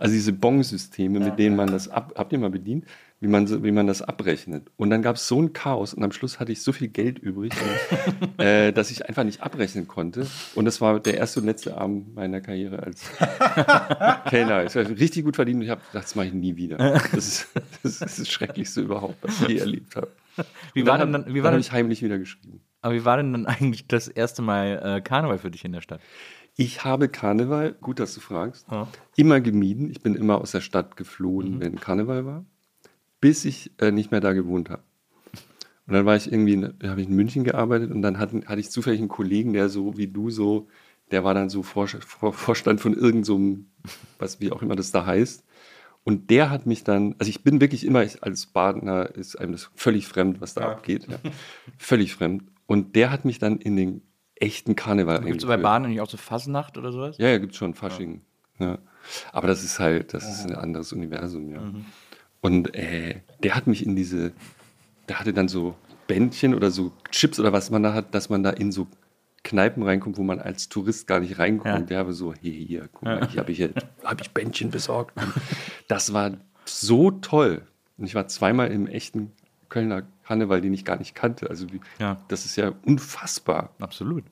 Also 0.00 0.14
diese 0.14 0.32
Bon-Systeme, 0.32 1.20
mit 1.20 1.38
denen 1.38 1.54
man 1.54 1.70
das 1.70 1.88
ab, 1.88 2.14
habt 2.16 2.32
ihr 2.32 2.38
mal 2.38 2.50
bedient, 2.50 2.86
wie 3.20 3.26
man, 3.28 3.46
so- 3.46 3.64
wie 3.64 3.72
man 3.72 3.86
das 3.86 4.00
abrechnet. 4.02 4.70
Und 4.76 4.90
dann 4.90 5.02
gab 5.02 5.16
es 5.16 5.26
so 5.26 5.40
ein 5.42 5.52
Chaos 5.52 5.92
und 5.94 6.02
am 6.04 6.12
Schluss 6.12 6.38
hatte 6.38 6.52
ich 6.52 6.62
so 6.62 6.72
viel 6.72 6.88
Geld 6.88 7.18
übrig, 7.18 7.52
äh, 8.38 8.72
dass 8.72 8.90
ich 8.90 9.08
einfach 9.08 9.24
nicht 9.24 9.42
abrechnen 9.42 9.88
konnte. 9.88 10.26
Und 10.54 10.64
das 10.66 10.80
war 10.80 11.00
der 11.00 11.16
erste 11.18 11.40
und 11.40 11.46
letzte 11.46 11.76
Abend 11.78 12.14
meiner 12.14 12.40
Karriere 12.40 12.80
als 12.82 13.02
Kellner. 14.30 14.64
Ich 14.64 14.74
habe 14.76 14.88
richtig 14.98 15.24
gut 15.24 15.36
verdient 15.36 15.56
und 15.56 15.62
ich 15.64 15.70
habe 15.70 15.80
gedacht, 15.90 16.04
das 16.04 16.14
mache 16.14 16.26
ich 16.28 16.32
nie 16.32 16.56
wieder. 16.56 16.76
Das 16.76 17.26
ist, 17.26 17.48
das 17.82 18.00
ist 18.00 18.18
das 18.20 18.28
Schrecklichste 18.28 18.80
überhaupt, 18.82 19.16
was 19.22 19.40
ich 19.42 19.48
je 19.48 19.56
erlebt 19.58 19.96
habe. 19.96 20.08
Wie 20.74 20.86
war 20.86 20.98
dann 20.98 21.12
denn 21.12 21.24
dann, 21.24 21.34
wie 21.34 21.38
dann 21.40 21.52
habe 21.52 21.60
ich 21.60 21.72
heimlich 21.72 22.02
wieder 22.02 22.18
geschrieben. 22.18 22.60
aber 22.80 22.94
wie 22.94 23.04
war 23.04 23.16
denn 23.16 23.32
dann 23.32 23.46
eigentlich 23.46 23.88
das 23.88 24.06
erste 24.06 24.40
Mal 24.42 24.98
äh, 24.98 25.00
Karneval 25.00 25.38
für 25.38 25.50
dich 25.50 25.64
in 25.64 25.72
der 25.72 25.80
Stadt? 25.80 26.00
Ich 26.56 26.84
habe 26.84 27.08
Karneval, 27.08 27.72
gut, 27.80 27.98
dass 27.98 28.14
du 28.14 28.20
fragst, 28.20 28.66
Ja. 28.70 28.86
immer 29.16 29.40
gemieden. 29.40 29.90
Ich 29.90 30.00
bin 30.02 30.14
immer 30.14 30.40
aus 30.40 30.52
der 30.52 30.60
Stadt 30.60 30.96
geflohen, 30.96 31.60
wenn 31.60 31.76
Karneval 31.80 32.24
war, 32.26 32.44
bis 33.20 33.44
ich 33.44 33.72
äh, 33.78 33.90
nicht 33.90 34.10
mehr 34.10 34.20
da 34.20 34.32
gewohnt 34.32 34.70
habe. 34.70 34.82
Und 35.86 35.94
dann 35.94 36.04
war 36.06 36.16
ich 36.16 36.30
irgendwie, 36.30 36.52
in- 36.54 36.74
habe 36.84 37.00
ich 37.00 37.08
in 37.08 37.14
München 37.16 37.44
gearbeitet 37.44 37.90
und 37.90 38.02
dann 38.02 38.18
hatten, 38.18 38.44
hatte 38.46 38.60
ich 38.60 38.70
zufällig 38.70 39.00
einen 39.00 39.08
Kollegen, 39.08 39.52
der 39.54 39.68
so 39.68 39.96
wie 39.96 40.06
du 40.08 40.30
so, 40.30 40.68
der 41.10 41.24
war 41.24 41.32
dann 41.34 41.48
so 41.48 41.62
Vor, 41.62 41.88
Vor, 41.88 42.32
Vorstand 42.34 42.80
von 42.80 42.92
irgendeinem, 42.92 43.24
so 43.24 43.90
was 44.18 44.40
wie 44.40 44.52
auch 44.52 44.60
immer 44.62 44.76
das 44.76 44.90
da 44.90 45.06
heißt. 45.06 45.44
Und 46.04 46.30
der 46.30 46.50
hat 46.50 46.66
mich 46.66 46.84
dann, 46.84 47.14
also 47.18 47.28
ich 47.28 47.42
bin 47.42 47.60
wirklich 47.60 47.84
immer, 47.84 48.02
ich, 48.02 48.22
als 48.22 48.46
Badener 48.46 49.14
ist 49.14 49.36
einem 49.36 49.52
das 49.52 49.70
völlig 49.74 50.06
fremd, 50.06 50.40
was 50.40 50.54
da 50.54 50.70
abgeht. 50.70 51.06
Ja. 51.08 51.18
Völlig 51.78 52.14
fremd. 52.14 52.44
Und 52.66 52.94
der 52.96 53.10
hat 53.10 53.24
mich 53.24 53.38
dann 53.38 53.58
in 53.58 53.76
den 53.76 54.02
echten 54.34 54.76
Karneval 54.76 55.22
Gibt 55.22 55.42
es 55.42 55.46
bei. 55.48 55.56
Bahn 55.56 55.84
eigentlich 55.84 56.00
auch 56.00 56.08
so 56.08 56.16
Fasnacht 56.16 56.78
oder 56.78 56.92
sowas? 56.92 57.18
Ja, 57.18 57.28
ja, 57.28 57.38
gibt 57.38 57.54
schon 57.56 57.74
Fasching. 57.74 58.22
Ja. 58.58 58.78
Aber 59.32 59.48
das 59.48 59.64
ist 59.64 59.78
halt, 59.80 60.14
das 60.14 60.28
ist 60.28 60.46
ein 60.46 60.54
anderes 60.54 60.92
Universum, 60.92 61.50
ja. 61.50 61.62
Und 62.40 62.74
äh, 62.74 63.20
der 63.42 63.54
hat 63.54 63.66
mich 63.66 63.84
in 63.84 63.96
diese, 63.96 64.32
der 65.08 65.18
hatte 65.20 65.32
dann 65.32 65.48
so 65.48 65.74
Bändchen 66.06 66.54
oder 66.54 66.70
so 66.70 66.92
Chips 67.10 67.38
oder 67.40 67.52
was 67.52 67.70
man 67.70 67.82
da 67.82 67.92
hat, 67.94 68.14
dass 68.14 68.28
man 68.30 68.42
da 68.42 68.50
in 68.50 68.72
so 68.72 68.86
Kneipen 69.44 69.82
reinkommt, 69.82 70.18
wo 70.18 70.22
man 70.22 70.40
als 70.40 70.68
Tourist 70.68 71.06
gar 71.06 71.20
nicht 71.20 71.38
reinkommt. 71.38 71.90
Der 71.90 71.98
habe 71.98 72.12
so, 72.12 72.34
hey, 72.34 72.64
hier, 72.66 72.88
guck 72.92 73.02
mal, 73.02 73.28
hier 73.28 73.40
habe 73.40 73.52
ich, 73.52 73.58
hier, 73.58 73.72
hab 74.04 74.20
ich 74.20 74.30
Bändchen 74.30 74.70
besorgt. 74.70 75.14
Das 75.86 76.12
war 76.12 76.32
so 76.64 77.10
toll. 77.10 77.62
Und 77.96 78.04
ich 78.06 78.14
war 78.14 78.28
zweimal 78.28 78.70
im 78.70 78.86
echten 78.86 79.32
Kölner 79.68 80.02
Karneval, 80.24 80.60
den 80.60 80.72
ich 80.74 80.84
gar 80.84 80.96
nicht 80.98 81.14
kannte. 81.14 81.48
Also 81.50 81.72
wie, 81.72 81.80
Ja. 81.98 82.18
das 82.28 82.44
ist 82.44 82.56
ja 82.56 82.72
unfassbar. 82.84 83.70
Absolut. 83.80 84.24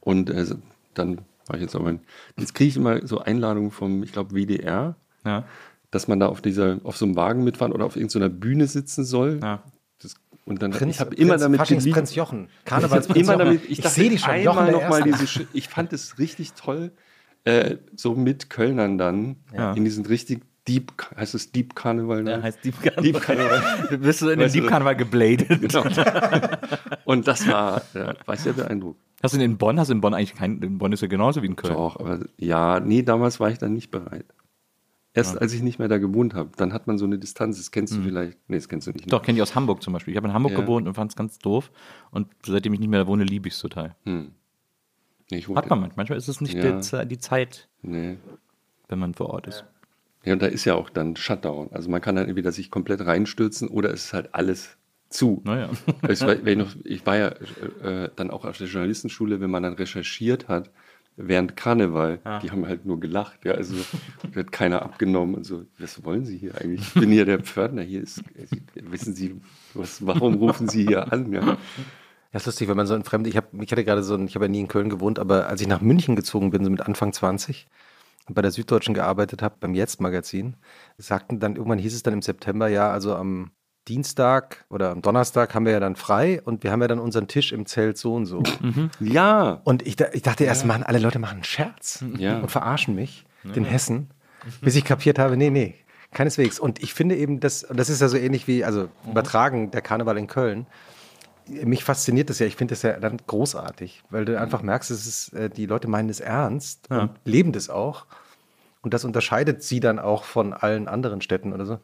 Und 0.00 0.30
äh, 0.30 0.46
dann 0.94 1.18
war 1.46 1.56
ich 1.56 1.62
jetzt 1.62 1.74
aber, 1.76 1.98
jetzt 2.36 2.54
kriege 2.54 2.68
ich 2.68 2.76
immer 2.76 3.06
so 3.06 3.18
Einladungen 3.20 3.70
vom, 3.70 4.02
ich 4.02 4.12
glaube, 4.12 4.34
WDR, 4.34 4.96
Ja. 5.24 5.44
Dass 5.90 6.08
man 6.08 6.20
da 6.20 6.26
auf 6.28 6.40
dieser, 6.40 6.78
auf 6.84 6.96
so 6.96 7.04
einem 7.04 7.16
Wagen 7.16 7.44
mitfahren 7.44 7.72
oder 7.72 7.84
auf 7.84 7.96
irgendeiner 7.96 8.28
Bühne 8.28 8.66
sitzen 8.66 9.04
soll. 9.04 9.40
Ja. 9.42 9.62
Das, 10.02 10.14
und 10.44 10.62
dann, 10.62 10.70
Prinz, 10.70 10.94
ich 10.96 11.00
habe 11.00 11.14
immer 11.14 11.36
damit 11.36 11.62
geliebt- 11.66 11.92
Prinz 11.94 12.14
Jochen. 12.14 12.48
ich 12.60 12.64
Karnevalsprinz 12.64 13.18
immer 13.28 13.32
Jochen. 13.34 13.46
damit, 13.46 13.64
ich, 13.70 13.78
ich 13.80 13.88
sehe 13.88 14.10
die 14.10 14.18
schon. 14.18 14.30
Einmal 14.30 14.70
noch 14.72 14.88
mal 14.88 15.02
diese, 15.02 15.46
ich 15.52 15.68
fand 15.68 15.92
es 15.92 16.18
richtig 16.18 16.52
toll, 16.54 16.92
äh, 17.44 17.76
so 17.96 18.14
mit 18.14 18.50
Kölnern 18.50 18.98
dann 18.98 19.36
Ja. 19.54 19.72
in 19.72 19.84
diesen 19.84 20.06
richtig 20.06 20.42
Deep, 20.68 20.92
heißt 21.16 21.34
es 21.34 21.52
Deep 21.52 21.74
Karneval? 21.74 22.22
Ne? 22.22 22.30
Ja, 22.32 22.42
heißt 22.42 22.62
Deep 22.64 22.80
Karneval. 22.82 23.02
Deep 23.02 23.20
Karneval. 23.22 23.62
Du 23.90 23.98
bist 23.98 24.18
so 24.20 24.28
in 24.30 24.38
den 24.38 24.48
du- 24.48 24.52
Deep 24.52 24.68
Karneval 24.68 24.94
gebladet. 24.94 25.48
Genau. 25.60 25.84
Und 27.04 27.26
das 27.26 27.46
war, 27.48 27.82
ja, 27.94 28.14
war 28.26 28.36
sehr 28.36 28.52
beeindruckt. 28.52 29.00
Hast 29.22 29.34
du 29.34 29.42
in 29.42 29.56
Bonn, 29.56 29.80
hast 29.80 29.88
du 29.88 29.94
in 29.94 30.00
Bonn 30.00 30.14
eigentlich 30.14 30.34
kein, 30.34 30.60
in 30.62 30.78
Bonn 30.78 30.92
ist 30.92 31.00
ja 31.02 31.08
genauso 31.08 31.42
wie 31.42 31.46
in 31.46 31.56
Köln. 31.56 31.74
Doch, 31.74 31.98
aber 31.98 32.20
ja, 32.36 32.78
nee, 32.80 33.02
damals 33.02 33.40
war 33.40 33.50
ich 33.50 33.58
dann 33.58 33.72
nicht 33.72 33.90
bereit. 33.90 34.24
Erst 35.12 35.40
als 35.40 35.52
ich 35.52 35.62
nicht 35.62 35.78
mehr 35.80 35.88
da 35.88 35.98
gewohnt 35.98 36.34
habe, 36.34 36.50
dann 36.56 36.72
hat 36.72 36.86
man 36.86 36.96
so 36.96 37.04
eine 37.04 37.18
Distanz, 37.18 37.56
das 37.56 37.72
kennst 37.72 37.96
du 37.96 38.02
vielleicht. 38.02 38.38
Nee, 38.48 38.56
das 38.56 38.68
kennst 38.68 38.86
du 38.86 38.92
nicht. 38.92 39.06
Mhm. 39.06 39.10
Doch, 39.10 39.22
kenne 39.22 39.38
ich 39.38 39.42
aus 39.42 39.56
Hamburg 39.56 39.82
zum 39.82 39.92
Beispiel. 39.92 40.12
Ich 40.12 40.16
habe 40.16 40.28
in 40.28 40.34
Hamburg 40.34 40.52
Ja. 40.52 40.60
gewohnt 40.60 40.86
und 40.86 40.94
fand 40.94 41.10
es 41.10 41.16
ganz 41.16 41.38
doof. 41.40 41.72
Und 42.12 42.28
seitdem 42.46 42.72
ich 42.74 42.80
nicht 42.80 42.88
mehr 42.90 43.00
da 43.00 43.06
wohne, 43.08 43.24
liebe 43.24 43.48
ich 43.48 43.54
es 43.54 43.60
total. 43.60 43.96
Hm. 44.04 44.30
Nee, 45.32 45.42
Hat 45.42 45.68
man 45.68 45.80
manchmal. 45.80 45.90
Manchmal 45.96 46.18
ist 46.18 46.28
es 46.28 46.40
nicht 46.40 46.54
Ja. 46.54 46.80
die, 46.80 47.08
die 47.08 47.18
Zeit, 47.18 47.68
Nee. 47.82 48.18
wenn 48.88 48.98
man 49.00 49.14
vor 49.14 49.30
Ort 49.30 49.46
ist. 49.48 49.64
Ja, 50.24 50.32
und 50.34 50.42
da 50.42 50.46
ist 50.46 50.64
ja 50.64 50.74
auch 50.74 50.90
dann 50.90 51.16
Shutdown. 51.16 51.70
Also 51.72 51.90
man 51.90 52.00
kann 52.00 52.14
dann 52.16 52.28
entweder 52.28 52.52
sich 52.52 52.70
komplett 52.70 53.00
reinstürzen 53.04 53.68
oder 53.68 53.92
es 53.92 54.06
ist 54.06 54.12
halt 54.12 54.34
alles 54.34 54.76
zu. 55.08 55.40
Naja. 55.44 55.70
Ich 56.08 56.20
war, 56.20 56.36
ich, 56.46 56.56
noch, 56.56 56.76
ich 56.84 57.04
war 57.06 57.16
ja 57.16 57.28
äh, 57.82 58.10
dann 58.14 58.30
auch 58.30 58.44
auf 58.44 58.58
der 58.58 58.66
Journalistenschule, 58.68 59.40
wenn 59.40 59.50
man 59.50 59.62
dann 59.62 59.72
recherchiert 59.74 60.46
hat, 60.48 60.70
während 61.26 61.56
Karneval, 61.56 62.20
die 62.42 62.50
haben 62.50 62.66
halt 62.66 62.86
nur 62.86 63.00
gelacht. 63.00 63.44
Ja, 63.44 63.52
also 63.52 63.74
da 64.32 64.40
hat 64.40 64.52
keiner 64.52 64.82
abgenommen 64.82 65.34
und 65.34 65.44
so. 65.44 65.64
Was 65.78 66.04
wollen 66.04 66.24
Sie 66.24 66.36
hier 66.36 66.54
eigentlich? 66.60 66.80
Ich 66.80 66.94
bin 66.94 67.10
hier 67.10 67.24
der 67.24 67.40
Pförtner. 67.40 67.82
Hier 67.82 68.02
ist, 68.02 68.22
wissen 68.74 69.14
Sie, 69.14 69.40
was, 69.74 70.04
warum 70.06 70.34
rufen 70.34 70.68
Sie 70.68 70.86
hier 70.86 71.12
an? 71.12 71.32
Ja. 71.32 71.56
Ja, 72.32 72.36
ist 72.36 72.46
lustig, 72.46 72.68
wenn 72.68 72.76
man 72.76 72.86
so 72.86 72.94
ein 72.94 73.02
Fremd, 73.02 73.26
ich, 73.26 73.36
hab, 73.36 73.52
ich 73.60 73.72
hatte 73.72 73.84
gerade 73.84 74.04
so 74.04 74.14
ein, 74.14 74.26
ich 74.26 74.36
habe 74.36 74.44
ja 74.44 74.48
nie 74.48 74.60
in 74.60 74.68
Köln 74.68 74.88
gewohnt, 74.88 75.18
aber 75.18 75.48
als 75.48 75.60
ich 75.60 75.66
nach 75.66 75.80
München 75.80 76.14
gezogen 76.14 76.50
bin, 76.50 76.62
so 76.62 76.70
mit 76.70 76.80
Anfang 76.80 77.12
20 77.12 77.66
und 78.28 78.34
bei 78.34 78.42
der 78.42 78.52
Süddeutschen 78.52 78.94
gearbeitet 78.94 79.42
habe, 79.42 79.56
beim 79.58 79.74
Jetzt-Magazin, 79.74 80.54
sagten 80.96 81.40
dann, 81.40 81.56
irgendwann 81.56 81.80
hieß 81.80 81.92
es 81.92 82.04
dann 82.04 82.14
im 82.14 82.22
September, 82.22 82.68
ja, 82.68 82.90
also 82.90 83.16
am 83.16 83.50
Dienstag 83.88 84.64
oder 84.68 84.90
am 84.90 85.02
Donnerstag 85.02 85.54
haben 85.54 85.64
wir 85.64 85.72
ja 85.72 85.80
dann 85.80 85.96
frei 85.96 86.40
und 86.44 86.62
wir 86.62 86.70
haben 86.70 86.80
ja 86.82 86.88
dann 86.88 86.98
unseren 87.00 87.28
Tisch 87.28 87.52
im 87.52 87.66
Zelt 87.66 87.98
so 87.98 88.14
und 88.14 88.26
so. 88.26 88.42
ja, 89.00 89.60
Und 89.64 89.86
ich, 89.86 89.96
ich 90.12 90.22
dachte 90.22 90.44
erst, 90.44 90.64
Mann, 90.66 90.82
alle 90.82 90.98
Leute 90.98 91.18
machen 91.18 91.36
einen 91.36 91.44
Scherz 91.44 92.04
Ja. 92.18 92.38
und 92.38 92.50
verarschen 92.50 92.94
mich, 92.94 93.24
den 93.42 93.64
Hessen, 93.64 94.10
bis 94.60 94.76
ich 94.76 94.84
kapiert 94.84 95.18
habe, 95.18 95.36
nee, 95.36 95.50
nee, 95.50 95.74
keineswegs. 96.12 96.58
Und 96.60 96.82
ich 96.82 96.92
finde 96.94 97.16
eben, 97.16 97.40
das, 97.40 97.64
und 97.64 97.78
das 97.78 97.88
ist 97.88 98.00
ja 98.00 98.08
so 98.08 98.16
ähnlich 98.16 98.46
wie, 98.46 98.64
also 98.64 98.88
übertragen, 99.08 99.70
der 99.70 99.80
Karneval 99.82 100.18
in 100.18 100.26
Köln. 100.26 100.66
Mich 101.48 101.82
fasziniert 101.82 102.30
das 102.30 102.38
ja, 102.38 102.46
ich 102.46 102.54
finde 102.54 102.72
das 102.74 102.82
ja 102.82 103.00
dann 103.00 103.16
großartig, 103.26 104.04
weil 104.10 104.24
du 104.24 104.38
einfach 104.38 104.62
merkst, 104.62 104.90
es 104.92 105.06
ist, 105.06 105.32
äh, 105.32 105.50
die 105.50 105.66
Leute 105.66 105.88
meinen 105.88 106.08
es 106.10 106.20
ernst 106.20 106.88
und 106.90 107.10
leben 107.24 107.50
das 107.52 107.70
auch. 107.70 108.06
Und 108.82 108.94
das 108.94 109.04
unterscheidet 109.04 109.62
sie 109.64 109.80
dann 109.80 109.98
auch 109.98 110.24
von 110.24 110.52
allen 110.52 110.86
anderen 110.86 111.20
Städten 111.22 111.52
oder 111.52 111.66
so. 111.66 111.80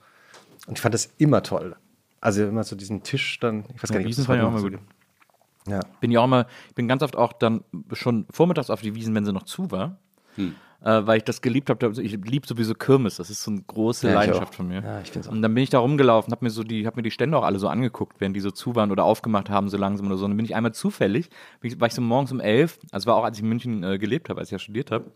Und 0.66 0.78
ich 0.78 0.80
fand 0.80 0.94
das 0.94 1.10
immer 1.18 1.42
toll. 1.42 1.74
Also 2.20 2.44
immer 2.44 2.64
so 2.64 2.76
diesen 2.76 3.02
Tisch 3.02 3.38
dann, 3.40 3.64
ich 3.74 3.82
weiß 3.82 3.90
gar 3.90 3.98
nicht, 3.98 4.06
ob 4.06 4.08
Wiesen 4.10 4.22
das 4.22 4.26
fand 4.26 4.38
ich 4.40 4.44
heute 4.46 4.56
auch 4.56 4.58
so 4.58 4.70
gut. 4.70 4.78
Ja. 5.68 5.80
Bin 6.00 6.10
ja 6.10 6.20
auch 6.20 6.26
mal, 6.26 6.46
ich 6.68 6.74
bin 6.74 6.88
ganz 6.88 7.02
oft 7.02 7.16
auch 7.16 7.32
dann 7.32 7.62
schon 7.92 8.26
vormittags 8.30 8.70
auf 8.70 8.80
die 8.82 8.94
Wiesen, 8.94 9.14
wenn 9.14 9.24
sie 9.24 9.32
noch 9.32 9.42
zu 9.44 9.70
war. 9.70 9.98
Äh, 10.82 11.06
weil 11.06 11.16
ich 11.16 11.24
das 11.24 11.40
geliebt 11.40 11.70
habe. 11.70 11.90
Ich 12.02 12.12
liebe 12.12 12.46
sowieso 12.46 12.74
Kirmes. 12.74 13.16
Das 13.16 13.30
ist 13.30 13.42
so 13.42 13.50
eine 13.50 13.62
große 13.62 14.08
Ja, 14.08 14.14
Leidenschaft 14.14 14.54
von 14.54 14.68
mir. 14.68 14.82
Ja, 14.82 15.00
ich 15.00 15.10
find's 15.10 15.26
auch. 15.26 15.32
Und 15.32 15.40
dann 15.40 15.54
bin 15.54 15.64
ich 15.64 15.70
da 15.70 15.78
rumgelaufen, 15.78 16.30
habe 16.32 16.44
mir 16.44 16.50
so 16.50 16.62
die, 16.62 16.86
habe 16.86 16.96
mir 16.96 17.02
die 17.02 17.10
Stände 17.10 17.36
auch 17.38 17.44
alle 17.44 17.58
so 17.58 17.66
angeguckt, 17.68 18.20
während 18.20 18.36
die 18.36 18.40
so 18.40 18.50
zu 18.50 18.76
waren 18.76 18.90
oder 18.92 19.04
aufgemacht 19.04 19.48
haben, 19.48 19.68
so 19.70 19.78
langsam 19.78 20.06
oder 20.06 20.18
so. 20.18 20.26
Und 20.26 20.32
dann 20.32 20.36
bin 20.36 20.44
ich 20.44 20.54
einmal 20.54 20.74
zufällig, 20.74 21.30
bin 21.60 21.72
ich, 21.72 21.80
war 21.80 21.88
ich 21.88 21.94
so 21.94 22.02
morgens 22.02 22.30
um 22.30 22.40
elf, 22.40 22.78
also 22.92 23.06
war 23.06 23.16
auch 23.16 23.24
als 23.24 23.38
ich 23.38 23.42
in 23.42 23.48
München 23.48 23.82
äh, 23.82 23.98
gelebt 23.98 24.28
habe, 24.28 24.38
als 24.40 24.48
ich 24.48 24.52
ja 24.52 24.58
studiert 24.58 24.90
habe, 24.90 25.06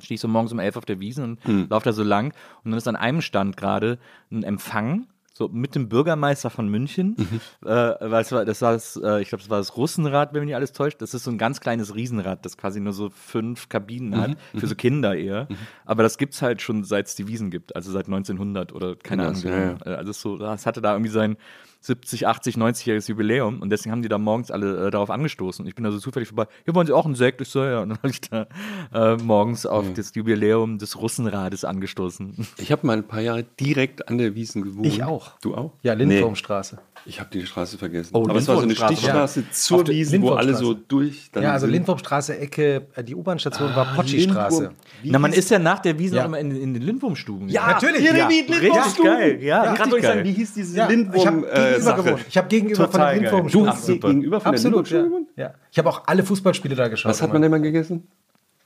stehe 0.00 0.16
ich 0.16 0.20
so 0.20 0.26
morgens 0.28 0.52
um 0.52 0.58
elf 0.58 0.76
auf 0.76 0.84
der 0.84 0.98
Wiesen 0.98 1.24
und 1.24 1.44
Hm. 1.44 1.66
laufe 1.70 1.84
da 1.84 1.92
so 1.92 2.02
lang. 2.02 2.34
Und 2.64 2.72
dann 2.72 2.78
ist 2.78 2.88
an 2.88 2.96
einem 2.96 3.20
Stand 3.20 3.56
gerade 3.56 3.98
ein 4.32 4.42
Empfang. 4.42 5.06
So 5.40 5.48
mit 5.48 5.74
dem 5.74 5.88
Bürgermeister 5.88 6.50
von 6.50 6.68
München. 6.68 7.16
Mhm. 7.16 7.40
Äh, 7.66 7.70
weil 8.10 8.20
es 8.20 8.30
war, 8.30 8.44
das 8.44 8.60
war 8.60 8.72
das, 8.74 8.94
äh, 9.02 9.22
ich 9.22 9.30
glaube, 9.30 9.40
das 9.42 9.48
war 9.48 9.56
das 9.56 9.74
Russenrad, 9.74 10.34
wenn 10.34 10.40
mich 10.40 10.48
nicht 10.48 10.54
alles 10.54 10.72
täuscht. 10.74 11.00
Das 11.00 11.14
ist 11.14 11.24
so 11.24 11.30
ein 11.30 11.38
ganz 11.38 11.60
kleines 11.60 11.94
Riesenrad, 11.94 12.44
das 12.44 12.58
quasi 12.58 12.78
nur 12.78 12.92
so 12.92 13.08
fünf 13.08 13.70
Kabinen 13.70 14.10
Mhm. 14.10 14.20
hat, 14.20 14.36
für 14.54 14.66
so 14.66 14.74
Kinder 14.74 15.16
eher. 15.16 15.48
Aber 15.86 16.02
das 16.02 16.18
gibt's 16.18 16.42
halt 16.42 16.60
schon 16.60 16.84
seit 16.84 17.06
es 17.06 17.14
die 17.14 17.26
Wiesen 17.26 17.50
gibt, 17.50 17.74
also 17.74 17.90
seit 17.90 18.04
1900 18.06 18.74
oder 18.74 18.96
keine 18.96 19.22
Ahnung. 19.22 19.40
Krass, 19.40 19.44
ja, 19.44 19.72
genau. 19.72 19.84
Äh, 19.86 19.94
Also 19.96 20.10
es 20.10 20.20
so, 20.20 20.36
das 20.36 20.66
hatte 20.66 20.82
da 20.82 20.92
irgendwie 20.92 21.10
sein 21.10 21.38
70, 21.80 22.26
80, 22.26 22.56
90-jähriges 22.56 23.08
Jubiläum 23.08 23.62
und 23.62 23.70
deswegen 23.70 23.92
haben 23.92 24.02
die 24.02 24.08
da 24.08 24.18
morgens 24.18 24.50
alle 24.50 24.88
äh, 24.88 24.90
darauf 24.90 25.10
angestoßen. 25.10 25.66
Ich 25.66 25.74
bin 25.74 25.84
da 25.84 25.90
so 25.90 25.98
zufällig 25.98 26.28
vorbei. 26.28 26.46
Hier 26.64 26.74
wollen 26.74 26.86
Sie 26.86 26.92
auch 26.92 27.06
einen 27.06 27.14
Sekt? 27.14 27.40
Ich 27.40 27.48
so, 27.48 27.64
ja. 27.64 27.80
Und 27.80 27.90
dann 27.90 27.98
habe 27.98 28.10
ich 28.10 28.20
da 28.20 28.46
äh, 28.92 29.16
morgens 29.16 29.64
auf 29.64 29.86
das 29.94 30.14
Jubiläum 30.14 30.78
des 30.78 31.00
Russenrades 31.00 31.64
angestoßen. 31.64 32.46
ich 32.58 32.70
habe 32.70 32.86
mal 32.86 32.98
ein 32.98 33.08
paar 33.08 33.22
Jahre 33.22 33.44
direkt 33.58 34.08
an 34.08 34.18
der 34.18 34.34
Wiesen 34.34 34.62
gewohnt. 34.62 34.86
Ich 34.86 35.02
auch. 35.02 35.38
Du 35.40 35.54
auch? 35.54 35.72
Ja, 35.82 35.94
Lindwurmstraße. 35.94 36.78
Ich 37.06 37.18
habe 37.18 37.30
die 37.32 37.44
Straße 37.46 37.78
vergessen. 37.78 38.10
Oh, 38.14 38.24
Aber 38.28 38.36
es 38.38 38.46
war 38.46 38.56
so 38.56 38.62
eine 38.62 38.68
Lindwurmstraße. 38.72 38.96
Stichstraße 39.40 39.50
zur 39.52 39.78
Auf 39.78 39.84
der 39.84 39.94
Wiesen, 39.94 40.22
wo 40.22 40.30
alle 40.32 40.54
so 40.54 40.72
Lindwurmstraße. 40.72 40.84
durch. 40.88 41.30
dann 41.32 41.42
Ja, 41.42 41.52
also. 41.52 41.66
Lindwurmstraße, 41.66 42.38
Ecke, 42.38 42.86
äh, 42.94 43.02
die 43.02 43.14
U-Bahn-Station 43.14 43.74
war 43.74 43.86
Ah, 43.88 43.94
Potschi-Straße. 43.96 44.62
Lindwurm. 44.62 44.76
Wie 45.02 45.10
Na, 45.10 45.18
man 45.18 45.32
ist 45.32 45.50
ja 45.50 45.58
nach 45.58 45.78
der 45.78 45.98
Wiesen 45.98 46.16
Ja. 46.16 46.22
auch 46.22 46.26
immer 46.26 46.38
in, 46.38 46.50
in 46.54 46.74
den 46.74 46.82
Lindwurmstuben. 46.82 47.48
Ja, 47.48 47.78
gegangen. 47.78 47.94
natürlich. 47.94 48.06
Ja, 48.10 48.16
Ja, 48.16 48.28
Lindwurmstuben. 48.28 49.10
geil. 49.12 49.38
Ja, 49.40 49.46
Ja, 49.46 49.60
richtig 49.72 49.76
gerade 49.90 49.90
sagen, 50.02 50.14
geil. 50.18 50.24
wie 50.24 50.32
hieß 50.32 50.54
diese 50.54 50.76
Ja, 50.76 50.76
ich 50.76 50.82
habe 50.82 50.92
Lindwurm 50.94 51.24
gegenüber 51.42 51.52
äh, 51.76 51.80
Sache? 51.80 52.02
gewohnt. 52.02 52.24
Ich 52.28 52.36
habe 52.36 52.48
gegenüber 52.48 52.76
von 52.84 52.90
Total 52.92 53.14
der 53.18 53.22
geil. 53.22 53.30
Du 53.30 53.36
Lindwurmstraße. 53.36 53.92
hast 53.92 54.00
gegenüber 54.02 54.40
von 54.40 54.52
der 54.52 54.58
Absolut, 54.60 54.90
ja. 54.90 55.04
Ja. 55.36 55.54
Ich 55.72 55.78
habe 55.78 55.88
auch 55.88 56.02
alle 56.06 56.22
Fußballspiele 56.22 56.74
da 56.74 56.88
geschaut. 56.88 57.10
Was 57.10 57.22
hat 57.22 57.32
man 57.32 57.40
denn 57.42 57.50
mal 57.50 57.60
gegessen? 57.60 58.06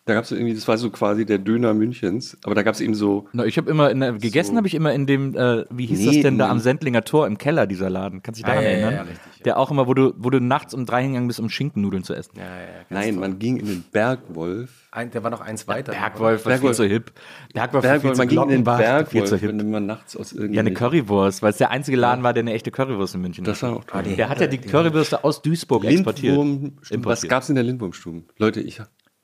Da 0.07 0.13
gab 0.13 0.25
es 0.25 0.33
irgendwie, 0.33 0.53
das 0.53 0.69
war 0.69 0.77
so 0.77 0.91
quasi 0.91 1.25
der 1.25 1.39
Döner 1.39 1.73
Münchens, 1.73 2.37
aber 2.45 2.55
da 2.55 2.63
gab 2.63 2.75
es 2.75 2.83
eben 2.83 2.95
so, 2.95 3.27
Na, 3.33 3.47
ich 3.47 3.57
habe 3.57 3.71
immer, 3.71 3.91
in 3.91 4.01
der, 4.01 4.13
gegessen 4.13 4.55
habe 4.59 4.67
ich 4.67 4.75
immer 4.75 4.93
in 4.93 5.07
dem, 5.07 5.35
äh, 5.35 5.65
wie 5.71 5.87
hieß 5.87 6.05
das 6.05 6.15
Nee, 6.17 6.23
denn 6.23 6.37
da 6.37 6.51
am 6.51 6.59
Sendlinger 6.61 7.05
Tor 7.05 7.27
im 7.27 7.39
Keller, 7.39 7.67
dieser 7.67 7.89
Laden? 7.89 8.23
Kannst 8.23 8.39
du 8.39 8.45
dich 8.45 8.53
daran 8.53 8.65
Ah, 8.65 8.69
ja, 8.69 8.69
ja, 8.69 8.75
erinnern? 8.85 8.95
ja, 9.07 9.11
richtig, 9.11 9.43
Der 9.45 9.57
auch 9.59 9.71
immer, 9.71 9.87
wo 9.87 9.95
du, 9.95 10.13
wo 10.19 10.29
du 10.29 10.41
nachts 10.43 10.75
um 10.75 10.85
drei 10.85 11.01
hingegangen 11.01 11.29
bist, 11.29 11.41
um 11.41 11.49
Schinkennudeln 11.49 12.05
zu 12.05 12.13
essen. 12.13 12.33
nein, 12.91 13.17
man 13.19 13.39
ging 13.39 13.57
in 13.57 13.65
den 13.65 13.85
Bergwolf. 13.93 14.71
Ein, 14.91 15.11
der 15.11 15.25
war 15.25 15.31
noch 15.31 15.41
eins 15.41 15.67
weiter. 15.69 15.93
Bergwolf 15.93 16.21
war 16.21 16.39
viel 16.39 16.51
Bergwolf. 16.53 16.77
zu 16.77 16.85
hip. 16.85 17.13
Bergwolf, 17.55 17.83
war 17.85 17.99
viel 17.99 18.11
Bergwolf, 18.11 18.13
zu 18.15 18.19
man 18.19 18.29
ging 18.29 18.43
in 18.43 18.49
den 18.49 18.65
Glockenbach, 18.65 18.77
viel 18.77 19.21
Bergwolf, 19.23 19.29
zu 19.31 19.37
hip. 19.39 19.49
wenn 19.59 19.71
man 19.71 19.87
nachts 19.87 20.17
aus 20.19 20.33
Ja, 20.33 20.61
eine. 20.61 20.73
Currywurst, 20.75 21.43
weil 21.43 21.51
es 21.51 21.57
der 21.57 21.71
einzige 21.71 21.97
Laden 21.97 22.23
war, 22.23 22.35
der 22.35 22.43
eine 22.43 22.53
echte 22.53 22.71
Currywurst 22.71 23.15
in 23.15 23.23
München 23.23 23.43
Das 23.45 23.63
hat. 23.63 23.71
war 23.71 23.79
auch 23.79 23.85
toll. 23.85 24.03
Der 24.03 24.29
hat 24.29 24.39
ja 24.43 24.49
die 24.49 24.59
Currywürste 24.59 25.25
aus 25.25 25.41
Duisburg 25.41 25.85
exportiert. 25.85 26.37
Lindwurm, 26.37 26.73
was 26.83 26.91
Importiert. 26.91 27.31
gab 27.31 27.43
es 27.43 27.49
in 27.49 27.55
der 27.55 27.65
Lindwurmstuben? 27.65 28.25
Leute, 28.37 28.61
ich 28.61 28.81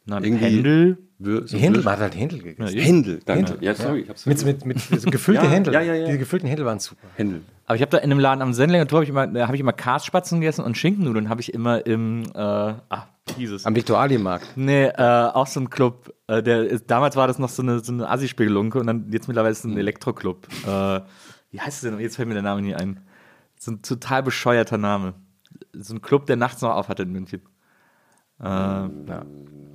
hab 0.08 0.20
Na, 0.20 0.22
irgendwie- 0.22 0.44
Händel. 0.44 0.98
So 1.22 1.40
Die 1.40 1.58
Händel, 1.58 1.82
man 1.82 1.92
hat 1.92 2.00
halt 2.00 2.16
Händel 2.16 2.38
gegessen. 2.40 2.78
Händel, 2.78 3.20
danke. 3.26 3.50
Händel, 3.52 3.64
Ja, 3.64 3.74
sorry, 3.74 4.00
ich 4.00 4.08
hab's 4.08 4.24
Mit, 4.24 4.42
mit, 4.44 4.64
mit 4.64 4.78
so 5.02 5.10
gefüllte 5.10 5.44
Ja, 5.44 5.50
Händel. 5.50 5.74
ja, 5.74 5.82
ja, 5.82 5.94
ja. 5.94 6.06
Diese 6.06 6.16
gefüllten 6.18 6.48
Händel 6.48 6.64
waren 6.64 6.78
super. 6.78 7.06
Händel. 7.16 7.42
Aber 7.66 7.76
ich 7.76 7.82
habe 7.82 7.90
da 7.90 7.98
in 7.98 8.10
einem 8.10 8.20
Laden 8.20 8.40
am 8.40 8.54
Sendlinger 8.54 8.86
Tor, 8.86 9.00
habe 9.00 9.04
ich 9.04 9.10
immer, 9.10 9.46
habe 9.46 9.54
ich 9.54 9.60
immer 9.60 9.74
Kasspatzen 9.74 10.40
gegessen 10.40 10.64
und 10.64 10.78
Schinkennudeln 10.78 11.28
habe 11.28 11.42
ich 11.42 11.52
immer 11.52 11.84
im, 11.86 12.22
äh, 12.34 12.38
ah, 12.38 13.06
Jesus. 13.36 13.66
Am 13.66 13.76
Viktualienmarkt. 13.76 14.56
Nee, 14.56 14.86
äh, 14.86 14.94
auch 14.96 15.46
so 15.46 15.60
ein 15.60 15.68
Club. 15.68 16.12
Äh, 16.26 16.42
der 16.42 16.78
damals 16.80 17.16
war 17.16 17.26
das 17.28 17.38
noch 17.38 17.50
so 17.50 17.60
eine, 17.62 17.80
so 17.80 17.92
eine 17.92 18.08
Assi-Spiegelunke 18.08 18.80
und 18.80 18.86
dann 18.86 19.12
jetzt 19.12 19.28
mittlerweile 19.28 19.52
ist 19.52 19.58
es 19.58 19.64
ein 19.66 19.76
Elektroclub. 19.76 20.48
Äh, 20.66 21.00
wie 21.50 21.60
heißt 21.60 21.82
es 21.84 21.90
denn? 21.90 22.00
Jetzt 22.00 22.16
fällt 22.16 22.28
mir 22.28 22.34
der 22.34 22.42
Name 22.42 22.62
nie 22.62 22.74
ein. 22.74 23.00
So 23.58 23.72
ein 23.72 23.82
total 23.82 24.22
bescheuerter 24.22 24.78
Name. 24.78 25.12
So 25.74 25.94
ein 25.94 26.00
Club, 26.00 26.24
der 26.26 26.36
nachts 26.36 26.62
noch 26.62 26.70
aufhat 26.70 26.98
in 27.00 27.12
München. 27.12 27.42
Äh, 28.42 28.44
ja, 28.46 28.90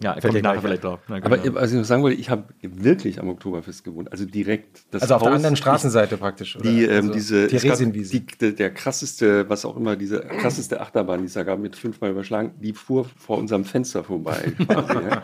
ja 0.01 0.17
ich 0.17 0.41
nachher 0.41 0.61
vielleicht 0.61 0.83
drauf. 0.83 0.99
Na, 1.07 1.17
Aber 1.17 1.37
genau. 1.37 1.55
was 1.55 1.71
ich 1.71 1.77
noch 1.77 1.85
sagen 1.85 2.03
wollte, 2.03 2.19
ich 2.19 2.29
habe 2.29 2.45
wirklich 2.61 3.19
am 3.19 3.29
Oktoberfest 3.29 3.83
gewohnt, 3.83 4.11
also 4.11 4.25
direkt. 4.25 4.85
Das 4.91 5.03
Also 5.03 5.15
auf 5.15 5.21
der 5.21 5.31
Haus- 5.31 5.35
anderen 5.37 5.55
Straßenseite 5.55 6.17
praktisch. 6.17 6.55
Oder? 6.55 6.69
Die, 6.69 6.83
ähm, 6.83 6.95
also 6.97 7.13
diese, 7.13 7.47
Theresienwiese. 7.47 8.19
die, 8.19 8.25
der, 8.37 8.51
der 8.53 8.73
krasseste, 8.73 9.47
was 9.49 9.65
auch 9.65 9.77
immer, 9.77 9.95
diese 9.95 10.19
krasseste 10.21 10.81
Achterbahn, 10.81 11.19
die 11.19 11.25
es 11.27 11.33
da 11.33 11.43
gab, 11.43 11.59
mit 11.59 11.75
fünfmal 11.75 12.11
überschlagen, 12.11 12.53
die 12.59 12.73
fuhr 12.73 13.05
vor 13.17 13.37
unserem 13.37 13.63
Fenster 13.65 14.03
vorbei. 14.03 14.53
quasi, 14.67 14.93
ja. 14.93 15.23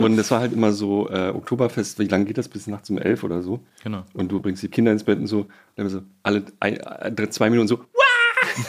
Und 0.00 0.18
es 0.18 0.30
war 0.30 0.40
halt 0.40 0.52
immer 0.54 0.72
so, 0.72 1.10
äh, 1.10 1.28
Oktoberfest, 1.28 1.98
wie 1.98 2.08
lange 2.08 2.24
geht 2.24 2.38
das? 2.38 2.48
Bis 2.48 2.66
nachts 2.66 2.88
um 2.88 2.96
elf 2.98 3.22
oder 3.22 3.42
so. 3.42 3.60
Genau. 3.82 4.04
Und 4.14 4.32
du 4.32 4.40
bringst 4.40 4.62
die 4.62 4.68
Kinder 4.68 4.90
ins 4.92 5.04
Bett 5.04 5.18
und 5.18 5.26
so, 5.26 5.40
und 5.40 5.48
dann 5.76 5.88
so 5.90 6.00
alle 6.22 6.44
ein, 6.60 6.78
äh, 6.78 7.28
zwei 7.28 7.50
Minuten 7.50 7.68
so, 7.68 7.84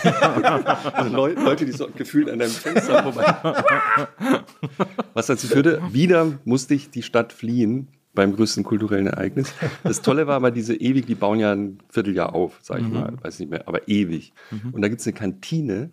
also 0.94 1.16
Leu 1.16 1.34
Leute, 1.34 1.66
die 1.66 1.72
so 1.72 1.88
gefühlt 1.96 2.30
an 2.30 2.40
deinem 2.40 2.52
Fenster 2.52 3.04
vorbei. 3.04 3.36
Was 5.14 5.28
dazu 5.28 5.48
führte, 5.48 5.82
wieder 5.92 6.40
musste 6.46 6.74
ich 6.74 6.90
die 6.90 7.04
Stadt 7.04 7.34
fliehen 7.34 7.88
beim 8.14 8.36
größten 8.36 8.64
kulturellen 8.64 9.08
Ereignis. 9.08 9.54
Das 9.84 10.02
Tolle 10.02 10.26
war 10.28 10.36
aber 10.36 10.52
diese 10.52 10.76
ewig, 10.76 11.06
die 11.06 11.16
bauen 11.16 11.40
ja 11.40 11.52
ein 11.52 11.80
Vierteljahr 11.90 12.34
auf, 12.34 12.60
sag 12.62 12.80
ich 12.80 12.88
mal, 12.88 13.14
weiß 13.22 13.40
nicht 13.40 13.50
mehr, 13.50 13.68
aber 13.68 13.88
ewig. 13.90 14.32
Und 14.72 14.82
da 14.82 14.88
gibt 14.88 15.02
es 15.02 15.08
eine 15.08 15.14
Kantine 15.14 15.92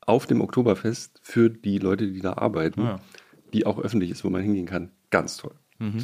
auf 0.00 0.26
dem 0.26 0.40
Oktoberfest 0.40 1.18
für 1.22 1.50
die 1.50 1.78
Leute, 1.78 2.10
die 2.10 2.20
da 2.20 2.34
arbeiten, 2.34 3.00
die 3.52 3.66
auch 3.66 3.78
öffentlich 3.80 4.10
ist, 4.10 4.24
wo 4.24 4.30
man 4.30 4.42
hingehen 4.42 4.66
kann. 4.66 4.90
Ganz 5.10 5.36
toll. 5.36 5.54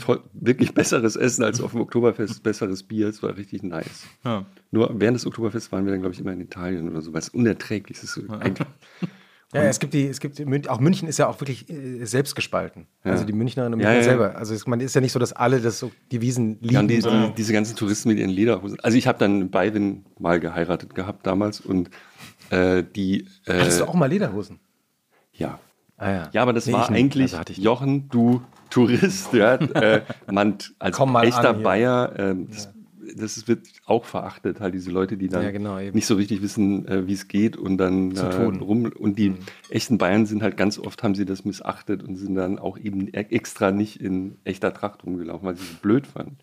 Toll, 0.04 0.20
wirklich 0.34 0.74
besseres 0.74 1.16
Essen 1.16 1.42
als 1.44 1.60
auf 1.60 1.70
dem 1.70 1.80
Oktoberfest, 1.80 2.42
besseres 2.42 2.82
Bier. 2.82 3.08
Es 3.08 3.22
war 3.22 3.36
richtig 3.36 3.62
nice. 3.62 4.04
Ja. 4.24 4.44
Nur 4.72 4.90
während 5.00 5.14
des 5.16 5.26
Oktoberfests 5.26 5.70
waren 5.72 5.84
wir 5.86 5.92
dann, 5.92 6.00
glaube 6.00 6.14
ich, 6.14 6.20
immer 6.20 6.32
in 6.32 6.40
Italien 6.40 6.88
oder 6.90 7.00
so, 7.00 7.12
weil 7.12 7.20
es 7.20 7.28
unerträglich 7.30 8.02
ist. 8.02 8.20
Eigentlich- 8.28 8.66
Ja, 9.52 9.62
es 9.64 9.80
gibt 9.80 9.94
die, 9.94 10.06
es 10.06 10.20
gibt 10.20 10.40
auch 10.68 10.78
München 10.78 11.08
ist 11.08 11.18
ja 11.18 11.26
auch 11.26 11.40
wirklich 11.40 11.68
äh, 11.68 12.04
selbst 12.04 12.36
gespalten. 12.36 12.86
Also 13.02 13.24
die 13.24 13.32
Münchnerinnen 13.32 13.74
und 13.74 13.80
Ja, 13.80 13.88
Münchner 13.94 14.04
ja. 14.12 14.18
selber. 14.18 14.36
Also 14.36 14.54
es, 14.54 14.64
man 14.68 14.78
ist 14.78 14.94
ja 14.94 15.00
nicht 15.00 15.10
so, 15.10 15.18
dass 15.18 15.32
alle 15.32 15.60
das 15.60 15.80
so 15.80 15.90
die 16.12 16.20
Wiesen 16.20 16.58
lieben. 16.60 16.72
Ja, 16.72 16.82
die, 16.84 17.00
die, 17.00 17.34
diese 17.36 17.52
ganzen 17.52 17.74
Touristen 17.74 18.10
mit 18.10 18.20
ihren 18.20 18.30
Lederhosen. 18.30 18.78
Also 18.80 18.96
ich 18.96 19.08
habe 19.08 19.18
dann 19.18 19.40
in 19.40 19.50
Baiwin 19.50 20.04
mal 20.20 20.38
geheiratet 20.38 20.94
gehabt 20.94 21.26
damals 21.26 21.60
und 21.60 21.90
äh, 22.50 22.84
die 22.94 23.26
äh, 23.44 23.58
Hattest 23.58 23.80
du 23.80 23.86
auch 23.86 23.94
mal 23.94 24.06
Lederhosen? 24.06 24.60
ja. 25.32 25.58
Ah, 25.96 26.10
ja. 26.12 26.30
Ja, 26.32 26.42
aber 26.42 26.52
das 26.52 26.66
Nee, 26.66 26.72
war 26.74 26.88
eigentlich 26.88 27.24
Also 27.32 27.38
hatte 27.38 27.50
ich 27.52 27.58
nicht. 27.58 27.64
Jochen, 27.64 28.08
du 28.08 28.42
Tourist, 28.70 29.32
ja, 29.32 29.54
äh, 29.54 30.02
man 30.30 30.58
als 30.78 30.98
echter 30.98 31.50
an. 31.50 31.62
Bayer, 31.62 32.14
ähm, 32.18 32.48
das, 32.48 32.68
das 33.16 33.48
wird 33.48 33.66
auch 33.86 34.04
verachtet, 34.04 34.60
halt 34.60 34.74
diese 34.74 34.90
Leute, 34.90 35.16
die 35.16 35.28
dann 35.28 35.42
Ja, 35.42 35.50
genau, 35.50 35.78
nicht 35.78 36.06
so 36.06 36.14
richtig 36.14 36.42
wissen, 36.42 36.86
äh, 36.86 37.06
wie 37.06 37.12
es 37.12 37.28
geht 37.28 37.56
und 37.56 37.78
dann 37.78 38.14
Zu 38.14 38.26
äh. 38.26 38.38
Mhm. 38.38 38.60
rum 38.62 38.92
und 38.96 39.18
die 39.18 39.34
echten 39.68 39.98
Bayern 39.98 40.26
sind 40.26 40.42
halt 40.42 40.56
ganz 40.56 40.78
oft 40.78 41.02
haben 41.02 41.14
sie 41.14 41.24
das 41.24 41.44
missachtet 41.44 42.02
und 42.02 42.16
sind 42.16 42.34
dann 42.34 42.58
auch 42.58 42.78
eben 42.78 43.08
e- 43.08 43.26
extra 43.30 43.72
nicht 43.72 44.00
in 44.00 44.38
echter 44.44 44.72
Tracht 44.72 45.04
rumgelaufen, 45.04 45.46
weil 45.46 45.56
sie 45.56 45.64
es 45.64 45.74
blöd 45.78 46.06
fanden. 46.06 46.38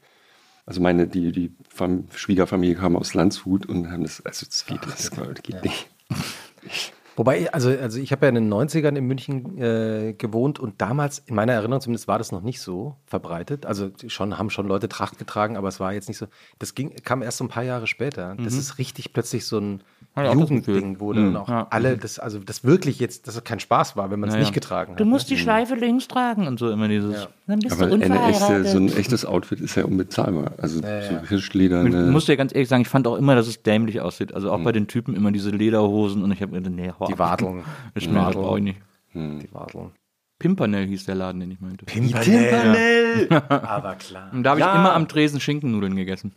Also 0.66 0.82
meine, 0.82 1.08
die, 1.08 1.32
die 1.32 1.52
Fam 1.70 2.06
Schwiegerfamilie 2.14 2.76
kam 2.76 2.98
aus 2.98 3.14
Landshut 3.14 3.66
und 3.68 3.90
haben 3.90 4.04
das, 4.04 4.26
also 4.26 4.46
das 4.46 4.66
geht, 4.66 4.80
das 4.86 5.12
geht 5.42 5.64
nicht. 5.64 5.88
Wobei, 7.18 7.52
also, 7.52 7.70
also 7.70 8.00
ich 8.00 8.12
habe 8.12 8.28
ja 8.28 8.30
in 8.30 8.36
den 8.36 8.54
90ern 8.54 8.96
in 8.96 9.06
München 9.06 9.58
äh, 9.58 10.14
gewohnt 10.14 10.60
und 10.60 10.80
damals, 10.80 11.24
in 11.26 11.34
meiner 11.34 11.54
Erinnerung 11.54 11.82
zumindest, 11.82 12.08
war 12.08 12.20
das 12.20 12.32
noch 12.32 12.42
nicht 12.44 12.62
so 12.62 12.96
verbreitet. 13.08 13.66
Also 13.66 13.90
schon 14.08 14.38
haben 14.38 14.52
schon 14.52 14.68
Leute 14.68 14.88
Tracht 14.88 15.18
getragen, 15.18 15.58
aber 15.58 15.68
es 15.68 15.80
war 15.80 15.94
jetzt 15.94 16.08
nicht 16.08 16.20
so. 16.20 16.28
Das 16.60 16.76
ging, 16.76 16.94
kam 17.04 17.24
erst 17.24 17.40
so 17.40 17.44
ein 17.44 17.50
paar 17.50 17.64
Jahre 17.64 17.88
später. 17.88 18.36
Das 18.42 18.54
ist 18.54 18.78
richtig 18.78 19.14
plötzlich 19.14 19.46
so 19.48 19.60
ein 19.60 19.82
Jugendding, 20.16 21.00
wo 21.00 21.14
dann 21.14 21.36
auch 21.36 21.48
Ja. 21.48 21.68
alle, 21.70 21.98
das, 21.98 22.18
also 22.20 22.40
das 22.40 22.64
wirklich 22.64 23.00
jetzt, 23.00 23.28
dass 23.28 23.36
es 23.36 23.44
kein 23.44 23.60
Spaß 23.60 23.96
war, 23.96 24.10
wenn 24.10 24.20
man 24.20 24.30
es 24.30 24.36
Ja, 24.36 24.40
ja. 24.40 24.46
nicht 24.46 24.54
getragen 24.54 24.94
hat. 24.94 25.00
Du 25.00 25.06
musst 25.06 25.30
ne? 25.30 25.36
die 25.36 25.42
Schleife 25.42 25.76
links 25.76 26.08
tragen 26.08 26.48
und 26.48 26.58
so 26.60 26.72
immer 26.72 26.88
dieses. 26.88 27.28
Dann 27.46 27.60
bist 27.60 27.74
Aber 27.80 27.88
du 27.88 28.04
eine 28.04 28.28
echte, 28.30 28.66
so 28.66 28.78
ein 28.78 28.96
echtes 28.98 29.26
Outfit 29.26 29.62
ist 29.62 29.76
ja 29.76 29.86
unbezahlbar. 29.86 30.54
Also 30.58 30.82
so 30.82 30.88
ja. 30.88 31.22
Hirschleder, 31.28 31.84
Ich 31.86 31.96
eine, 31.96 32.12
muss 32.12 32.26
dir 32.26 32.36
ganz 32.36 32.54
ehrlich 32.54 32.68
sagen, 32.68 32.82
ich 32.82 32.90
fand 32.90 33.08
auch 33.08 33.16
immer, 33.16 33.36
dass 33.36 33.48
es 33.48 33.62
dämlich 33.62 34.02
aussieht. 34.02 34.34
Also 34.34 34.52
auch 34.52 34.62
bei 34.64 34.72
den 34.72 34.88
Typen 34.88 35.16
immer 35.16 35.32
diese 35.32 35.52
Lederhosen 35.52 36.24
und 36.24 36.32
ich 36.32 36.42
habe 36.42 36.52
mir 36.54 36.62
gedacht, 36.62 36.76
nee, 36.76 36.92
Die. 37.08 37.20
Wadeln. 37.20 37.64
Ist 37.96 38.08
mir 38.10 38.24
das 38.26 38.36
brauche 38.36 38.58
ich 38.60 38.64
nicht. 38.64 38.80
Die 39.14 39.50
Wadeln. 39.54 39.92
Pimpernel 40.40 40.86
hieß 40.86 41.06
der 41.06 41.16
Laden, 41.16 41.40
den 41.42 41.52
ich 41.52 41.60
meinte. 41.60 41.86
Pimpernel. 41.86 43.28
Aber 43.50 43.96
klar. 43.96 44.30
Und 44.34 44.44
da 44.44 44.52
habe 44.52 44.60
ich 44.60 44.66
Ja. 44.66 44.76
immer 44.76 44.94
am 44.94 45.08
Tresen 45.08 45.40
Schinkennudeln 45.40 45.96
gegessen. 45.96 46.34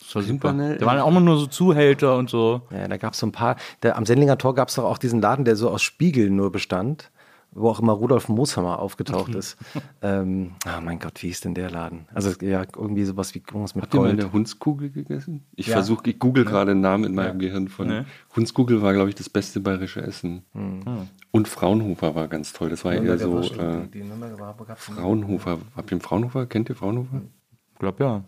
Das 0.00 0.14
war 0.16 0.22
super. 0.22 0.48
Pimpernel? 0.48 0.78
Da 0.78 0.86
waren 0.86 0.98
auch 0.98 1.08
immer 1.08 1.20
nur 1.20 1.38
so 1.38 1.46
Zuhälter 1.46 2.16
und 2.16 2.28
so. 2.28 2.62
Ja, 2.70 2.88
da 2.88 2.96
gab 2.96 3.12
es 3.14 3.20
so 3.20 3.26
ein 3.26 3.32
paar. 3.32 3.56
Der, 3.82 3.96
am 3.96 4.04
Sendlinger 4.04 4.36
Tor 4.38 4.54
gab 4.54 4.68
es 4.68 4.74
doch 4.74 4.84
auch 4.84 4.98
diesen 4.98 5.20
Laden, 5.20 5.44
der 5.44 5.56
so 5.56 5.70
aus 5.70 5.82
Spiegeln 5.82 6.34
nur 6.36 6.50
bestand, 6.52 7.10
wo 7.54 7.68
auch 7.70 7.80
immer 7.80 7.92
Rudolf 7.92 8.28
Mooshammer 8.28 8.78
aufgetaucht 8.78 9.34
ist. 9.34 9.56
ähm, 10.02 10.52
ah, 10.64 10.80
mein 10.80 10.98
Gott, 10.98 11.22
wie 11.22 11.28
hieß 11.28 11.40
denn 11.42 11.54
der 11.54 11.70
Laden? 11.70 12.06
Also 12.12 12.30
ja, 12.40 12.62
irgendwie 12.76 13.04
sowas 13.04 13.34
wie 13.34 13.38
irgendwas 13.38 13.74
mit 13.74 13.84
Habt 13.84 13.94
ihr 13.94 14.00
mal 14.00 14.08
Gold. 14.08 14.20
eine 14.20 14.32
Hundskugel 14.32 14.90
gegessen? 14.90 15.44
Ich 15.56 15.68
Ja. 15.68 15.74
versuche, 15.74 16.10
ich 16.10 16.18
google 16.18 16.44
gerade 16.44 16.72
einen 16.72 16.80
Namen 16.80 17.04
in 17.04 17.14
meinem 17.14 17.38
Gehirn 17.38 17.68
von. 17.68 17.88
Nee. 17.88 18.02
Hundskugel 18.34 18.82
war, 18.82 18.92
glaube 18.92 19.08
ich, 19.08 19.14
das 19.14 19.28
beste 19.28 19.60
bayerische 19.60 20.02
Essen. 20.02 20.42
Hm. 20.52 20.80
Und 21.30 21.48
Fraunhofer 21.48 22.14
war 22.14 22.28
ganz 22.28 22.52
toll. 22.52 22.70
Das 22.70 22.84
war 22.84 22.92
eher 22.94 23.18
so. 23.18 23.40
Äh, 23.40 23.88
Die 23.92 24.02
Nürnberger 24.02 24.38
war-. 24.38 24.76
Fraunhofer. 24.76 25.58
Habt 25.76 25.90
ihr 25.90 25.96
einen 25.96 26.00
Fraunhofer? 26.00 26.46
Kennt 26.46 26.68
ihr 26.68 26.76
Fraunhofer? 26.76 27.22
Ich 27.72 27.78
glaube 27.78 28.04
ja. 28.04 28.24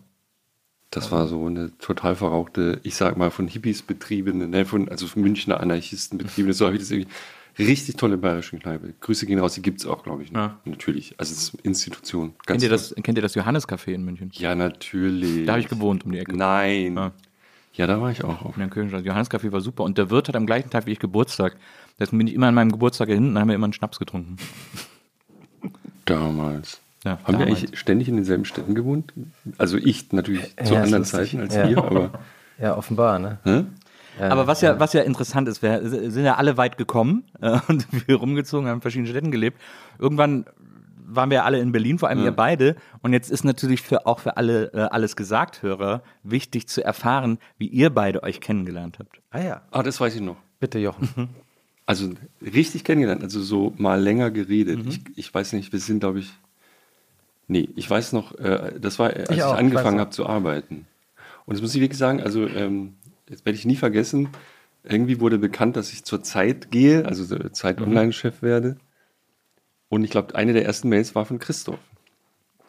Das 0.89 1.11
war 1.11 1.27
so 1.27 1.45
eine 1.45 1.77
total 1.79 2.15
verrauchte, 2.15 2.79
ich 2.83 2.95
sag 2.95 3.17
mal, 3.17 3.29
von 3.29 3.47
Hippies 3.49 3.81
betriebene, 3.81 4.47
ne, 4.47 4.65
von, 4.65 4.87
also 4.87 5.05
von 5.05 5.21
Münchner 5.21 5.59
Anarchisten 5.59 6.17
betriebene, 6.17 6.53
so 6.53 6.65
habe 6.65 6.75
ich 6.77 6.81
das 6.81 6.91
irgendwie. 6.91 7.11
Richtig 7.59 7.95
tolle 7.95 8.17
bayerische 8.17 8.57
Kneipe. 8.57 8.93
Grüße 9.01 9.25
gehen 9.25 9.39
raus, 9.39 9.53
die 9.55 9.61
gibt 9.61 9.79
es 9.79 9.85
auch, 9.87 10.03
glaube 10.03 10.23
ich. 10.23 10.31
noch. 10.31 10.39
Ja. 10.41 10.57
Natürlich. 10.65 11.15
Also 11.17 11.33
es 11.33 11.43
ist 11.43 11.53
eine 11.55 11.63
Institution. 11.63 12.33
Ganz 12.45 12.45
Kennt 12.45 12.63
ihr, 12.63 12.69
das, 12.69 12.93
kennt 13.03 13.17
ihr 13.17 13.21
das 13.21 13.33
Johannes-Café 13.35 13.91
in 13.93 14.03
München? 14.05 14.29
Ja, 14.33 14.53
natürlich. 14.55 15.45
Da 15.45 15.53
habe 15.53 15.61
ich 15.61 15.67
gewohnt 15.67 16.05
um 16.05 16.11
die 16.11 16.19
Ecke. 16.19 16.37
Nein. 16.37 16.95
Ja. 16.95 17.11
Ja, 17.73 17.85
da 17.87 18.01
war 18.01 18.11
ich 18.11 18.23
auch. 18.23 18.41
Auf. 18.43 18.55
In 18.55 18.61
der 18.61 18.69
Kirchenstraße. 18.69 19.05
Johannes-Café 19.05 19.51
war 19.51 19.61
super. 19.61 19.83
Und 19.83 19.97
der 19.97 20.09
Wirt 20.09 20.27
hat 20.27 20.35
am 20.35 20.45
gleichen 20.45 20.69
Tag 20.69 20.85
wie 20.87 20.91
ich 20.91 20.99
Geburtstag. 20.99 21.57
Deswegen 21.99 22.17
bin 22.19 22.27
ich 22.27 22.33
immer 22.33 22.47
an 22.47 22.55
meinem 22.55 22.71
Geburtstag 22.71 23.09
hin 23.09 23.27
und 23.29 23.33
dann 23.35 23.41
haben 23.41 23.47
wir 23.49 23.55
immer 23.55 23.65
einen 23.65 23.73
Schnaps 23.73 23.99
getrunken. 23.99 24.37
Damals. 26.05 26.79
Ja, 27.03 27.11
Haben 27.23 27.37
wir 27.39 27.45
damals. 27.45 27.59
eigentlich 27.63 27.79
ständig 27.79 28.07
in 28.09 28.15
denselben 28.15 28.45
Städten 28.45 28.75
gewohnt? 28.75 29.13
Also 29.57 29.77
ich 29.77 30.11
natürlich 30.11 30.55
zu 30.57 30.73
Ja, 30.73 30.79
ist 30.81 30.85
anderen. 30.85 31.05
Zeiten 31.05 31.39
als 31.41 31.55
Ja. 31.55 31.67
ihr, 31.67 31.77
aber. 31.77 32.11
Ja, 32.59 32.75
offenbar, 32.75 33.19
ne? 33.19 33.37
Hä? 33.43 33.65
Aber 34.19 34.47
was 34.47 34.61
ja, 34.61 34.79
was 34.79 34.93
ja 34.93 35.01
interessant 35.01 35.47
ist, 35.47 35.61
wir 35.61 35.81
sind 36.11 36.25
ja 36.25 36.35
alle 36.35 36.57
weit 36.57 36.77
gekommen 36.77 37.23
äh, 37.41 37.59
und 37.67 37.87
wir 38.07 38.15
rumgezogen, 38.15 38.67
haben 38.67 38.75
in 38.77 38.81
verschiedenen 38.81 39.07
Städten 39.11 39.31
gelebt. 39.31 39.59
Irgendwann 39.99 40.45
waren 41.09 41.29
wir 41.29 41.45
alle 41.45 41.59
in 41.59 41.71
Berlin, 41.71 41.99
vor 41.99 42.09
allem 42.09 42.23
ihr 42.23 42.31
beide. 42.33 42.75
Und 43.01 43.13
jetzt 43.13 43.31
ist 43.31 43.45
natürlich 43.45 43.81
für, 43.81 44.05
auch 44.05 44.19
für 44.19 44.35
alle 44.35 44.73
äh, 44.73 44.79
alles 44.91 45.15
gesagt 45.15 45.61
Hörer 45.61 46.01
wichtig 46.23 46.67
zu 46.67 46.83
erfahren, 46.83 47.39
wie 47.57 47.67
ihr 47.67 47.89
beide 47.89 48.23
euch 48.23 48.41
kennengelernt 48.41 48.99
habt. 48.99 49.21
Ah 49.31 49.39
ja, 49.41 49.61
Ah, 49.71 49.83
das 49.83 50.01
weiß 50.01 50.15
ich 50.15 50.21
noch. 50.21 50.35
bitte 50.59 50.79
Jochen. 50.79 51.29
Also 51.85 52.09
richtig 52.41 52.83
kennengelernt, 52.83 53.23
also 53.23 53.41
so 53.41 53.73
mal 53.77 54.01
länger 54.01 54.31
geredet. 54.31 54.83
Mhm. 54.83 54.89
Ich, 54.89 55.01
ich 55.15 55.33
weiß 55.33 55.53
nicht, 55.53 55.71
wir 55.71 55.79
sind, 55.79 56.01
glaube 56.01 56.19
ich. 56.19 56.33
Nee, 57.47 57.69
ich 57.77 57.89
weiß 57.89 58.11
noch, 58.11 58.37
äh, 58.39 58.73
das 58.77 58.99
war, 58.99 59.11
als 59.11 59.29
Ich 59.29 59.37
ich, 59.37 59.43
auch, 59.43 59.55
angefangen 59.55 60.01
habe 60.01 60.09
zu 60.09 60.25
arbeiten. 60.27 60.85
Und 61.45 61.53
das 61.55 61.61
muss 61.61 61.73
ich 61.73 61.79
wirklich 61.79 61.97
sagen, 61.97 62.19
also 62.21 62.45
ähm, 62.45 62.95
das 63.27 63.45
werde 63.45 63.57
ich 63.57 63.65
nie 63.65 63.75
vergessen. 63.75 64.29
Irgendwie 64.83 65.19
wurde 65.19 65.37
bekannt, 65.37 65.75
dass 65.75 65.91
ich 65.91 66.03
zur 66.03 66.23
Zeit 66.23 66.71
gehe, 66.71 67.05
also 67.05 67.23
so 67.23 67.35
Mhm. 67.35 67.53
Zeit-Online-Chef 67.53 68.41
werde. 68.41 68.77
Und 69.89 70.03
ich 70.03 70.11
glaube, 70.11 70.35
eine 70.35 70.53
der 70.53 70.65
ersten 70.65 70.89
Mails 70.89 71.15
war 71.15 71.25
von 71.25 71.39
Christoph, 71.39 71.79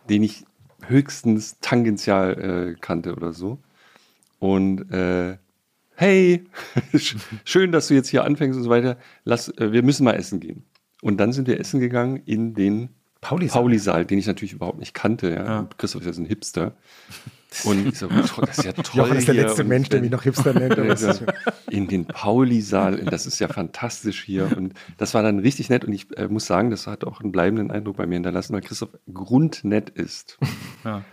den 0.09 0.23
ich 0.23 0.45
höchstens 0.87 1.59
tangential 1.61 2.75
äh, 2.75 2.81
kannte 2.81 3.15
oder 3.15 3.33
so. 3.33 3.59
Und 4.39 4.91
äh, 4.93 5.39
hey, 5.95 6.45
schön, 7.45 7.73
dass 7.73 7.89
du 7.89 7.95
jetzt 7.95 8.09
hier 8.09 8.25
anfängst 8.25 8.57
und 8.57 8.65
so 8.65 8.71
weiter. 8.71 8.99
Lass, 9.25 9.49
äh, 9.59 9.73
wir 9.73 9.83
müssen 9.83 10.05
mal 10.05 10.15
essen 10.15 10.41
gehen. 10.41 10.65
Und 11.03 11.19
dann 11.19 11.33
sind 11.33 11.49
wir 11.49 11.59
essen 11.61 11.81
gegangen 11.81 12.23
in 12.25 12.55
den 12.55 12.91
Pauli-Saal. 13.21 13.63
Pauli-Saal, 13.63 14.07
den 14.07 14.19
ich 14.19 14.27
natürlich 14.27 14.53
überhaupt 14.53 14.79
nicht 14.79 14.95
kannte. 14.95 15.31
Ja. 15.31 15.61
Und 15.61 15.79
Christoph 15.79 16.03
ist 16.03 16.07
ja 16.07 16.13
so 16.13 16.23
ein 16.23 16.27
Hipster. 16.27 16.77
Und 17.65 17.87
ich 17.87 17.99
so, 17.99 18.09
das 18.09 18.59
ist 18.59 18.65
ja 18.65 18.73
toll. 18.73 18.85
Jochen 18.95 19.17
ist 19.17 19.29
der 19.29 19.35
letzte 19.35 19.63
Und 19.63 19.69
Mensch, 19.69 19.89
der 19.89 20.01
mich 20.01 20.11
noch 20.11 20.23
Hipster 20.23 20.53
nennt. 20.53 20.77
in 21.71 21.89
den 21.89 22.05
Pauli-Saal. 22.05 22.99
Das 23.05 23.27
ist 23.27 23.39
ja 23.39 23.49
fantastisch 23.49 24.23
hier. 24.23 24.51
Und 24.57 24.75
das 24.99 25.15
war 25.15 25.23
dann 25.23 25.39
richtig 25.39 25.71
nett. 25.71 25.85
Und 25.85 25.93
ich 25.93 26.07
äh, 26.17 26.29
muss 26.29 26.47
sagen, 26.47 26.71
das 26.71 26.87
hat 26.87 27.05
auch 27.05 27.21
einen 27.21 27.33
bleibenden 27.33 27.71
Eindruck 27.71 27.97
bei 27.97 28.07
mir 28.07 28.15
hinterlassen, 28.15 28.53
weil 28.53 28.61
Christoph 28.61 28.91
grundnett 29.13 29.91
ist. 29.91 30.39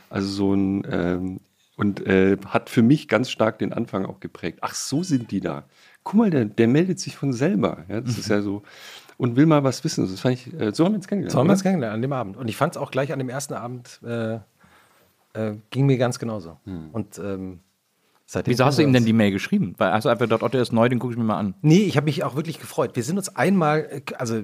Also 0.10 0.28
so 0.28 0.54
ein, 0.54 0.86
ähm, 0.90 1.40
und 1.78 2.06
äh, 2.06 2.38
hat 2.48 2.70
für 2.70 2.82
mich 2.82 3.08
ganz 3.08 3.30
stark 3.30 3.60
den 3.60 3.74
Anfang 3.74 4.06
auch 4.06 4.20
geprägt. 4.20 4.60
Ach, 4.62 4.74
so 4.74 5.04
sind 5.04 5.32
die 5.32 5.42
da. 5.42 5.64
Guck 6.04 6.20
mal, 6.20 6.30
der, 6.30 6.46
der 6.46 6.68
meldet 6.68 7.00
sich 7.00 7.16
von 7.16 7.34
selber. 7.34 7.86
Ja, 7.90 8.02
das 8.02 8.18
ist 8.18 8.30
ja 8.30 8.42
so. 8.42 8.64
Und 9.18 9.36
will 9.36 9.46
mal 9.46 9.64
was 9.64 9.84
wissen. 9.84 10.10
Das 10.10 10.20
fand 10.20 10.36
ich, 10.36 10.54
äh, 10.54 10.74
so 10.74 10.86
haben 10.86 10.94
wir 10.94 10.98
uns 10.98 11.08
kennengelernt. 11.08 11.32
So 11.32 11.40
haben 11.40 11.48
wir 11.48 11.54
uns 11.54 11.64
kennengelernt 11.64 11.96
an 11.96 12.02
dem 12.02 12.14
Abend. 12.14 12.38
Und 12.38 12.48
ich 12.50 12.58
fand 12.58 12.76
es 12.76 12.78
auch 12.78 12.92
gleich 12.92 13.12
an 13.12 13.20
dem 13.20 13.30
ersten 13.30 13.54
Abend, 13.54 14.00
äh, 14.06 14.40
äh, 15.36 15.54
ging 15.70 15.86
mir 15.86 15.98
ganz 15.98 16.18
genauso. 16.20 16.58
Und 16.94 17.20
ähm, 17.20 17.60
seitdem 18.26 18.52
Wieso 18.52 18.66
hast 18.66 18.78
du 18.78 18.84
ihm 18.84 18.90
wir 18.90 19.00
denn 19.00 19.06
die 19.06 19.14
Mail 19.14 19.32
geschrieben? 19.32 19.74
Weil 19.78 19.92
hast 19.92 20.06
du 20.06 20.10
einfach 20.10 20.28
gedacht, 20.28 20.54
der 20.54 20.62
ist 20.62 20.74
neu, 20.74 20.90
den 20.90 21.00
gucke 21.00 21.14
ich 21.14 21.18
mir 21.18 21.24
mal 21.26 21.38
an. 21.38 21.54
Nee, 21.62 21.84
ich 21.84 21.98
habe 21.98 22.06
mich 22.06 22.24
auch 22.24 22.36
wirklich 22.36 22.60
gefreut. 22.60 22.96
Wir 22.96 23.04
sind 23.04 23.18
uns 23.18 23.36
einmal, 23.36 23.88
äh, 23.92 24.02
also 24.18 24.42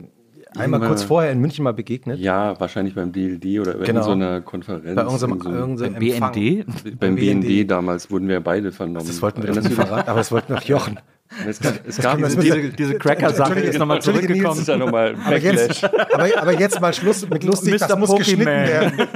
einmal 0.58 0.80
Immer- 0.80 0.88
kurz 0.90 1.04
vorher 1.04 1.32
in 1.32 1.40
München 1.40 1.64
mal 1.64 1.74
begegnet. 1.74 2.20
Ja, 2.20 2.60
wahrscheinlich 2.60 2.94
beim 2.96 3.12
DLD 3.12 3.60
oder 3.60 3.76
bei 3.78 3.86
Genau. 3.86 4.04
so 4.04 4.12
einer 4.12 4.42
Konferenz. 4.42 4.96
Bei 4.96 5.06
unserem, 5.06 5.40
so 5.42 5.50
einem- 5.50 5.58
irgendeinem 5.58 6.20
Beim. 6.20 6.32
BND? 6.34 7.00
beim 7.00 7.16
BND. 7.16 7.42
BND 7.48 7.64
damals 7.72 8.12
wurden 8.12 8.28
wir 8.28 8.40
beide 8.42 8.72
vernommen. 8.72 9.08
Das 9.08 9.22
wollten 9.22 9.42
wir 9.44 9.54
doch 9.54 9.62
nicht 9.64 9.74
verraten, 9.74 10.10
aber 10.10 10.20
das 10.20 10.32
wollten 10.32 10.54
noch 10.54 10.62
Jochen. 10.64 11.00
Es 11.48 11.60
gab, 11.62 11.74
es 11.88 11.98
gab 11.98 12.20
das 12.20 12.36
diese, 12.36 12.42
diese, 12.42 12.60
ja- 12.62 12.70
Diese 12.78 12.96
Cracker-Sache 12.96 13.60
ist 13.62 13.80
nochmal 13.80 14.00
das 14.00 14.58
ist 14.60 14.68
ja 14.68 14.76
nochmal 14.78 15.16
Aber 15.26 15.38
jetzt, 15.38 15.84
aber, 15.84 16.28
aber 16.42 16.60
jetzt 16.60 16.82
mal 16.82 16.94
Schluss 16.94 17.28
mit 17.30 17.44
lustig, 17.44 17.78
das 17.78 17.90
Mr. 17.90 17.96
muss 17.96 18.16
geschnitten 18.16 18.44
Pokéman. 18.50 18.68
werden. 18.68 19.08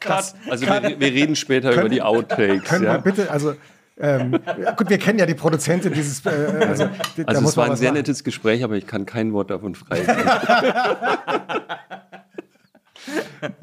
Das, 0.00 0.34
Also 0.48 0.66
wir, 0.66 0.82
wir 0.98 1.12
reden 1.12 1.36
später 1.36 1.72
über 1.72 1.88
die 1.90 2.00
Outtakes. 2.02 2.64
können 2.68 2.84
Ja? 2.84 2.94
wir 2.94 2.98
bitte, 3.00 3.30
also 3.30 3.54
ähm, 4.00 4.38
gut, 4.76 4.88
wir 4.88 4.98
kennen 4.98 5.18
ja 5.18 5.26
die 5.26 5.34
Produzentin 5.34 5.92
dieses, 5.92 6.24
äh, 6.24 6.30
also, 6.68 6.84
da 7.16 7.24
Also 7.26 7.40
muss 7.42 7.50
es 7.50 7.56
war 7.56 7.68
ein 7.70 7.76
sehr 7.76 7.90
machen. 7.90 7.98
nettes 7.98 8.22
Gespräch, 8.24 8.62
aber 8.64 8.76
ich 8.76 8.86
kann 8.86 9.04
kein 9.06 9.32
Wort 9.32 9.50
davon 9.50 9.74
freigeben. 9.74 10.16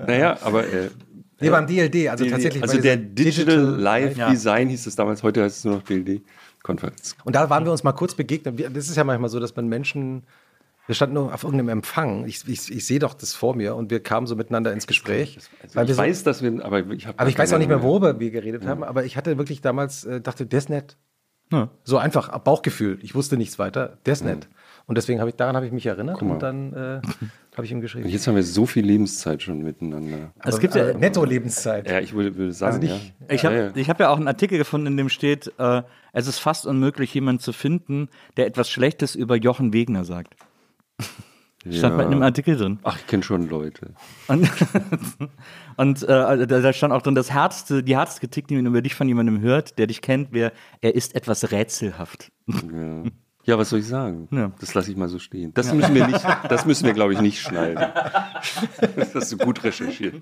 naja, 0.07 0.37
aber 0.41 0.63
äh, 0.65 0.89
Nee, 1.41 1.49
beim 1.49 1.67
DLD, 1.67 2.07
also 2.09 2.23
die- 2.23 2.29
tatsächlich 2.31 2.63
also 2.63 2.79
der 2.79 2.95
dieser 2.95 3.13
Digital 3.31 3.57
Live 3.77 4.15
Ja. 4.17 4.29
Design 4.29 4.69
hieß 4.69 4.87
es 4.87 4.95
damals, 4.95 5.21
heute 5.21 5.43
heißt 5.43 5.57
es 5.57 5.65
nur 5.65 5.75
noch 5.75 5.83
DLD 5.83 6.21
Konferenz. 6.65 7.15
Und 7.23 7.35
da 7.35 7.49
waren 7.49 7.63
wir 7.63 7.71
uns 7.71 7.83
mal 7.83 7.93
kurz 7.93 8.15
begegnet. 8.15 8.59
Das 8.75 8.89
ist 8.89 8.95
ja 8.97 9.03
manchmal 9.03 9.29
so, 9.29 9.39
dass 9.39 9.55
man 9.55 9.67
Menschen 9.67 10.23
Wir 10.87 10.95
standen 10.95 11.13
nur 11.13 11.33
auf 11.33 11.43
irgendeinem 11.43 11.69
Empfang. 11.69 12.25
Ich, 12.25 12.47
ich, 12.47 12.71
ich 12.71 12.85
sehe 12.85 12.99
doch 12.99 13.13
das 13.13 13.33
vor 13.33 13.55
mir 13.55 13.75
und 13.75 13.91
wir 13.91 14.01
kamen 14.01 14.25
so 14.27 14.35
miteinander 14.35 14.73
ins 14.73 14.87
Gespräch. 14.87 15.37
Also 15.61 15.75
weil 15.75 15.89
ich 15.89 15.95
so, 15.95 16.01
weiß, 16.01 16.23
dass 16.23 16.41
wir, 16.41 16.65
aber 16.65 16.79
ich 16.91 17.07
habe. 17.07 17.19
aber 17.19 17.29
ich 17.29 17.37
weiß 17.37 17.53
auch 17.53 17.59
nicht 17.59 17.67
mehr, 17.67 17.83
worüber 17.83 18.19
wir 18.19 18.31
geredet 18.31 18.65
haben, 18.65 18.83
aber 18.83 19.05
ich 19.05 19.15
hatte 19.15 19.37
wirklich 19.37 19.61
damals, 19.61 20.05
äh, 20.05 20.21
dachte, 20.21 20.45
der 20.45 20.59
ist 20.59 20.69
nett. 20.69 20.97
Ja. 21.51 21.69
So 21.83 21.97
einfach, 21.97 22.35
Bauchgefühl. 22.39 22.97
Ich 23.03 23.13
wusste 23.13 23.37
nichts 23.37 23.59
weiter. 23.59 23.99
Der 24.05 24.13
ist 24.13 24.25
nett. 24.25 24.47
Und 24.87 24.97
deswegen 24.97 25.19
habe 25.19 25.29
ich, 25.29 25.35
daran 25.35 25.55
habe 25.55 25.67
ich 25.67 25.71
mich 25.71 25.85
erinnert 25.85 26.21
und 26.21 26.39
dann 26.39 26.73
äh, 26.73 27.01
habe 27.57 27.65
ich 27.65 27.71
ihm 27.71 27.81
geschrieben. 27.81 28.05
Und 28.05 28.11
jetzt 28.11 28.27
haben 28.27 28.35
wir 28.35 28.43
so 28.43 28.65
viel 28.65 28.85
Lebenszeit 28.85 29.41
schon 29.41 29.59
miteinander. 29.63 30.31
Es 30.43 30.59
gibt 30.59 30.75
ja, 30.75 30.89
äh, 30.89 30.93
Netto-Lebenszeit. 30.97 31.89
Ja, 31.89 31.99
ich 31.99 32.13
würde, 32.13 32.35
würde 32.35 32.51
sagen, 32.53 32.75
Also 32.75 32.93
nicht- 32.93 33.13
ja. 33.21 33.33
Ich 33.35 33.45
habe 33.45 33.55
ja, 33.55 33.63
ja. 33.67 33.71
ich 33.75 33.89
hab 33.89 33.99
ja 33.99 34.09
auch 34.09 34.17
einen 34.17 34.27
Artikel 34.27 34.57
gefunden, 34.57 34.87
in 34.87 34.97
dem 34.97 35.09
steht, 35.09 35.51
äh, 35.57 35.81
es 36.13 36.27
ist 36.27 36.39
fast 36.39 36.65
unmöglich, 36.65 37.13
jemanden 37.13 37.39
zu 37.41 37.53
finden, 37.53 38.09
der 38.37 38.45
etwas 38.47 38.69
Schlechtes 38.69 39.15
über 39.15 39.35
Jochen 39.35 39.73
Wegner 39.73 40.05
sagt. 40.05 40.35
Stand 41.67 41.93
Ja. 41.93 41.97
bei 41.97 42.05
einem 42.05 42.21
Artikel 42.21 42.57
drin. 42.57 42.77
Ach, 42.83 42.95
ich 42.99 43.07
kenne 43.07 43.23
schon 43.23 43.49
Leute. 43.49 43.95
Und, 44.27 44.47
und 45.77 46.03
äh, 46.03 46.07
da, 46.07 46.45
da 46.45 46.73
stand 46.73 46.93
auch 46.93 47.01
drin, 47.01 47.15
das 47.15 47.31
härteste, 47.31 47.81
die 47.81 47.95
härteste 47.97 48.19
Kritik, 48.19 48.47
die 48.47 48.55
man 48.55 48.67
über 48.67 48.83
dich 48.83 48.93
von 48.93 49.07
jemandem 49.07 49.41
hört, 49.41 49.79
der 49.79 49.87
dich 49.87 50.01
kennt, 50.03 50.31
wäre, 50.31 50.51
er 50.81 50.93
ist 50.93 51.15
etwas 51.15 51.51
rätselhaft. 51.51 52.31
Ja. 52.47 53.03
Ja, 53.45 53.57
was 53.59 53.69
soll 53.69 53.79
ich 53.79 53.87
sagen? 53.87 54.27
Ja. 54.31 54.51
Das 54.59 54.73
lasse 54.73 54.89
ich 54.89 54.97
mal 54.97 55.07
so 55.07 55.19
stehen. 55.19 55.53
Das 55.53 55.71
müssen 55.71 55.93
wir 55.93 56.07
nicht, 56.07 56.25
das 56.49 56.65
müssen 56.65 56.85
wir, 56.85 56.93
glaube 56.93 57.13
ich, 57.13 57.21
nicht 57.21 57.39
schneiden. 57.39 57.77
Das 58.95 59.13
hast 59.13 59.31
du 59.31 59.37
gut 59.37 59.63
recherchiert. 59.63 60.15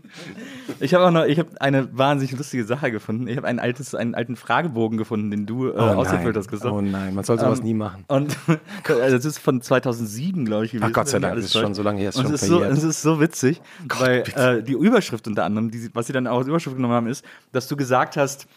Ich 0.81 0.93
habe 0.93 1.05
auch 1.07 1.11
noch, 1.11 1.23
ich 1.23 1.39
habe 1.39 1.49
eine 1.61 1.87
wahnsinnig 1.97 2.37
lustige 2.37 2.65
Sache 2.65 2.91
gefunden. 2.91 3.27
Ich 3.27 3.37
habe 3.37 3.47
ein 3.47 3.59
altes, 3.59 3.95
einen 3.95 4.13
alten 4.13 4.35
Fragebogen 4.35 4.97
gefunden, 4.97 5.31
den 5.31 5.45
du 5.45 5.69
äh, 5.69 5.77
ausgefüllt 5.77 6.35
hast, 6.35 6.49
Christoph. 6.49 6.73
oh 6.73 6.81
nein, 6.81 7.15
man 7.15 7.23
soll 7.23 7.39
sowas 7.39 7.59
Ähm, 7.59 7.65
nie 7.65 7.73
machen. 7.73 8.03
Und 8.07 8.35
also 8.87 9.15
das 9.15 9.25
ist 9.25 9.39
von 9.39 9.61
2007, 9.61 10.43
glaube 10.45 10.65
ich, 10.65 10.71
gewesen. 10.71 10.89
Ach 10.89 10.93
Gott 10.93 11.07
sei 11.07 11.19
Dank, 11.19 11.35
das 11.35 11.45
ist 11.45 11.53
schon 11.53 11.73
so 11.73 11.81
lange 11.83 12.01
her, 12.01 12.09
ist 12.09 12.17
Und 12.17 12.25
schon 12.25 12.33
es 12.33 12.41
ist 12.41 12.49
so, 12.49 12.61
es 12.61 12.83
ist 12.83 13.01
so 13.01 13.21
witzig, 13.21 13.61
weil 13.87 14.23
äh, 14.35 14.61
die 14.63 14.73
Überschrift 14.73 15.27
unter 15.27 15.45
anderem, 15.45 15.71
die, 15.71 15.89
was 15.93 16.07
sie 16.07 16.13
dann 16.13 16.27
auch 16.27 16.39
als 16.39 16.47
Überschrift 16.47 16.75
genommen 16.75 16.93
haben, 16.93 17.07
ist, 17.07 17.23
dass 17.53 17.67
du 17.67 17.77
gesagt 17.77 18.17
hast, 18.17 18.47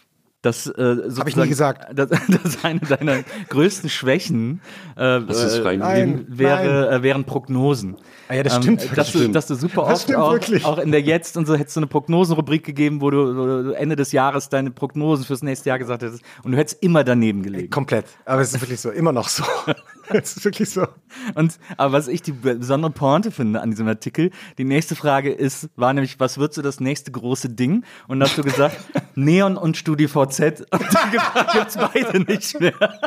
dass 0.47 0.67
äh, 0.67 0.97
Hab 1.17 1.27
ich 1.27 1.35
nie 1.35 1.47
gesagt. 1.47 1.87
Dass, 1.97 2.09
dass 2.09 2.63
eine 2.63 2.79
deiner 2.79 3.23
größten 3.49 3.89
Schwächen 3.89 4.61
äh, 4.95 5.21
Das 5.21 5.43
ist 5.43 5.59
äh, 5.59 5.77
Nein. 5.77 6.25
wäre, 6.29 6.89
äh, 6.89 7.03
wären 7.03 7.23
Prognosen. 7.23 7.97
Ah 8.29 8.35
ja, 8.35 8.43
das 8.43 8.55
stimmt. 8.55 8.81
dass, 8.81 9.11
Das 9.11 9.11
du, 9.11 9.27
dass 9.29 9.47
du 9.47 9.55
super 9.55 9.85
Das 9.89 10.09
oft 10.09 10.15
auch, 10.15 10.63
auch 10.63 10.77
in 10.79 10.91
der 10.91 11.01
Jetzt 11.01 11.37
und 11.37 11.45
so 11.45 11.55
hättest 11.55 11.75
du 11.75 11.79
eine 11.79 11.87
Prognosenrubrik 11.87 12.63
gegeben, 12.63 13.01
wo 13.01 13.09
du, 13.09 13.35
wo 13.35 13.45
du 13.63 13.71
Ende 13.71 13.95
des 13.95 14.11
Jahres 14.11 14.49
deine 14.49 14.71
Prognosen 14.71 15.25
fürs 15.25 15.43
nächste 15.43 15.69
Jahr 15.69 15.79
gesagt 15.79 16.03
hättest 16.03 16.23
und 16.43 16.51
du 16.51 16.57
hättest 16.57 16.81
immer 16.83 17.03
daneben 17.03 17.43
gelegen. 17.43 17.69
Komplett. 17.69 18.05
Aber 18.25 18.41
es 18.41 18.53
ist 18.53 18.61
wirklich 18.61 18.79
so, 18.79 18.89
immer 18.89 19.11
noch 19.11 19.29
so. 19.29 19.43
es 20.13 20.37
ist 20.37 20.45
wirklich 20.45 20.69
so. 20.69 20.87
Und, 21.35 21.59
aber 21.77 21.93
was 21.93 22.07
ich 22.07 22.21
die 22.21 22.31
besondere 22.31 22.91
Pointe 22.91 23.31
finde 23.31 23.61
an 23.61 23.71
diesem 23.71 23.87
Artikel, 23.87 24.31
die 24.57 24.63
nächste 24.63 24.95
Frage 24.95 25.31
ist, 25.31 25.69
war 25.75 25.93
nämlich, 25.93 26.19
was 26.19 26.37
wird 26.37 26.53
so 26.53 26.61
das 26.61 26.79
nächste 26.79 27.11
große 27.11 27.49
Ding? 27.49 27.83
Und 28.07 28.19
da 28.19 28.27
hast 28.27 28.37
du 28.37 28.43
gesagt, 28.43 28.77
Neon 29.15 29.57
und 29.57 29.77
StudiVZ. 29.77 30.65
Und 30.71 30.81
die 30.81 31.53
gibt 31.53 31.67
es 31.67 31.77
beide 31.77 32.19
nicht 32.19 32.59
mehr. 32.59 32.99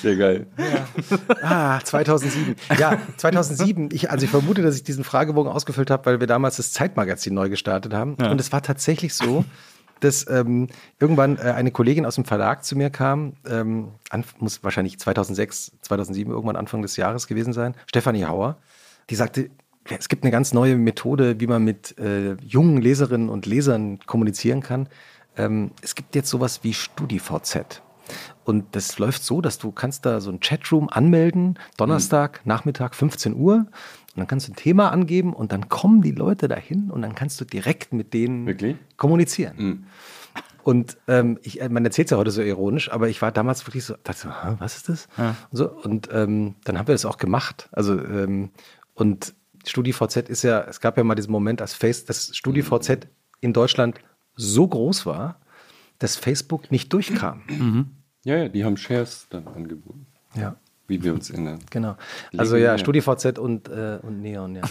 Sehr 0.00 0.16
geil. 0.16 0.46
Ah, 1.42 1.80
2007. 1.80 2.56
Ja, 2.78 2.98
2007. 3.16 3.90
Ich, 3.92 4.10
also 4.10 4.24
ich 4.24 4.30
vermute, 4.30 4.62
dass 4.62 4.76
ich 4.76 4.84
diesen 4.84 5.04
Fragebogen 5.04 5.50
ausgefüllt 5.50 5.90
habe, 5.90 6.06
weil 6.06 6.20
wir 6.20 6.26
damals 6.26 6.56
das 6.56 6.72
Zeitmagazin 6.72 7.34
neu 7.34 7.48
gestartet 7.48 7.94
haben. 7.94 8.14
Und 8.14 8.40
es 8.40 8.52
war 8.52 8.62
tatsächlich 8.62 9.14
so, 9.14 9.44
dass 10.00 10.28
ähm, 10.28 10.68
irgendwann 10.98 11.36
äh, 11.36 11.52
eine 11.52 11.70
Kollegin 11.70 12.06
aus 12.06 12.16
dem 12.16 12.24
Verlag 12.24 12.64
zu 12.64 12.76
mir 12.76 12.90
kam, 12.90 13.34
ähm, 13.48 13.88
muss 14.38 14.62
wahrscheinlich 14.64 14.98
2006, 14.98 15.72
2007, 15.82 16.32
irgendwann 16.32 16.56
Anfang 16.56 16.82
des 16.82 16.96
Jahres 16.96 17.26
gewesen 17.26 17.52
sein, 17.52 17.74
Stefanie 17.86 18.24
Hauer, 18.24 18.58
die 19.10 19.14
sagte, 19.14 19.50
es 19.84 20.08
gibt 20.08 20.24
eine 20.24 20.30
ganz 20.30 20.52
neue 20.52 20.76
Methode, 20.76 21.40
wie 21.40 21.46
man 21.46 21.64
mit 21.64 21.98
äh, 21.98 22.34
jungen 22.42 22.80
Leserinnen 22.80 23.28
und 23.28 23.46
Lesern 23.46 23.98
kommunizieren 24.06 24.62
kann. 24.62 24.88
Ähm, 25.36 25.72
es 25.82 25.94
gibt 25.94 26.14
jetzt 26.14 26.28
sowas 26.28 26.60
wie 26.62 26.74
StudiVZ. 26.74 27.82
Und 28.44 28.74
das 28.74 28.98
läuft 28.98 29.22
so, 29.22 29.40
dass 29.40 29.58
du 29.58 29.70
kannst 29.70 30.04
da 30.04 30.20
so 30.20 30.30
ein 30.30 30.40
Chatroom 30.40 30.88
anmelden, 30.88 31.58
Donnerstag, 31.76 32.40
Nachmittag, 32.44 32.94
15 32.94 33.36
Uhr. 33.36 33.66
Und 34.14 34.18
dann 34.18 34.26
kannst 34.26 34.48
du 34.48 34.52
ein 34.52 34.56
Thema 34.56 34.90
angeben 34.90 35.32
und 35.32 35.52
dann 35.52 35.68
kommen 35.68 36.02
die 36.02 36.10
Leute 36.10 36.48
dahin 36.48 36.90
und 36.90 37.02
dann 37.02 37.14
kannst 37.14 37.40
du 37.40 37.44
direkt 37.44 37.92
mit 37.92 38.12
denen 38.12 38.46
Wirklich? 38.46 38.76
kommunizieren. 38.96 39.86
Und 40.62 40.98
ähm, 41.08 41.38
ich, 41.42 41.60
äh, 41.60 41.68
man 41.68 41.84
erzählt 41.84 42.06
es 42.08 42.10
ja 42.10 42.16
heute 42.18 42.30
so 42.30 42.42
ironisch, 42.42 42.90
aber 42.92 43.08
ich 43.08 43.22
war 43.22 43.32
damals 43.32 43.66
wirklich 43.66 43.84
so, 43.84 43.94
dachte 44.04 44.20
so, 44.20 44.28
"Hä, 44.30 44.56
was 44.58 44.76
ist 44.76 44.88
das? 44.88 45.08
Und, 45.16 45.36
so, 45.56 45.70
und 45.70 46.08
ähm, 46.12 46.54
dann 46.64 46.78
haben 46.78 46.86
wir 46.86 46.94
das 46.94 47.06
auch 47.06 47.16
gemacht. 47.18 47.68
Also 47.72 47.98
ähm, 47.98 48.50
und 48.94 49.32
StudiVZ 49.66 50.28
ist 50.28 50.42
ja, 50.42 50.60
es 50.62 50.80
gab 50.80 50.96
ja 50.98 51.04
mal 51.04 51.14
diesen 51.14 51.32
Moment, 51.32 51.62
als 51.62 51.72
Face, 51.74 52.04
dass 52.04 52.36
StudiVZ 52.36 53.06
in 53.40 53.52
Deutschland 53.52 54.00
so 54.36 54.66
groß 54.66 55.06
war, 55.06 55.40
dass 55.98 56.16
Facebook 56.16 56.70
nicht 56.70 56.92
durchkam. 56.92 57.42
Ja, 58.24 58.36
ja, 58.36 58.48
die 58.48 58.64
haben 58.64 58.76
Shares 58.76 59.26
dann 59.30 59.46
angeboten, 59.48 60.06
Ja. 60.34 60.56
Wie 60.90 61.02
wir 61.02 61.14
uns 61.14 61.30
erinnern. 61.30 61.60
Genau. 61.70 61.96
Also 62.36 62.56
ja, 62.56 62.74
Legendär. 62.74 62.78
StudiVZ 62.78 63.38
und, 63.38 63.68
äh, 63.68 63.98
und 64.02 64.20
Neon, 64.20 64.56
ja. 64.56 64.62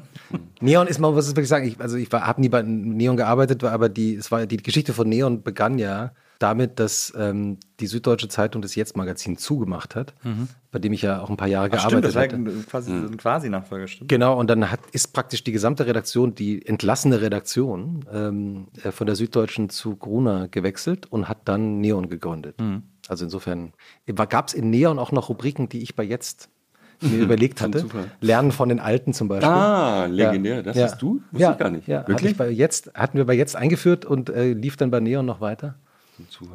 Neon 0.60 0.86
ist 0.86 0.98
mal, 0.98 1.14
was 1.14 1.28
ich 1.28 1.32
wirklich 1.32 1.48
sagen, 1.48 1.66
ich, 1.66 1.78
also 1.78 1.96
ich 1.96 2.10
habe 2.10 2.40
nie 2.40 2.48
bei 2.48 2.62
Neon 2.62 3.16
gearbeitet, 3.18 3.62
aber 3.64 3.90
die, 3.90 4.14
es 4.14 4.30
war, 4.30 4.46
die 4.46 4.56
Geschichte 4.56 4.94
von 4.94 5.08
Neon 5.08 5.42
begann 5.42 5.78
ja 5.78 6.12
damit, 6.38 6.78
dass 6.78 7.12
ähm, 7.16 7.58
die 7.80 7.86
Süddeutsche 7.86 8.28
Zeitung 8.28 8.62
das 8.62 8.74
Jetzt-Magazin 8.74 9.38
zugemacht 9.38 9.94
hat, 9.94 10.14
bei 10.70 10.78
dem 10.78 10.92
ich 10.92 11.02
ja 11.02 11.20
auch 11.20 11.30
ein 11.30 11.36
paar 11.36 11.48
Jahre 11.48 11.70
gearbeitet 11.70 12.14
hatte. 12.14 12.38
quasi, 12.68 12.92
ein 12.92 13.16
Quasi-Nachfolger, 13.16 13.86
stimmt. 13.86 14.10
Genau, 14.10 14.38
und 14.38 14.48
dann 14.48 14.70
hat, 14.70 14.80
ist 14.92 15.12
praktisch 15.12 15.44
die 15.44 15.52
gesamte 15.52 15.86
Redaktion, 15.86 16.34
die 16.34 16.64
entlassene 16.66 17.20
Redaktion 17.20 18.04
ähm, 18.12 18.68
äh, 18.82 18.90
von 18.90 19.06
der 19.06 19.16
Süddeutschen 19.16 19.70
zu 19.70 19.96
Gruner 19.96 20.48
gewechselt 20.48 21.06
und 21.10 21.28
hat 21.28 21.38
dann 21.46 21.80
Neon 21.80 22.08
gegründet. 22.08 22.56
Also 23.08 23.24
insofern 23.24 23.72
gab 24.06 24.48
es 24.48 24.54
in 24.54 24.70
Neon 24.70 24.98
auch 24.98 25.12
noch 25.12 25.28
Rubriken, 25.28 25.68
die 25.68 25.82
ich 25.82 25.94
bei 25.94 26.02
jetzt 26.02 26.48
mir 27.00 27.18
überlegt 27.22 27.60
hatte. 27.60 27.86
Lernen 28.20 28.52
von 28.52 28.68
den 28.68 28.80
Alten 28.80 29.12
zum 29.12 29.28
Beispiel. 29.28 29.48
Ah, 29.48 30.06
legendär. 30.06 30.62
Das 30.62 30.76
hast 30.78 31.00
du? 31.02 31.22
Wusste 31.30 31.42
ja, 31.42 31.52
ich 31.52 31.58
gar 31.58 31.70
nicht. 31.70 31.86
Ja, 31.86 32.00
hatte 32.00 32.08
Wirklich? 32.08 32.32
ich 32.32 32.36
bei 32.36 32.50
jetzt, 32.50 32.92
hatten 32.94 33.18
wir 33.18 33.24
bei 33.26 33.34
jetzt 33.34 33.56
eingeführt 33.56 34.04
und 34.04 34.30
äh, 34.30 34.52
lief 34.52 34.76
dann 34.76 34.90
bei 34.90 35.00
Neon 35.00 35.26
noch 35.26 35.40
weiter. 35.40 35.76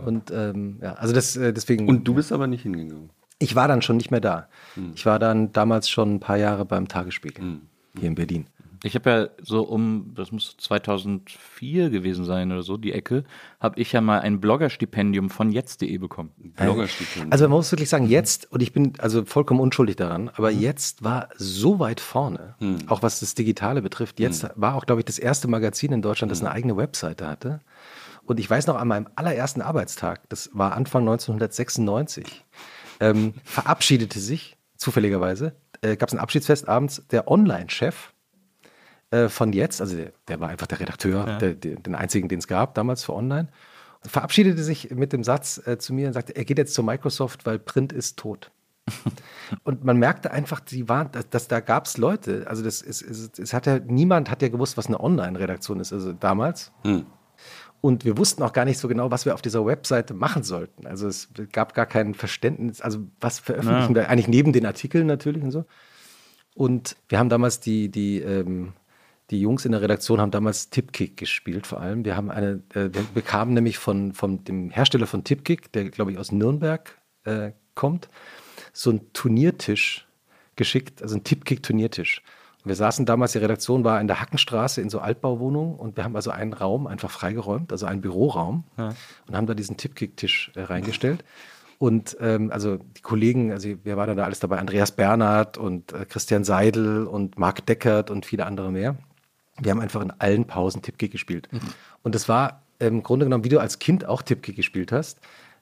Und 0.06 0.32
ähm, 0.32 0.80
ja, 0.82 0.94
also 0.94 1.14
das, 1.14 1.36
äh, 1.38 1.54
deswegen. 1.54 1.88
Und 1.88 2.08
du 2.08 2.16
bist 2.16 2.32
aber 2.32 2.48
nicht 2.48 2.64
hingegangen. 2.64 3.12
ich 3.38 3.56
war 3.56 3.68
dann 3.68 3.82
schon 3.84 3.98
nicht 3.98 4.10
mehr 4.10 4.22
da. 4.22 4.48
Hm. 4.74 4.94
Ich 4.96 5.06
war 5.06 5.20
dann 5.20 5.52
damals 5.52 5.90
schon 5.90 6.16
ein 6.16 6.20
paar 6.20 6.38
Jahre 6.38 6.66
beim 6.66 6.88
Tagesspiegel 6.88 7.60
hier 8.00 8.08
in 8.08 8.16
Berlin. 8.16 8.48
Ich 8.84 8.96
habe 8.96 9.10
ja 9.10 9.30
so 9.44 9.62
um, 9.64 10.14
das 10.16 10.32
muss 10.32 10.56
2004 10.58 11.92
gewesen 11.92 12.26
sein 12.26 12.52
oder 12.52 12.64
so, 12.64 12.78
die 12.78 12.94
Ecke, 12.94 13.24
habe 13.60 13.80
ich 13.80 13.92
ja 13.92 14.02
mal 14.02 14.22
ein 14.22 14.42
Bloggerstipendium 14.42 15.30
von 15.30 15.52
jetzt.de 15.52 15.98
bekommen. 16.00 16.32
Bloggerstipendium. 16.38 17.32
Also 17.32 17.46
man 17.46 17.58
muss 17.58 17.72
wirklich 17.72 17.90
sagen, 17.90 18.08
jetzt, 18.08 18.52
und 18.52 18.64
ich 18.64 18.74
bin 18.74 18.94
also 18.98 19.24
vollkommen 19.26 19.60
unschuldig 19.60 19.98
daran, 19.98 20.30
aber 20.30 20.50
jetzt 20.50 21.04
war 21.04 21.30
so 21.38 21.80
weit 21.80 22.00
vorne, 22.00 22.56
auch 22.88 23.04
was 23.04 23.20
das 23.20 23.36
Digitale 23.36 23.82
betrifft. 23.84 24.20
Jetzt 24.20 24.48
war 24.56 24.76
auch, 24.76 24.86
glaube 24.86 25.02
ich, 25.02 25.06
das 25.06 25.20
erste 25.20 25.48
Magazin 25.48 25.92
in 25.92 26.02
Deutschland, 26.02 26.32
das 26.32 26.42
eine 26.42 26.52
eigene 26.52 26.76
Webseite 26.76 27.28
hatte. 27.28 27.60
Und 28.26 28.40
ich 28.40 28.50
weiß 28.50 28.68
noch, 28.68 28.78
an 28.78 28.88
meinem 28.88 29.08
allerersten 29.16 29.62
Arbeitstag, 29.62 30.28
das 30.30 30.50
war 30.54 30.74
Anfang 30.74 31.04
1996, 31.04 32.46
ähm, 33.00 33.34
verabschiedete 33.44 34.20
sich, 34.20 34.58
zufälligerweise, 34.78 35.56
äh, 35.82 35.96
gab 35.98 36.10
es 36.10 36.16
ein 36.16 36.20
Abschiedsfest 36.20 36.68
abends, 36.68 37.04
der 37.12 37.28
Online-Chef 37.28 38.11
äh, 39.12 39.30
von 39.30 39.54
jetzt, 39.54 39.82
also 39.82 39.96
der, 39.96 40.12
der 40.28 40.40
war 40.40 40.50
einfach 40.50 40.68
der 40.68 40.80
Redakteur, 40.80 41.38
der, 41.38 41.54
der, 41.54 41.76
den 41.76 41.96
einzigen, 41.96 42.28
den 42.28 42.40
es 42.40 42.48
gab 42.48 42.74
damals 42.76 43.04
für 43.04 43.14
Online, 43.14 43.50
verabschiedete 44.04 44.64
sich 44.64 44.90
mit 44.92 45.14
dem 45.14 45.24
Satz 45.24 45.62
äh, 45.66 45.78
zu 45.78 45.94
mir 45.94 46.08
und 46.08 46.14
sagte, 46.14 46.36
er 46.36 46.46
geht 46.46 46.58
jetzt 46.58 46.74
zu 46.74 46.82
Microsoft, 46.82 47.46
weil 47.46 47.60
Print 47.60 47.94
ist 47.94 48.18
tot. 48.18 48.52
und 49.64 49.84
man 49.84 49.98
merkte 49.98 50.32
einfach, 50.32 50.60
die 50.60 50.90
waren, 50.90 51.12
dass, 51.12 51.30
dass 51.30 51.48
da 51.48 51.60
gab 51.60 51.86
es 51.86 51.98
Leute, 51.98 52.46
also 52.48 52.64
das 52.64 52.82
ist, 52.82 53.02
ist, 53.02 53.38
es 53.38 53.54
hat 53.54 53.68
ja, 53.68 53.80
niemand 53.80 54.32
hat 54.32 54.42
ja 54.42 54.48
gewusst, 54.48 54.78
was 54.78 54.88
eine 54.88 55.00
Online-Redaktion 55.00 55.80
ist, 55.80 55.94
also 55.94 56.14
damals. 56.14 56.72
Und 57.82 58.06
wir 58.06 58.18
wussten 58.18 58.44
auch 58.44 58.54
gar 58.54 58.66
nicht 58.66 58.78
so 58.78 58.88
genau, 58.88 59.12
was 59.12 59.26
wir 59.26 59.34
auf 59.34 59.42
dieser 59.42 59.66
Webseite 59.66 60.14
machen 60.14 60.44
sollten. 60.44 60.86
Also 60.88 61.08
es 61.08 61.30
gab 61.52 61.74
gar 61.74 61.88
kein 61.88 62.14
Verständnis, 62.14 62.80
also 62.80 63.00
was 63.20 63.40
veröffentlichen 63.40 63.96
wir 63.96 64.10
eigentlich 64.10 64.28
neben 64.28 64.54
den 64.54 64.66
Artikeln 64.66 65.08
natürlich 65.08 65.44
und 65.44 65.52
so. 65.52 65.66
Und 66.54 66.96
wir 67.10 67.18
haben 67.18 67.30
damals 67.30 67.60
die, 67.60 67.90
die, 67.90 68.20
ähm, 68.20 68.74
die 69.32 69.40
Jungs 69.40 69.66
in 69.66 69.72
der 69.72 69.82
Redaktion 69.82 70.20
haben 70.20 70.32
damals 70.32 70.70
Tipkick 70.70 71.18
gespielt 71.18 71.66
vor 71.66 71.80
allem. 71.80 72.04
Wir 72.04 72.18
haben 72.18 72.30
eine, 72.30 72.62
äh, 72.74 72.90
wir 72.94 73.04
bekamen 73.14 73.54
nämlich 73.54 73.78
von, 73.78 74.14
von 74.14 74.44
dem 74.44 74.70
Hersteller 74.70 75.08
von 75.08 75.24
Tipkick, 75.24 75.72
der 75.72 75.90
glaube 75.90 76.12
ich 76.12 76.18
aus 76.18 76.32
Nürnberg 76.32 76.98
äh, 77.24 77.52
kommt, 77.74 78.10
so 78.74 78.90
einen 78.90 79.14
Turniertisch 79.14 80.08
geschickt, 80.58 81.02
also 81.02 81.16
einen 81.16 81.24
Tipkick-Turniertisch. 81.24 82.22
Wir 82.64 82.76
saßen 82.76 83.06
damals, 83.08 83.32
die 83.32 83.40
Redaktion 83.40 83.84
war 83.84 84.00
in 84.00 84.08
der 84.08 84.22
Hackenstraße 84.22 84.82
in 84.82 84.90
so 84.90 85.00
Altbauwohnungen 85.00 85.76
und 85.76 85.98
wir 85.98 86.04
haben 86.04 86.16
also 86.16 86.30
einen 86.30 86.54
Raum 86.54 86.86
einfach 86.86 87.10
freigeräumt, 87.10 87.72
also 87.72 87.88
einen 87.88 88.02
Büroraum 88.02 88.66
und 89.28 89.36
haben 89.36 89.48
da 89.48 89.56
diesen 89.56 89.78
Tipkick-Tisch 89.78 90.52
äh, 90.56 90.62
reingestellt. 90.62 91.24
Und 91.80 92.16
ähm, 92.20 92.52
also 92.52 92.78
die 92.78 93.02
Kollegen, 93.02 93.52
also 93.52 93.70
wir 93.84 93.98
waren 93.98 94.16
da 94.16 94.26
alles 94.26 94.40
dabei, 94.40 94.60
Andreas 94.60 94.92
Bernhard 94.92 95.58
und 95.58 95.94
äh, 95.94 96.06
Christian 96.06 96.44
Seidel 96.44 97.08
und 97.08 97.40
Marc 97.40 97.66
Deckert 97.66 98.12
und 98.12 98.28
viele 98.28 98.46
andere 98.46 98.72
mehr. 98.72 98.98
Wir 99.62 99.72
haben 99.72 99.80
einfach 99.80 100.02
in 100.02 100.12
allen 100.12 100.46
Pausen 100.46 100.82
Tippkick 100.82 101.12
gespielt. 101.12 101.50
Und 102.04 102.16
es 102.16 102.28
war 102.28 102.64
im 102.80 103.04
Grunde 103.04 103.26
genommen, 103.26 103.44
wie 103.44 103.50
du 103.50 103.60
als 103.60 103.80
Kind 103.80 104.06
auch 104.06 104.22
Tippkick 104.22 104.56
gespielt 104.56 104.92
hast, 104.92 105.20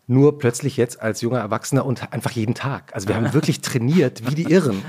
nur 0.08 0.40
plötzlich 0.40 0.76
jetzt 0.76 1.02
als 1.02 1.22
junger 1.22 1.38
Erwachsener 1.38 1.86
und 1.86 2.12
einfach 2.12 2.32
jeden 2.32 2.56
Tag. 2.56 2.96
Also 2.96 3.08
wir 3.08 3.16
haben 3.16 3.32
wirklich 3.34 3.62
trainiert 3.62 4.28
wie 4.30 4.34
die 4.34 4.52
Irren. 4.52 4.82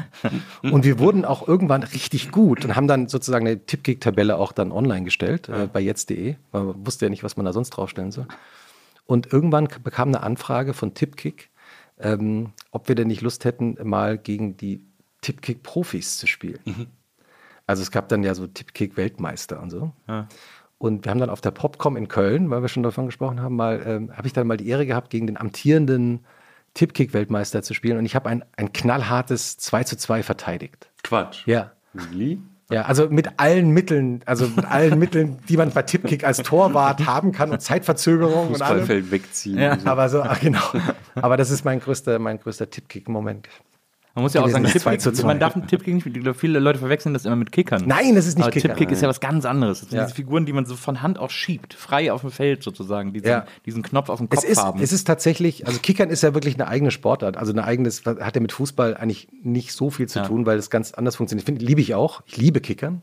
Und 0.63 0.85
wir 0.85 0.99
wurden 0.99 1.27
auch 1.27 1.47
irgendwann 1.47 1.83
richtig 1.83 2.33
gut 2.33 2.65
und 2.65 2.75
haben 2.75 2.89
dann 2.89 3.07
sozusagen 3.07 3.47
eine 3.47 3.59
Tippkick-Tabelle 3.59 4.39
auch 4.39 4.53
dann 4.53 4.73
online 4.73 5.05
gestellt 5.05 5.51
äh, 5.51 5.69
bei 5.71 5.81
jetzt.de. 5.81 6.37
Man 6.53 6.87
wusste 6.87 7.05
ja 7.05 7.11
nicht, 7.11 7.23
was 7.23 7.37
man 7.37 7.45
da 7.45 7.53
sonst 7.53 7.71
draufstellen 7.71 8.13
soll. 8.13 8.29
Und 9.05 9.31
irgendwann 9.31 9.69
bekam 9.85 10.09
eine 10.09 10.23
Anfrage 10.23 10.73
von 10.73 10.95
Tippkick, 10.95 11.51
ähm, 11.99 12.53
ob 12.71 12.89
wir 12.89 12.95
denn 12.95 13.09
nicht 13.09 13.21
Lust 13.21 13.45
hätten, 13.45 13.77
mal 13.83 14.17
gegen 14.17 14.57
die 14.57 14.87
Tippkick-Profis 15.21 16.17
zu 16.17 16.27
spielen. 16.27 16.61
Also 17.71 17.83
es 17.83 17.93
gab 17.93 18.09
dann 18.09 18.25
ja 18.25 18.35
so 18.35 18.49
Tippkick-Weltmeister 18.49 19.63
und 19.63 19.71
so. 19.71 19.93
Und 20.79 21.05
wir 21.05 21.11
haben 21.11 21.21
dann 21.21 21.31
auf 21.31 21.41
der 21.41 21.53
Popcom 21.53 21.97
in 21.97 22.09
Köln, 22.09 22.51
weil 22.51 22.63
wir 22.63 22.69
schon 22.69 22.83
davon 22.83 23.07
gesprochen 23.07 23.41
haben, 23.41 23.55
mal, 23.55 23.81
ähm, 23.87 24.17
habe 24.17 24.27
ich 24.27 24.33
dann 24.33 24.47
mal 24.49 24.57
die 24.57 24.67
Ehre 24.67 24.87
gehabt, 24.87 25.11
gegen 25.11 25.29
den 25.29 25.37
amtierenden 25.37 26.25
Tippkick-Weltmeister 26.75 27.63
zu 27.63 27.75
spielen. 27.75 27.97
Und 27.97 28.07
ich 28.07 28.17
habe 28.17 28.29
ein, 28.29 28.45
ein 28.57 28.73
knallhartes 28.73 29.57
2 29.59 29.85
zu 29.85 29.97
2 29.97 30.25
verteidigt. 30.25 30.91
Quatsch. 31.05 31.47
Ja. 31.47 31.71
Wie? 31.93 32.41
Ja, 32.71 32.83
also 32.83 33.09
mit 33.09 33.39
allen 33.39 33.71
Mitteln, 33.71 34.23
also 34.27 34.49
mit 34.49 34.65
allen 34.65 34.99
Mitteln, 34.99 35.39
die 35.49 35.57
man 35.57 35.71
bei 35.71 35.83
Tippkick 35.83 36.25
als 36.25 36.39
Torwart 36.39 37.07
haben 37.07 37.31
kann 37.31 37.51
und 37.51 37.61
Zeitverzögerung 37.61 38.49
und 38.49 38.63
allem. 38.63 38.81
Fußballfeld 38.81 39.11
wegziehen. 39.11 39.59
Ja. 39.59 39.79
so. 39.79 39.89
Aber 39.89 40.09
so, 40.09 40.23
ach, 40.23 40.41
genau. 40.41 40.63
Aber 41.15 41.37
das 41.37 41.51
ist 41.51 41.65
mein 41.65 41.79
größter, 41.79 42.19
mein 42.19 42.41
größter 42.41 42.71
Tippkick-Moment. 42.71 43.49
Man 44.15 44.25
muss 44.25 44.35
ja 44.35 44.43
auch 44.43 44.49
sagen, 44.49 44.65
das 44.65 44.73
2 44.73 44.79
Tippkick, 44.97 45.01
zu 45.03 45.13
2. 45.13 45.27
man 45.27 45.39
darf 45.39 45.55
einen 45.55 45.69
Tippkick 45.69 45.95
nicht, 45.95 46.37
viele 46.37 46.59
Leute 46.59 46.81
verwechseln 46.81 47.15
das 47.15 47.25
immer 47.25 47.37
mit 47.37 47.53
Kickern. 47.53 47.85
Nein, 47.87 48.17
das 48.17 48.27
ist 48.27 48.37
nicht 48.37 48.45
Aber 48.45 48.53
Kicker. 48.53 48.69
Tippkick 48.69 48.91
ist 48.91 49.03
ja 49.03 49.09
was 49.09 49.21
ganz 49.21 49.45
anderes. 49.45 49.81
Das 49.81 49.91
sind 49.91 49.99
Ja. 49.99 50.05
diese 50.05 50.17
Figuren, 50.17 50.47
die 50.47 50.53
man 50.53 50.67
so 50.67 50.75
von 50.75 51.01
Hand 51.01 51.19
auch 51.19 51.31
schiebt, 51.31 51.75
frei 51.75 52.13
auf 52.13 52.23
dem 52.23 52.31
Feld 52.33 52.63
sozusagen, 52.65 53.13
diesen, 53.13 53.29
Ja. 53.29 53.47
diesen 53.67 53.83
Knopf 53.85 54.09
auf 54.09 54.19
dem 54.19 54.29
Kopf 54.29 54.43
Es 54.43 54.49
ist, 54.49 54.59
haben. 54.63 54.81
es 54.83 54.93
ist 54.93 55.05
tatsächlich, 55.05 55.67
also 55.69 55.79
Kickern 55.79 56.11
ist 56.11 56.23
ja 56.23 56.35
wirklich 56.35 56.55
eine 56.55 56.67
eigene 56.67 56.91
Sportart. 56.91 57.37
Also 57.37 57.53
eine 57.53 57.63
eigenes, 57.65 58.05
hat 58.05 58.35
ja 58.35 58.41
mit 58.41 58.51
Fußball 58.53 58.97
eigentlich 58.97 59.29
nicht 59.43 59.73
so 59.73 59.91
viel 59.91 60.09
zu 60.09 60.19
Ja. 60.21 60.27
tun, 60.27 60.45
weil 60.45 60.59
es 60.59 60.71
ganz 60.71 60.93
anders 60.93 61.15
funktioniert. 61.17 61.47
Finde, 61.47 61.65
liebe 61.65 61.81
ich 61.81 61.95
auch. 61.95 62.23
Ich 62.27 62.37
liebe 62.37 62.61
Kickern. 62.61 63.03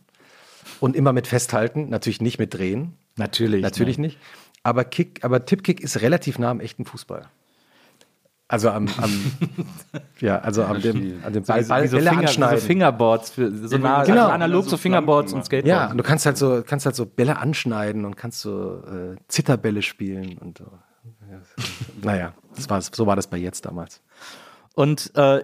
Und 0.82 0.96
immer 0.98 1.14
mit 1.14 1.28
Festhalten, 1.28 1.88
natürlich 1.90 2.20
nicht 2.22 2.38
mit 2.40 2.54
Drehen. 2.54 2.94
natürlich. 3.16 3.62
Natürlich 3.64 3.98
nicht. 3.98 4.18
Aber 4.64 4.84
Kick, 4.84 5.24
aber 5.24 5.46
Tippkick 5.46 5.80
ist 5.80 6.02
relativ 6.02 6.38
nah 6.38 6.52
am 6.52 6.60
echten 6.60 6.84
Fußball. 6.84 7.28
Also 8.50 8.70
am, 8.70 8.88
am 9.02 9.12
ja, 10.22 10.40
also 10.40 10.64
am 10.64 10.80
dem, 10.82 11.22
an 11.26 11.34
dem 11.34 11.44
Ball, 11.44 11.64
So, 11.64 11.70
Ball 11.70 11.88
so, 11.88 11.98
Bälle 11.98 12.10
Finger, 12.10 12.22
wie 12.22 12.26
so 12.26 12.30
anschneiden. 12.30 12.60
Fingerboards, 12.62 13.30
für, 13.32 13.52
so 13.52 13.78
nah, 13.78 14.04
Genau. 14.04 14.22
also 14.22 14.32
analog 14.34 14.70
zu 14.70 14.78
Fingerboards 14.78 15.34
und 15.34 15.44
Skateboards. 15.44 15.70
Ja, 15.70 15.92
und 15.92 15.98
du 15.98 16.04
kannst 16.04 16.26
halt 16.26 16.38
so, 16.38 16.64
kannst 16.66 16.86
halt 16.86 16.96
so 16.96 17.06
Bälle 17.06 17.38
anschneiden 17.38 18.06
und 18.06 18.16
kannst 18.16 18.40
so 18.40 18.84
äh, 18.86 19.16
Zitterbälle 19.28 19.82
spielen 19.82 20.38
und 20.38 20.60
so. 20.60 20.66
Ja, 21.30 21.40
naja, 22.04 22.34
das 22.56 22.70
war, 22.70 22.82
so 22.82 23.06
war 23.06 23.18
das 23.18 23.28
bei 23.28 23.38
jetzt 23.38 23.66
damals. 23.66 24.02
Und 24.76 25.12
äh, 25.18 25.42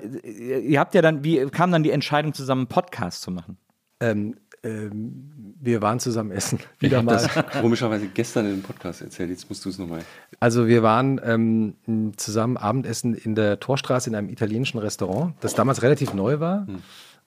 ihr 0.60 0.80
habt 0.80 0.94
ja 0.96 1.02
dann, 1.02 1.24
wie 1.26 1.46
kam 1.48 1.72
dann 1.72 1.84
die 1.84 1.92
Entscheidung 1.92 2.34
zusammen, 2.34 2.62
einen 2.62 2.68
Podcast 2.68 3.22
zu 3.22 3.32
machen? 3.32 3.58
Ähm, 4.00 4.36
wir 4.64 5.82
waren 5.82 6.00
zusammen 6.00 6.32
essen. 6.32 6.60
Ich 6.80 6.90
Wieder 6.90 6.98
habe 6.98 7.06
mal. 7.06 7.14
das 7.14 7.62
komischerweise 7.62 8.08
gestern 8.08 8.46
in 8.46 8.52
dem 8.52 8.62
Podcast 8.62 9.02
erzählt. 9.02 9.30
Jetzt 9.30 9.50
musst 9.50 9.64
du 9.66 9.70
es 9.70 9.78
nochmal. 9.78 10.02
Also 10.40 10.68
wir 10.68 10.84
waren 10.84 11.20
ähm, 11.24 12.14
zusammen 12.18 12.58
Abendessen 12.58 13.14
in 13.14 13.36
der 13.36 13.60
Torstraße 13.60 14.10
in 14.10 14.16
einem 14.16 14.30
italienischen 14.30 14.80
Restaurant, 14.80 15.36
das 15.42 15.54
damals 15.56 15.82
relativ 15.82 16.14
neu 16.14 16.40
war. 16.40 16.68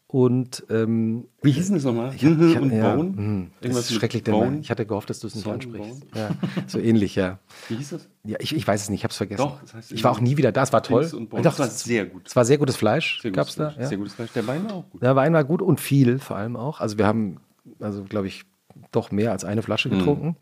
Und 0.09 0.65
ähm, 0.71 1.27
Wie 1.43 1.51
hieß 1.51 1.67
denn 1.67 1.75
das 1.75 1.85
nochmal? 1.85 2.15
ich, 2.15 2.23
ich, 2.23 2.29
und 2.61 2.71
ja, 2.71 2.95
Bone? 2.95 3.11
mh, 3.11 3.47
das 3.59 3.65
Irgendwas 3.65 3.91
ist 3.91 3.97
schrecklich. 3.97 4.23
Denn 4.23 4.35
Bone? 4.35 4.59
ich 4.61 4.71
hatte 4.71 4.87
gehofft, 4.87 5.11
dass 5.11 5.19
du 5.19 5.27
es 5.27 5.35
nicht 5.35 5.47
ansprichst. 5.49 6.07
Ja, 6.15 6.31
so 6.69 6.79
ähnlich, 6.79 7.17
ja. 7.17 7.41
Wie 7.69 7.75
hieß 7.75 7.91
das? 7.91 8.09
Ja, 8.25 8.37
ich, 8.39 8.55
ich 8.55 8.67
weiß 8.67 8.83
es 8.83 8.89
nicht, 8.89 9.01
ich 9.01 9.05
habe 9.05 9.11
es 9.11 9.17
vergessen. 9.17 9.39
Doch, 9.43 9.61
das 9.61 9.75
heißt 9.75 9.93
ich 9.93 10.05
war 10.05 10.13
auch 10.13 10.21
nie 10.21 10.37
wieder 10.37 10.53
da, 10.53 10.63
es 10.63 10.73
war 10.73 10.85
toll. 10.85 11.11
Doch, 11.11 11.43
Das 11.43 11.59
war 11.59 11.67
sehr 11.69 12.07
gut. 12.07 12.23
Es 12.29 12.37
war 12.37 12.45
sehr 12.45 12.59
gutes 12.59 12.77
Fleisch, 12.77 13.21
gab 13.33 13.49
es 13.49 13.57
da. 13.57 13.75
Ja. 13.79 13.87
Sehr 13.87 13.99
gutes 13.99 14.15
Fleisch. 14.15 14.31
Der 14.33 14.47
Wein 14.47 14.65
war 14.67 14.75
auch 14.75 14.91
gut. 14.91 15.03
Der 15.03 15.17
Wein 15.17 15.33
war 15.33 15.43
gut 15.43 15.61
und 15.61 15.81
viel 15.81 16.21
vor 16.21 16.37
allem 16.37 16.57
auch. 16.57 16.81
Also 16.81 16.99
wir 16.99 17.07
haben, 17.07 17.39
also 17.81 18.05
glaube 18.05 18.29
ich, 18.29 18.45
doch 18.93 19.11
mehr 19.11 19.33
als 19.33 19.45
eine 19.45 19.63
Flasche 19.63 19.89
Mhm. 19.89 20.37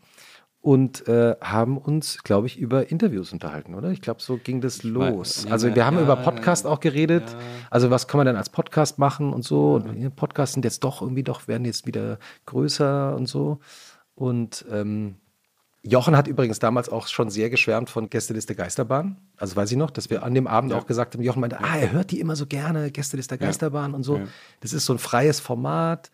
Und 0.65 1.07
äh, 1.07 1.35
haben 1.41 1.77
uns, 1.77 2.23
glaube 2.23 2.47
ich, 2.47 2.57
über 2.57 2.89
Interviews 2.89 3.31
unterhalten, 3.31 3.75
oder? 3.75 3.91
Ich 3.91 4.01
glaube, 4.01 4.19
so 4.19 4.37
ging 4.37 4.61
das 4.61 4.81
los. 4.81 5.43
ja, 5.45 5.51
also 5.51 5.75
wir 5.75 5.85
haben 5.85 5.97
ja, 5.97 6.01
über 6.01 6.15
ja, 6.15 6.23
Podcast 6.23 6.65
auch 6.65 6.79
geredet. 6.79 7.21
Also 7.69 7.91
was 7.91 8.07
kann 8.07 8.17
man 8.17 8.25
denn 8.25 8.35
als 8.35 8.49
Podcast 8.49 8.97
machen 8.97 9.31
und 9.31 9.43
so. 9.43 9.75
Und 9.75 10.15
Podcasts 10.15 10.55
sind 10.55 10.65
jetzt 10.65 10.83
doch 10.83 11.03
irgendwie 11.03 11.21
doch, 11.21 11.47
werden 11.47 11.65
jetzt 11.65 11.85
wieder 11.85 12.17
größer 12.47 13.15
und 13.15 13.27
so. 13.27 13.59
Und 14.15 14.65
ähm, 14.71 15.17
Jochen 15.83 16.17
hat 16.17 16.25
übrigens 16.25 16.57
damals 16.57 16.89
auch 16.89 17.05
schon 17.09 17.29
sehr 17.29 17.51
geschwärmt 17.51 17.91
von 17.91 18.09
Gästeliste 18.09 18.55
Geisterbahn. 18.55 19.17
Also 19.37 19.55
weiß 19.55 19.71
ich 19.71 19.77
noch, 19.77 19.91
dass 19.91 20.09
wir 20.09 20.23
an 20.23 20.33
dem 20.33 20.47
Abend 20.47 20.73
auch 20.73 20.87
gesagt 20.87 21.13
haben, 21.13 21.21
Jochen 21.21 21.41
meinte, 21.41 21.59
ah, 21.59 21.77
er 21.77 21.91
hört 21.91 22.09
die 22.09 22.19
immer 22.19 22.35
so 22.35 22.47
gerne, 22.47 22.89
Gästeliste 22.89 23.37
Geisterbahn 23.37 23.93
und 23.93 24.01
so. 24.01 24.17
Ja. 24.17 24.23
Das 24.61 24.73
ist 24.73 24.87
so 24.87 24.93
ein 24.93 24.99
freies 24.99 25.39
Format. 25.39 26.09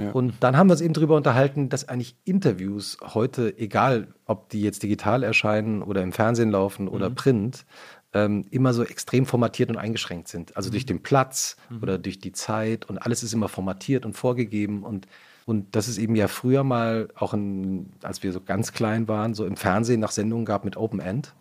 Ja. 0.00 0.12
Und 0.12 0.34
dann 0.40 0.56
haben 0.56 0.68
wir 0.68 0.72
uns 0.72 0.80
eben 0.80 0.94
darüber 0.94 1.16
unterhalten, 1.16 1.68
dass 1.68 1.88
eigentlich 1.88 2.16
Interviews 2.24 2.98
heute, 3.02 3.56
egal 3.58 4.08
ob 4.24 4.48
die 4.48 4.62
jetzt 4.62 4.82
digital 4.82 5.22
erscheinen 5.22 5.82
oder 5.82 6.02
im 6.02 6.12
Fernsehen 6.12 6.50
laufen 6.50 6.88
oder 6.88 7.10
Print, 7.10 7.66
ähm, 8.12 8.46
immer 8.50 8.72
so 8.72 8.82
extrem 8.82 9.26
formatiert 9.26 9.70
und 9.70 9.76
eingeschränkt 9.76 10.28
sind. 10.28 10.56
Also 10.56 10.70
durch 10.70 10.86
den 10.86 11.02
Platz 11.02 11.56
oder 11.80 11.98
durch 11.98 12.18
die 12.18 12.32
Zeit 12.32 12.88
und 12.88 12.98
alles 12.98 13.22
ist 13.22 13.32
immer 13.32 13.48
formatiert 13.48 14.04
und 14.04 14.14
vorgegeben 14.14 14.82
und 14.82 15.06
und 15.46 15.74
das 15.74 15.88
ist 15.88 15.98
eben 15.98 16.14
ja 16.14 16.28
früher 16.28 16.62
mal 16.62 17.08
auch, 17.16 17.34
in, 17.34 17.90
als 18.02 18.22
wir 18.22 18.32
so 18.32 18.40
ganz 18.40 18.72
klein 18.72 19.08
waren, 19.08 19.34
so 19.34 19.44
im 19.44 19.56
Fernsehen 19.56 19.98
nach 19.98 20.12
Sendungen 20.12 20.44
gab 20.44 20.64
mit 20.64 20.76
Open 20.76 21.00
End, 21.00 21.34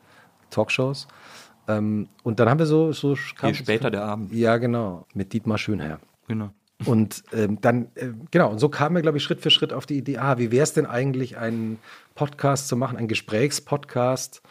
Talkshows. 0.49 1.07
Ähm, 1.67 2.09
und 2.23 2.39
dann 2.39 2.49
haben 2.49 2.57
wir 2.57 2.65
so. 2.65 2.91
so 2.91 3.15
Je 3.43 3.53
später 3.53 3.91
der 3.91 4.03
Abend. 4.03 4.33
Ja, 4.33 4.57
genau. 4.57 5.05
Mit 5.13 5.31
Dietmar 5.33 5.59
Schönherr. 5.59 5.99
Genau. 6.27 6.49
Und 6.85 7.23
ähm, 7.33 7.59
dann, 7.59 7.89
äh, 7.95 8.11
genau, 8.31 8.51
und 8.51 8.59
so 8.59 8.69
kamen 8.69 8.95
wir, 8.95 9.01
glaube 9.01 9.17
ich, 9.17 9.23
Schritt 9.23 9.41
für 9.41 9.49
Schritt 9.49 9.73
auf 9.73 9.85
die 9.85 9.97
Idee, 9.97 10.17
ah, 10.17 10.37
wie 10.37 10.51
wäre 10.51 10.63
es 10.63 10.73
denn 10.73 10.85
eigentlich, 10.85 11.37
einen 11.37 11.77
Podcast 12.15 12.67
zu 12.69 12.77
machen, 12.77 12.97
einen 12.97 13.09
Gesprächspodcast, 13.09 14.41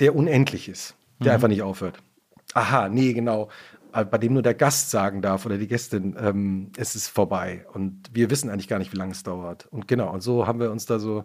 der 0.00 0.16
unendlich 0.16 0.68
ist, 0.68 0.96
der 1.20 1.32
einfach 1.32 1.48
nicht 1.48 1.62
aufhört. 1.62 1.98
Aha, 2.54 2.88
nee, 2.88 3.12
genau, 3.12 3.50
äh, 3.92 4.04
bei 4.04 4.18
dem 4.18 4.32
nur 4.32 4.42
der 4.42 4.54
Gast 4.54 4.90
sagen 4.90 5.22
darf 5.22 5.46
oder 5.46 5.56
die 5.58 5.68
Gästin, 5.68 6.16
ähm, 6.18 6.70
es 6.76 6.96
ist 6.96 7.08
vorbei. 7.08 7.66
Und 7.72 8.10
wir 8.12 8.30
wissen 8.30 8.50
eigentlich 8.50 8.68
gar 8.68 8.80
nicht, 8.80 8.92
wie 8.92 8.96
lange 8.96 9.12
es 9.12 9.22
dauert. 9.22 9.66
Und 9.70 9.86
genau, 9.86 10.12
und 10.12 10.22
so 10.22 10.48
haben 10.48 10.58
wir 10.58 10.72
uns 10.72 10.86
da 10.86 10.98
so, 10.98 11.24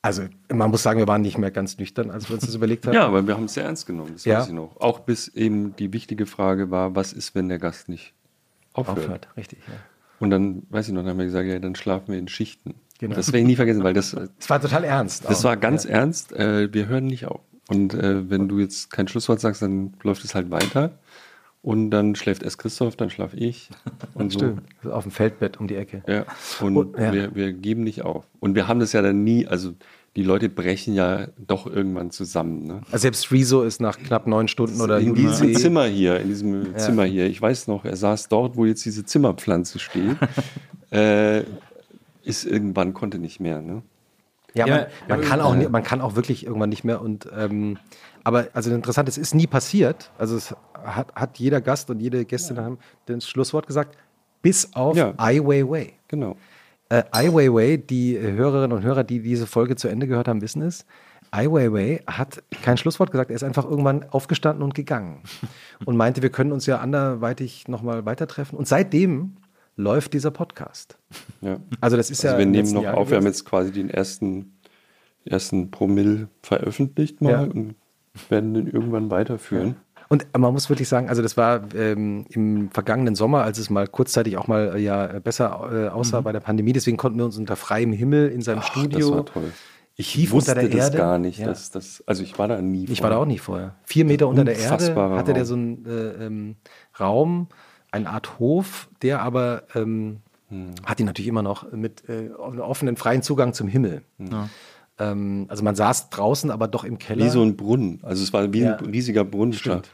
also 0.00 0.22
man 0.52 0.70
muss 0.70 0.84
sagen, 0.84 1.00
wir 1.00 1.08
waren 1.08 1.22
nicht 1.22 1.38
mehr 1.38 1.50
ganz 1.50 1.78
nüchtern, 1.78 2.10
als 2.10 2.28
wir 2.28 2.34
uns 2.34 2.46
das 2.46 2.54
überlegt 2.54 2.86
haben. 2.86 2.94
Ja, 2.94 3.06
aber 3.06 3.26
wir 3.26 3.34
haben 3.34 3.44
es 3.44 3.54
sehr 3.54 3.64
ernst 3.64 3.86
genommen, 3.86 4.12
das 4.12 4.24
Ja. 4.24 4.38
weiß 4.38 4.48
ich 4.48 4.52
noch. 4.52 4.76
Auch 4.80 5.00
bis 5.00 5.26
eben 5.28 5.74
die 5.74 5.92
wichtige 5.92 6.26
Frage 6.26 6.70
war, 6.70 6.94
was 6.94 7.12
ist, 7.12 7.34
wenn 7.34 7.48
der 7.48 7.58
Gast 7.58 7.88
nicht 7.88 8.14
aufhört? 8.74 8.98
aufhört, 8.98 9.28
richtig. 9.36 9.58
Ja. 9.66 9.74
Und 10.20 10.30
dann, 10.30 10.62
weiß 10.70 10.88
ich 10.88 10.94
noch, 10.94 11.02
dann 11.02 11.10
haben 11.10 11.18
wir 11.18 11.24
gesagt, 11.26 11.46
ja, 11.48 11.58
dann 11.58 11.74
schlafen 11.74 12.12
wir 12.12 12.18
in 12.18 12.28
Schichten. 12.28 12.74
Genau. 13.00 13.16
Das 13.16 13.28
werde 13.28 13.38
ich 13.40 13.46
nie 13.46 13.56
vergessen, 13.56 13.82
weil 13.82 13.94
das, 13.94 14.14
Es 14.38 14.48
war 14.48 14.60
total 14.60 14.84
ernst. 14.84 15.24
das 15.28 15.40
auch. 15.40 15.44
war 15.44 15.56
ganz 15.56 15.84
ernst. 15.84 16.32
Äh, 16.32 16.72
wir 16.72 16.86
hören 16.86 17.06
nicht 17.06 17.26
auf. 17.26 17.40
Und 17.68 17.94
äh, 17.94 18.28
wenn 18.30 18.46
du 18.48 18.58
jetzt 18.60 18.90
kein 18.90 19.08
Schlusswort 19.08 19.40
sagst, 19.40 19.62
dann 19.62 19.94
läuft 20.02 20.24
es 20.24 20.34
halt 20.34 20.50
weiter. 20.50 20.92
Und 21.62 21.90
dann 21.90 22.14
schläft 22.14 22.42
erst 22.42 22.58
Christoph, 22.58 22.94
dann 22.94 23.08
schlaf 23.10 23.32
ich. 23.34 23.70
Und 24.14 24.32
so. 24.32 24.38
Stimmt, 24.38 24.62
auf 24.86 25.02
dem 25.04 25.10
Feldbett 25.12 25.58
um 25.58 25.66
die 25.66 25.76
Ecke. 25.76 26.02
Ja. 26.06 26.24
Und 26.60 26.76
Und- 26.76 26.98
ja. 26.98 27.12
Wir, 27.12 27.34
wir 27.34 27.52
geben 27.52 27.82
nicht 27.84 28.02
auf. 28.02 28.26
Und 28.38 28.54
wir 28.54 28.68
haben 28.68 28.80
das 28.80 28.92
ja 28.92 29.00
dann 29.02 29.24
nie, 29.24 29.46
also 29.46 29.72
die 30.16 30.22
Leute 30.22 30.48
brechen 30.48 30.94
ja 30.94 31.26
doch 31.38 31.66
irgendwann 31.66 32.10
zusammen. 32.10 32.64
Ne? 32.66 32.80
Also 32.92 32.98
selbst 33.02 33.32
Rezo 33.32 33.62
ist 33.62 33.80
nach 33.80 33.98
knapp 33.98 34.26
neun 34.26 34.46
Stunden 34.48 34.80
oder 34.80 34.98
in 35.00 35.14
diesem 35.14 35.48
Juli- 35.48 35.58
Zimmer 35.60 35.84
hier, 35.86 36.20
in 36.20 36.28
diesem 36.28 36.76
Zimmer 36.78 37.04
hier, 37.04 37.26
ich 37.26 37.40
weiß 37.42 37.66
noch, 37.66 37.84
er 37.84 37.96
saß 37.96 38.28
dort, 38.28 38.56
wo 38.56 38.64
jetzt 38.64 38.84
diese 38.84 39.04
Zimmerpflanze 39.04 39.78
steht, 39.80 40.16
äh, 40.92 41.42
ist 42.22 42.44
irgendwann, 42.44 42.94
konnte 42.94 43.18
nicht 43.18 43.40
mehr. 43.40 43.60
Ne? 43.60 43.82
Ja, 44.54 44.66
Ja, 44.66 44.76
man, 44.76 45.18
man, 45.18 45.20
kann 45.28 45.40
auch, 45.40 45.54
nie- 45.56 45.68
man 45.68 45.82
kann 45.82 46.00
auch 46.00 46.14
wirklich 46.16 46.46
irgendwann 46.46 46.70
nicht 46.70 46.84
mehr. 46.84 47.00
Und, 47.00 47.28
ähm, 47.36 47.78
aber 48.22 48.46
also 48.54 48.70
interessant, 48.72 49.08
es 49.08 49.18
ist 49.18 49.34
nie 49.34 49.46
passiert. 49.48 50.10
Also 50.16 50.36
es 50.36 50.54
hat, 50.84 51.12
hat 51.14 51.38
jeder 51.38 51.60
Gast 51.60 51.90
und 51.90 51.98
jede 52.00 52.24
Gästin 52.24 52.58
haben 52.58 52.78
das 53.06 53.26
Schlusswort 53.28 53.66
gesagt, 53.66 53.98
bis 54.42 54.74
auf 54.74 54.96
Ja. 54.96 55.12
Ai 55.16 55.40
Weiwei. 55.40 55.92
Genau. 56.08 56.36
Äh, 56.94 57.02
Ai 57.10 57.32
Weiwei, 57.32 57.76
die 57.76 58.16
Hörerinnen 58.16 58.76
und 58.76 58.84
Hörer, 58.84 59.02
die 59.02 59.20
diese 59.20 59.48
Folge 59.48 59.74
zu 59.74 59.88
Ende 59.88 60.06
gehört 60.06 60.28
haben, 60.28 60.42
wissen 60.42 60.62
es. 60.62 60.86
Ai 61.32 61.46
Weiwei 61.46 62.02
hat 62.06 62.44
kein 62.62 62.76
Schlusswort 62.76 63.10
gesagt. 63.10 63.30
Er 63.30 63.36
ist 63.36 63.42
einfach 63.42 63.64
irgendwann 63.64 64.04
aufgestanden 64.10 64.62
und 64.62 64.76
gegangen 64.76 65.22
und 65.86 65.96
meinte, 65.96 66.22
wir 66.22 66.30
können 66.30 66.52
uns 66.52 66.66
ja 66.66 66.78
anderweitig 66.78 67.66
nochmal 67.66 68.04
weiter 68.06 68.28
treffen. 68.28 68.56
Und 68.56 68.68
seitdem 68.68 69.38
läuft 69.76 70.12
dieser 70.12 70.30
Podcast. 70.30 70.96
Ja. 71.40 71.58
Also 71.80 71.96
das 71.96 72.10
ist 72.10 72.22
ja 72.22 72.30
Also 72.30 72.38
wir 72.38 72.44
im 72.44 72.52
nehmen 72.52 72.72
noch 72.72 72.84
Jahr 72.84 72.96
auf, 72.96 73.10
wir 73.10 73.16
haben 73.16 73.24
gewesen. 73.24 73.38
jetzt 73.38 73.44
quasi 73.44 73.72
den 73.72 73.90
ersten, 73.90 74.56
ersten 75.24 75.72
Promille 75.72 76.28
veröffentlicht 76.42 77.20
mal. 77.20 77.30
Ja. 77.30 77.40
Und 77.40 77.74
werden 78.28 78.54
den 78.54 78.68
irgendwann 78.68 79.10
weiterführen. 79.10 79.74
Und 80.14 80.28
man 80.38 80.52
muss 80.52 80.68
wirklich 80.70 80.88
sagen, 80.88 81.08
also 81.08 81.22
das 81.22 81.36
war 81.36 81.62
ähm, 81.74 82.24
im 82.28 82.70
vergangenen 82.70 83.16
Sommer, 83.16 83.42
als 83.42 83.58
es 83.58 83.68
mal 83.68 83.88
kurzzeitig 83.88 84.36
auch 84.36 84.46
mal 84.46 84.76
äh, 84.76 84.78
ja 84.78 85.06
besser 85.18 85.68
äh, 85.72 85.88
aussah 85.88 86.20
bei 86.20 86.30
der 86.30 86.38
Pandemie. 86.38 86.72
Deswegen 86.72 86.96
konnten 86.96 87.18
wir 87.18 87.24
uns 87.24 87.36
unter 87.36 87.56
freiem 87.56 87.92
Himmel 87.92 88.28
in 88.28 88.40
seinem 88.40 88.60
Ach, 88.60 88.70
Studio. 88.70 89.08
Das 89.08 89.16
war 89.16 89.26
toll. 89.26 89.52
Ich 89.96 90.12
tief 90.12 90.30
wusste 90.30 90.52
unter 90.52 90.62
der 90.62 90.70
das 90.70 90.86
Erde. 90.86 90.98
gar 90.98 91.18
nicht. 91.18 91.40
Ja. 91.40 91.46
Dass 91.48 91.72
das, 91.72 92.04
also 92.06 92.22
ich 92.22 92.38
war 92.38 92.46
da 92.46 92.62
nie. 92.62 92.84
Ich 92.88 93.02
war 93.02 93.10
da 93.10 93.16
auch 93.16 93.26
nicht 93.26 93.40
vorher. 93.40 93.74
Vier 93.82 94.04
Meter 94.04 94.28
unter 94.28 94.44
der 94.44 94.56
Erde 94.56 94.94
hatte 95.16 95.34
der 95.34 95.44
so 95.44 95.54
einen 95.54 95.84
äh, 95.84 96.26
ähm, 96.26 96.56
Raum, 97.00 97.48
eine 97.90 98.08
Art 98.08 98.38
Hof, 98.38 98.88
der 99.02 99.20
aber 99.20 99.64
ähm, 99.74 100.20
Hm. 100.54 100.74
hat 100.84 101.00
ihn 101.00 101.06
natürlich 101.06 101.28
immer 101.28 101.42
noch 101.42 101.72
mit 101.72 102.08
äh, 102.08 102.28
offenen, 102.30 102.96
freien 102.96 103.22
Zugang 103.22 103.54
zum 103.54 103.66
Himmel. 103.66 104.02
Ähm, 104.98 105.46
also 105.48 105.62
man 105.64 105.74
saß 105.74 106.10
draußen, 106.10 106.50
aber 106.50 106.68
doch 106.68 106.84
im 106.84 106.98
Keller. 106.98 107.24
Wie 107.24 107.30
so 107.30 107.42
ein 107.42 107.56
Brunnen. 107.56 107.98
Also 108.02 108.22
es 108.22 108.32
war 108.32 108.52
wie 108.52 108.60
Ja. 108.60 108.76
ein 108.76 108.84
riesiger 108.86 109.24
Brunnenschacht. 109.24 109.90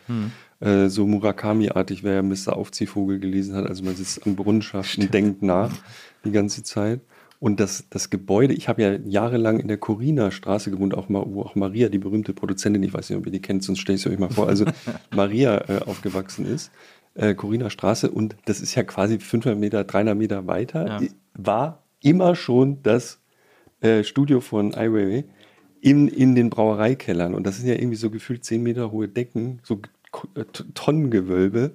Äh, 0.61 0.89
so 0.89 1.07
Murakami-artig, 1.07 2.03
wer 2.05 2.15
ja 2.15 2.23
Mr. 2.23 2.55
Aufziehvogel 2.55 3.19
gelesen 3.19 3.55
hat. 3.55 3.67
Also 3.67 3.83
man 3.83 3.97
sitzt 3.97 4.27
am 4.27 4.37
Brunnenschacht 4.37 4.99
und 4.99 5.13
denkt 5.15 5.43
nach 5.43 5.73
die 6.25 6.33
ganze 6.33 6.63
Zeit. 6.63 7.01
Und 7.39 7.59
das, 7.61 7.85
das 7.89 8.11
Gebäude, 8.11 8.53
ich 8.53 8.69
habe 8.69 8.83
ja 8.83 8.93
jahrelang 9.07 9.59
in 9.61 9.69
der 9.69 9.79
Corina 9.79 10.31
Straße 10.31 10.71
gewohnt, 10.71 10.93
auch 10.95 11.09
mal, 11.09 11.25
wo 11.27 11.41
auch 11.41 11.55
Maria, 11.55 11.89
die 11.89 11.97
berühmte 11.97 12.35
Produzentin, 12.35 12.83
ich 12.83 12.93
weiß 12.93 13.09
nicht, 13.09 13.19
ob 13.19 13.25
ihr 13.25 13.33
die 13.33 13.41
kennt, 13.41 13.65
sonst 13.65 13.79
stelle 13.79 13.97
ich 13.97 14.05
es 14.05 14.13
euch 14.13 14.19
mal 14.19 14.29
vor, 14.29 14.47
also 14.49 14.67
Maria 15.15 15.57
äh, 15.71 15.79
aufgewachsen 15.87 16.45
ist. 16.45 16.71
Äh, 17.15 17.35
Corina 17.35 17.71
Straße 17.71 18.11
und 18.11 18.37
das 18.45 18.61
ist 18.61 18.75
ja 18.75 18.83
quasi 18.83 19.19
500 19.19 19.59
Meter, 19.59 19.85
300 19.85 20.15
Meter 20.19 20.47
weiter, 20.47 20.87
Ja. 20.87 21.01
war 21.33 21.83
immer 22.03 22.35
schon 22.35 22.83
das 22.83 23.20
äh, 23.81 24.05
Studio 24.05 24.41
von 24.41 24.75
Ai 24.75 24.89
Weiwei 24.89 25.25
in, 25.81 26.09
in 26.09 26.35
den 26.35 26.51
Brauereikellern. 26.51 27.35
Und 27.35 27.47
das 27.47 27.59
sind 27.59 27.69
ja 27.69 27.75
irgendwie 27.75 27.97
so 27.97 28.11
gefühlt 28.11 28.45
10 28.45 28.63
Meter 28.63 28.93
hohe 28.93 29.09
Decken, 29.09 29.61
so 29.63 29.81
Tonnengewölbe. 30.75 31.73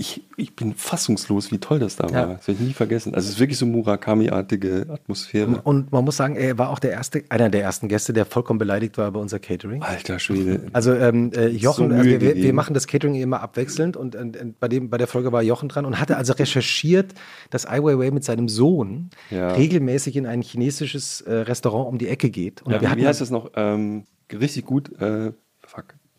Ich, 0.00 0.22
ich 0.38 0.56
bin 0.56 0.72
fassungslos, 0.72 1.52
wie 1.52 1.58
toll 1.58 1.78
das 1.78 1.96
da 1.96 2.04
war. 2.04 2.12
Ja. 2.12 2.26
Das 2.34 2.48
werde 2.48 2.62
ich 2.62 2.68
nie 2.68 2.72
vergessen. 2.72 3.14
Also 3.14 3.26
es 3.28 3.34
ist 3.34 3.38
wirklich 3.40 3.58
so 3.58 3.66
Murakami-artige 3.66 4.86
Atmosphäre. 4.88 5.60
Und 5.62 5.92
man 5.92 6.04
muss 6.06 6.16
sagen, 6.16 6.36
er 6.36 6.56
war 6.56 6.70
auch 6.70 6.78
der 6.78 6.92
erste, 6.92 7.22
einer 7.28 7.50
der 7.50 7.62
ersten 7.62 7.86
Gäste, 7.86 8.14
der 8.14 8.24
vollkommen 8.24 8.58
beleidigt 8.58 8.96
war 8.96 9.10
bei 9.12 9.20
unser 9.20 9.38
Catering. 9.38 9.82
Alter 9.82 10.18
Schwede. 10.18 10.62
Also 10.72 10.94
ähm, 10.94 11.32
äh, 11.34 11.48
Jochen, 11.48 11.90
So 11.90 11.94
also 11.96 12.08
wir, 12.08 12.34
wir 12.34 12.52
machen 12.54 12.72
das 12.72 12.86
Catering 12.86 13.14
immer 13.16 13.42
abwechselnd 13.42 13.98
und, 13.98 14.16
und, 14.16 14.38
und 14.38 14.58
bei, 14.58 14.68
dem, 14.68 14.88
bei 14.88 14.96
der 14.96 15.06
Folge 15.06 15.32
war 15.32 15.42
Jochen 15.42 15.68
dran 15.68 15.84
und 15.84 16.00
hatte 16.00 16.16
also 16.16 16.32
recherchiert, 16.32 17.12
dass 17.50 17.66
Ai 17.66 17.82
Weiwei 17.82 18.10
mit 18.10 18.24
seinem 18.24 18.48
Sohn 18.48 19.10
Ja. 19.28 19.52
regelmäßig 19.52 20.16
in 20.16 20.24
ein 20.24 20.40
chinesisches 20.40 21.20
äh, 21.20 21.30
Restaurant 21.34 21.86
um 21.88 21.98
die 21.98 22.08
Ecke 22.08 22.30
geht. 22.30 22.62
Und 22.62 22.72
Ja, 22.72 22.80
wir 22.80 22.88
hatten 22.90 23.02
wie 23.02 23.06
heißt 23.06 23.20
das 23.20 23.28
noch? 23.28 23.50
Ähm, 23.54 24.04
richtig 24.32 24.64
gut. 24.64 24.98
Äh. 24.98 25.32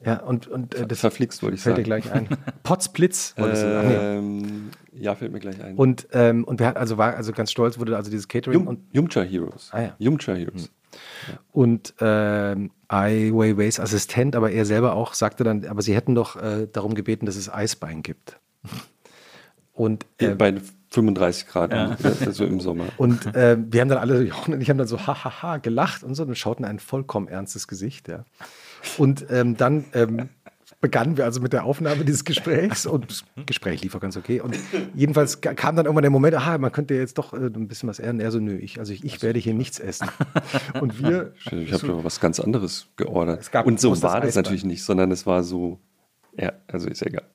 Ja, 0.04 0.22
und, 0.22 0.48
und 0.48 0.74
äh, 0.76 0.88
das 0.88 1.00
Verflixt, 1.00 1.44
wollte 1.44 1.56
ich 1.56 1.62
fällt 1.62 1.78
dir 1.78 1.86
sagen. 1.86 2.02
gleich 2.02 2.12
ein. 2.12 2.28
Potzblitz. 2.64 3.36
wolltest 3.38 3.64
du 3.64 3.72
sagen. 3.72 3.88
Nee. 3.88 3.96
Ähm, 3.96 4.70
ja, 4.94 5.16
fällt 5.16 5.32
mir 5.32 5.40
gleich 5.40 5.62
ein. 5.64 5.76
Und, 5.76 6.08
ähm, 6.12 6.44
und 6.44 6.60
wir 6.60 6.68
hatten, 6.68 6.78
also 6.78 6.98
war 6.98 7.16
also 7.16 7.32
ganz 7.34 7.52
stolz, 7.52 7.78
wurde 7.80 7.96
also 7.96 8.10
dieses 8.10 8.28
Catering 8.28 8.60
Yum, 8.60 8.68
und, 8.68 8.80
Yumcha 8.92 9.22
Heroes. 9.22 9.70
Ah, 9.72 9.82
ja. 9.82 9.96
Yumcha 10.00 10.34
Heroes. 10.34 10.72
und 11.52 11.94
ähm, 12.00 12.72
Ai 12.88 13.30
Weiweis 13.32 13.80
Assistent, 13.80 14.36
aber 14.36 14.52
er 14.52 14.66
selber 14.66 14.94
auch, 14.94 15.14
sagte 15.14 15.44
dann, 15.44 15.66
aber 15.66 15.82
sie 15.82 15.96
hätten 15.96 16.16
doch 16.16 16.36
äh, 16.36 16.68
darum 16.72 16.96
gebeten, 16.96 17.26
dass 17.26 17.36
es 17.36 17.52
Eisbein 17.52 18.02
gibt. 18.02 18.40
Und, 19.74 20.06
äh, 20.18 20.36
Bei 20.36 20.56
35 20.90 21.48
Grad, 21.48 21.74
also 21.74 22.44
im 22.44 22.60
Sommer. 22.60 22.86
und 22.98 23.26
äh, 23.34 23.58
wir 23.58 23.82
haben 23.82 23.88
dann 23.88 23.98
alle, 23.98 24.24
Jochen 24.24 24.54
und 24.54 24.62
ich 24.62 24.70
haben 24.70 24.78
dann 24.78 24.88
so 24.88 25.08
hahaha 25.08 25.58
gelacht 25.58 26.04
und 26.04 26.16
so 26.16 26.24
und 26.24 26.38
schauten 26.38 26.66
ein 26.66 26.80
vollkommen 26.80 27.28
ernstes 27.28 27.68
Gesicht, 27.68 28.10
ja. 28.10 28.26
Und 28.98 29.26
ähm, 29.30 29.58
dann 29.58 29.86
ähm, 29.94 30.30
begannen 30.80 31.16
wir 31.18 31.26
also 31.26 31.42
mit 31.42 31.54
der 31.54 31.64
Aufnahme 31.64 32.04
dieses 32.06 32.26
Gesprächs 32.26 32.86
und 32.88 33.10
das 33.10 33.24
Gespräch 33.46 33.84
lief 33.84 33.94
auch 33.96 34.00
ganz 34.00 34.18
okay. 34.18 34.42
Und 34.42 34.58
jedenfalls 34.96 35.40
ka- 35.42 35.54
kam 35.54 35.76
dann 35.76 35.86
irgendwann 35.86 36.02
der 36.02 36.10
Moment, 36.12 36.34
aha, 36.36 36.58
man 36.58 36.72
könnte 36.72 36.96
jetzt 36.96 37.18
doch 37.20 37.34
äh, 37.34 37.38
ein 37.38 37.68
bisschen 37.68 37.88
was 37.88 38.00
ehren. 38.00 38.20
Er 38.20 38.32
so, 38.32 38.40
nö, 38.40 38.56
ich, 38.58 38.80
also 38.80 38.92
ich, 38.94 39.04
ich 39.04 39.22
werde 39.22 39.38
hier 39.40 39.54
nichts 39.54 39.80
essen. 39.80 40.08
Und 40.82 41.04
wir, 41.04 41.34
Ich 41.52 41.72
habe 41.74 41.86
doch 41.88 42.04
was 42.04 42.20
ganz 42.20 42.40
anderes 42.40 42.88
geordert. 42.96 43.40
Es 43.42 43.52
gab 43.52 43.66
Und 43.68 43.80
so 43.80 43.92
das 43.92 44.02
war 44.02 44.20
das 44.22 44.30
Eisbein. 44.30 44.44
natürlich 44.44 44.66
nicht, 44.66 44.84
sondern 44.84 45.12
es 45.12 45.26
war 45.28 45.44
so, 45.44 45.80
ja, 46.38 46.54
also 46.68 46.88
ist 46.90 47.02
egal. 47.06 47.26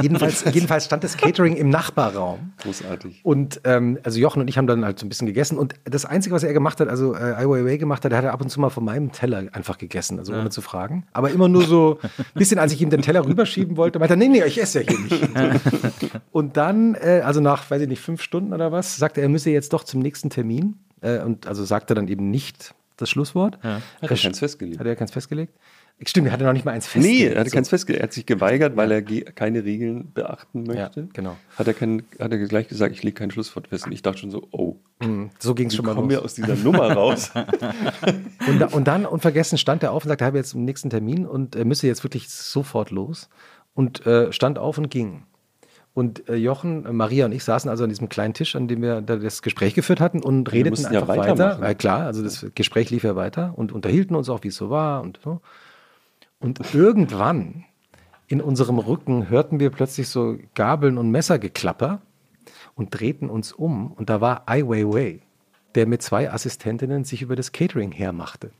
Jedenfalls, 0.00 0.44
jedenfalls 0.52 0.84
stand 0.84 1.04
das 1.04 1.16
Catering 1.16 1.56
im 1.56 1.70
Nachbarraum. 1.70 2.52
Großartig. 2.62 3.20
Und 3.22 3.60
ähm, 3.64 3.98
also 4.02 4.18
Jochen 4.18 4.40
und 4.40 4.48
ich 4.48 4.58
haben 4.58 4.66
dann 4.66 4.84
halt 4.84 4.98
so 4.98 5.06
ein 5.06 5.08
bisschen 5.08 5.26
gegessen. 5.26 5.58
Und 5.58 5.74
das 5.84 6.04
Einzige, 6.04 6.34
was 6.34 6.42
er 6.42 6.52
gemacht 6.52 6.80
hat, 6.80 6.88
also 6.88 7.14
äh, 7.14 7.18
Ai 7.18 7.46
Weiwei 7.46 7.76
gemacht 7.76 8.04
hat, 8.04 8.12
er 8.12 8.18
hat 8.18 8.24
er 8.24 8.32
ab 8.32 8.40
und 8.40 8.48
zu 8.48 8.60
mal 8.60 8.70
von 8.70 8.84
meinem 8.84 9.12
Teller 9.12 9.44
einfach 9.52 9.78
gegessen, 9.78 10.18
also 10.18 10.32
ohne 10.32 10.50
zu 10.50 10.62
fragen. 10.62 11.04
Aber 11.12 11.30
immer 11.30 11.48
nur 11.48 11.64
so 11.64 11.98
ein 12.02 12.24
bisschen, 12.34 12.58
als 12.58 12.72
ich 12.72 12.80
ihm 12.80 12.90
den 12.90 13.02
Teller 13.02 13.24
rüberschieben 13.26 13.76
wollte, 13.76 13.98
meinte 13.98 14.14
er, 14.14 14.18
nee, 14.18 14.28
nee, 14.28 14.44
ich 14.44 14.60
esse 14.60 14.82
ja 14.82 14.88
hier 14.88 14.98
nicht. 14.98 15.28
und 16.32 16.56
dann, 16.56 16.94
äh, 16.94 17.22
also 17.24 17.40
nach, 17.40 17.70
weiß 17.70 17.82
ich 17.82 17.88
nicht, 17.88 18.00
fünf 18.00 18.22
Stunden 18.22 18.52
oder 18.52 18.72
was, 18.72 18.96
sagte 18.96 19.20
er, 19.20 19.24
er 19.24 19.28
müsse 19.28 19.50
jetzt 19.50 19.72
doch 19.72 19.84
zum 19.84 20.00
nächsten 20.00 20.30
Termin. 20.30 20.76
Äh, 21.00 21.18
und 21.20 21.46
also 21.46 21.64
sagte 21.64 21.94
dann 21.94 22.08
eben 22.08 22.30
nicht 22.30 22.74
das 22.96 23.10
Schlusswort. 23.10 23.58
Hat 23.62 23.82
er 24.00 24.08
keins 24.08 24.38
festgelegt? 24.38 24.80
Hat 24.80 24.86
er 24.86 24.96
keins 24.96 25.10
festgelegt? 25.10 25.52
Stimmt, 26.04 26.26
er 26.28 26.32
hatte 26.32 26.44
noch 26.44 26.52
nicht 26.52 26.64
mal 26.64 26.72
eins 26.72 26.86
Nee, 26.94 27.00
festgelegt. 27.02 27.34
er 27.34 27.40
hatte 27.40 27.50
So. 27.50 27.54
keins 27.54 27.68
festgelegt. 27.68 28.00
Er 28.00 28.04
hat 28.04 28.12
sich 28.12 28.26
geweigert, 28.26 28.76
weil 28.76 28.90
er 28.90 29.02
keine 29.02 29.64
Regeln 29.64 30.12
beachten 30.12 30.64
möchte. 30.64 31.00
Ja, 31.00 31.06
genau. 31.12 31.36
Hat 31.56 31.66
er, 31.68 31.74
kein, 31.74 32.02
hat 32.18 32.32
er 32.32 32.38
gleich 32.38 32.68
gesagt, 32.68 32.92
ich 32.94 33.02
lege 33.02 33.14
kein 33.14 33.30
Schlusswort 33.30 33.68
fest. 33.68 33.86
Und 33.86 33.92
ich 33.92 34.02
dachte 34.02 34.18
schon 34.18 34.30
so, 34.30 34.48
oh, 34.50 34.76
So 35.38 35.54
ging 35.54 35.68
es 35.68 35.74
schon 35.76 35.84
mal 35.86 35.94
kommen 35.94 36.08
los. 36.10 36.18
wir 36.18 36.24
aus 36.24 36.34
dieser 36.34 36.56
Nummer 36.56 36.92
raus? 36.92 37.30
Und, 38.48 38.58
da, 38.58 38.66
und 38.66 38.84
dann 38.88 39.06
unvergessen 39.06 39.56
stand 39.58 39.82
er 39.84 39.92
auf 39.92 40.04
und 40.04 40.08
sagte, 40.08 40.24
er 40.24 40.26
habe 40.28 40.38
jetzt 40.38 40.54
einen 40.54 40.64
nächsten 40.64 40.90
Termin 40.90 41.26
und 41.26 41.54
er 41.54 41.64
müsse 41.64 41.86
jetzt 41.86 42.02
wirklich 42.04 42.28
sofort 42.28 42.90
los. 42.90 43.28
Und 43.74 44.04
äh, 44.06 44.32
stand 44.32 44.58
auf 44.58 44.78
und 44.78 44.90
ging. 44.90 45.22
Und 45.94 46.28
äh, 46.28 46.34
Jochen, 46.36 46.84
äh, 46.86 46.92
Maria 46.92 47.26
und 47.26 47.32
ich 47.32 47.44
saßen 47.44 47.70
also 47.70 47.84
an 47.84 47.90
diesem 47.90 48.08
kleinen 48.08 48.34
Tisch, 48.34 48.56
an 48.56 48.66
dem 48.66 48.82
wir 48.82 49.00
da 49.02 49.16
das 49.16 49.42
Gespräch 49.42 49.74
geführt 49.74 50.00
hatten 50.00 50.20
und 50.22 50.50
redeten 50.50 50.70
mussten 50.70 50.92
ja 50.92 51.00
einfach 51.02 51.16
weiter. 51.16 51.60
Weil 51.60 51.74
klar, 51.74 52.06
also 52.06 52.22
das 52.22 52.46
Gespräch 52.54 52.90
lief 52.90 53.04
ja 53.04 53.14
weiter 53.14 53.52
und 53.56 53.72
unterhielten 53.72 54.16
uns 54.16 54.28
auch, 54.28 54.42
wie 54.42 54.48
es 54.48 54.56
so 54.56 54.70
war 54.70 55.02
und 55.02 55.20
so. 55.22 55.40
Und 56.42 56.74
irgendwann 56.74 57.64
in 58.26 58.40
unserem 58.40 58.78
Rücken 58.78 59.28
hörten 59.28 59.60
wir 59.60 59.70
plötzlich 59.70 60.08
so 60.08 60.36
Gabeln 60.54 60.98
und 60.98 61.10
Messergeklapper 61.10 62.00
und 62.74 62.98
drehten 62.98 63.30
uns 63.30 63.52
um. 63.52 63.92
Und 63.92 64.10
da 64.10 64.20
war 64.20 64.42
Ai 64.46 64.62
Weiwei, 64.62 65.20
der 65.74 65.86
mit 65.86 66.02
zwei 66.02 66.30
Assistentinnen 66.30 67.04
sich 67.04 67.22
über 67.22 67.36
das 67.36 67.52
Catering 67.52 67.92
hermachte. 67.92 68.50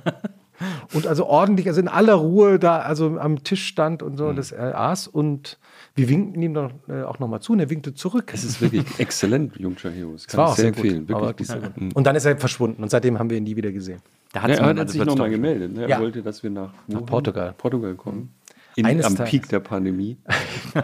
und 0.94 1.06
also 1.06 1.26
ordentlich, 1.26 1.66
also 1.68 1.80
in 1.80 1.88
aller 1.88 2.14
Ruhe 2.14 2.58
da, 2.58 2.78
also 2.78 3.18
am 3.18 3.42
Tisch 3.42 3.66
stand 3.66 4.02
und 4.02 4.12
Mhm. 4.12 4.16
so, 4.18 4.32
das 4.32 4.52
er 4.52 4.78
aß. 4.78 5.08
Und 5.08 5.58
wir 5.94 6.08
winkten 6.08 6.40
ihm 6.42 6.54
dann 6.54 6.72
äh, 6.88 7.02
auch 7.02 7.18
nochmal 7.18 7.40
zu 7.40 7.52
und 7.52 7.60
er 7.60 7.70
winkte 7.70 7.94
zurück. 7.94 8.30
Es 8.34 8.44
ist 8.44 8.60
wirklich 8.60 8.84
exzellent, 9.00 9.56
Jungcha 9.58 9.88
Heroes. 9.88 10.26
Das 10.26 10.36
war 10.36 10.48
auch 10.50 10.56
sehr, 10.56 10.68
empfehlen. 10.68 11.06
gut. 11.06 11.16
aber 11.16 11.26
Wirklich 11.28 11.48
sehr 11.48 11.60
gut. 11.60 11.94
Und 11.94 12.06
dann 12.06 12.16
ist 12.16 12.24
er 12.24 12.36
verschwunden 12.38 12.82
und 12.82 12.90
seitdem 12.90 13.18
haben 13.18 13.30
wir 13.30 13.36
ihn 13.38 13.44
nie 13.44 13.56
wieder 13.56 13.72
gesehen. 13.72 14.00
Da 14.36 14.42
Ja, 14.42 14.48
hat's 14.48 14.58
er 14.58 14.66
man- 14.66 14.78
hat 14.78 14.86
also 14.88 14.92
sich 14.98 15.06
nochmal 15.06 15.30
gemeldet. 15.30 15.72
Ne? 15.72 15.82
Er 15.84 15.88
Ja. 15.88 16.00
wollte, 16.00 16.22
dass 16.22 16.42
wir 16.42 16.50
nach, 16.50 16.70
wohin? 16.88 17.06
Portugal. 17.06 17.54
Portugal 17.56 17.94
kommen. 17.94 18.34
In, 18.74 18.84
Eines 18.84 19.06
am 19.06 19.16
Tages. 19.16 19.30
Peak 19.30 19.48
der 19.48 19.60
Pandemie. 19.60 20.18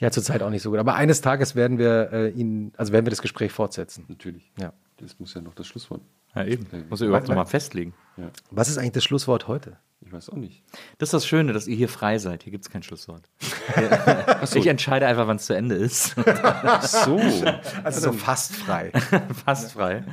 Ja, 0.00 0.12
zurzeit 0.12 0.42
auch 0.42 0.50
nicht 0.50 0.62
so 0.62 0.70
gut. 0.70 0.78
Aber 0.78 0.94
eines 0.94 1.20
Tages 1.22 1.56
werden 1.56 1.76
wir 1.78 2.12
äh, 2.12 2.28
ihn, 2.30 2.72
also 2.76 2.92
werden 2.92 3.04
wir 3.06 3.10
das 3.10 3.20
Gespräch 3.20 3.50
fortsetzen. 3.50 4.04
Natürlich. 4.08 4.52
Ja. 4.60 4.72
Das 4.98 5.18
muss 5.18 5.34
ja 5.34 5.40
noch 5.40 5.54
das 5.54 5.66
Schlusswort. 5.66 6.00
Ja, 6.36 6.44
eben. 6.44 6.66
Muss 6.88 7.00
er 7.00 7.08
überhaupt 7.08 7.26
nochmal 7.26 7.46
festlegen. 7.46 7.94
Ja. 8.16 8.30
Was 8.52 8.68
ist 8.68 8.78
eigentlich 8.78 8.92
das 8.92 9.02
Schlusswort 9.04 9.48
heute? 9.48 9.76
Ich 10.08 10.14
weiß 10.14 10.30
auch 10.30 10.36
nicht. 10.36 10.62
Das 10.96 11.08
ist 11.08 11.12
das 11.12 11.26
Schöne, 11.26 11.52
dass 11.52 11.66
ihr 11.66 11.76
hier 11.76 11.90
frei 11.90 12.16
seid. 12.16 12.42
Hier 12.42 12.50
gibt 12.50 12.64
es 12.64 12.70
kein 12.70 12.82
Schlusswort. 12.82 13.28
Ich 14.54 14.66
entscheide 14.66 15.06
einfach, 15.06 15.26
wann 15.26 15.36
es 15.36 15.44
zu 15.44 15.54
Ende 15.54 15.74
ist. 15.74 16.16
Ach 16.42 16.82
so. 16.82 17.20
Also 17.84 18.00
so 18.00 18.12
fast 18.12 18.56
frei. 18.56 18.90
Fast 19.44 19.72
frei. 19.72 20.04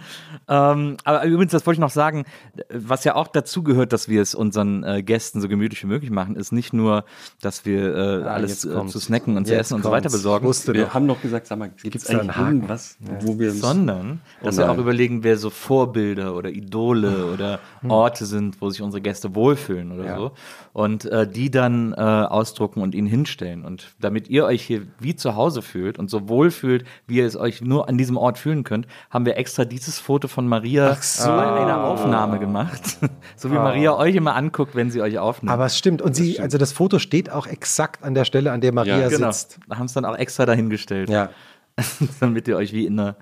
Ähm, 0.50 0.98
aber 1.06 1.24
übrigens, 1.24 1.54
das 1.54 1.66
wollte 1.66 1.76
ich 1.78 1.80
noch 1.80 1.92
sagen, 1.92 2.26
was 2.70 3.06
ja 3.06 3.16
auch 3.16 3.30
dazu 3.30 3.64
gehört, 3.64 3.94
dass 3.94 4.10
wir 4.10 4.22
es 4.22 4.36
unseren 4.36 4.84
äh, 4.84 5.02
Gästen 5.02 5.40
so 5.40 5.48
gemütlich 5.48 5.82
wie 5.84 5.88
möglich 5.88 6.12
machen, 6.12 6.36
ist 6.36 6.52
nicht 6.52 6.74
nur, 6.74 7.06
dass 7.42 7.66
wir 7.66 7.96
äh, 7.96 8.24
alles 8.28 8.64
jetzt 8.64 8.66
äh, 8.66 8.88
zu 8.88 9.00
snacken 9.00 9.38
und 9.38 9.48
zu 9.48 9.56
essen 9.56 9.76
und 9.76 9.84
so 9.84 9.92
weiter 9.92 10.10
besorgen, 10.10 10.44
Ich 10.46 10.50
wusste 10.50 10.74
Wir 10.74 10.86
doch. 10.86 10.94
haben 10.94 11.08
doch 11.08 11.22
gesagt, 11.22 11.48
sag 11.48 11.58
mal, 11.58 11.70
gibt 11.70 11.96
es 11.96 12.08
eigentlich 12.08 12.36
irgendwas, 12.36 12.98
wo 13.22 13.40
wir 13.40 13.54
sondern 13.54 14.20
dass 14.44 14.56
Oh 14.56 14.62
wir 14.62 14.72
auch 14.72 14.78
überlegen, 14.78 15.24
wer 15.24 15.38
so 15.38 15.50
Vorbilder 15.50 16.36
oder 16.36 16.50
Idole 16.50 17.28
oder 17.28 17.60
Orte 17.88 18.26
sind, 18.26 18.62
wo 18.62 18.70
sich 18.70 18.82
unsere 18.82 19.02
Gäste 19.02 19.34
wohlfühlen 19.36 19.85
oder 19.92 20.06
Ja. 20.06 20.18
so. 20.18 20.32
Und 20.74 21.06
äh, 21.06 21.28
die 21.28 21.50
dann 21.52 21.94
äh, 21.94 21.96
ausdrucken 21.96 22.82
und 22.82 22.96
ihnen 22.96 23.08
hinstellen. 23.08 23.66
Und 23.66 23.96
damit 24.00 24.30
ihr 24.30 24.46
euch 24.46 24.62
hier 24.64 24.82
wie 25.00 25.16
zu 25.16 25.36
Hause 25.36 25.62
fühlt 25.62 25.98
und 26.00 26.10
so 26.10 26.28
wohl 26.30 26.52
fühlt, 26.52 26.86
wie 27.08 27.18
ihr 27.18 27.26
es 27.26 27.36
euch 27.38 27.62
nur 27.62 27.88
an 27.90 27.98
diesem 27.98 28.18
Ort 28.18 28.38
fühlen 28.38 28.64
könnt, 28.64 28.88
haben 29.10 29.26
wir 29.26 29.38
extra 29.38 29.66
dieses 29.66 30.00
Foto 30.00 30.28
von 30.28 30.48
Maria 30.48 30.96
so. 30.96 31.28
bei 31.30 31.52
einer 31.62 31.84
Aufnahme 31.84 32.40
gemacht. 32.40 32.98
so 33.36 33.50
wie 33.52 33.56
Maria 33.56 33.96
euch 33.96 34.16
immer 34.16 34.36
anguckt, 34.36 34.76
wenn 34.76 34.92
sie 34.92 35.02
euch 35.02 35.18
aufnimmt. 35.20 35.52
Aber 35.52 35.66
es 35.66 35.78
stimmt. 35.78 36.02
Und 36.02 36.16
sie, 36.16 36.40
also 36.40 36.58
das 36.58 36.72
Foto 36.72 37.00
steht 37.00 37.30
auch 37.32 37.48
exakt 37.48 38.04
an 38.04 38.14
der 38.14 38.26
Stelle, 38.26 38.52
an 38.52 38.62
der 38.62 38.74
Maria 38.74 39.00
Ja, 39.00 39.10
genau. 39.10 39.32
sitzt. 39.32 39.60
Da 39.68 39.78
haben 39.78 39.86
es 39.86 39.94
dann 39.94 40.06
auch 40.06 40.18
extra 40.18 40.46
dahingestellt, 40.46 41.10
Ja. 41.10 41.30
damit 42.20 42.48
ihr 42.48 42.56
euch 42.58 42.72
wie 42.74 42.86
in 42.86 43.00
einer, 43.00 43.16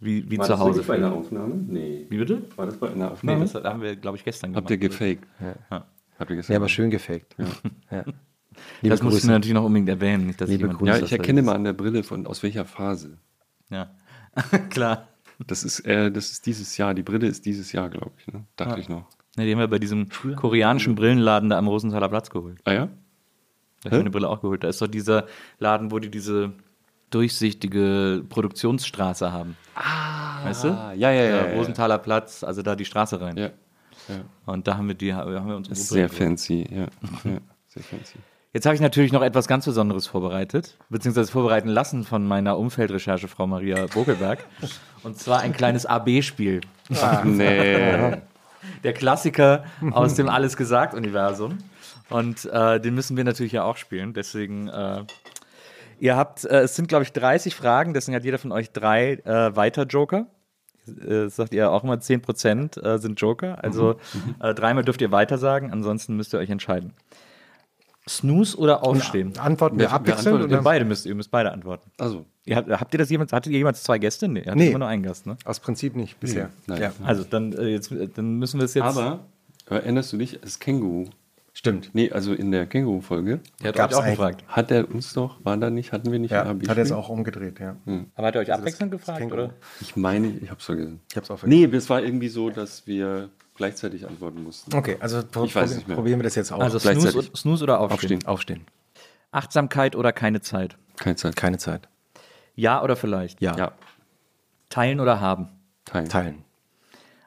wie, 0.00 0.30
wie 0.30 0.38
War 0.38 0.46
zu 0.46 0.52
das 0.52 0.60
Hause 0.60 0.70
wirklich 0.76 0.86
bei 0.88 0.94
fühlt. 0.94 1.06
einer 1.06 1.14
Aufnahme? 1.16 1.54
Nee. 1.66 2.06
Wie 2.08 2.16
bitte? 2.18 2.42
War 2.56 2.66
das 2.66 2.76
bei 2.76 2.86
einer 2.88 2.96
Nee, 3.06 3.12
Aufnahme? 3.12 3.44
das 3.46 3.54
haben 3.64 3.82
wir, 3.82 3.96
glaube 3.96 4.16
ich, 4.16 4.24
gestern 4.24 4.54
Habt 4.56 4.70
ihr 4.70 4.78
gemacht. 4.78 4.98
gefaked? 4.98 5.26
Habt 6.18 6.30
ihr 6.30 6.36
gestern 6.36 6.52
Ja, 6.54 6.58
aber 6.58 6.68
schön 6.68 6.90
gefaked. 6.90 7.36
Ja. 7.38 8.04
Liebe 8.82 8.90
Das 8.94 9.02
muss 9.02 9.14
ich 9.14 9.20
Grüße. 9.20 9.30
natürlich 9.30 9.54
noch 9.54 9.64
unbedingt 9.64 9.88
erwähnen. 9.88 10.26
Nicht, 10.26 10.40
dass 10.40 10.48
Liebe 10.48 10.62
jemand 10.62 10.78
Grüße. 10.80 10.98
Ja, 10.98 11.04
ich 11.04 11.12
erkenne 11.12 11.42
mal 11.42 11.54
an 11.54 11.64
der 11.64 11.72
Brille 11.74 12.02
von 12.02 12.26
aus 12.26 12.42
welcher 12.42 12.64
Phase. 12.64 13.18
Ja, 13.70 13.90
klar. 14.70 15.08
Das 15.46 15.62
ist, 15.62 15.80
äh, 15.80 16.10
das 16.10 16.32
ist 16.32 16.46
dieses 16.46 16.76
Jahr. 16.76 16.94
Die 16.94 17.04
Brille 17.04 17.28
ist 17.28 17.46
dieses 17.46 17.70
Jahr, 17.70 17.88
glaube 17.88 18.10
ich. 18.18 18.26
Ne? 18.32 18.44
Dachte 18.56 18.74
Ah. 18.74 18.78
ich 18.78 18.88
noch. 18.88 19.06
Ne, 19.36 19.44
die 19.46 19.52
haben 19.52 19.60
wir 19.60 19.68
bei 19.68 19.78
diesem 19.78 20.08
koreanischen 20.34 20.96
Brillenladen 20.96 21.50
da 21.50 21.58
am 21.58 21.68
Rosenthaler 21.68 22.08
Platz 22.08 22.28
geholt. 22.30 22.58
Ah 22.64 22.72
ja? 22.72 22.86
Da 22.86 22.86
habe 22.86 22.90
ich 23.84 23.92
Hä? 23.92 23.96
meine 23.98 24.10
Brille 24.10 24.28
auch 24.28 24.40
geholt. 24.40 24.64
Da 24.64 24.68
ist 24.68 24.82
doch 24.82 24.88
dieser 24.88 25.26
Laden, 25.60 25.92
wo 25.92 26.00
die 26.00 26.10
diese 26.10 26.52
durchsichtige 27.10 28.24
Produktionsstraße 28.28 29.30
haben. 29.32 29.56
Ah, 29.76 30.44
weißt 30.44 30.64
du? 30.64 30.68
ja, 30.68 30.92
ja, 30.94 31.10
ja, 31.12 31.22
Der 31.22 31.30
ja, 31.30 31.48
ja. 31.52 31.56
Rosenthaler 31.56 31.98
Platz, 31.98 32.42
also 32.42 32.62
da 32.62 32.74
die 32.74 32.84
Straße 32.84 33.20
rein. 33.20 33.36
Ja. 33.36 33.50
Und 34.46 34.66
da 34.66 34.76
haben 34.76 34.88
wir 34.88 34.94
die, 34.94 35.14
haben 35.14 35.48
wir 35.48 35.56
uns 35.56 35.68
Das 35.68 35.78
ist 35.78 35.90
unsere 35.90 36.08
sehr 36.08 36.16
fancy. 36.16 36.66
Ja. 36.70 36.86
ja. 37.24 37.38
Sehr 37.68 37.82
fancy. 37.82 38.18
Jetzt 38.54 38.64
habe 38.64 38.74
ich 38.74 38.80
natürlich 38.80 39.12
noch 39.12 39.22
etwas 39.22 39.46
ganz 39.46 39.66
Besonderes 39.66 40.06
vorbereitet, 40.06 40.78
beziehungsweise 40.88 41.30
vorbereiten 41.30 41.68
lassen 41.68 42.04
von 42.04 42.26
meiner 42.26 42.58
Umfeldrecherche, 42.58 43.28
Frau 43.28 43.46
Maria 43.46 43.86
Bogelberg. 43.86 44.38
Und 45.02 45.18
zwar 45.18 45.40
ein 45.40 45.52
kleines 45.52 45.84
AB-Spiel. 45.84 46.62
Ach 47.00 47.24
nee. 47.24 48.16
Der 48.84 48.92
Klassiker 48.92 49.64
aus 49.92 50.14
dem 50.14 50.28
Alles 50.28 50.56
gesagt-Universum. 50.56 51.58
Und 52.10 52.46
äh, 52.46 52.80
den 52.80 52.94
müssen 52.94 53.16
wir 53.16 53.24
natürlich 53.24 53.52
ja 53.52 53.64
auch 53.64 53.76
spielen. 53.76 54.14
Deswegen, 54.14 54.68
äh, 54.68 55.04
ihr 56.00 56.16
habt, 56.16 56.44
äh, 56.44 56.60
es 56.60 56.74
sind, 56.74 56.88
glaube 56.88 57.04
ich, 57.04 57.12
30 57.12 57.54
Fragen, 57.54 57.92
deswegen 57.92 58.16
hat 58.16 58.24
jeder 58.24 58.38
von 58.38 58.50
euch 58.50 58.72
drei 58.72 59.12
äh, 59.24 59.54
Weiter-Joker. 59.54 60.26
Äh, 60.88 61.28
sagt 61.28 61.52
ihr 61.54 61.70
auch 61.70 61.84
immer, 61.84 61.94
10% 61.94 62.80
äh, 62.82 62.98
sind 62.98 63.20
Joker. 63.20 63.62
Also 63.62 63.96
äh, 64.40 64.54
dreimal 64.54 64.84
dürft 64.84 65.00
ihr 65.00 65.10
weiter 65.12 65.38
sagen, 65.38 65.70
ansonsten 65.72 66.16
müsst 66.16 66.32
ihr 66.34 66.38
euch 66.38 66.50
entscheiden. 66.50 66.92
Snooze 68.08 68.56
oder 68.56 68.84
Aufstehen? 68.84 69.36
Antworten 69.38 69.76
Wer- 69.78 69.86
wir 69.86 69.90
wer 69.90 69.94
abwechselnd? 69.96 70.26
antwortet 70.28 70.50
Ihr 70.50 70.56
Oder? 70.56 70.64
beide 70.64 70.84
müsst, 70.86 71.04
ihr 71.04 71.14
müsst 71.14 71.30
beide 71.30 71.52
antworten. 71.52 71.90
Also, 71.98 72.24
Ihr 72.46 72.56
habt, 72.56 72.70
habt 72.70 72.94
ihr 72.94 72.98
das 72.98 73.10
jemals, 73.10 73.30
hattet 73.34 73.52
ihr 73.52 73.58
jemals 73.58 73.82
zwei 73.82 73.98
Gäste? 73.98 74.26
Nee, 74.28 74.40
ihr 74.40 74.46
hattet 74.46 74.56
Nee. 74.56 74.68
immer 74.70 74.78
nur 74.78 74.88
einen 74.88 75.02
Gast, 75.02 75.26
ne? 75.26 75.36
Aus 75.44 75.60
Prinzip 75.60 75.94
nicht 75.94 76.18
bisher. 76.18 76.48
nein. 76.66 76.80
Ja. 76.80 76.92
Also 77.04 77.22
dann, 77.24 77.52
äh, 77.52 77.66
jetzt, 77.66 77.92
dann 78.14 78.36
müssen 78.36 78.58
wir 78.58 78.64
es 78.64 78.72
jetzt. 78.72 78.84
aber 78.86 79.20
erinnerst 79.68 80.14
du 80.14 80.16
dich, 80.16 80.38
das 80.40 80.58
Känguru? 80.58 81.04
Stimmt. 81.58 81.90
Nee, 81.92 82.12
also 82.12 82.34
in 82.34 82.52
der 82.52 82.66
Känguru-Folge 82.66 83.40
der 83.60 83.68
hat 83.70 83.74
gab's 83.74 83.96
euch 83.96 84.00
auch 84.04 84.06
gefragt. 84.06 84.44
hat 84.46 84.70
er 84.70 84.88
uns 84.88 85.12
doch, 85.12 85.44
war 85.44 85.56
da 85.56 85.70
nicht, 85.70 85.90
hatten 85.90 86.12
wir 86.12 86.20
nicht 86.20 86.30
Ja, 86.30 86.42
ein 86.44 86.60
hat 86.60 86.68
er 86.68 86.76
jetzt 86.76 86.92
auch 86.92 87.08
umgedreht, 87.08 87.58
ja. 87.58 87.74
Aber 88.14 88.26
hat 88.28 88.36
er 88.36 88.42
euch 88.42 88.52
abwechselnd 88.52 88.92
gefragt, 88.92 89.18
Känguru. 89.18 89.42
oder? 89.46 89.54
Ich 89.80 89.96
meine, 89.96 90.28
ich 90.28 90.52
hab's 90.52 90.66
vergessen. 90.66 91.00
Ich 91.10 91.16
hab's 91.16 91.28
auch 91.32 91.38
vergessen. 91.40 91.68
Nee, 91.70 91.76
es 91.76 91.90
war 91.90 92.00
irgendwie 92.00 92.28
so, 92.28 92.50
dass 92.50 92.86
wir 92.86 93.30
gleichzeitig 93.56 94.06
antworten 94.06 94.44
mussten. 94.44 94.72
Okay, 94.72 94.98
also 95.00 95.20
pro 95.24 95.46
Ich 95.46 95.56
weiß 95.56 95.72
probi- 95.72 95.74
nicht 95.74 95.88
mehr. 95.88 95.96
probieren 95.96 96.20
wir 96.20 96.24
das 96.24 96.36
jetzt 96.36 96.52
auch. 96.52 96.60
Also 96.60 96.78
Snooze. 96.78 97.22
Snooze 97.34 97.64
oder 97.64 97.80
Aufstehen? 97.80 98.24
Aufstehen. 98.24 98.26
Aufstehen. 98.28 98.66
Achtsamkeit 99.32 99.96
oder 99.96 100.12
keine 100.12 100.40
Zeit? 100.40 100.76
Keine 100.96 101.16
Zeit. 101.16 101.34
Keine 101.34 101.58
Zeit. 101.58 101.88
Ja 102.54 102.84
oder 102.84 102.94
vielleicht? 102.94 103.40
Ja. 103.42 103.56
Ja, 103.56 103.72
Teilen 104.70 105.00
oder 105.00 105.20
haben? 105.20 105.48
teilen. 105.86 106.08
Teilen. 106.08 106.44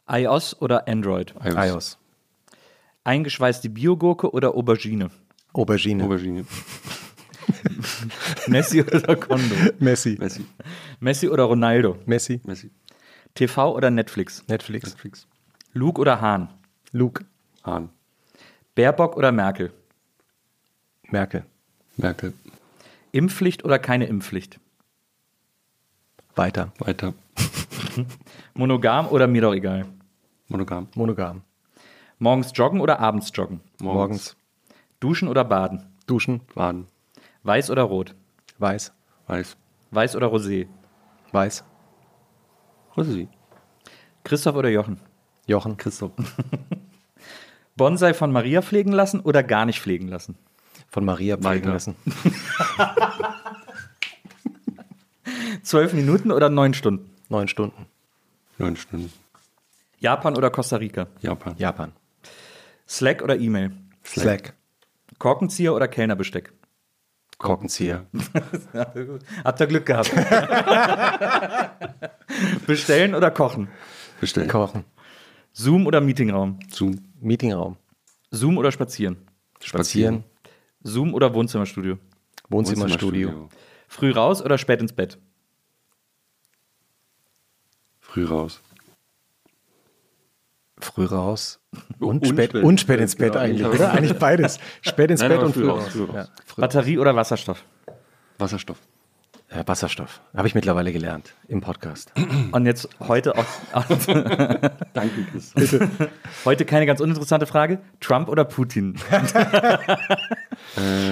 iOS 0.10 0.62
oder 0.62 0.88
Android? 0.88 1.34
iOS. 1.44 1.56
iOS. 1.68 1.98
Eingeschweißte 3.04 3.70
Biogurke 3.70 4.32
oder 4.32 4.56
Aubergine? 4.56 5.10
Aubergine. 5.54 6.04
Aubergine. 6.04 6.46
Messi 8.48 8.82
oder 8.82 9.16
Kondo? 9.16 9.56
Messi. 9.80 10.18
Messi. 10.20 10.46
Messi 11.00 11.28
oder 11.30 11.44
Ronaldo? 11.44 11.98
Messi. 12.06 12.40
Messi. 12.44 12.70
TV 13.34 13.76
oder 13.76 13.90
Netflix? 13.90 14.44
Netflix. 14.48 14.90
Netflix. 14.90 15.28
Luke 15.74 16.00
oder 16.00 16.22
Hahn? 16.22 16.50
Luke. 16.92 17.26
Hahn. 17.66 17.90
Baerbock 18.76 19.18
oder 19.18 19.32
Merkel? 19.32 19.72
Merkel. 21.10 21.46
Merkel. 21.98 22.34
Impfpflicht 23.12 23.66
oder 23.66 23.80
keine 23.80 24.06
Impfpflicht? 24.06 24.60
Weiter. 26.36 26.72
Weiter. 26.78 27.14
Monogam 28.54 29.08
oder 29.08 29.28
mir 29.28 29.42
doch 29.42 29.54
egal? 29.54 29.86
Monogam. 30.48 30.88
Monogam. 30.96 31.42
Morgens 32.22 32.52
joggen 32.54 32.82
oder 32.82 33.00
abends 33.00 33.32
joggen? 33.34 33.62
Morgens. 33.82 34.36
Duschen 35.00 35.28
oder 35.28 35.44
baden? 35.44 35.88
Duschen. 36.06 36.42
Baden. 36.54 36.86
Weiß 37.42 37.72
oder 37.72 37.82
rot? 37.82 38.14
Weiß. 38.60 38.94
Weiß. 39.26 39.58
Weiß 39.90 40.16
oder 40.16 40.28
Rosé? 40.28 40.68
Weiß. 41.32 41.64
Rosi. 42.96 43.28
Christoph 44.24 44.56
oder 44.56 44.70
Jochen? 44.70 45.00
Jochen. 45.48 45.78
Christoph. 45.78 46.12
Bonsai 47.76 48.14
von 48.14 48.32
Maria 48.32 48.62
pflegen 48.62 48.92
lassen 48.92 49.22
oder 49.22 49.42
gar 49.42 49.66
nicht 49.66 49.82
pflegen 49.82 50.08
lassen? 50.08 50.38
Von 50.90 51.04
Maria 51.04 51.38
pflegen 51.38 51.66
Weiter. 51.66 51.74
lassen. 51.74 51.96
Zwölf 55.64 55.94
Minuten 55.94 56.32
oder 56.32 56.50
neun 56.50 56.76
Stunden? 56.76 57.10
Neun 57.30 57.48
Stunden. 57.48 57.88
Neun 58.60 58.76
Stunden. 58.76 59.12
Japan 60.00 60.38
oder 60.38 60.52
Costa 60.52 60.76
Rica? 60.76 61.08
Japan. 61.22 61.56
Japan. 61.58 61.94
Slack 62.92 63.22
oder 63.22 63.38
E-Mail? 63.38 63.72
Slack. 64.04 64.54
Korkenzieher 65.18 65.74
oder 65.74 65.88
Kellnerbesteck? 65.88 66.52
Korkenzieher. 67.38 68.06
Habt 69.46 69.62
ihr 69.62 69.68
Glück 69.68 69.86
gehabt? 69.86 70.12
Bestellen 72.68 73.16
oder 73.16 73.32
kochen? 73.32 73.70
Bestellen. 74.20 74.50
Kochen. 74.50 74.84
Zoom 75.54 75.88
oder 75.88 76.02
Meetingraum? 76.02 76.60
Zoom. 76.70 76.98
Meetingraum. 77.22 77.78
Zoom 78.30 78.58
oder 78.58 78.74
spazieren? 78.74 79.16
Spazieren. 79.62 80.26
Zoom 80.84 81.14
oder 81.14 81.34
Wohnzimmerstudio? 81.34 81.98
Wohnzimmerstudio. 82.50 83.48
Früh 83.88 84.12
raus 84.12 84.42
oder 84.42 84.58
spät 84.58 84.82
ins 84.82 84.92
Bett? 84.92 85.18
Früh 88.02 88.26
raus. 88.26 88.62
Früh 90.82 91.06
raus. 91.06 91.60
Und, 92.00 92.08
Und 92.22 92.28
spät, 92.28 92.50
spät 92.52 92.64
und 92.64 92.72
ins 92.72 92.82
spät 92.82 92.98
Bett, 92.98 93.02
ins 93.04 93.16
Bett 93.16 93.32
genau. 93.34 93.44
eigentlich, 93.46 93.62
Ja. 93.62 93.70
oder? 93.70 93.92
Eigentlich 93.94 94.18
beides. 94.20 94.60
Spät 94.82 95.12
ins 95.12 95.22
Nein, 95.22 95.30
Bett 95.30 95.40
und 95.44 95.54
früh 95.54 95.62
früh 95.62 95.70
raus, 95.70 95.88
früh 95.90 96.04
raus. 96.04 96.16
Ja, 96.16 96.28
früh. 96.46 96.62
Batterie 96.62 96.98
oder 96.98 97.16
Wasserstoff? 97.16 97.64
Wasserstoff. 98.40 98.78
Äh, 99.50 99.64
Wasserstoff. 99.68 100.22
Habe 100.36 100.48
ich 100.48 100.56
mittlerweile 100.56 100.92
gelernt 100.94 101.34
im 101.48 101.60
Podcast. 101.62 102.14
Und 102.54 102.66
jetzt 102.66 102.88
heute 103.00 103.38
auch. 103.38 103.44
Danke, 104.94 105.26
Chris. 105.30 105.54
heute 106.46 106.64
keine 106.66 106.86
ganz 106.86 107.02
uninteressante 107.02 107.46
Frage. 107.46 107.80
Trump 108.00 108.30
oder 108.30 108.46
Putin? 108.46 108.96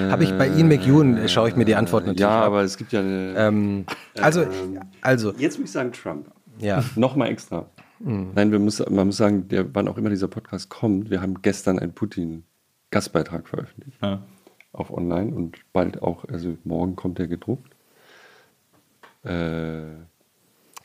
Habe 0.10 0.24
ich 0.24 0.32
bei 0.38 0.48
Ian 0.48 0.68
McEwan, 0.70 1.18
äh, 1.18 1.28
schaue 1.28 1.50
ich 1.50 1.56
mir 1.56 1.66
die 1.66 1.76
Antwort 1.76 2.04
natürlich 2.06 2.22
Ja, 2.22 2.40
ab. 2.40 2.46
aber 2.48 2.62
es 2.62 2.78
gibt 2.78 2.94
ja 2.94 3.02
eine. 3.02 3.34
Ähm, 3.38 3.86
also, 4.22 4.46
also, 5.02 5.34
Jetzt 5.38 5.60
muss 5.60 5.68
ich 5.70 5.74
sagen 5.74 5.92
Trump. 5.92 6.28
ja. 6.60 6.84
Nochmal 6.96 7.30
extra. 7.30 7.66
Nein, 8.00 8.52
wir 8.52 8.60
muss, 8.60 8.80
man 8.80 9.08
muss 9.08 9.18
sagen, 9.18 9.48
der, 9.50 9.76
wann 9.76 9.88
auch 9.88 9.98
immer 9.98 10.10
dieser 10.10 10.28
Podcast 10.30 10.70
kommt, 10.70 11.10
wir 11.10 11.22
haben 11.22 11.42
gestern 11.42 11.80
einen 11.80 11.94
Putin-Gastbeitrag 11.94 13.48
veröffentlicht. 13.48 13.98
Ja. 14.02 14.24
Auf 14.72 14.92
online 14.92 15.34
und 15.34 15.58
bald 15.74 16.02
auch, 16.02 16.26
also 16.26 16.58
morgen 16.64 16.96
kommt 16.96 17.18
der 17.20 17.28
gedruckt. 17.28 17.76
Äh, 19.24 19.82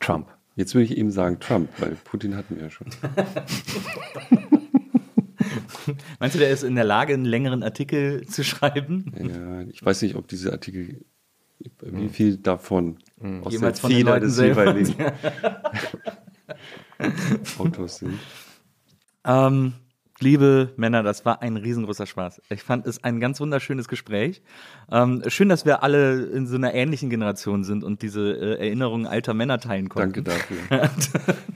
Trump. 0.01 0.27
jetzt 0.57 0.74
würde 0.74 0.86
ich 0.86 0.97
eben 0.97 1.12
sagen 1.12 1.39
Trump, 1.39 1.69
weil 1.78 1.97
Putin 2.05 2.36
hatten 2.36 2.57
wir 2.57 2.65
ja 2.65 2.70
schon. 2.70 2.89
Meinst 6.19 6.35
du, 6.35 6.41
der 6.41 6.51
ist 6.51 6.65
in 6.65 6.74
der 6.74 6.85
Lage, 6.85 7.15
einen 7.15 7.27
längeren 7.27 7.62
Artikel 7.62 8.27
zu 8.27 8.43
schreiben? 8.43 9.12
Ja, 9.16 9.61
ich 9.62 9.85
weiß 9.85 10.03
nicht, 10.03 10.16
ob 10.16 10.27
diese 10.27 10.51
Artikel, 10.51 11.05
wie 11.81 12.09
viel 12.09 12.39
davon 12.39 12.99
aus 13.43 13.53
Jemals 13.53 13.81
der 13.82 14.03
Leuten 14.03 14.27
des 14.27 14.39
jeweiligen 14.39 14.95
Autos 17.59 17.99
sind. 17.99 18.19
Ähm, 19.25 19.75
liebe 20.20 20.73
Männer, 20.77 21.03
das 21.03 21.24
war 21.24 21.43
ein 21.43 21.57
riesengroßer 21.57 22.07
Spaß. 22.07 22.41
Ich 22.51 22.62
fand 22.62 22.86
es 22.86 23.03
ein 23.05 23.20
ganz 23.20 23.41
wunderschönes 23.41 23.89
Gespräch. 23.89 24.43
Ähm, 24.91 25.23
schön, 25.28 25.49
dass 25.49 25.65
wir 25.66 25.82
alle 25.82 26.24
in 26.27 26.47
so 26.47 26.57
einer 26.57 26.74
ähnlichen 26.74 27.11
Generation 27.11 27.65
sind 27.65 27.85
und 27.85 28.03
diese 28.03 28.32
äh, 28.32 28.59
Erinnerungen 28.66 29.07
alter 29.07 29.35
Männer 29.35 29.59
teilen 29.59 29.89
konnten. 29.89 30.23
Danke 30.23 30.23
dafür. 30.23 30.57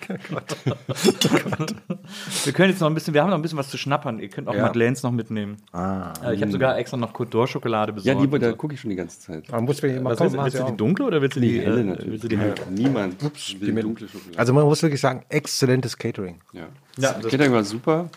Wir 2.44 2.52
können 2.52 2.70
jetzt 2.70 2.80
noch 2.80 2.88
ein 2.88 2.94
bisschen, 2.94 3.14
wir 3.14 3.22
haben 3.22 3.30
noch 3.30 3.36
ein 3.36 3.42
bisschen 3.42 3.58
was 3.58 3.68
zu 3.68 3.76
schnappern. 3.76 4.18
Ihr 4.18 4.28
könnt 4.28 4.48
auch 4.48 4.54
Ja. 4.54 4.62
Madeleines 4.62 5.02
noch 5.02 5.12
mitnehmen. 5.12 5.56
Ah. 5.72 6.12
Äh, 6.24 6.34
ich 6.34 6.42
habe 6.42 6.50
sogar 6.50 6.78
extra 6.78 6.96
noch 6.96 7.12
Côte 7.12 7.30
d'Or 7.30 7.46
Schokolade 7.46 7.92
Ja, 7.92 7.96
besorgt. 7.96 8.20
lieber, 8.20 8.38
da 8.38 8.52
gucke 8.52 8.74
ich 8.74 8.80
schon 8.80 8.90
die 8.90 8.96
ganze 8.96 9.20
Zeit. 9.20 9.50
Man 9.50 9.64
muss 9.64 9.82
mir 9.82 10.00
mal 10.00 10.10
Was 10.10 10.18
kommen, 10.18 10.32
willst, 10.32 10.44
willst 10.44 10.58
du 10.60 10.64
die 10.70 10.76
dunkle 10.76 11.04
oder 11.06 11.20
willst 11.20 11.36
du 11.36 11.40
die, 11.40 11.52
Die 11.52 11.60
helle 11.60 11.80
äh, 11.80 11.84
natürlich. 11.84 12.10
Willst 12.12 12.24
du 12.24 12.28
die 12.28 12.38
helle? 12.38 12.54
Niemand 12.70 13.22
will 13.22 13.30
die 13.74 13.80
dunkle 13.82 14.08
Schokolade. 14.08 14.38
Also 14.38 14.52
man 14.54 14.64
muss 14.64 14.82
wirklich 14.82 15.00
sagen, 15.00 15.24
exzellentes 15.28 15.96
Catering. 15.96 16.40
ja. 16.52 16.66
Ja, 17.00 17.12
das 17.12 17.22
das- 17.22 17.30
Catering 17.30 17.52
war 17.52 17.62
super. 17.64 18.08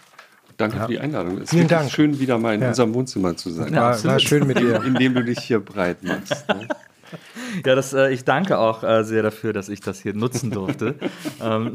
Danke 0.62 0.80
für 0.80 0.88
die 0.88 1.00
Einladung. 1.00 1.38
Es 1.38 1.44
ist 1.44 1.50
Vielen 1.52 1.68
Dank. 1.68 1.92
schön, 1.92 2.20
wieder 2.20 2.38
mal 2.38 2.56
in 2.56 2.62
Ja. 2.62 2.70
unserem 2.70 2.94
Wohnzimmer 2.94 3.36
zu 3.36 3.50
sein. 3.52 3.74
Ja, 3.74 3.82
War, 3.92 4.04
war 4.04 4.20
schön 4.20 4.48
mit 4.48 4.60
dir. 4.60 4.82
In 4.86 4.96
dem 4.96 5.14
du 5.14 5.24
dich 5.24 5.40
hier 5.40 5.60
breit 5.60 6.04
machst. 6.04 6.48
Ne? 6.48 6.68
Ja, 7.66 7.76
das, 7.76 7.92
äh, 7.92 8.14
ich 8.14 8.24
danke 8.24 8.58
auch 8.58 8.82
äh, 8.84 9.04
sehr 9.04 9.22
dafür, 9.24 9.52
dass 9.52 9.68
ich 9.68 9.82
das 9.82 10.00
hier 10.00 10.14
nutzen 10.14 10.50
durfte. 10.52 10.96
ähm, 11.44 11.74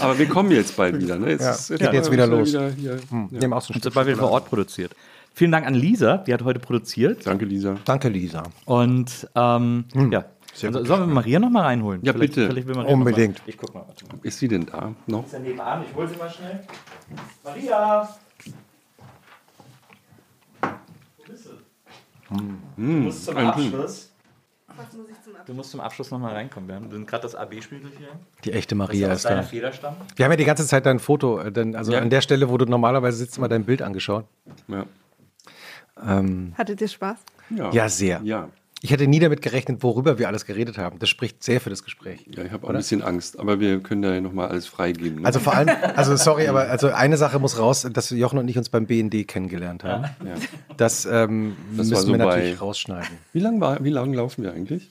Aber 0.00 0.18
wir 0.18 0.28
kommen 0.28 0.50
jetzt 0.52 0.76
bald 0.76 1.00
wieder. 1.00 1.18
Ne? 1.18 1.30
Jetzt, 1.30 1.42
Ja, 1.42 1.50
ist- 1.50 1.68
geht 1.80 1.92
jetzt 1.92 2.12
wieder 2.12 2.26
los. 2.28 2.50
Wieder 2.50 2.70
hier. 2.70 2.98
Hm, 3.10 3.28
Nehmen 3.32 3.52
auch 3.52 3.62
so 3.62 3.74
ein 3.74 3.80
Stück 3.80 3.96
weil 3.96 4.06
wir 4.06 4.16
vor. 4.16 4.30
Ort 4.30 4.48
produziert. 4.48 4.92
Vielen 5.34 5.52
Dank 5.52 5.66
an 5.66 5.74
Lisa, 5.74 6.18
die 6.18 6.32
hat 6.32 6.42
heute 6.44 6.60
produziert. 6.60 7.26
Danke, 7.26 7.44
Lisa. 7.44 7.76
Danke, 7.84 8.08
Lisa. 8.08 8.44
Und 8.64 9.28
ähm, 9.34 9.84
ja. 10.10 10.24
Sehr 10.56 10.68
Also, 10.74 10.84
sollen 10.84 11.08
wir 11.08 11.14
Maria 11.14 11.38
noch 11.38 11.50
mal 11.50 11.62
reinholen? 11.64 12.00
Ja, 12.02 12.12
bitte. 12.12 12.48
will 12.54 12.74
Maria 12.74 12.92
Unbedingt. 12.94 13.42
Ich 13.46 13.58
guck 13.58 13.74
mal. 13.74 13.84
Warte 13.86 14.06
mal. 14.06 14.18
Ist 14.22 14.38
sie 14.38 14.48
denn 14.48 14.64
da 14.66 14.94
noch? 15.06 15.26
Ist 15.26 15.32
ja 15.34 15.38
nebenan, 15.38 15.84
ich 15.88 15.94
hol 15.94 16.08
sie 16.08 16.16
mal 16.16 16.30
schnell. 16.30 16.60
Maria! 17.44 18.08
Wo 20.62 20.68
bist 21.32 21.46
du? 21.46 21.50
Du 22.76 22.82
musst 22.82 23.24
zum 23.24 23.36
ein 23.36 23.46
Abschluss. 23.48 24.12
Du 25.46 25.54
musst 25.54 25.70
zum 25.70 25.80
Abschluss 25.80 26.10
noch 26.10 26.18
mal 26.18 26.32
reinkommen. 26.32 26.68
Wir 26.68 26.76
haben- 26.76 26.90
sind 26.90 27.06
gerade 27.06 27.22
das 27.22 27.34
AB-Spiel 27.34 27.80
durchgegangen. 27.80 28.18
Die 28.44 28.52
echte 28.52 28.74
Maria 28.74 29.08
aus 29.10 29.16
ist 29.18 29.24
deiner 29.24 29.36
da. 29.42 29.46
Feder 29.46 29.72
stammt. 29.72 29.96
Wir 30.16 30.24
haben 30.24 30.32
ja 30.32 30.36
die 30.36 30.44
ganze 30.44 30.66
Zeit 30.66 30.84
dein 30.86 30.98
Foto, 30.98 31.38
äh, 31.38 31.52
denn, 31.52 31.74
also 31.76 31.92
Ja. 31.92 32.00
an 32.00 32.10
der 32.10 32.20
Stelle, 32.20 32.48
wo 32.50 32.58
du 32.58 32.66
normalerweise 32.66 33.16
sitzt, 33.16 33.38
mal 33.38 33.48
dein 33.48 33.64
Bild 33.64 33.80
angeschaut. 33.80 34.26
Ja. 34.68 34.84
Ähm, 36.04 36.52
Hattet 36.58 36.80
ihr 36.80 36.88
Spaß? 36.88 37.18
Ja, 37.50 37.70
Ja, 37.72 37.88
sehr. 37.88 38.20
Ja, 38.22 38.48
ich 38.86 38.92
hätte 38.92 39.08
nie 39.08 39.18
damit 39.18 39.42
gerechnet, 39.42 39.82
worüber 39.82 40.16
wir 40.18 40.28
alles 40.28 40.44
geredet 40.46 40.78
haben. 40.78 41.00
Das 41.00 41.08
spricht 41.08 41.42
sehr 41.42 41.60
für 41.60 41.70
das 41.70 41.82
Gespräch. 41.82 42.24
ja 42.34 42.44
ich 42.44 42.52
habe 42.52 42.64
auch 42.64 42.70
ein 42.70 42.76
bisschen 42.76 43.02
Angst, 43.02 43.36
aber 43.38 43.58
wir 43.58 43.80
können 43.80 44.02
da 44.02 44.14
ja 44.14 44.20
nochmal 44.20 44.46
alles 44.48 44.68
freigeben. 44.68 45.22
Ne? 45.22 45.26
Also 45.26 45.40
vor 45.40 45.54
allem, 45.54 45.68
also 45.96 46.14
sorry, 46.14 46.46
aber 46.46 46.70
also 46.70 46.88
eine 46.92 47.16
Sache 47.16 47.40
muss 47.40 47.58
raus, 47.58 47.84
dass 47.92 48.10
Jochen 48.10 48.38
und 48.38 48.46
ich 48.46 48.56
uns 48.56 48.68
beim 48.68 48.86
BND 48.86 49.26
kennengelernt 49.26 49.82
haben. 49.82 50.04
ja. 50.24 50.34
Das, 50.76 51.04
ähm, 51.04 51.56
Das 51.76 51.88
müssen 51.88 52.06
so 52.06 52.12
wir 52.12 52.18
bei- 52.18 52.24
natürlich 52.26 52.60
rausschneiden. 52.60 53.16
Wie 53.32 53.40
lange 53.40 53.60
war, 53.60 53.82
wie 53.82 53.90
lang 53.90 54.12
laufen 54.14 54.44
wir 54.44 54.52
eigentlich? 54.52 54.88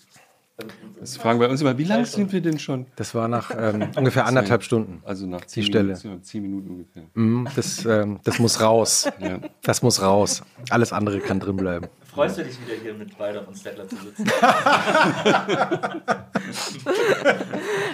Das 1.00 1.18
fragen 1.18 1.40
wir 1.42 1.50
uns 1.50 1.60
immer, 1.62 1.78
wie 1.78 1.84
lange 1.84 2.06
sind 2.06 2.32
wir 2.32 2.40
denn 2.42 2.60
schon? 2.60 2.86
Das 2.96 3.14
war 3.14 3.28
nach 3.28 3.52
ähm, 3.58 3.90
ungefähr 3.98 4.26
anderthalb 4.26 4.64
Stunden. 4.64 5.02
Also 5.04 5.26
nach 5.28 5.44
zehn 5.46 5.64
Stelle. 5.64 5.96
Minuten, 6.02 6.24
zehn 6.24 6.42
Minuten 6.42 6.70
ungefähr. 6.70 7.04
Mhm, 7.14 7.48
Das, 7.56 7.86
ähm, 7.86 8.20
das 8.24 8.40
muss 8.40 8.62
raus. 8.62 9.08
Ja. 9.20 9.40
Das 9.64 9.82
muss 9.82 10.02
raus. 10.02 10.44
Alles 10.70 10.94
andere 10.94 11.20
kann 11.20 11.40
drin 11.42 11.58
bleiben. 11.58 11.88
Freust 12.16 12.38
du 12.38 12.44
dich 12.46 12.58
wieder 12.62 12.82
hier 12.82 12.94
mit 12.94 13.20
Walder 13.20 13.46
und 13.46 13.58
Stettler 13.58 13.90
zu 13.90 13.98
sitzen? 13.98 14.26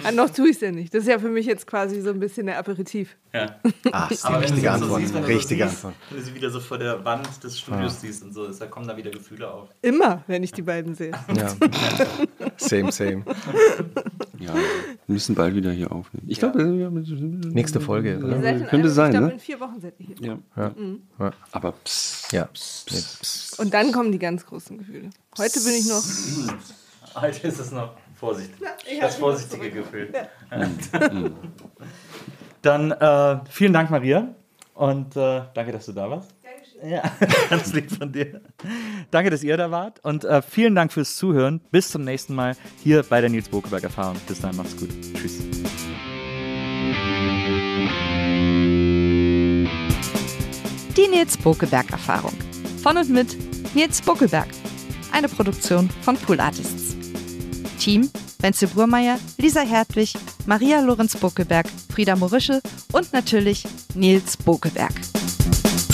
Ah, 0.04 0.12
noch 0.14 0.30
tue 0.30 0.48
ich 0.50 0.56
es 0.56 0.60
ja 0.60 0.70
nicht. 0.70 0.94
Das 0.94 1.02
ist 1.02 1.08
ja 1.08 1.18
für 1.18 1.28
mich 1.28 1.44
jetzt 1.44 1.66
quasi 1.66 2.00
so 2.00 2.10
ein 2.10 2.20
bisschen 2.20 2.46
der 2.46 2.56
Aperitif. 2.56 3.16
Ja. 3.32 3.56
Ah, 3.90 4.06
ist 4.08 4.22
die 4.22 4.28
Aber 4.28 4.42
wenn 4.42 4.48
du 4.48 4.54
richtige 4.54 4.68
so 4.68 4.74
Antwort. 4.74 5.00
siehst, 5.00 5.14
wenn 5.14 5.22
so 5.22 5.28
richtige 5.28 5.64
Antwort. 5.64 5.94
Wenn 6.10 6.18
du 6.18 6.24
sie 6.24 6.34
wieder 6.34 6.50
so 6.50 6.60
vor 6.60 6.78
der 6.78 7.04
Wand 7.04 7.42
des 7.42 7.58
Studios 7.58 8.00
siehst 8.00 8.22
und 8.22 8.32
so, 8.32 8.46
da 8.46 8.66
kommen 8.66 8.86
da 8.86 8.96
wieder 8.96 9.10
Gefühle 9.10 9.50
auf. 9.50 9.70
Immer, 9.82 10.22
wenn 10.28 10.44
ich 10.44 10.52
die 10.52 10.62
beiden 10.62 10.94
sehe. 10.94 11.10
Ja. 11.34 11.48
Same, 12.58 12.92
same. 12.92 13.24
Ja, 14.38 14.54
wir 14.54 14.62
müssen 15.06 15.34
bald 15.34 15.54
wieder 15.54 15.72
hier 15.72 15.90
aufnehmen. 15.90 16.26
Ich 16.28 16.38
glaube, 16.38 16.62
ja. 16.62 16.90
Nächste 16.90 17.80
Folge, 17.80 18.18
könnte 18.70 18.88
sein, 18.90 19.10
ich 19.10 19.16
glaube, 19.16 19.26
ne? 19.26 19.32
in 19.32 19.38
vier 19.40 19.58
Wochen 19.60 19.80
seid 19.80 19.94
ihr 19.98 20.06
hier. 20.06 20.16
Ja. 20.20 20.38
Ja. 20.56 20.74
Ja. 21.18 21.32
Aber 21.50 21.72
psst. 21.72 22.32
Ja. 22.32 22.48
Und 23.58 23.74
dann 23.74 23.92
kommen 23.92 24.11
die 24.12 24.18
ganz 24.18 24.46
großen 24.46 24.78
Gefühle. 24.78 25.10
Heute 25.38 25.60
bin 25.60 25.72
ich 25.74 25.88
noch. 25.88 26.02
Heute 27.14 27.48
ist 27.48 27.58
es 27.58 27.72
noch 27.72 27.94
Vorsicht. 28.14 28.50
ich 28.90 29.00
das 29.00 29.16
vorsichtige 29.16 29.70
Gefühl. 29.70 30.12
Dann 32.62 32.90
äh, 32.92 33.40
vielen 33.50 33.72
Dank, 33.72 33.90
Maria. 33.90 34.34
Und 34.74 35.16
äh, 35.16 35.42
danke, 35.52 35.72
dass 35.72 35.86
du 35.86 35.92
da 35.92 36.08
warst. 36.08 36.34
Ja, 36.84 37.02
ganz 37.50 37.72
lieb 37.72 37.90
von 37.92 38.12
dir. 38.12 38.40
Danke, 39.10 39.30
dass 39.30 39.44
ihr 39.44 39.56
da 39.56 39.70
wart. 39.70 40.00
Und 40.04 40.24
äh, 40.24 40.42
vielen 40.42 40.74
Dank 40.74 40.92
fürs 40.92 41.16
Zuhören. 41.16 41.60
Bis 41.70 41.90
zum 41.90 42.02
nächsten 42.02 42.34
Mal 42.34 42.56
hier 42.82 43.02
bei 43.04 43.20
der 43.20 43.30
Nils 43.30 43.48
Bokeberg 43.48 43.84
Erfahrung. 43.84 44.16
Bis 44.26 44.40
dahin, 44.40 44.56
macht's 44.56 44.76
gut. 44.76 44.90
Tschüss. 45.14 45.38
Die 50.96 51.08
Nils 51.08 51.36
Bokelberg 51.36 51.90
Erfahrung. 51.90 52.34
Von 52.82 52.96
und 52.96 53.08
mit 53.10 53.51
Nils 53.74 54.02
Buckelberg. 54.02 54.48
Eine 55.12 55.28
Produktion 55.28 55.88
von 56.02 56.16
Pool 56.16 56.40
Artists. 56.40 56.96
Team: 57.78 58.10
Wenzel 58.40 58.68
Burmeier, 58.68 59.18
Lisa 59.38 59.60
Hertwig, 59.60 60.14
Maria 60.46 60.80
Lorenz 60.80 61.16
Buckelberg, 61.16 61.66
Frieda 61.92 62.16
Morische 62.16 62.60
und 62.92 63.12
natürlich 63.12 63.64
Nils 63.94 64.36
Buckelberg. 64.36 64.92